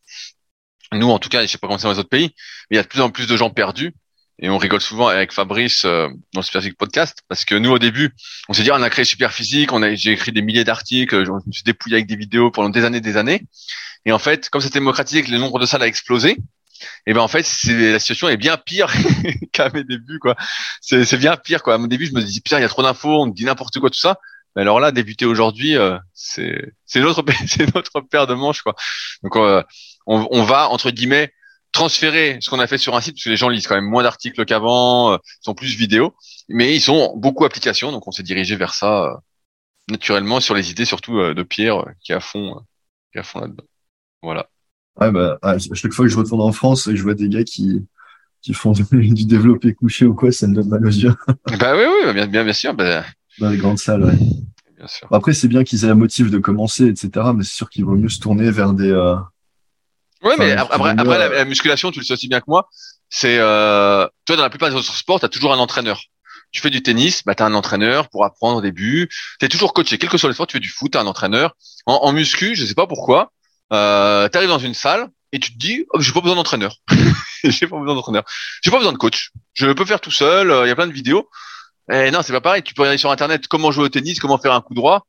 nous, 0.93 1.09
en 1.09 1.19
tout 1.19 1.29
cas, 1.29 1.43
je 1.43 1.47
sais 1.47 1.59
pas 1.59 1.67
comment 1.67 1.79
c'est 1.79 1.85
dans 1.85 1.93
les 1.93 1.99
autres 1.99 2.09
pays, 2.09 2.31
mais 2.71 2.77
il 2.77 2.77
y 2.77 2.81
a 2.81 2.83
de 2.83 2.89
plus 2.89 3.01
en 3.01 3.11
plus 3.11 3.27
de 3.27 3.37
gens 3.37 3.51
perdus. 3.51 3.95
Et 4.39 4.49
on 4.51 4.59
rigole 4.59 4.81
souvent 4.81 5.09
avec 5.09 5.33
Fabrice 5.33 5.85
euh, 5.85 6.09
dans 6.33 6.41
le 6.41 6.43
Superphysique 6.43 6.77
Podcast 6.77 7.19
parce 7.29 7.45
que 7.45 7.55
nous 7.55 7.71
au 7.71 7.79
début, 7.79 8.15
on 8.49 8.53
s'est 8.53 8.63
dit 8.63 8.73
on 8.73 8.83
a 8.83 8.91
créé 8.91 9.05
Superphysique, 9.05 9.73
on 9.73 9.83
a 9.83 9.95
j'ai 9.95 10.13
écrit 10.13 10.33
des 10.33 10.43
milliers 10.43 10.65
d'articles, 10.65 11.25
je 11.25 11.31
me 11.31 11.53
suis 11.53 11.63
dépouillé 11.63 11.97
avec 11.97 12.07
des 12.07 12.17
vidéos 12.17 12.51
pendant 12.51 12.71
des 12.71 12.85
années, 12.85 13.01
des 13.01 13.17
années. 13.17 13.43
Et 14.05 14.13
en 14.13 14.19
fait, 14.19 14.49
comme 14.51 14.61
c'était 14.61 14.81
démocratisé, 14.81 15.23
que 15.23 15.31
le 15.31 15.39
nombre 15.39 15.61
de 15.61 15.67
salles 15.67 15.83
a 15.83 15.87
explosé, 15.87 16.39
et 17.07 17.15
ben 17.15 17.21
en 17.21 17.29
fait, 17.29 17.47
la 17.69 17.99
situation 17.99 18.29
est 18.29 18.37
bien 18.37 18.57
pire 18.57 18.93
qu'à 19.53 19.71
mes 19.71 19.85
débuts 19.85 20.19
quoi. 20.19 20.37
C'est 20.81 21.17
bien 21.17 21.37
pire 21.37 21.63
quoi. 21.63 21.75
À 21.75 21.79
mon 21.79 21.87
début, 21.87 22.07
je 22.07 22.13
me 22.13 22.23
dis 22.23 22.41
putain, 22.41 22.59
il 22.59 22.63
y 22.63 22.65
a 22.65 22.69
trop 22.69 22.83
d'infos, 22.83 23.23
on 23.23 23.27
dit 23.27 23.45
n'importe 23.45 23.79
quoi 23.79 23.91
tout 23.91 23.99
ça. 23.99 24.19
Mais 24.55 24.63
alors 24.63 24.81
là, 24.81 24.93
débuter 24.93 25.25
aujourd'hui, 25.25 25.77
euh, 25.77 25.97
c'est 26.15 26.75
c'est 26.85 27.01
notre 27.01 27.25
c'est 27.47 27.75
notre 27.75 28.01
paire 28.01 28.27
de 28.27 28.35
manches 28.35 28.63
quoi. 28.63 28.75
Donc 29.23 29.37
euh, 29.37 29.63
on, 30.07 30.43
va 30.43 30.69
entre 30.69 30.91
guillemets 30.91 31.33
transférer 31.73 32.39
ce 32.41 32.51
qu'on 32.51 32.61
a 32.61 32.67
fait 32.67 32.79
sur 32.79 32.95
un 32.95 33.01
site 33.01 33.15
parce 33.15 33.25
que 33.25 33.31
les 33.31 33.37
gens 33.37 33.49
lisent 33.49 33.67
quand 33.67 33.75
même 33.75 33.89
moins 33.89 34.03
d'articles 34.03 34.45
qu'avant, 34.45 35.13
euh, 35.13 35.17
sont 35.41 35.55
plus 35.55 35.75
vidéos, 35.77 36.15
mais 36.49 36.75
ils 36.77 36.81
sont 36.81 37.15
beaucoup 37.17 37.45
applications, 37.45 37.91
donc 37.91 38.07
on 38.07 38.13
s'est 38.13 38.23
dirigé 38.23 38.57
vers 38.57 38.75
ça 38.75 39.05
euh, 39.05 39.17
naturellement 39.89 40.41
sur 40.41 40.55
les 40.55 40.71
idées 40.71 40.85
surtout 40.85 41.19
euh, 41.19 41.35
de 41.35 41.43
Pierre 41.43 41.85
qui 42.01 42.13
est 42.13 42.15
à 42.15 42.21
fond, 42.21 42.61
qui 43.11 43.19
est 43.19 43.21
à 43.21 43.25
fond 43.25 43.41
là-dedans. 43.41 43.65
Voilà. 44.23 44.49
Ouais, 45.01 45.11
bah, 45.11 45.39
chaque 45.73 45.93
fois 45.93 46.05
que 46.05 46.11
je 46.11 46.19
retourne 46.19 46.43
en 46.43 46.53
France 46.53 46.87
et 46.87 46.91
que 46.91 46.97
je 46.97 47.03
vois 47.03 47.15
des 47.15 47.29
gars 47.29 47.45
qui 47.45 47.83
qui 48.43 48.55
font 48.55 48.73
du, 48.93 49.25
développé 49.25 49.73
couché 49.73 50.05
ou 50.05 50.15
quoi, 50.15 50.31
ça 50.33 50.47
me 50.47 50.55
donne 50.55 50.69
mal 50.69 50.85
aux 50.85 50.91
yeux. 50.91 51.15
bah 51.59 51.75
oui, 51.77 51.85
oui, 51.87 52.13
bien, 52.13 52.27
bien, 52.27 52.45
bien 52.45 52.53
sûr. 52.53 52.75
Bah... 52.75 53.05
Dans 53.39 53.49
les 53.49 53.57
grandes 53.57 53.79
salles, 53.79 54.05
ouais. 54.05 54.19
Bien 54.77 54.89
sûr. 54.89 55.09
Après, 55.13 55.33
c'est 55.33 55.49
bien 55.49 55.63
qu'ils 55.63 55.85
aient 55.85 55.89
la 55.89 55.95
motif 55.95 56.31
de 56.31 56.39
commencer, 56.39 56.87
etc. 56.89 57.27
Mais 57.35 57.45
c'est 57.45 57.55
sûr 57.55 57.71
qu'il 57.71 57.85
vaut 57.85 57.95
mieux 57.95 58.09
se 58.09 58.19
tourner 58.19 58.51
vers 58.51 58.75
des, 58.75 58.91
Ouais, 60.23 60.37
mais 60.39 60.53
après, 60.53 60.91
après 60.91 61.29
la, 61.29 61.45
musculation, 61.45 61.91
tu 61.91 61.99
le 61.99 62.05
sais 62.05 62.13
aussi 62.13 62.29
bien 62.29 62.41
que 62.41 62.47
moi, 62.49 62.69
c'est 63.09 63.39
euh, 63.39 64.07
toi 64.25 64.37
dans 64.37 64.43
la 64.43 64.51
plupart 64.51 64.71
des 64.71 64.77
autres 64.77 64.95
sports, 64.95 65.21
tu 65.21 65.27
as 65.27 65.29
toujours 65.29 65.53
un 65.53 65.59
entraîneur. 65.59 66.01
Tu 66.53 66.61
fais 66.61 66.71
du 66.71 66.83
tennis, 66.83 67.25
bah 67.25 67.35
tu 67.35 67.43
as 67.43 67.47
un 67.47 67.55
entraîneur 67.55 68.09
pour 68.11 68.25
apprendre 68.25 68.59
au 68.59 68.61
début. 68.61 69.09
Tu 69.41 69.47
es 69.47 69.49
toujours 69.49 69.73
coaché, 69.73 69.99
quel 69.99 70.11
que 70.11 70.19
soit 70.19 70.29
le 70.29 70.35
sport, 70.35 70.47
tu 70.47 70.53
fais 70.53 70.61
du 70.61 70.69
foot, 70.69 70.93
tu 70.93 70.99
un 70.99 71.07
entraîneur. 71.07 71.57
En, 71.87 71.95
en, 71.95 72.13
muscu, 72.13 72.55
je 72.55 72.65
sais 72.65 72.75
pas 72.75 72.87
pourquoi, 72.87 73.33
euh, 73.73 74.29
tu 74.29 74.37
arrives 74.37 74.51
dans 74.51 74.59
une 74.59 74.75
salle 74.75 75.09
et 75.33 75.41
tu 75.41 75.53
te 75.53 75.59
dis, 75.59 75.87
oh, 75.93 76.01
j'ai 76.01 76.13
pas 76.13 76.21
besoin 76.21 76.37
d'entraîneur. 76.37 76.77
j'ai 77.45 77.67
pas 77.67 77.79
besoin 77.79 77.95
d'entraîneur. 77.95 78.25
J'ai 78.63 78.71
pas 78.71 78.77
besoin 78.77 78.93
de 78.93 78.99
coach. 78.99 79.31
Je 79.55 79.73
peux 79.73 79.87
faire 79.87 80.01
tout 80.01 80.11
seul, 80.11 80.51
euh, 80.51 80.67
il 80.67 80.69
y 80.69 80.71
a 80.71 80.77
plein 80.77 80.87
de 80.87 80.93
vidéos. 80.93 81.29
Et 81.91 82.11
non, 82.11 82.21
c'est 82.23 82.33
pas 82.33 82.41
pareil. 82.41 82.63
Tu 82.63 82.75
peux 82.75 82.83
regarder 82.83 82.99
sur 82.99 83.11
internet 83.11 83.49
comment 83.49 83.73
jouer 83.73 83.85
au 83.85 83.89
tennis, 83.89 84.21
comment 84.21 84.39
faire 84.39 84.53
un 84.53 84.61
coup 84.61 84.75
droit. 84.75 85.07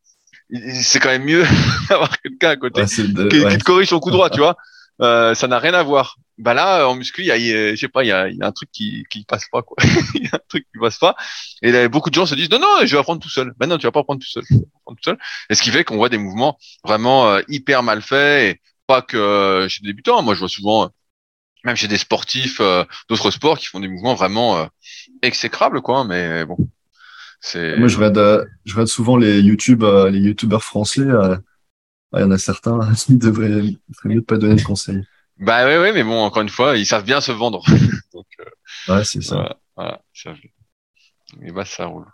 C'est 0.82 1.00
quand 1.00 1.10
même 1.10 1.24
mieux 1.24 1.46
d'avoir 1.90 2.18
quelqu'un 2.20 2.50
à 2.50 2.56
côté 2.56 2.86
qui, 2.86 3.14
qui, 3.14 3.14
te 3.14 3.64
corrige 3.64 3.90
son 3.90 4.00
coup 4.00 4.12
droit, 4.12 4.30
tu 4.30 4.40
vois. 4.40 4.56
Euh, 5.02 5.34
ça 5.34 5.48
n'a 5.48 5.60
rien 5.60 5.74
à 5.74 5.84
voir. 5.84 6.18
Bah 6.38 6.54
là, 6.54 6.88
en 6.88 6.96
muscu, 6.96 7.22
il 7.22 7.28
y 7.28 7.32
a, 7.32 7.38
je 7.38 7.76
sais 7.76 7.88
pas, 7.88 8.04
il 8.04 8.08
y 8.08 8.12
a, 8.12 8.28
y 8.30 8.42
a, 8.42 8.48
un 8.48 8.52
truc 8.52 8.70
qui 8.72 9.06
qui 9.10 9.24
passe 9.24 9.48
pas 9.52 9.62
quoi. 9.62 9.78
Il 10.16 10.24
y 10.24 10.28
a 10.28 10.36
un 10.36 10.40
truc 10.48 10.66
qui 10.72 10.80
passe 10.80 10.98
pas. 10.98 11.16
Et 11.62 11.88
beaucoup 11.88 12.10
de 12.10 12.16
gens 12.16 12.26
se 12.26 12.36
disent 12.36 12.50
non 12.50 12.60
non, 12.60 12.80
je 12.84 12.92
vais 12.92 13.00
apprendre 13.00 13.22
tout 13.22 13.30
seul. 13.30 13.54
Ben 13.58 13.68
non, 13.68 13.78
tu 13.78 13.86
vas 13.86 13.92
pas 13.92 14.00
apprendre 14.00 14.22
tout 14.22 14.30
seul. 14.30 14.44
Apprendre 14.44 14.98
tout 15.00 15.04
seul. 15.04 15.18
Et 15.50 15.56
ce 15.56 15.62
qui 15.62 15.70
fait 15.70 15.84
qu'on 15.84 15.98
voit 15.98 16.10
des 16.10 16.18
mouvements 16.18 16.58
vraiment 16.84 17.30
euh, 17.30 17.42
hyper 17.50 17.84
mal 17.84 18.02
faits 18.02 18.56
et 18.56 18.62
pas 18.88 19.02
que 19.02 19.18
euh, 19.18 19.68
chez 19.70 19.82
des 19.82 19.90
débutants. 19.90 20.24
Moi, 20.24 20.34
je 20.34 20.40
vois 20.40 20.50
souvent, 20.50 20.90
même 21.64 21.76
chez 21.76 21.88
des 21.88 21.98
sportifs 21.98 22.60
d'autres 23.10 23.32
sports, 23.32 23.60
qui 23.60 23.68
font 23.68 23.80
des 23.80 23.88
mouvements 23.88 24.16
vraiment 24.16 24.68
exécrables 25.22 25.82
quoi. 25.82 26.04
Mais 26.04 26.46
bon, 26.46 26.58
c'est. 27.42 27.78
Moi, 27.78 27.88
je 27.88 27.98
regarde, 27.98 28.48
je 28.66 28.74
regarde 28.74 28.90
souvent 28.90 29.18
les 29.18 29.40
YouTube, 29.40 29.84
les 29.84 30.20
YouTubeurs 30.20 30.64
français 30.64 31.06
il 32.14 32.22
y 32.22 32.24
en 32.24 32.32
a 32.32 32.38
certains 32.38 32.80
qui 33.06 33.16
devraient, 33.16 33.62
mieux 34.06 34.22
pas 34.22 34.38
donner 34.38 34.56
de 34.56 34.64
conseils. 34.64 35.04
Bah 35.38 35.66
ouais, 35.66 35.78
ouais, 35.78 35.94
mais 35.94 36.04
bon, 36.04 36.22
encore 36.22 36.42
une 36.42 36.50
fois, 36.50 36.78
ils 36.78 36.86
savent 36.86 37.04
bien 37.04 37.22
se 37.22 37.32
vendre. 37.32 37.64
Donc, 38.14 38.28
euh, 38.40 38.96
ouais, 38.96 39.04
c'est 39.04 39.22
ça. 39.22 39.36
Voilà, 39.76 40.02
voilà 40.16 40.38
Et 41.42 41.52
bah, 41.52 41.66
ça 41.66 41.86
roule. 41.86 42.06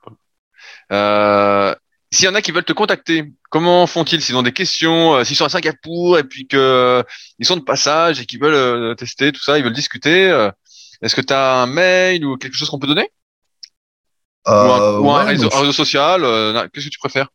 Euh, 0.91 1.75
S'il 2.11 2.25
y 2.25 2.27
en 2.29 2.35
a 2.35 2.41
qui 2.41 2.51
veulent 2.51 2.63
te 2.63 2.73
contacter, 2.73 3.31
comment 3.49 3.85
font-ils 3.87 4.21
S'ils 4.21 4.37
ont 4.37 4.41
des 4.41 4.53
questions, 4.53 5.15
euh, 5.15 5.23
s'ils 5.23 5.35
sont 5.35 5.45
à 5.45 5.49
Singapour 5.49 6.17
et 6.17 6.23
puis 6.23 6.47
que 6.47 7.03
ils 7.39 7.45
sont 7.45 7.57
de 7.57 7.63
passage 7.63 8.21
et 8.21 8.25
qu'ils 8.25 8.39
veulent 8.39 8.53
euh, 8.53 8.95
tester 8.95 9.31
tout 9.33 9.41
ça, 9.41 9.57
ils 9.57 9.63
veulent 9.63 9.73
discuter, 9.73 10.49
est-ce 11.01 11.15
que 11.15 11.21
tu 11.21 11.33
as 11.33 11.61
un 11.61 11.67
mail 11.67 12.25
ou 12.25 12.37
quelque 12.37 12.55
chose 12.55 12.69
qu'on 12.69 12.79
peut 12.79 12.87
donner? 12.87 13.09
Ou 14.47 14.51
un, 14.51 15.23
réseau, 15.25 15.49
un, 15.53 15.59
réseau, 15.59 15.73
social 15.73 16.21
Qu'est-ce 16.73 16.85
que 16.85 16.91
tu 16.91 16.99
préfères? 16.99 17.27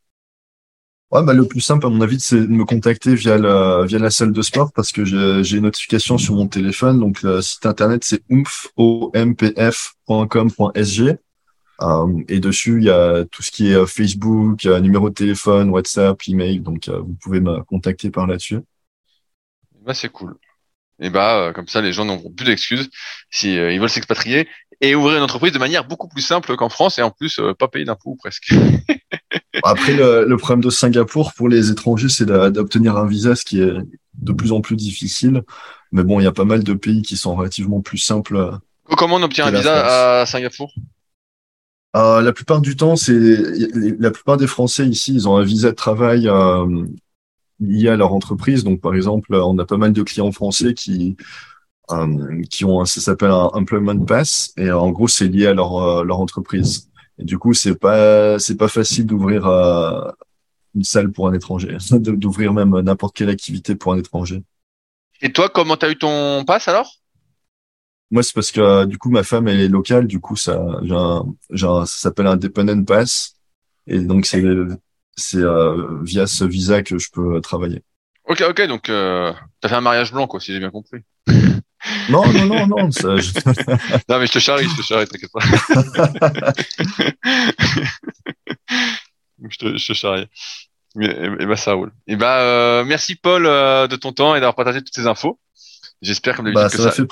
Bah, 1.23 1.33
le 1.33 1.47
plus 1.47 1.61
simple, 1.61 1.85
à 1.85 1.89
mon 1.89 2.01
avis, 2.01 2.19
c'est 2.19 2.41
de 2.41 2.47
me 2.47 2.65
contacter 2.65 3.15
via 3.15 3.37
la, 3.37 3.85
via 3.85 3.99
la 3.99 4.09
salle 4.09 4.33
de 4.33 4.41
sport 4.41 4.73
parce 4.73 4.91
que 4.91 5.05
j'ai 5.05 5.57
une 5.57 5.63
notification 5.63 6.17
sur 6.17 6.35
mon 6.35 6.47
téléphone. 6.47 6.99
Donc, 6.99 7.21
le 7.21 7.41
site 7.41 7.65
internet, 7.65 8.03
c'est 8.03 8.21
oomph.com.sg. 8.77 9.57
Euh, 11.81 12.23
et 12.29 12.39
dessus, 12.39 12.77
il 12.79 12.85
y 12.85 12.89
a 12.89 13.25
tout 13.25 13.43
ce 13.43 13.51
qui 13.51 13.71
est 13.71 13.75
euh, 13.75 13.85
Facebook, 13.85 14.65
numéro 14.65 15.09
de 15.09 15.13
téléphone, 15.13 15.69
WhatsApp, 15.69 16.19
email. 16.27 16.59
Donc, 16.59 16.89
euh, 16.89 16.99
vous 16.99 17.15
pouvez 17.21 17.39
me 17.39 17.63
contacter 17.63 18.09
par 18.09 18.27
là-dessus. 18.27 18.59
Bah, 19.85 19.93
c'est 19.93 20.09
cool. 20.09 20.35
Et 20.99 21.09
bah, 21.09 21.51
comme 21.53 21.67
ça, 21.67 21.81
les 21.81 21.91
gens 21.91 22.05
n'auront 22.05 22.31
plus 22.31 22.45
d'excuses 22.45 22.89
si 23.29 23.55
ils 23.55 23.79
veulent 23.79 23.89
s'expatrier 23.89 24.47
et 24.81 24.95
ouvrir 24.95 25.17
une 25.17 25.23
entreprise 25.23 25.51
de 25.51 25.59
manière 25.59 25.85
beaucoup 25.85 26.07
plus 26.07 26.21
simple 26.21 26.55
qu'en 26.55 26.69
France 26.69 26.99
et 26.99 27.01
en 27.01 27.11
plus 27.11 27.39
pas 27.59 27.67
payer 27.67 27.85
d'impôts 27.85 28.15
presque. 28.15 28.53
Après, 29.63 29.93
le, 29.93 30.25
le, 30.25 30.37
problème 30.37 30.63
de 30.63 30.69
Singapour 30.69 31.33
pour 31.33 31.49
les 31.49 31.71
étrangers, 31.71 32.09
c'est 32.09 32.25
d'obtenir 32.25 32.97
un 32.97 33.07
visa, 33.07 33.35
ce 33.35 33.43
qui 33.43 33.61
est 33.61 33.73
de 34.13 34.33
plus 34.33 34.51
en 34.51 34.61
plus 34.61 34.75
difficile. 34.75 35.43
Mais 35.91 36.03
bon, 36.03 36.19
il 36.19 36.23
y 36.23 36.27
a 36.27 36.31
pas 36.31 36.45
mal 36.45 36.63
de 36.63 36.73
pays 36.73 37.01
qui 37.01 37.17
sont 37.17 37.35
relativement 37.35 37.81
plus 37.81 37.97
simples. 37.97 38.35
Euh, 38.35 38.51
Comment 38.97 39.15
on 39.15 39.23
obtient 39.23 39.47
un 39.47 39.51
visa 39.51 40.21
à 40.21 40.25
Singapour? 40.25 40.73
Euh, 41.95 42.21
La 42.21 42.33
plupart 42.33 42.61
du 42.61 42.75
temps, 42.75 42.95
c'est 42.95 43.17
la 43.17 44.11
plupart 44.11 44.37
des 44.37 44.47
Français 44.47 44.85
ici, 44.85 45.13
ils 45.13 45.27
ont 45.29 45.37
un 45.37 45.43
visa 45.43 45.69
de 45.69 45.75
travail 45.75 46.27
euh, 46.27 46.85
lié 47.59 47.89
à 47.89 47.95
leur 47.95 48.13
entreprise. 48.13 48.63
Donc, 48.63 48.81
par 48.81 48.95
exemple, 48.95 49.33
on 49.35 49.57
a 49.57 49.65
pas 49.65 49.77
mal 49.77 49.93
de 49.93 50.03
clients 50.03 50.31
français 50.31 50.73
qui 50.73 51.15
euh, 51.91 52.41
qui 52.49 52.65
ont, 52.65 52.83
ça 52.85 52.99
s'appelle 52.99 53.29
un 53.29 53.49
employment 53.53 54.03
pass, 54.05 54.51
et 54.57 54.71
en 54.71 54.89
gros, 54.89 55.07
c'est 55.07 55.27
lié 55.27 55.45
à 55.45 55.53
leur 55.53 55.77
euh, 55.77 56.03
leur 56.03 56.19
entreprise. 56.19 56.89
Et 57.19 57.23
du 57.23 57.37
coup, 57.37 57.53
c'est 57.53 57.75
pas 57.75 58.39
c'est 58.39 58.57
pas 58.57 58.67
facile 58.67 59.05
d'ouvrir 59.05 59.45
euh, 59.45 60.11
une 60.73 60.83
salle 60.83 61.11
pour 61.11 61.27
un 61.27 61.33
étranger, 61.33 61.77
d'ouvrir 61.91 62.53
même 62.53 62.79
n'importe 62.79 63.15
quelle 63.15 63.29
activité 63.29 63.75
pour 63.75 63.93
un 63.93 63.99
étranger. 63.99 64.41
Et 65.21 65.31
toi, 65.31 65.47
comment 65.47 65.77
t'as 65.77 65.91
eu 65.91 65.97
ton 65.97 66.43
pass 66.43 66.67
alors? 66.67 66.91
Moi, 68.09 68.23
c'est 68.23 68.33
parce 68.33 68.51
que 68.51 68.85
du 68.85 68.97
coup, 68.97 69.11
ma 69.11 69.23
femme 69.23 69.47
elle 69.47 69.59
est 69.59 69.67
locale, 69.67 70.07
du 70.07 70.19
coup, 70.19 70.35
ça, 70.35 70.65
j'ai 71.51 71.67
ça 71.67 71.85
s'appelle 71.85 72.27
un 72.27 72.37
dependent 72.37 72.85
pass, 72.85 73.35
et 73.85 73.99
donc 73.99 74.25
c'est 74.25 74.41
c'est 75.15 75.37
euh, 75.37 76.01
via 76.01 76.27
ce 76.27 76.43
visa 76.43 76.83
que 76.83 76.97
je 76.97 77.09
peux 77.11 77.39
travailler. 77.41 77.83
Ok, 78.25 78.41
ok, 78.41 78.67
donc 78.67 78.89
euh, 78.89 79.31
t'as 79.61 79.69
fait 79.69 79.75
un 79.75 79.81
mariage 79.81 80.11
blanc, 80.11 80.27
quoi, 80.27 80.39
si 80.39 80.53
j'ai 80.53 80.59
bien 80.59 80.71
compris. 80.71 81.01
Non, 82.09 82.25
non, 82.33 82.45
non, 82.45 82.65
non. 82.67 82.91
Ça, 82.91 83.15
je... 83.17 83.31
non, 84.09 84.19
mais 84.19 84.27
je 84.27 84.31
te 84.31 84.39
charrie, 84.39 84.67
je 84.67 84.75
te 84.75 84.81
charrie, 84.81 85.07
t'inquiète 85.07 85.31
pas. 85.31 85.39
je 89.49 89.57
te, 89.57 89.77
je 89.77 89.87
te 89.87 89.93
charrie. 89.93 90.27
Et, 90.99 91.05
et, 91.05 91.45
bah 91.45 91.57
ça 91.57 91.73
roule. 91.73 91.91
Et 92.07 92.15
bah 92.15 92.39
euh, 92.39 92.83
merci 92.85 93.15
Paul 93.15 93.45
euh, 93.45 93.85
de 93.87 93.97
ton 93.97 94.13
temps 94.13 94.35
et 94.35 94.39
d'avoir 94.39 94.55
partagé 94.55 94.79
toutes 94.79 94.95
ces 94.95 95.05
infos. 95.07 95.39
J'espère 96.01 96.35
comme 96.35 96.45
d'habitude 96.45 96.63
bah, 96.63 96.69
que 96.69 96.77
ça. 96.77 96.91
Fait... 96.91 97.03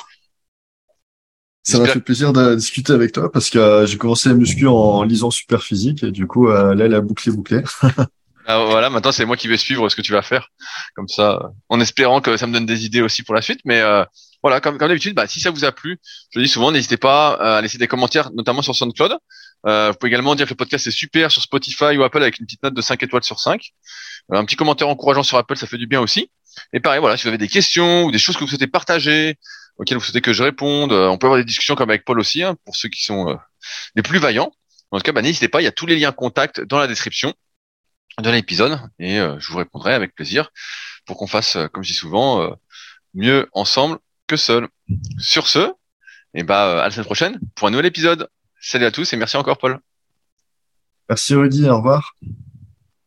Ça 1.63 1.79
m'a 1.79 1.85
fait 1.85 2.01
plaisir 2.01 2.33
de 2.33 2.55
discuter 2.55 2.91
avec 2.91 3.13
toi 3.13 3.31
parce 3.31 3.49
que 3.49 3.57
euh, 3.57 3.85
j'ai 3.85 3.97
commencé 3.97 4.27
la 4.27 4.35
muscu 4.35 4.67
en 4.67 5.03
lisant 5.03 5.31
Super 5.31 5.63
Physique 5.63 6.03
et 6.03 6.11
du 6.11 6.27
coup 6.27 6.49
euh, 6.49 6.75
là 6.75 6.89
la 6.89 6.99
boucle 6.99 7.29
est 7.29 7.31
bouclée. 7.31 7.63
ah, 8.47 8.65
voilà, 8.65 8.89
maintenant 8.89 9.13
c'est 9.13 9.25
moi 9.25 9.37
qui 9.37 9.47
vais 9.47 9.57
suivre 9.57 9.87
ce 9.87 9.95
que 9.95 10.01
tu 10.01 10.11
vas 10.11 10.21
faire, 10.21 10.49
comme 10.95 11.07
ça, 11.07 11.51
en 11.69 11.79
espérant 11.79 12.19
que 12.19 12.35
ça 12.35 12.47
me 12.47 12.53
donne 12.53 12.65
des 12.65 12.85
idées 12.85 13.01
aussi 13.01 13.23
pour 13.23 13.33
la 13.33 13.41
suite. 13.41 13.61
Mais 13.63 13.79
euh, 13.79 14.03
voilà, 14.43 14.59
comme, 14.59 14.77
comme 14.77 14.89
d'habitude, 14.89 15.15
bah, 15.15 15.25
si 15.25 15.39
ça 15.39 15.51
vous 15.51 15.63
a 15.63 15.71
plu, 15.71 15.99
je 16.31 16.39
le 16.39 16.45
dis 16.45 16.51
souvent, 16.51 16.71
n'hésitez 16.71 16.97
pas 16.97 17.33
à 17.33 17.61
laisser 17.61 17.77
des 17.77 17.87
commentaires, 17.87 18.29
notamment 18.33 18.61
sur 18.61 18.75
SoundCloud. 18.75 19.17
Euh, 19.65 19.91
vous 19.91 19.97
pouvez 19.97 20.09
également 20.09 20.35
dire 20.35 20.45
que 20.45 20.51
le 20.51 20.57
podcast 20.57 20.85
est 20.87 20.91
super 20.91 21.31
sur 21.31 21.41
Spotify 21.41 21.97
ou 21.97 22.03
Apple 22.03 22.21
avec 22.21 22.39
une 22.39 22.45
petite 22.45 22.63
note 22.63 22.73
de 22.73 22.81
5 22.81 23.01
étoiles 23.03 23.23
sur 23.23 23.39
5. 23.39 23.61
Euh, 24.31 24.37
un 24.37 24.45
petit 24.45 24.55
commentaire 24.55 24.89
encourageant 24.89 25.23
sur 25.23 25.37
Apple, 25.37 25.55
ça 25.55 25.67
fait 25.67 25.77
du 25.77 25.87
bien 25.87 26.01
aussi. 26.01 26.29
Et 26.73 26.79
pareil, 26.79 26.99
voilà, 26.99 27.17
si 27.17 27.23
vous 27.23 27.29
avez 27.29 27.37
des 27.37 27.47
questions 27.47 28.03
ou 28.03 28.11
des 28.11 28.19
choses 28.19 28.35
que 28.35 28.41
vous 28.41 28.49
souhaitez 28.49 28.67
partager, 28.67 29.37
auxquelles 29.77 29.97
vous 29.97 30.03
souhaitez 30.03 30.21
que 30.21 30.33
je 30.33 30.43
réponde, 30.43 30.91
euh, 30.91 31.07
on 31.07 31.17
peut 31.17 31.27
avoir 31.27 31.39
des 31.39 31.45
discussions 31.45 31.75
comme 31.75 31.89
avec 31.89 32.05
Paul 32.05 32.19
aussi, 32.19 32.43
hein, 32.43 32.55
pour 32.65 32.75
ceux 32.75 32.89
qui 32.89 33.03
sont 33.03 33.29
euh, 33.29 33.35
les 33.95 34.03
plus 34.03 34.19
vaillants. 34.19 34.51
En 34.91 34.97
tout 34.97 35.03
cas, 35.03 35.11
bah, 35.11 35.21
n'hésitez 35.21 35.47
pas, 35.47 35.61
il 35.61 35.65
y 35.65 35.67
a 35.67 35.71
tous 35.71 35.85
les 35.85 35.97
liens 35.97 36.11
contact 36.11 36.61
dans 36.61 36.77
la 36.77 36.87
description 36.87 37.33
de 38.19 38.29
l'épisode 38.29 38.79
et 38.99 39.19
euh, 39.19 39.39
je 39.39 39.51
vous 39.51 39.57
répondrai 39.57 39.93
avec 39.93 40.13
plaisir 40.13 40.51
pour 41.05 41.17
qu'on 41.17 41.27
fasse, 41.27 41.57
comme 41.73 41.83
je 41.83 41.89
dis 41.89 41.95
souvent, 41.95 42.55
mieux 43.13 43.49
ensemble 43.51 43.97
que 44.27 44.37
seul. 44.37 44.69
Sur 45.17 45.47
ce, 45.47 45.73
et 46.33 46.43
bah, 46.43 46.81
à 46.81 46.85
la 46.85 46.91
semaine 46.91 47.05
prochaine 47.05 47.39
pour 47.55 47.67
un 47.67 47.71
nouvel 47.71 47.87
épisode. 47.87 48.29
Salut 48.61 48.85
à 48.85 48.91
tous 48.91 49.11
et 49.11 49.17
merci 49.17 49.35
encore 49.35 49.57
Paul. 49.57 49.79
Merci 51.09 51.35
Rudy, 51.35 51.67
au 51.67 51.77
revoir. 51.77 52.15